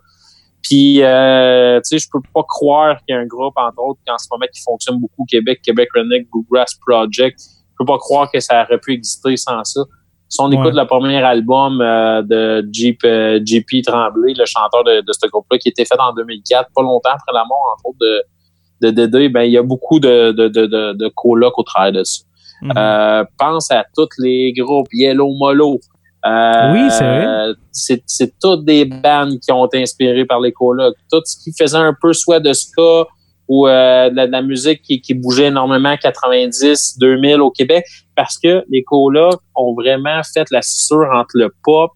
Puis, 0.64 1.04
euh, 1.04 1.80
tu 1.82 1.90
sais, 1.90 2.00
je 2.00 2.08
peux 2.12 2.22
pas 2.34 2.44
croire 2.48 2.98
qu'il 3.06 3.14
y 3.14 3.18
a 3.18 3.22
un 3.22 3.26
groupe, 3.26 3.54
entre 3.58 3.80
autres, 3.80 4.00
en 4.10 4.18
ce 4.18 4.28
moment, 4.32 4.46
qui 4.54 4.62
fonctionne 4.62 4.98
beaucoup 5.00 5.24
au 5.24 5.26
Québec, 5.26 5.60
Québec 5.64 5.90
Redneck 5.94 6.28
Bluegrass 6.32 6.76
Project. 6.88 7.38
Je 7.40 7.76
peux 7.78 7.86
pas 7.86 7.98
croire 7.98 8.32
que 8.32 8.40
ça 8.40 8.64
aurait 8.64 8.78
pu 8.80 8.94
exister 8.94 9.36
sans 9.36 9.64
ça. 9.64 9.82
Si 10.30 10.42
on 10.42 10.48
Ouais. 10.50 10.56
écoute 10.56 10.74
le 10.74 10.86
premier 10.88 11.22
album 11.22 11.82
euh, 11.82 12.22
de 12.24 12.68
Jeep, 12.72 13.02
euh, 13.04 13.40
JP 13.46 13.84
Tremblay, 13.86 14.34
le 14.36 14.46
chanteur 14.46 14.84
de, 14.84 15.02
de 15.02 15.14
ce 15.14 15.28
groupe-là, 15.28 15.58
qui 15.60 15.70
était 15.70 15.86
fait 15.86 16.00
en 16.00 16.14
2004, 16.14 16.70
pas 16.74 16.82
longtemps 16.82 17.12
après 17.12 17.34
la 17.34 17.44
mort, 17.46 17.76
entre 17.76 17.90
autres, 17.90 18.00
de, 18.02 18.88
de 18.88 18.90
Dédé, 18.92 19.30
ben, 19.30 19.44
il 19.44 19.52
y 19.52 19.58
a 19.58 19.64
beaucoup 19.64 20.00
de, 20.00 20.32
de, 20.32 20.48
de, 20.48 20.66
de, 20.66 20.94
de 20.94 21.08
colocs 21.10 21.58
au 21.60 21.64
travers 21.64 21.92
de 21.92 22.04
ça. 22.04 22.24
Mhm. 22.62 22.74
Euh, 22.78 23.24
pense 23.38 23.70
à 23.70 23.86
tous 23.96 24.08
les 24.20 24.54
groupes 24.54 24.88
Yellow 24.94 25.34
Molo. 25.38 25.80
Euh, 26.26 26.74
Oui, 26.74 26.92
c'est 26.92 27.04
vrai. 27.04 27.54
C'est, 27.72 28.04
c'est 28.06 28.40
toutes 28.40 28.64
des 28.66 28.86
bandes 28.86 29.40
qui 29.40 29.52
ont 29.52 29.66
été 29.66 29.82
inspirées 29.82 30.26
par 30.26 30.40
les 30.40 30.52
colocs. 30.52 30.96
Tout 31.12 31.22
ce 31.26 31.36
qui 31.44 31.52
faisait 31.58 31.78
un 31.78 31.96
peu 32.00 32.14
soit 32.14 32.40
de 32.40 32.54
ska 32.54 33.06
ou 33.50 33.68
euh, 33.68 34.10
de, 34.10 34.16
la, 34.16 34.28
de 34.28 34.32
la 34.32 34.42
musique 34.42 34.82
qui, 34.84 35.02
qui 35.02 35.14
bougeait 35.14 35.48
énormément 35.48 35.96
90, 35.98 36.98
2000 36.98 37.42
au 37.42 37.52
Québec, 37.52 37.84
parce 38.16 38.38
que 38.38 38.64
les 38.70 38.84
colocs 38.84 39.42
ont 39.54 39.74
vraiment 39.74 40.22
fait 40.34 40.48
la 40.50 40.62
scissure 40.62 41.10
entre 41.14 41.32
le 41.36 41.54
pop 41.64 41.92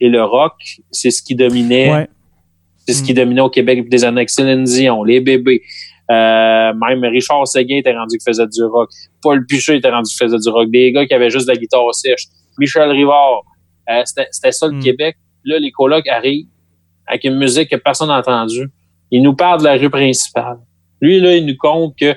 et 0.00 0.08
le 0.08 0.22
rock. 0.22 0.52
C'est 0.92 1.10
ce 1.10 1.22
qui 1.22 1.34
dominait 1.34 1.90
Ouais. 1.92 2.08
c'est 2.86 2.92
ce 2.94 3.02
qui 3.02 3.14
dominait 3.14 3.40
au 3.40 3.50
Québec 3.50 3.78
depuis 3.78 3.90
des 3.90 4.04
années 4.04 4.26
Céline 4.28 4.62
Dion, 4.64 5.02
les 5.02 5.20
bébés. 5.20 5.62
Euh, 6.10 6.72
même 6.74 7.02
Richard 7.04 7.48
Seguin 7.48 7.78
était 7.78 7.96
rendu 7.96 8.18
qui 8.18 8.24
faisait 8.24 8.46
du 8.46 8.62
rock. 8.64 8.90
Paul 9.22 9.44
Piché 9.46 9.76
était 9.76 9.90
rendu 9.90 10.08
qui 10.10 10.16
faisait 10.16 10.38
du 10.38 10.48
rock. 10.50 10.70
Des 10.70 10.92
gars 10.92 11.04
qui 11.06 11.14
avaient 11.14 11.30
juste 11.30 11.48
de 11.48 11.52
la 11.52 11.58
guitare 11.58 11.92
sèche. 11.94 12.26
Michel 12.58 12.90
Rivard. 12.90 13.42
Euh, 13.90 14.02
c'était, 14.04 14.52
ça 14.52 14.66
le 14.68 14.74
Mm. 14.74 14.82
Québec. 14.82 15.16
Là, 15.44 15.58
les 15.58 15.70
colocs 15.72 16.08
arrivent 16.08 16.46
avec 17.06 17.24
une 17.24 17.36
musique 17.36 17.70
que 17.70 17.76
personne 17.76 18.08
n'a 18.08 18.18
entendue. 18.18 18.68
Il 19.10 19.22
nous 19.22 19.34
parle 19.34 19.60
de 19.60 19.64
la 19.64 19.74
rue 19.76 19.90
principale. 19.90 20.58
Lui, 21.00 21.20
là, 21.20 21.36
il 21.36 21.44
nous 21.44 21.56
compte 21.58 21.94
que 21.98 22.14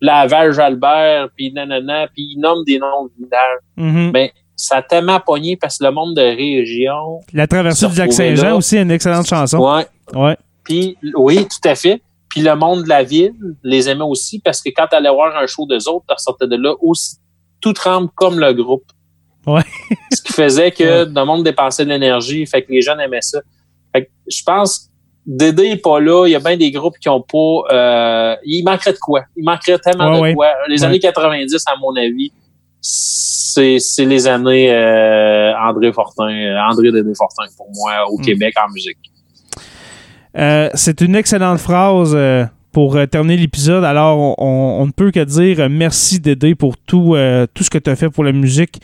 Laval, 0.00 0.52
Jalbert, 0.52 1.28
puis 1.36 1.52
nanana, 1.52 2.08
puis 2.08 2.32
il 2.34 2.40
nomme 2.40 2.64
des 2.64 2.78
noms 2.78 3.04
de 3.06 3.10
villages. 3.16 3.60
Mhm. 3.76 4.10
Ben, 4.12 4.28
ça 4.56 4.78
a 4.78 4.82
tellement 4.82 5.20
pogné 5.20 5.56
parce 5.56 5.78
que 5.78 5.84
le 5.84 5.92
monde 5.92 6.16
de 6.16 6.22
région... 6.22 7.20
La 7.32 7.46
traversée 7.46 7.86
du 7.88 7.96
lac 7.96 8.12
Saint-Jean 8.12 8.56
aussi, 8.56 8.78
une 8.78 8.90
excellente 8.90 9.26
chanson. 9.26 9.58
Ouais, 9.58 9.86
Ouais. 10.14 10.36
puis 10.64 10.96
oui, 11.16 11.46
tout 11.46 11.68
à 11.68 11.74
fait. 11.76 12.02
Puis 12.28 12.40
le 12.42 12.54
monde 12.56 12.84
de 12.84 12.88
la 12.88 13.02
ville 13.04 13.34
les 13.62 13.88
aimait 13.88 14.04
aussi 14.04 14.40
parce 14.40 14.60
que 14.60 14.70
quand 14.74 14.86
tu 14.90 14.96
allais 14.96 15.10
voir 15.10 15.36
un 15.36 15.46
show 15.46 15.66
d'eux 15.66 15.88
autres, 15.88 16.04
tu 16.08 16.14
ressortais 16.14 16.48
de 16.48 16.56
là 16.56 16.74
aussi 16.80 17.16
tout 17.60 17.72
tremble 17.72 18.08
comme 18.16 18.40
le 18.40 18.52
groupe. 18.52 18.84
Ouais. 19.46 19.62
Ce 20.12 20.22
qui 20.22 20.32
faisait 20.32 20.70
que 20.70 21.04
le 21.12 21.24
monde 21.24 21.42
dépensait 21.44 21.84
de 21.84 21.90
l'énergie, 21.90 22.46
fait 22.46 22.62
que 22.62 22.70
les 22.72 22.80
jeunes 22.82 23.00
aimaient 23.00 23.20
ça. 23.22 23.40
Fait 23.94 24.04
que 24.04 24.10
je 24.28 24.42
pense 24.44 24.88
Dédé 25.24 25.64
est 25.66 25.76
pas 25.76 26.00
là, 26.00 26.26
il 26.26 26.30
y 26.32 26.34
a 26.34 26.40
bien 26.40 26.56
des 26.56 26.70
groupes 26.72 26.98
qui 27.00 27.08
ont 27.08 27.20
pas 27.22 27.74
euh, 27.74 28.36
il 28.44 28.64
manquerait 28.64 28.92
de 28.92 28.98
quoi? 28.98 29.22
Il 29.36 29.44
manquerait 29.44 29.78
tellement 29.78 30.10
Ouais, 30.10 30.16
de 30.16 30.22
ouais. 30.22 30.34
quoi? 30.34 30.48
Les 30.68 30.82
années 30.82 30.98
90 30.98 31.62
à 31.66 31.76
mon 31.80 31.94
avis, 31.96 32.32
c'est 32.80 33.78
les 34.04 34.26
années 34.26 34.72
euh, 34.72 35.52
André 35.58 35.92
Fortin, 35.92 36.28
euh, 36.28 36.56
André 36.68 36.90
Dédé 36.90 37.14
Fortin 37.14 37.44
pour 37.56 37.68
moi 37.74 38.08
au 38.10 38.18
Mm. 38.18 38.22
Québec 38.22 38.54
en 38.64 38.70
musique. 38.72 38.98
Euh, 40.36 40.70
c'est 40.74 41.00
une 41.02 41.14
excellente 41.14 41.58
phrase 41.58 42.16
pour 42.72 42.98
terminer 43.10 43.36
l'épisode. 43.36 43.84
Alors, 43.84 44.18
on, 44.18 44.80
on- 44.80 44.86
ne 44.86 44.92
peut 44.92 45.10
que 45.10 45.20
dire 45.22 45.68
merci 45.70 46.18
Dédé 46.20 46.54
pour 46.54 46.76
tout, 46.78 47.14
tout 47.54 47.62
ce 47.64 47.70
que 47.70 47.78
tu 47.78 47.90
as 47.90 47.96
fait 47.96 48.08
pour 48.10 48.24
la 48.24 48.32
musique 48.32 48.80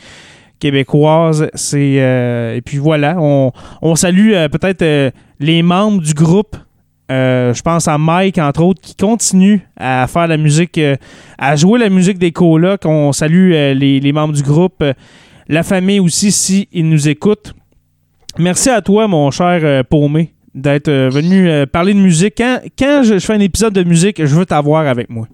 québécoise. 0.59 1.49
C'est 1.53 1.95
euh, 1.99 2.55
et 2.55 2.61
puis 2.61 2.77
voilà, 2.77 3.15
on, 3.19 3.51
on 3.81 3.95
salue 3.95 4.33
euh, 4.33 4.49
peut-être 4.49 4.81
euh, 4.81 5.11
les 5.39 5.63
membres 5.63 6.01
du 6.01 6.13
groupe. 6.13 6.55
Je 7.09 7.61
pense 7.63 7.87
à 7.87 7.97
Mike, 7.97 8.37
entre 8.37 8.61
autres, 8.61 8.81
qui 8.81 8.95
continue 8.95 9.67
à 9.77 10.05
faire 10.05 10.27
la 10.27 10.37
musique, 10.37 10.79
à 11.39 11.55
jouer 11.55 11.79
la 11.79 11.89
musique 11.89 12.19
des 12.19 12.31
colocs. 12.31 12.85
On 12.85 13.11
salue 13.13 13.49
les, 13.49 13.99
les 13.99 14.11
membres 14.11 14.35
du 14.35 14.43
groupe, 14.43 14.83
la 15.47 15.63
famille 15.63 15.99
aussi, 15.99 16.31
s'ils 16.31 16.67
nous 16.87 17.09
écoutent. 17.09 17.55
Merci 18.37 18.69
à 18.69 18.81
toi, 18.81 19.07
mon 19.07 19.31
cher 19.31 19.83
Paumé, 19.85 20.35
d'être 20.53 20.91
venu 20.91 21.65
parler 21.65 21.95
de 21.95 21.99
musique. 21.99 22.35
Quand, 22.37 22.59
quand 22.77 23.01
je 23.03 23.17
fais 23.17 23.33
un 23.33 23.39
épisode 23.39 23.73
de 23.73 23.83
musique, 23.83 24.23
je 24.23 24.35
veux 24.35 24.45
t'avoir 24.45 24.85
avec 24.85 25.09
moi. 25.09 25.27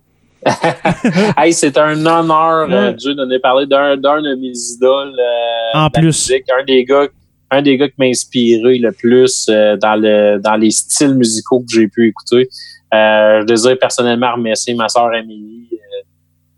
hey, 1.37 1.53
c'est 1.53 1.77
un 1.77 2.05
honneur, 2.05 2.67
euh, 2.69 2.89
Ouais. 2.89 2.93
Dieu, 2.93 3.15
de 3.15 3.25
nous 3.25 3.39
parler 3.39 3.65
d'un 3.65 3.97
d'un 3.97 4.21
de 4.21 4.35
mes 4.35 4.53
idoles. 4.75 5.15
euh, 5.19 5.79
En 5.79 5.89
plus. 5.89 6.05
musique. 6.05 6.43
Un 6.59 6.63
des 6.63 6.83
gars, 6.85 7.07
un 7.51 7.61
des 7.61 7.77
gars 7.77 7.87
qui 7.87 7.95
m'a 7.97 8.05
inspiré 8.05 8.77
le 8.77 8.91
plus 8.91 9.47
euh, 9.49 9.75
dans 9.77 9.95
le 9.95 10.39
dans 10.39 10.55
les 10.55 10.71
styles 10.71 11.15
musicaux 11.15 11.59
que 11.61 11.65
j'ai 11.73 11.87
pu 11.87 12.07
écouter. 12.09 12.47
Euh, 12.93 13.41
je 13.41 13.45
désire 13.45 13.77
personnellement 13.79 14.33
remercier 14.35 14.73
ma 14.75 14.87
sœur 14.87 15.05
Amélie 15.13 15.67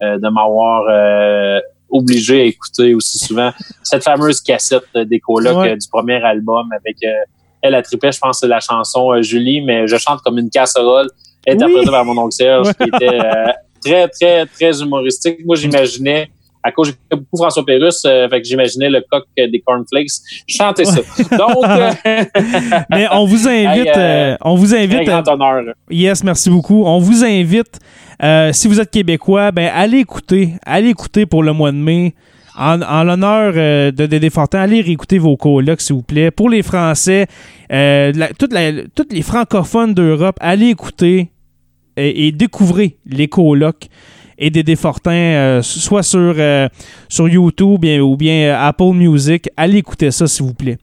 euh, 0.03 0.05
euh, 0.05 0.17
de 0.17 0.29
m'avoir 0.29 0.83
euh, 0.89 1.59
obligé 1.89 2.41
à 2.41 2.43
écouter 2.43 2.93
aussi 2.93 3.17
souvent 3.17 3.51
cette 3.83 4.03
fameuse 4.03 4.41
cassette 4.41 4.83
euh, 4.95 5.05
des 5.05 5.19
colocs 5.19 5.55
Ouais. 5.57 5.71
euh, 5.71 5.75
du 5.77 5.87
premier 5.89 6.21
album 6.23 6.67
avec 6.73 6.97
euh, 7.05 7.09
elle 7.61 7.73
a 7.73 7.81
trippé, 7.81 8.11
je 8.11 8.19
pense 8.19 8.39
c'est 8.41 8.47
la 8.47 8.59
chanson 8.59 9.11
euh, 9.13 9.21
Julie, 9.23 9.61
mais 9.61 9.87
je 9.87 9.97
chante 9.97 10.19
comme 10.21 10.37
une 10.37 10.49
casserole 10.49 11.07
interprétée 11.47 11.79
Oui. 11.79 11.91
par 11.91 12.05
mon 12.05 12.17
oncle 12.21 12.33
Serge, 12.33 12.67
Ouais. 12.67 12.73
qui 12.75 12.83
était 12.95 13.19
euh, 13.19 13.47
très, 13.87 14.07
très, 14.09 14.45
très 14.45 14.81
humoristique. 14.81 15.37
Moi, 15.45 15.55
j'imaginais, 15.55 16.29
à 16.63 16.71
cause 16.71 16.87
j'écoutais 16.87 17.15
beaucoup 17.15 17.37
François 17.37 17.65
Pérusse, 17.65 18.03
euh, 18.05 18.27
fait 18.29 18.41
que 18.41 18.47
j'imaginais 18.47 18.89
le 18.89 19.01
coq 19.09 19.23
euh, 19.39 19.47
des 19.49 19.59
cornflakes 19.65 20.09
chanter 20.47 20.85
ça. 20.85 20.99
Donc, 21.37 21.65
euh, 21.65 21.91
Mais 22.89 23.07
on 23.11 23.25
vous 23.25 23.47
invite, 23.47 23.87
Hey, 23.87 23.89
euh, 23.95 24.33
euh, 24.33 24.37
on 24.41 24.55
vous 24.55 24.75
invite, 24.75 25.03
grand 25.05 25.27
honneur. 25.27 25.73
Yes, 25.89 26.23
merci 26.23 26.49
beaucoup. 26.49 26.83
On 26.85 26.99
vous 26.99 27.23
invite, 27.23 27.79
si 28.51 28.67
vous 28.67 28.79
êtes 28.79 28.91
québécois, 28.91 29.51
ben 29.51 29.71
allez 29.73 29.99
écouter, 29.99 30.53
allez 30.65 30.89
écouter 30.89 31.25
pour 31.25 31.43
le 31.43 31.53
mois 31.53 31.71
de 31.71 31.77
mai. 31.77 32.13
En, 32.59 32.81
en 32.81 33.03
l'honneur 33.03 33.53
de 33.53 34.05
Dédé 34.07 34.31
Fortin, 34.31 34.61
allez 34.61 34.81
réécouter 34.81 35.19
vos 35.19 35.37
colocs, 35.37 35.79
s'il 35.79 35.95
vous 35.95 36.01
plaît. 36.01 36.31
Pour 36.31 36.49
les 36.49 36.63
Français, 36.63 37.27
la- 37.69 38.29
toute 38.39 38.51
la- 38.51 38.81
tous 38.95 39.05
les 39.11 39.21
francophones 39.21 39.93
d'Europe, 39.93 40.37
allez 40.41 40.69
écouter 40.69 41.29
et, 41.97 42.27
et 42.27 42.31
découvrez 42.31 42.97
les 43.05 43.27
colocs 43.27 43.87
et 44.39 44.51
Dédé 44.51 44.75
Fortin, 44.75 45.11
euh, 45.11 45.61
soit 45.63 46.03
sur, 46.03 46.19
euh, 46.37 46.67
sur 47.09 47.27
YouTube 47.27 47.81
bien- 47.81 48.01
ou 48.01 48.15
bien 48.15 48.49
euh, 48.49 48.67
Apple 48.67 48.93
Music. 48.93 49.49
Allez 49.57 49.79
écouter 49.79 50.11
ça, 50.11 50.27
s'il 50.27 50.45
vous 50.45 50.53
plaît. 50.53 50.77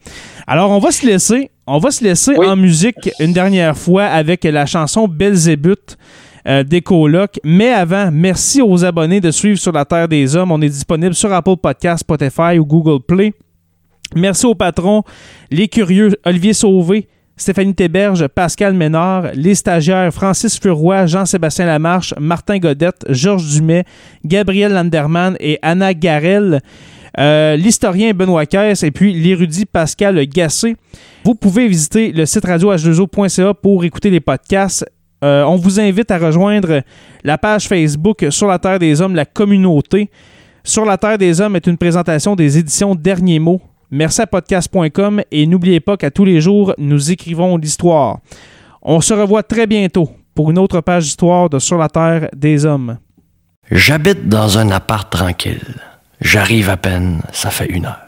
Alors, 0.47 0.71
on 0.73 0.81
va 0.81 0.91
se 0.91 1.07
laisser. 1.07 1.51
On 1.67 1.79
va 1.79 1.91
se 1.93 2.03
laisser 2.03 2.33
Oui. 2.37 2.47
en 2.47 2.57
musique 2.57 3.11
une 3.21 3.33
dernière 3.33 3.79
fois 3.79 4.05
avec 4.07 4.43
la 4.45 4.67
chanson 4.67 5.07
Belzébuth 5.09 5.97
euh, 6.49 6.63
des 6.65 6.81
colocs. 6.83 7.39
Mais 7.45 7.71
avant, 7.71 8.11
merci 8.13 8.61
aux 8.61 8.85
abonnés 8.85 9.21
de 9.21 9.31
suivre 9.31 9.59
sur 9.59 9.71
la 9.73 9.85
Terre 9.85 10.09
des 10.09 10.35
Hommes. 10.37 10.51
On 10.51 10.61
est 10.61 10.69
disponible 10.69 11.15
sur 11.15 11.33
Apple 11.33 11.57
Podcast, 11.63 12.01
Spotify 12.01 12.59
ou 12.59 12.67
Google 12.67 13.03
Play. 13.07 13.33
Merci 14.17 14.47
aux 14.47 14.55
patrons, 14.55 15.03
les 15.51 15.69
curieux 15.69 16.11
Olivier 16.27 16.53
Sauvé, 16.53 17.09
Stéphanie 17.37 17.75
Théberge, 17.75 18.29
Pascal 18.29 18.75
Ménard, 18.75 19.31
les 19.35 19.57
stagiaires 19.57 20.13
Francis 20.15 20.59
Furoy, 20.59 21.07
Jean-Sébastien 21.07 21.67
Lamarche, 21.67 22.15
Martin 22.19 22.59
Godette, 22.59 23.05
Georges 23.09 23.55
Dumais, 23.55 23.85
Gabriel 24.25 24.73
Landerman 24.73 25.37
et 25.41 25.59
Anna 25.63 25.95
Garel. 25.95 26.61
Euh, 27.19 27.57
l'historien 27.57 28.13
Benoît 28.13 28.47
Caisse 28.47 28.83
et 28.83 28.91
puis 28.91 29.13
l'érudit 29.13 29.67
Pascal 29.67 30.25
Gassé. 30.27 30.77
Vous 31.25 31.35
pouvez 31.35 31.69
visiter 31.69 32.13
le 32.13 32.27
site 32.27 32.45
radio-h2o.ca 32.45 33.55
pour 33.55 33.85
écouter 33.85 34.11
les 34.11 34.21
podcasts. 34.21 34.85
Euh, 35.23 35.43
on 35.45 35.57
vous 35.57 35.81
invite 35.81 36.11
à 36.11 36.19
rejoindre 36.19 36.83
la 37.23 37.39
page 37.39 37.67
Facebook 37.67 38.27
Sur 38.31 38.49
la 38.49 38.59
Terre 38.59 38.79
des 38.79 39.01
Hommes, 39.01 39.15
la 39.15 39.25
communauté. 39.25 40.11
Sur 40.63 40.85
la 40.85 40.99
Terre 40.99 41.19
des 41.19 41.41
Hommes 41.41 41.57
est 41.57 41.67
une 41.67 41.79
présentation 41.79 42.37
des 42.37 42.59
éditions 42.59 42.95
Derniers 42.95 43.39
mots. 43.39 43.61
Merci 43.97 44.23
à 44.23 44.27
podcast.com 44.27 45.23
et 45.31 45.47
n'oubliez 45.47 45.79
pas 45.79 45.97
qu'à 45.97 46.11
tous 46.11 46.25
les 46.25 46.41
jours, 46.41 46.75
nous 46.79 47.13
écrivons 47.13 47.57
l'histoire. 47.57 48.19
On 48.83 49.01
se 49.01 49.15
revoit 49.15 49.45
très 49.45 49.69
bientôt 49.69 50.11
pour 50.35 50.51
une 50.51 50.59
autre 50.59 50.81
page 50.81 51.05
d'histoire 51.05 51.49
de 51.49 51.61
Sur 51.61 51.79
la 51.79 51.89
Terre 51.89 52.29
des 52.35 52.67
Hommes. 52.67 52.99
J'habite 53.71 54.29
dans 54.29 54.59
un 54.59 54.73
appart 54.73 55.09
tranquille. 55.09 55.77
J'arrive 56.21 56.71
à 56.71 56.77
peine, 56.77 57.23
ça 57.31 57.51
fait 57.51 57.67
une 57.67 57.87
heure. 57.87 58.01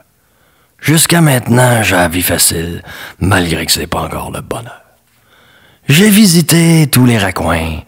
Jusqu'à 0.80 1.20
maintenant, 1.20 1.84
j'ai 1.84 1.94
la 1.94 2.08
vie 2.08 2.20
facile, 2.20 2.82
malgré 3.20 3.64
que 3.64 3.70
c'est 3.70 3.86
pas 3.86 4.02
encore 4.02 4.32
le 4.32 4.40
bonheur. 4.40 4.82
J'ai 5.88 6.10
visité 6.10 6.88
tous 6.90 7.06
les 7.06 7.16
raccoins. 7.16 7.82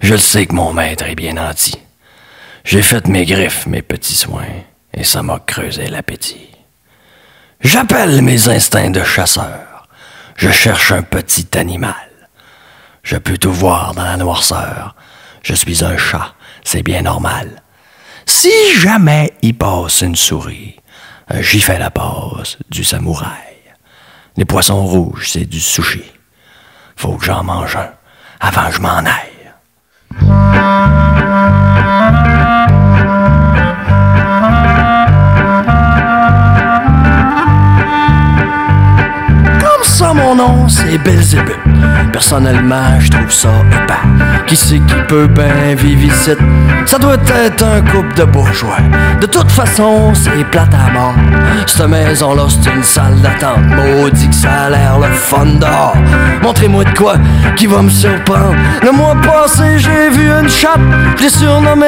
Je 0.00 0.14
le 0.14 0.18
sais 0.18 0.46
que 0.46 0.54
mon 0.56 0.72
maître 0.72 1.04
est 1.04 1.14
bien 1.14 1.34
nanti. 1.34 1.78
J'ai 2.64 2.82
fait 2.82 3.06
mes 3.06 3.24
griffes, 3.24 3.68
mes 3.68 3.82
petits 3.82 4.16
soins, 4.16 4.64
et 4.92 5.04
ça 5.04 5.22
m'a 5.22 5.38
creusé 5.38 5.86
l'appétit. 5.86 6.55
J'appelle 7.60 8.22
mes 8.22 8.48
instincts 8.48 8.90
de 8.90 9.02
chasseur. 9.02 9.88
Je 10.36 10.50
cherche 10.50 10.92
un 10.92 11.02
petit 11.02 11.56
animal. 11.56 11.94
Je 13.02 13.16
peux 13.16 13.38
tout 13.38 13.52
voir 13.52 13.94
dans 13.94 14.04
la 14.04 14.16
noirceur. 14.16 14.94
Je 15.42 15.54
suis 15.54 15.84
un 15.84 15.96
chat, 15.96 16.34
c'est 16.64 16.82
bien 16.82 17.02
normal. 17.02 17.62
Si 18.26 18.52
jamais 18.78 19.32
il 19.42 19.56
passe 19.56 20.00
une 20.00 20.16
souris, 20.16 20.76
euh, 21.32 21.40
j'y 21.40 21.60
fais 21.60 21.78
la 21.78 21.90
passe 21.90 22.58
du 22.70 22.84
samouraï. 22.84 23.30
Les 24.36 24.44
poissons 24.44 24.84
rouges, 24.84 25.30
c'est 25.30 25.46
du 25.46 25.60
sushi. 25.60 26.04
Faut 26.96 27.16
que 27.16 27.24
j'en 27.24 27.44
mange 27.44 27.76
un 27.76 27.92
avant 28.40 28.68
que 28.68 28.76
je 28.76 28.80
m'en 28.80 28.98
aille. 28.98 29.36
Ça, 39.96 40.12
mon 40.12 40.34
nom, 40.34 40.68
c'est 40.68 40.98
Belzébuth. 40.98 41.56
Personnellement, 42.12 43.00
je 43.00 43.10
trouve 43.10 43.30
ça 43.30 43.48
épais. 43.70 43.94
Qui 44.46 44.54
c'est 44.54 44.78
qui 44.80 44.94
peut 45.08 45.26
bien 45.26 45.74
vivre 45.74 46.12
ici? 46.12 46.32
Ça 46.84 46.98
doit 46.98 47.14
être 47.14 47.64
un 47.64 47.80
couple 47.80 48.14
de 48.14 48.24
bourgeois. 48.24 48.76
De 49.20 49.26
toute 49.26 49.50
façon, 49.50 50.12
c'est 50.14 50.44
plate 50.50 50.74
à 50.74 50.92
mort. 50.92 51.14
Cette 51.66 51.88
maison-là, 51.88 52.42
c'est 52.48 52.70
une 52.70 52.82
salle 52.82 53.20
d'attente. 53.22 53.60
Maudit 53.74 54.28
que 54.28 54.34
ça 54.34 54.50
a 54.66 54.70
l'air 54.70 54.98
le 54.98 55.08
fun 55.14 55.46
dehors. 55.58 55.96
Montrez-moi 56.42 56.84
de 56.84 56.90
quoi 56.90 57.14
qui 57.56 57.66
va 57.66 57.80
me 57.80 57.90
surprendre. 57.90 58.54
Le 58.82 58.92
mois 58.92 59.16
passé, 59.22 59.78
j'ai 59.78 60.10
vu 60.10 60.28
une 60.30 60.48
chatte. 60.48 60.80
Je 61.16 61.24
l'ai 61.24 61.30
surnommée 61.30 61.86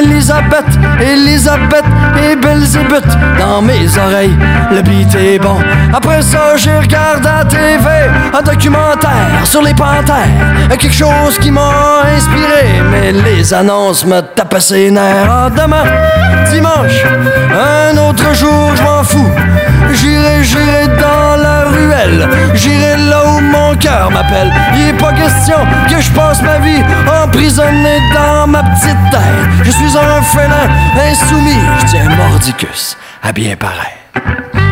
Elisabeth. 0.00 0.66
Elisabeth 1.00 1.84
et 2.22 2.36
Belzébuth. 2.36 3.08
Dans 3.38 3.62
mes 3.62 3.88
oreilles, 3.96 4.36
le 4.70 4.82
beat 4.82 5.14
est 5.14 5.38
bon. 5.38 5.56
Après 5.94 6.20
ça, 6.20 6.56
j'ai 6.56 6.76
regardé 6.76 7.28
TV 7.44 7.88
un 8.34 8.42
documentaire 8.42 9.44
sur 9.44 9.62
les 9.62 9.74
panthères. 9.74 10.28
Quelque 10.68 10.92
chose 10.92 11.38
qui 11.40 11.50
m'a 11.50 12.02
inspiré. 12.16 12.82
Mais 12.90 13.12
les 13.12 13.52
annonces 13.54 14.04
me 14.04 14.20
tapaient 14.20 14.60
ses 14.60 14.90
nerfs. 14.90 15.28
Ah, 15.28 15.50
demain, 15.50 15.84
dimanche, 16.50 17.04
un 17.52 17.96
autre 17.96 18.34
jour, 18.34 18.76
je 18.76 18.82
m'en 18.82 19.02
fous. 19.02 19.30
J'irai, 19.92 20.44
j'irai 20.44 20.88
dans 21.00 21.36
la 21.42 21.64
ruelle. 21.64 22.28
J'irai 22.54 22.96
là 23.08 23.24
où 23.26 23.40
mon 23.40 23.74
cœur 23.76 24.10
m'appelle. 24.10 24.52
Il 24.76 24.88
est 24.88 24.98
pas 24.98 25.12
question 25.12 25.58
que 25.88 26.00
je 26.00 26.10
passe 26.10 26.42
ma 26.42 26.58
vie 26.58 26.82
emprisonné 27.22 27.98
dans 28.14 28.46
ma 28.46 28.62
petite 28.62 29.10
tête. 29.10 29.64
Je 29.64 29.70
suis 29.70 29.96
un 29.96 30.22
félin 30.22 30.68
insoumis. 31.10 31.62
Je 31.80 31.86
tiens 31.86 32.08
mordicus 32.16 32.96
à 33.22 33.32
bien 33.32 33.56
paraître. 33.56 34.67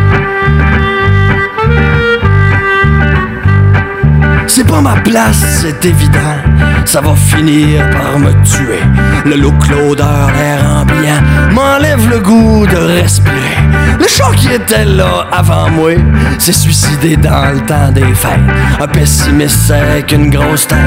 C'est 4.57 4.67
pas 4.67 4.81
ma 4.81 4.95
place, 4.95 5.37
c'est 5.61 5.85
évident. 5.85 6.39
Ça 6.87 7.03
va 7.03 7.15
finir 7.15 7.85
par 7.91 8.19
me 8.19 8.33
tuer. 8.43 8.81
Le 9.27 9.37
look, 9.37 9.69
l'odeur, 9.69 10.31
l'air 10.35 10.65
ambiant 10.65 11.21
m'enlève 11.53 12.09
le 12.09 12.21
goût 12.21 12.67
de 12.67 12.79
respirer. 12.79 13.59
Le 14.01 14.07
chat 14.07 14.31
qui 14.35 14.49
était 14.53 14.87
là 14.87 15.27
avant 15.31 15.71
moi 15.71 15.93
s'est 16.39 16.53
suicidé 16.53 17.17
dans 17.17 17.53
le 17.53 17.61
temps 17.61 17.91
des 17.93 18.15
fêtes. 18.15 18.41
Un 18.81 18.87
pessimiste 18.87 19.71
avec 19.71 20.13
une 20.13 20.31
grosse 20.31 20.67
tête 20.67 20.79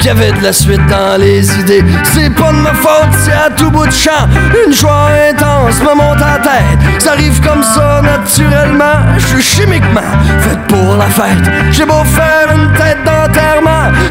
qui 0.00 0.10
avait 0.10 0.32
de 0.32 0.42
la 0.42 0.52
suite 0.52 0.84
dans 0.86 1.18
les 1.18 1.60
idées. 1.60 1.84
C'est 2.02 2.28
pas 2.34 2.52
de 2.52 2.58
ma 2.58 2.74
faute, 2.74 3.12
c'est 3.24 3.32
à 3.32 3.48
tout 3.48 3.70
bout 3.70 3.86
de 3.86 3.92
champ. 3.92 4.28
Une 4.66 4.72
joie 4.74 5.08
intense 5.30 5.80
me 5.80 5.94
monte 5.94 6.20
à 6.20 6.38
la 6.38 6.38
tête. 6.38 7.02
Ça 7.02 7.12
arrive 7.12 7.40
comme 7.40 7.62
ça 7.62 8.02
naturellement. 8.02 9.00
Je 9.16 9.26
suis 9.26 9.42
chimiquement 9.42 10.00
fait 10.40 10.58
pour 10.68 10.96
la 10.96 11.06
fête. 11.06 11.50
J'ai 11.70 11.86
beau 11.86 12.04
faire 12.04 12.54
une 12.54 12.72
tête 12.72 12.98
d'enterrement, 13.04 13.13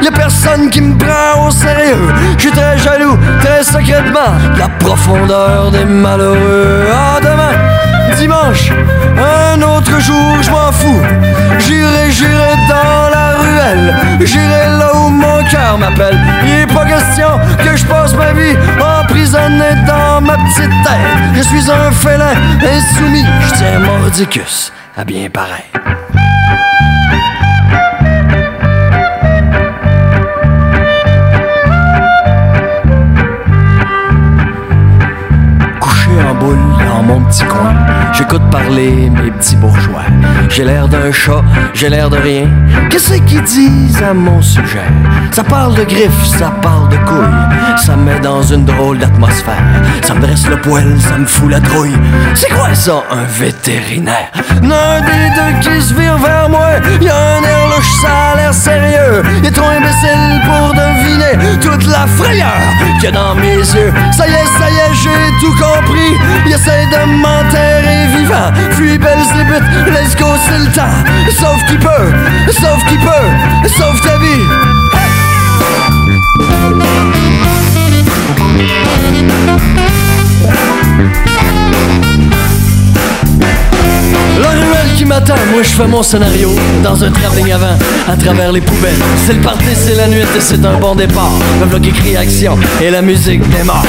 y 0.04 0.08
a 0.08 0.12
personne 0.12 0.70
qui 0.70 0.82
me 0.82 0.98
prend 0.98 1.48
au 1.48 1.52
sérieux. 1.52 2.08
Je 2.38 2.42
suis 2.42 2.52
très 2.52 2.78
jaloux, 2.78 3.18
très 3.40 3.64
secrètement, 3.64 4.34
la 4.58 4.68
profondeur 4.80 5.72
des 5.72 5.86
malheureux. 5.86 6.86
Ah, 6.92 7.20
demain, 7.22 7.56
dimanche, 8.18 8.72
un 9.18 9.62
autre 9.62 10.00
jour, 10.00 10.42
je 10.42 10.50
m'en 10.50 10.72
fous. 10.72 11.02
J'irai, 11.60 12.12
j'irai 12.12 12.56
dans 12.68 13.10
la 13.10 13.38
ruelle, 13.38 13.96
j'irai 14.22 14.66
là 14.80 14.96
où 14.96 15.10
mon 15.10 15.44
cœur 15.50 15.78
m'appelle. 15.78 16.20
Il 16.46 16.62
est 16.62 16.74
pas 16.74 16.86
question 16.86 17.40
que 17.64 17.78
je 17.78 17.86
passe 17.86 18.14
ma 18.14 18.34
vie 18.34 18.56
emprisonné 19.00 19.76
dans 19.88 20.22
ma 20.22 20.38
petite 20.38 20.76
tête. 20.84 21.34
Je 21.36 21.42
suis 21.42 21.72
un 21.72 21.92
félin 21.92 22.36
insoumis, 22.62 23.26
je 23.48 23.54
tiens 23.56 23.80
mordicus 23.80 24.74
à 24.98 25.04
bien 25.04 25.30
pareil. 25.30 25.64
volver. 36.44 36.73
Mon 37.08 37.22
petit 37.22 37.44
coin, 37.46 37.74
j'écoute 38.14 38.42
parler 38.52 39.10
mes 39.10 39.32
petits 39.32 39.56
bourgeois. 39.56 40.04
J'ai 40.50 40.64
l'air 40.64 40.88
d'un 40.88 41.12
chat, 41.12 41.44
j'ai 41.74 41.90
l'air 41.90 42.10
de 42.10 42.18
rien. 42.18 42.48
Qu'est-ce 42.90 43.14
qu'ils 43.14 43.44
disent 43.44 44.02
à 44.02 44.14
mon 44.14 44.42
sujet? 44.42 44.88
Ça 45.32 45.44
parle 45.44 45.76
de 45.76 45.84
griffes, 45.84 46.26
ça 46.26 46.52
parle 46.62 46.90
de 46.90 46.98
couilles. 46.98 47.78
Ça 47.78 47.96
me 47.96 48.04
met 48.04 48.20
dans 48.20 48.44
une 48.44 48.66
drôle 48.66 49.00
d'atmosphère. 49.00 49.64
Ça 50.04 50.14
me 50.14 50.22
dresse 50.22 50.48
le 50.48 50.58
poil, 50.58 50.96
ça 51.00 51.18
me 51.18 51.26
fout 51.26 51.50
la 51.50 51.60
trouille. 51.60 51.98
C'est 52.36 52.50
quoi 52.50 52.74
ça, 52.74 53.04
un 53.12 53.24
vétérinaire? 53.24 54.32
L'un 54.62 55.02
des 55.02 55.30
deux 55.36 55.60
qui 55.62 55.82
se 55.82 55.94
vire 55.94 56.18
vers 56.18 56.50
moi, 56.50 56.68
y 57.02 57.10
a 57.10 57.16
un 57.16 57.44
air 57.44 57.68
louche, 57.76 57.92
ça 58.02 58.34
a 58.34 58.38
l'air 58.38 58.54
sérieux. 58.54 59.24
Il 59.40 59.46
est 59.48 59.52
trop 59.52 59.70
imbécile 59.70 60.42
pour 60.46 60.74
deviner 60.74 61.58
toute 61.60 61.86
la 61.88 62.06
frayeur 62.08 62.62
qu'il 63.00 63.06
y 63.06 63.08
a 63.08 63.12
dans 63.12 63.36
mes 63.36 63.58
yeux. 63.58 63.94
Ça 64.12 64.28
y 64.28 64.32
est, 64.32 64.46
ça 64.60 64.70
y 64.70 64.76
est, 64.76 64.94
j'ai 64.94 65.46
tout 65.46 65.54
compris. 65.54 66.14
Essaie 66.46 66.86
de 66.94 67.06
m'enterrer 67.06 68.08
vivant. 68.18 68.52
Belzébuth, 69.00 69.64
let's 69.88 70.16
go, 70.16 70.28
c'est 70.48 70.60
le 70.60 70.72
temps. 70.72 70.82
Sauf 71.30 71.64
qui 71.68 71.78
peut, 71.78 72.52
sauf 72.52 72.84
qui 72.88 72.98
peut, 72.98 73.70
sauf 73.70 74.00
ta 74.02 74.18
vie. 74.20 74.44
La 84.40 84.50
ruelle 84.50 84.94
qui 84.96 85.06
m'attend, 85.06 85.34
moi 85.52 85.64
je 85.64 85.70
fais 85.70 85.88
mon 85.88 86.04
scénario 86.04 86.50
dans 86.84 87.04
un 87.04 87.12
travelling 87.12 87.52
avant, 87.52 87.78
à 88.08 88.16
travers 88.16 88.52
les 88.52 88.62
poubelles. 88.62 88.94
C'est 89.26 89.34
le 89.34 89.42
party, 89.42 89.66
c'est 89.74 89.96
la 89.96 90.08
nuit 90.08 90.22
et 90.22 90.40
c'est 90.40 90.64
un 90.64 90.78
bon 90.80 90.96
départ. 90.96 91.32
Le 91.60 91.66
vlog 91.66 91.88
écrit 91.88 92.16
action 92.16 92.58
et 92.82 92.92
la 92.92 93.02
musique 93.02 93.42
démarre. 93.50 93.86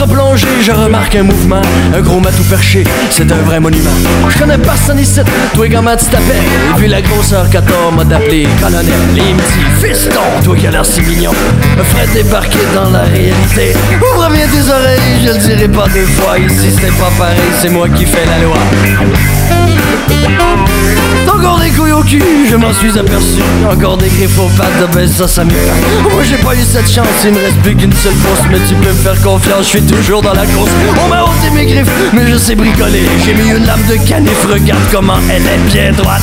Contre-plongée, 0.00 0.46
je 0.62 0.72
remarque 0.72 1.14
un 1.16 1.22
mouvement, 1.24 1.60
un 1.94 2.00
gros 2.00 2.20
matou 2.20 2.42
perché, 2.44 2.84
c'est 3.10 3.30
un 3.30 3.42
vrai 3.44 3.60
monument. 3.60 3.90
Je 4.28 4.38
connais 4.38 4.58
personne 4.58 4.98
ici, 4.98 5.20
toi 5.54 5.66
comment 5.70 5.96
tu 5.96 6.06
t'appelles? 6.06 6.36
Et 6.36 6.78
puis 6.78 6.88
la 6.88 7.02
grosseur 7.02 7.46
t'as 7.50 7.60
m'a 7.94 8.04
d'appeler 8.04 8.48
colonel. 8.60 8.84
Me 8.86 9.14
dit, 9.14 9.34
fiston, 9.80 10.20
toi 10.44 10.56
qui 10.56 10.66
as 10.66 10.70
l'air 10.70 10.86
si 10.86 11.02
mignon. 11.02 11.32
Me 11.76 11.82
ferait 11.82 12.06
débarquer 12.14 12.58
dans 12.74 12.90
la 12.90 13.02
réalité. 13.02 13.74
Ouvre 14.00 14.30
bien 14.30 14.46
tes 14.46 14.70
oreilles, 14.70 15.20
je 15.22 15.32
le 15.32 15.38
dirai 15.38 15.68
pas 15.68 15.88
deux 15.88 16.06
fois. 16.06 16.38
Ici 16.38 16.74
c'est 16.80 16.96
pas 16.98 17.10
pareil, 17.18 17.38
c'est 17.60 17.68
moi 17.70 17.88
qui 17.88 18.06
fais 18.06 18.24
la 18.26 18.44
loi. 18.44 18.56
Encore 21.32 21.58
des 21.58 21.70
couilles 21.70 21.92
au 21.92 22.02
cul, 22.02 22.22
je 22.50 22.56
m'en 22.56 22.72
suis 22.72 22.98
aperçu. 22.98 23.40
Encore 23.70 23.96
des 23.96 24.08
griffes 24.08 24.38
aux 24.38 24.48
pattes, 24.56 24.90
ben 24.92 25.08
ça, 25.08 25.26
ça 25.26 25.44
m'étonne. 25.44 25.60
Moi 26.12 26.22
j'ai 26.28 26.36
pas 26.36 26.54
eu 26.54 26.64
cette 26.70 26.90
chance, 26.90 27.06
il 27.24 27.32
me 27.32 27.38
reste 27.38 27.56
plus 27.62 27.74
qu'une 27.74 27.92
seule 27.92 28.12
fosse. 28.12 28.44
Mais 28.50 28.58
tu 28.68 28.74
peux 28.74 28.88
me 28.88 28.94
faire 28.94 29.20
confiance, 29.22 29.64
je 29.64 29.68
suis 29.68 29.80
toujours 29.90 30.22
dans 30.22 30.32
la 30.32 30.46
course. 30.46 30.70
On 31.04 31.08
m'a 31.08 31.22
ôté 31.22 31.50
mes 31.54 31.66
griffes, 31.66 31.90
mais 32.12 32.30
je 32.30 32.36
sais 32.36 32.54
bricoler. 32.54 33.02
J'ai 33.24 33.34
mis 33.34 33.50
une 33.50 33.66
lame 33.66 33.82
de 33.88 33.96
canif, 34.08 34.46
regarde 34.50 34.82
comment 34.90 35.18
elle 35.30 35.42
est 35.42 35.72
bien 35.72 35.92
droite. 35.92 36.22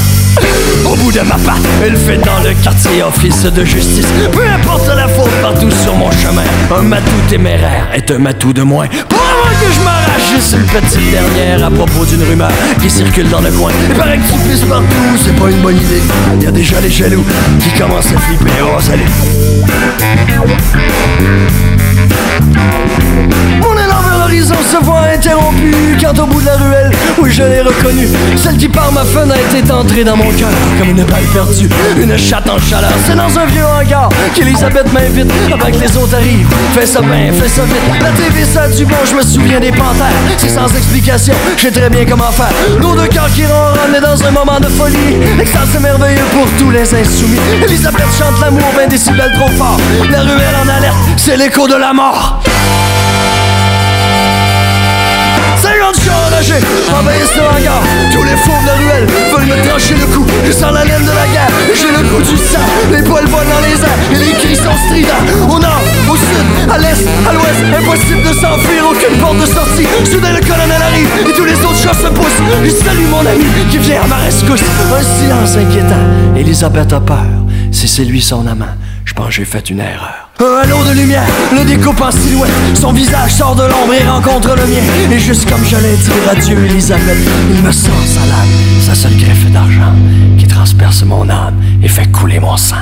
Au 0.85 0.95
bout 0.95 1.11
de 1.11 1.21
ma 1.21 1.35
patte, 1.35 1.65
elle 1.83 1.97
fait 1.97 2.17
dans 2.17 2.39
le 2.43 2.53
quartier 2.63 3.03
office 3.03 3.43
de 3.43 3.65
justice. 3.65 4.07
Peu 4.31 4.43
importe 4.47 4.87
la 4.95 5.07
faute 5.07 5.31
partout 5.41 5.71
sur 5.83 5.95
mon 5.95 6.11
chemin. 6.11 6.43
Un 6.75 6.83
matou 6.83 7.11
téméraire 7.29 7.87
est 7.93 8.09
un 8.11 8.19
matou 8.19 8.53
de 8.53 8.61
moins. 8.61 8.87
Pour 9.09 9.19
avant 9.19 9.55
que 9.59 9.73
je 9.73 9.79
m'arrache, 9.83 10.29
juste 10.33 10.53
une 10.53 10.65
petite 10.65 11.11
dernière 11.11 11.65
à 11.65 11.71
propos 11.71 12.05
d'une 12.05 12.23
rumeur 12.23 12.51
qui 12.81 12.89
circule 12.89 13.29
dans 13.29 13.41
le 13.41 13.51
coin. 13.51 13.71
Il 13.89 13.95
paraît 13.95 14.17
que 14.17 14.27
tu 14.27 14.39
pisses 14.47 14.61
partout, 14.61 15.17
c'est 15.23 15.35
pas 15.35 15.49
une 15.49 15.61
bonne 15.61 15.77
idée. 15.77 16.01
Il 16.35 16.43
y 16.43 16.47
a 16.47 16.51
déjà 16.51 16.79
les 16.79 16.91
jaloux 16.91 17.25
qui 17.61 17.69
commencent 17.79 18.13
à 18.15 18.19
flipper. 18.19 18.51
Oh, 18.61 18.79
salut! 18.79 19.03
Mon 23.61 23.73
élan 23.73 24.01
vers 24.01 24.19
l'horizon 24.19 24.55
se 24.71 24.83
voit 24.83 25.01
interrompu 25.13 25.73
quand 26.01 26.17
au 26.19 26.25
bout 26.25 26.41
de 26.41 26.45
la 26.45 26.55
ruelle, 26.57 26.91
oui 27.19 27.31
je 27.31 27.43
l'ai 27.43 27.61
reconnue, 27.61 28.07
celle 28.37 28.57
qui 28.57 28.67
par 28.67 28.91
ma 28.91 29.03
fenêtre 29.03 29.55
est 29.55 29.71
entrée 29.71 30.03
dans 30.03 30.15
mon 30.15 30.31
cœur 30.31 30.49
comme 30.79 30.89
une 30.89 31.03
balle 31.03 31.25
perdue, 31.33 31.69
une 32.01 32.17
chatte 32.17 32.49
en 32.49 32.59
chaleur. 32.59 32.91
C'est 33.05 33.15
dans 33.15 33.39
un 33.39 33.45
vieux 33.45 33.65
hangar 33.65 34.09
qu'Elisabeth 34.35 34.91
m'invite 34.93 35.31
avant 35.51 35.71
que 35.71 35.83
les 35.83 35.97
autres 35.97 36.15
arrivent. 36.15 36.47
Fais 36.73 36.85
ça 36.85 37.01
bien, 37.01 37.31
fais 37.33 37.49
ça 37.49 37.63
vite. 37.63 38.01
La 38.01 38.11
TV 38.11 38.45
ça 38.45 38.67
du 38.67 38.85
bon, 38.85 38.95
je 39.05 39.15
me 39.15 39.21
souviens 39.21 39.59
des 39.59 39.71
panthères. 39.71 40.17
C'est 40.37 40.49
sans 40.49 40.67
explication, 40.75 41.33
je 41.57 41.63
sais 41.63 41.71
très 41.71 41.89
bien 41.89 42.05
comment 42.05 42.31
faire. 42.31 42.53
L'eau 42.79 42.95
de 42.95 43.07
cœur 43.07 43.27
qui 43.33 43.45
ronronne 43.45 43.95
est 43.95 44.01
dans 44.01 44.23
un 44.23 44.31
moment 44.31 44.59
de 44.59 44.67
folie. 44.67 45.17
L'extase 45.37 45.69
c'est 45.71 45.81
merveilleux 45.81 46.25
pour 46.33 46.45
tous 46.59 46.71
les 46.71 46.93
insoumis. 46.93 47.39
Elisabeth 47.63 48.07
chante 48.17 48.39
l'amour, 48.41 48.71
20 48.75 48.87
décibels 48.87 49.31
trop 49.33 49.49
fort. 49.57 49.77
La 50.11 50.21
ruelle 50.21 50.55
en 50.63 50.69
alerte, 50.69 50.95
c'est 51.17 51.37
l'écho 51.37 51.67
de 51.67 51.75
la 51.75 51.93
mort. 51.93 52.39
50 55.67 55.95
chats 55.99 56.29
nagés 56.31 56.63
envahissent 56.97 57.35
le 57.35 57.43
hangar 57.43 57.81
Tous 58.11 58.23
les 58.23 58.37
fauves 58.37 58.63
de 58.63 58.73
ruelle 58.79 59.07
veulent 59.31 59.51
me 59.51 59.67
trancher 59.67 59.95
le 59.95 60.05
cou. 60.13 60.25
Je 60.45 60.51
sens 60.51 60.71
la 60.71 60.85
laine 60.85 61.03
de 61.03 61.11
la 61.11 61.27
guerre, 61.27 61.51
j'ai 61.75 61.91
le 61.91 62.03
goût 62.07 62.21
du 62.23 62.37
sang. 62.37 62.63
Les 62.91 63.03
poils 63.03 63.27
volent 63.27 63.51
dans 63.51 63.63
les 63.67 63.75
airs 63.75 63.99
et 64.11 64.15
les 64.15 64.33
cris 64.39 64.55
sont 64.55 64.75
stridents. 64.87 65.25
Au 65.51 65.59
nord, 65.59 65.83
au 66.09 66.15
sud, 66.15 66.47
à 66.71 66.77
l'est, 66.77 67.03
à 67.27 67.33
l'ouest 67.33 67.59
Impossible 67.67 68.23
de 68.23 68.33
s'enfuir, 68.33 68.81
aucune 68.91 69.17
porte 69.19 69.39
de 69.39 69.45
sortie. 69.45 69.87
Soudain 70.09 70.31
le 70.31 70.39
colonel 70.39 70.81
arrive 70.81 71.09
et 71.27 71.33
tous 71.33 71.45
les 71.45 71.59
autres 71.65 71.81
chats 71.83 71.93
se 71.93 72.07
poussent. 72.07 72.41
Je 72.63 72.69
salue 72.69 73.07
mon 73.09 73.25
ami 73.25 73.45
qui 73.69 73.77
vient 73.77 74.03
à 74.03 74.07
ma 74.07 74.17
rescousse. 74.17 74.63
Un 74.63 75.03
silence 75.03 75.57
inquiétant, 75.57 76.05
Elisabeth 76.37 76.93
a 76.93 77.01
peur. 77.01 77.27
Si 77.71 77.87
c'est 77.87 78.05
lui 78.05 78.21
son 78.21 78.47
amant, 78.47 78.75
je 79.03 79.13
pense 79.13 79.27
que 79.27 79.33
j'ai 79.33 79.45
fait 79.45 79.69
une 79.69 79.81
erreur 79.81 80.26
un 80.39 80.61
halo 80.61 80.83
de 80.83 80.91
lumière 80.99 81.27
le 81.53 81.65
découpe 81.65 82.01
en 82.01 82.11
silhouette. 82.11 82.51
Son 82.75 82.91
visage 82.91 83.33
sort 83.33 83.55
de 83.55 83.63
l'ombre 83.63 83.93
et 83.93 84.07
rencontre 84.07 84.55
le 84.55 84.65
mien. 84.67 84.83
Et 85.11 85.19
juste 85.19 85.49
comme 85.49 85.63
j'allais 85.65 85.95
dire 85.95 86.13
adieu, 86.29 86.65
Elisabeth, 86.65 87.17
il 87.51 87.61
me 87.61 87.71
sort 87.71 87.93
sa 88.05 88.19
lame, 88.21 88.81
sa 88.81 88.95
seule 88.95 89.17
greffe 89.17 89.49
d'argent 89.51 89.93
qui 90.37 90.47
transperce 90.47 91.03
mon 91.03 91.29
âme 91.29 91.55
et 91.81 91.87
fait 91.87 92.11
couler 92.11 92.39
mon 92.39 92.57
sang. 92.57 92.75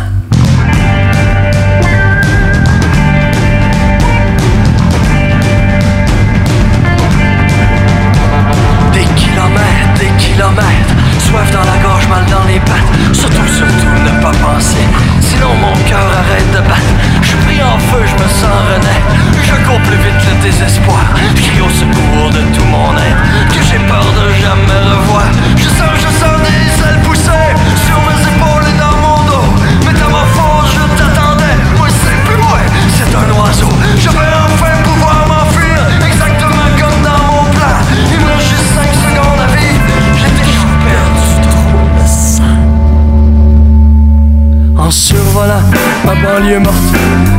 Ma 46.05 46.13
banlieue 46.15 46.59
morte. 46.59 46.75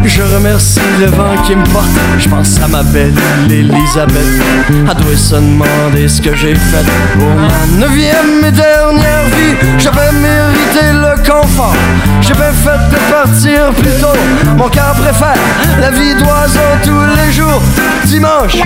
Je 0.05 0.23
remercie 0.23 0.81
le 1.01 1.07
vent 1.07 1.37
qui 1.45 1.55
me 1.55 1.65
porte. 1.73 1.87
Je 2.19 2.29
pense 2.29 2.61
à 2.63 2.69
ma 2.69 2.83
belle 2.83 3.15
Elisabeth. 3.51 4.17
Elle 4.69 4.85
doit 4.85 5.17
se 5.17 5.35
demander 5.35 6.09
ce 6.09 6.21
que 6.21 6.35
j'ai 6.35 6.55
fait 6.55 6.87
pour 7.19 7.29
ma 7.29 7.79
neuvième 7.79 8.45
et 8.47 8.53
dernière 8.53 9.25
vie. 9.27 9.55
J'avais 9.79 10.13
mérité 10.13 10.93
le 10.93 11.17
confort. 11.29 11.75
J'ai 12.21 12.35
bien 12.35 12.53
fait 12.53 12.79
de 12.91 13.13
partir 13.13 13.71
plus 13.77 14.01
tôt. 14.01 14.19
Mon 14.57 14.69
cœur 14.69 14.95
préfère 14.95 15.41
la 15.81 15.91
vie 15.91 16.15
d'oiseau 16.15 16.61
tous 16.83 17.25
les 17.25 17.33
jours. 17.33 17.63
Dimanche, 18.05 18.59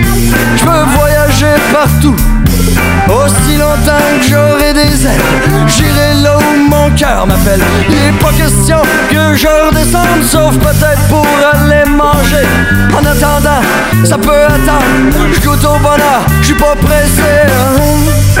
je 0.55 0.63
peux 0.63 0.97
voyager 0.97 1.55
partout. 1.71 2.15
Aussi 3.07 3.57
longtemps 3.57 4.07
que 4.19 4.27
j'aurai 4.29 4.73
des 4.73 5.05
ailes, 5.05 5.21
j'irai 5.67 6.13
là 6.23 6.37
où 6.37 6.69
mon 6.69 6.89
cœur 6.95 7.27
m'appelle. 7.27 7.61
Il 7.89 7.95
est 7.95 8.19
pas 8.19 8.31
question 8.31 8.77
que 9.09 9.35
je 9.35 9.47
redescende, 9.47 10.23
sauf 10.23 10.57
peut-être 10.57 11.01
pour 11.09 11.25
aller 11.53 11.83
manger. 11.89 12.47
En 12.93 13.05
attendant, 13.05 13.61
ça 14.03 14.17
peut 14.17 14.45
attendre. 14.45 14.85
Je 15.33 15.39
goûte 15.41 15.63
au 15.65 15.77
bonheur, 15.79 16.25
je 16.41 16.45
suis 16.47 16.55
pas 16.55 16.75
pressé. 16.75 17.51
Oh, 17.77 18.40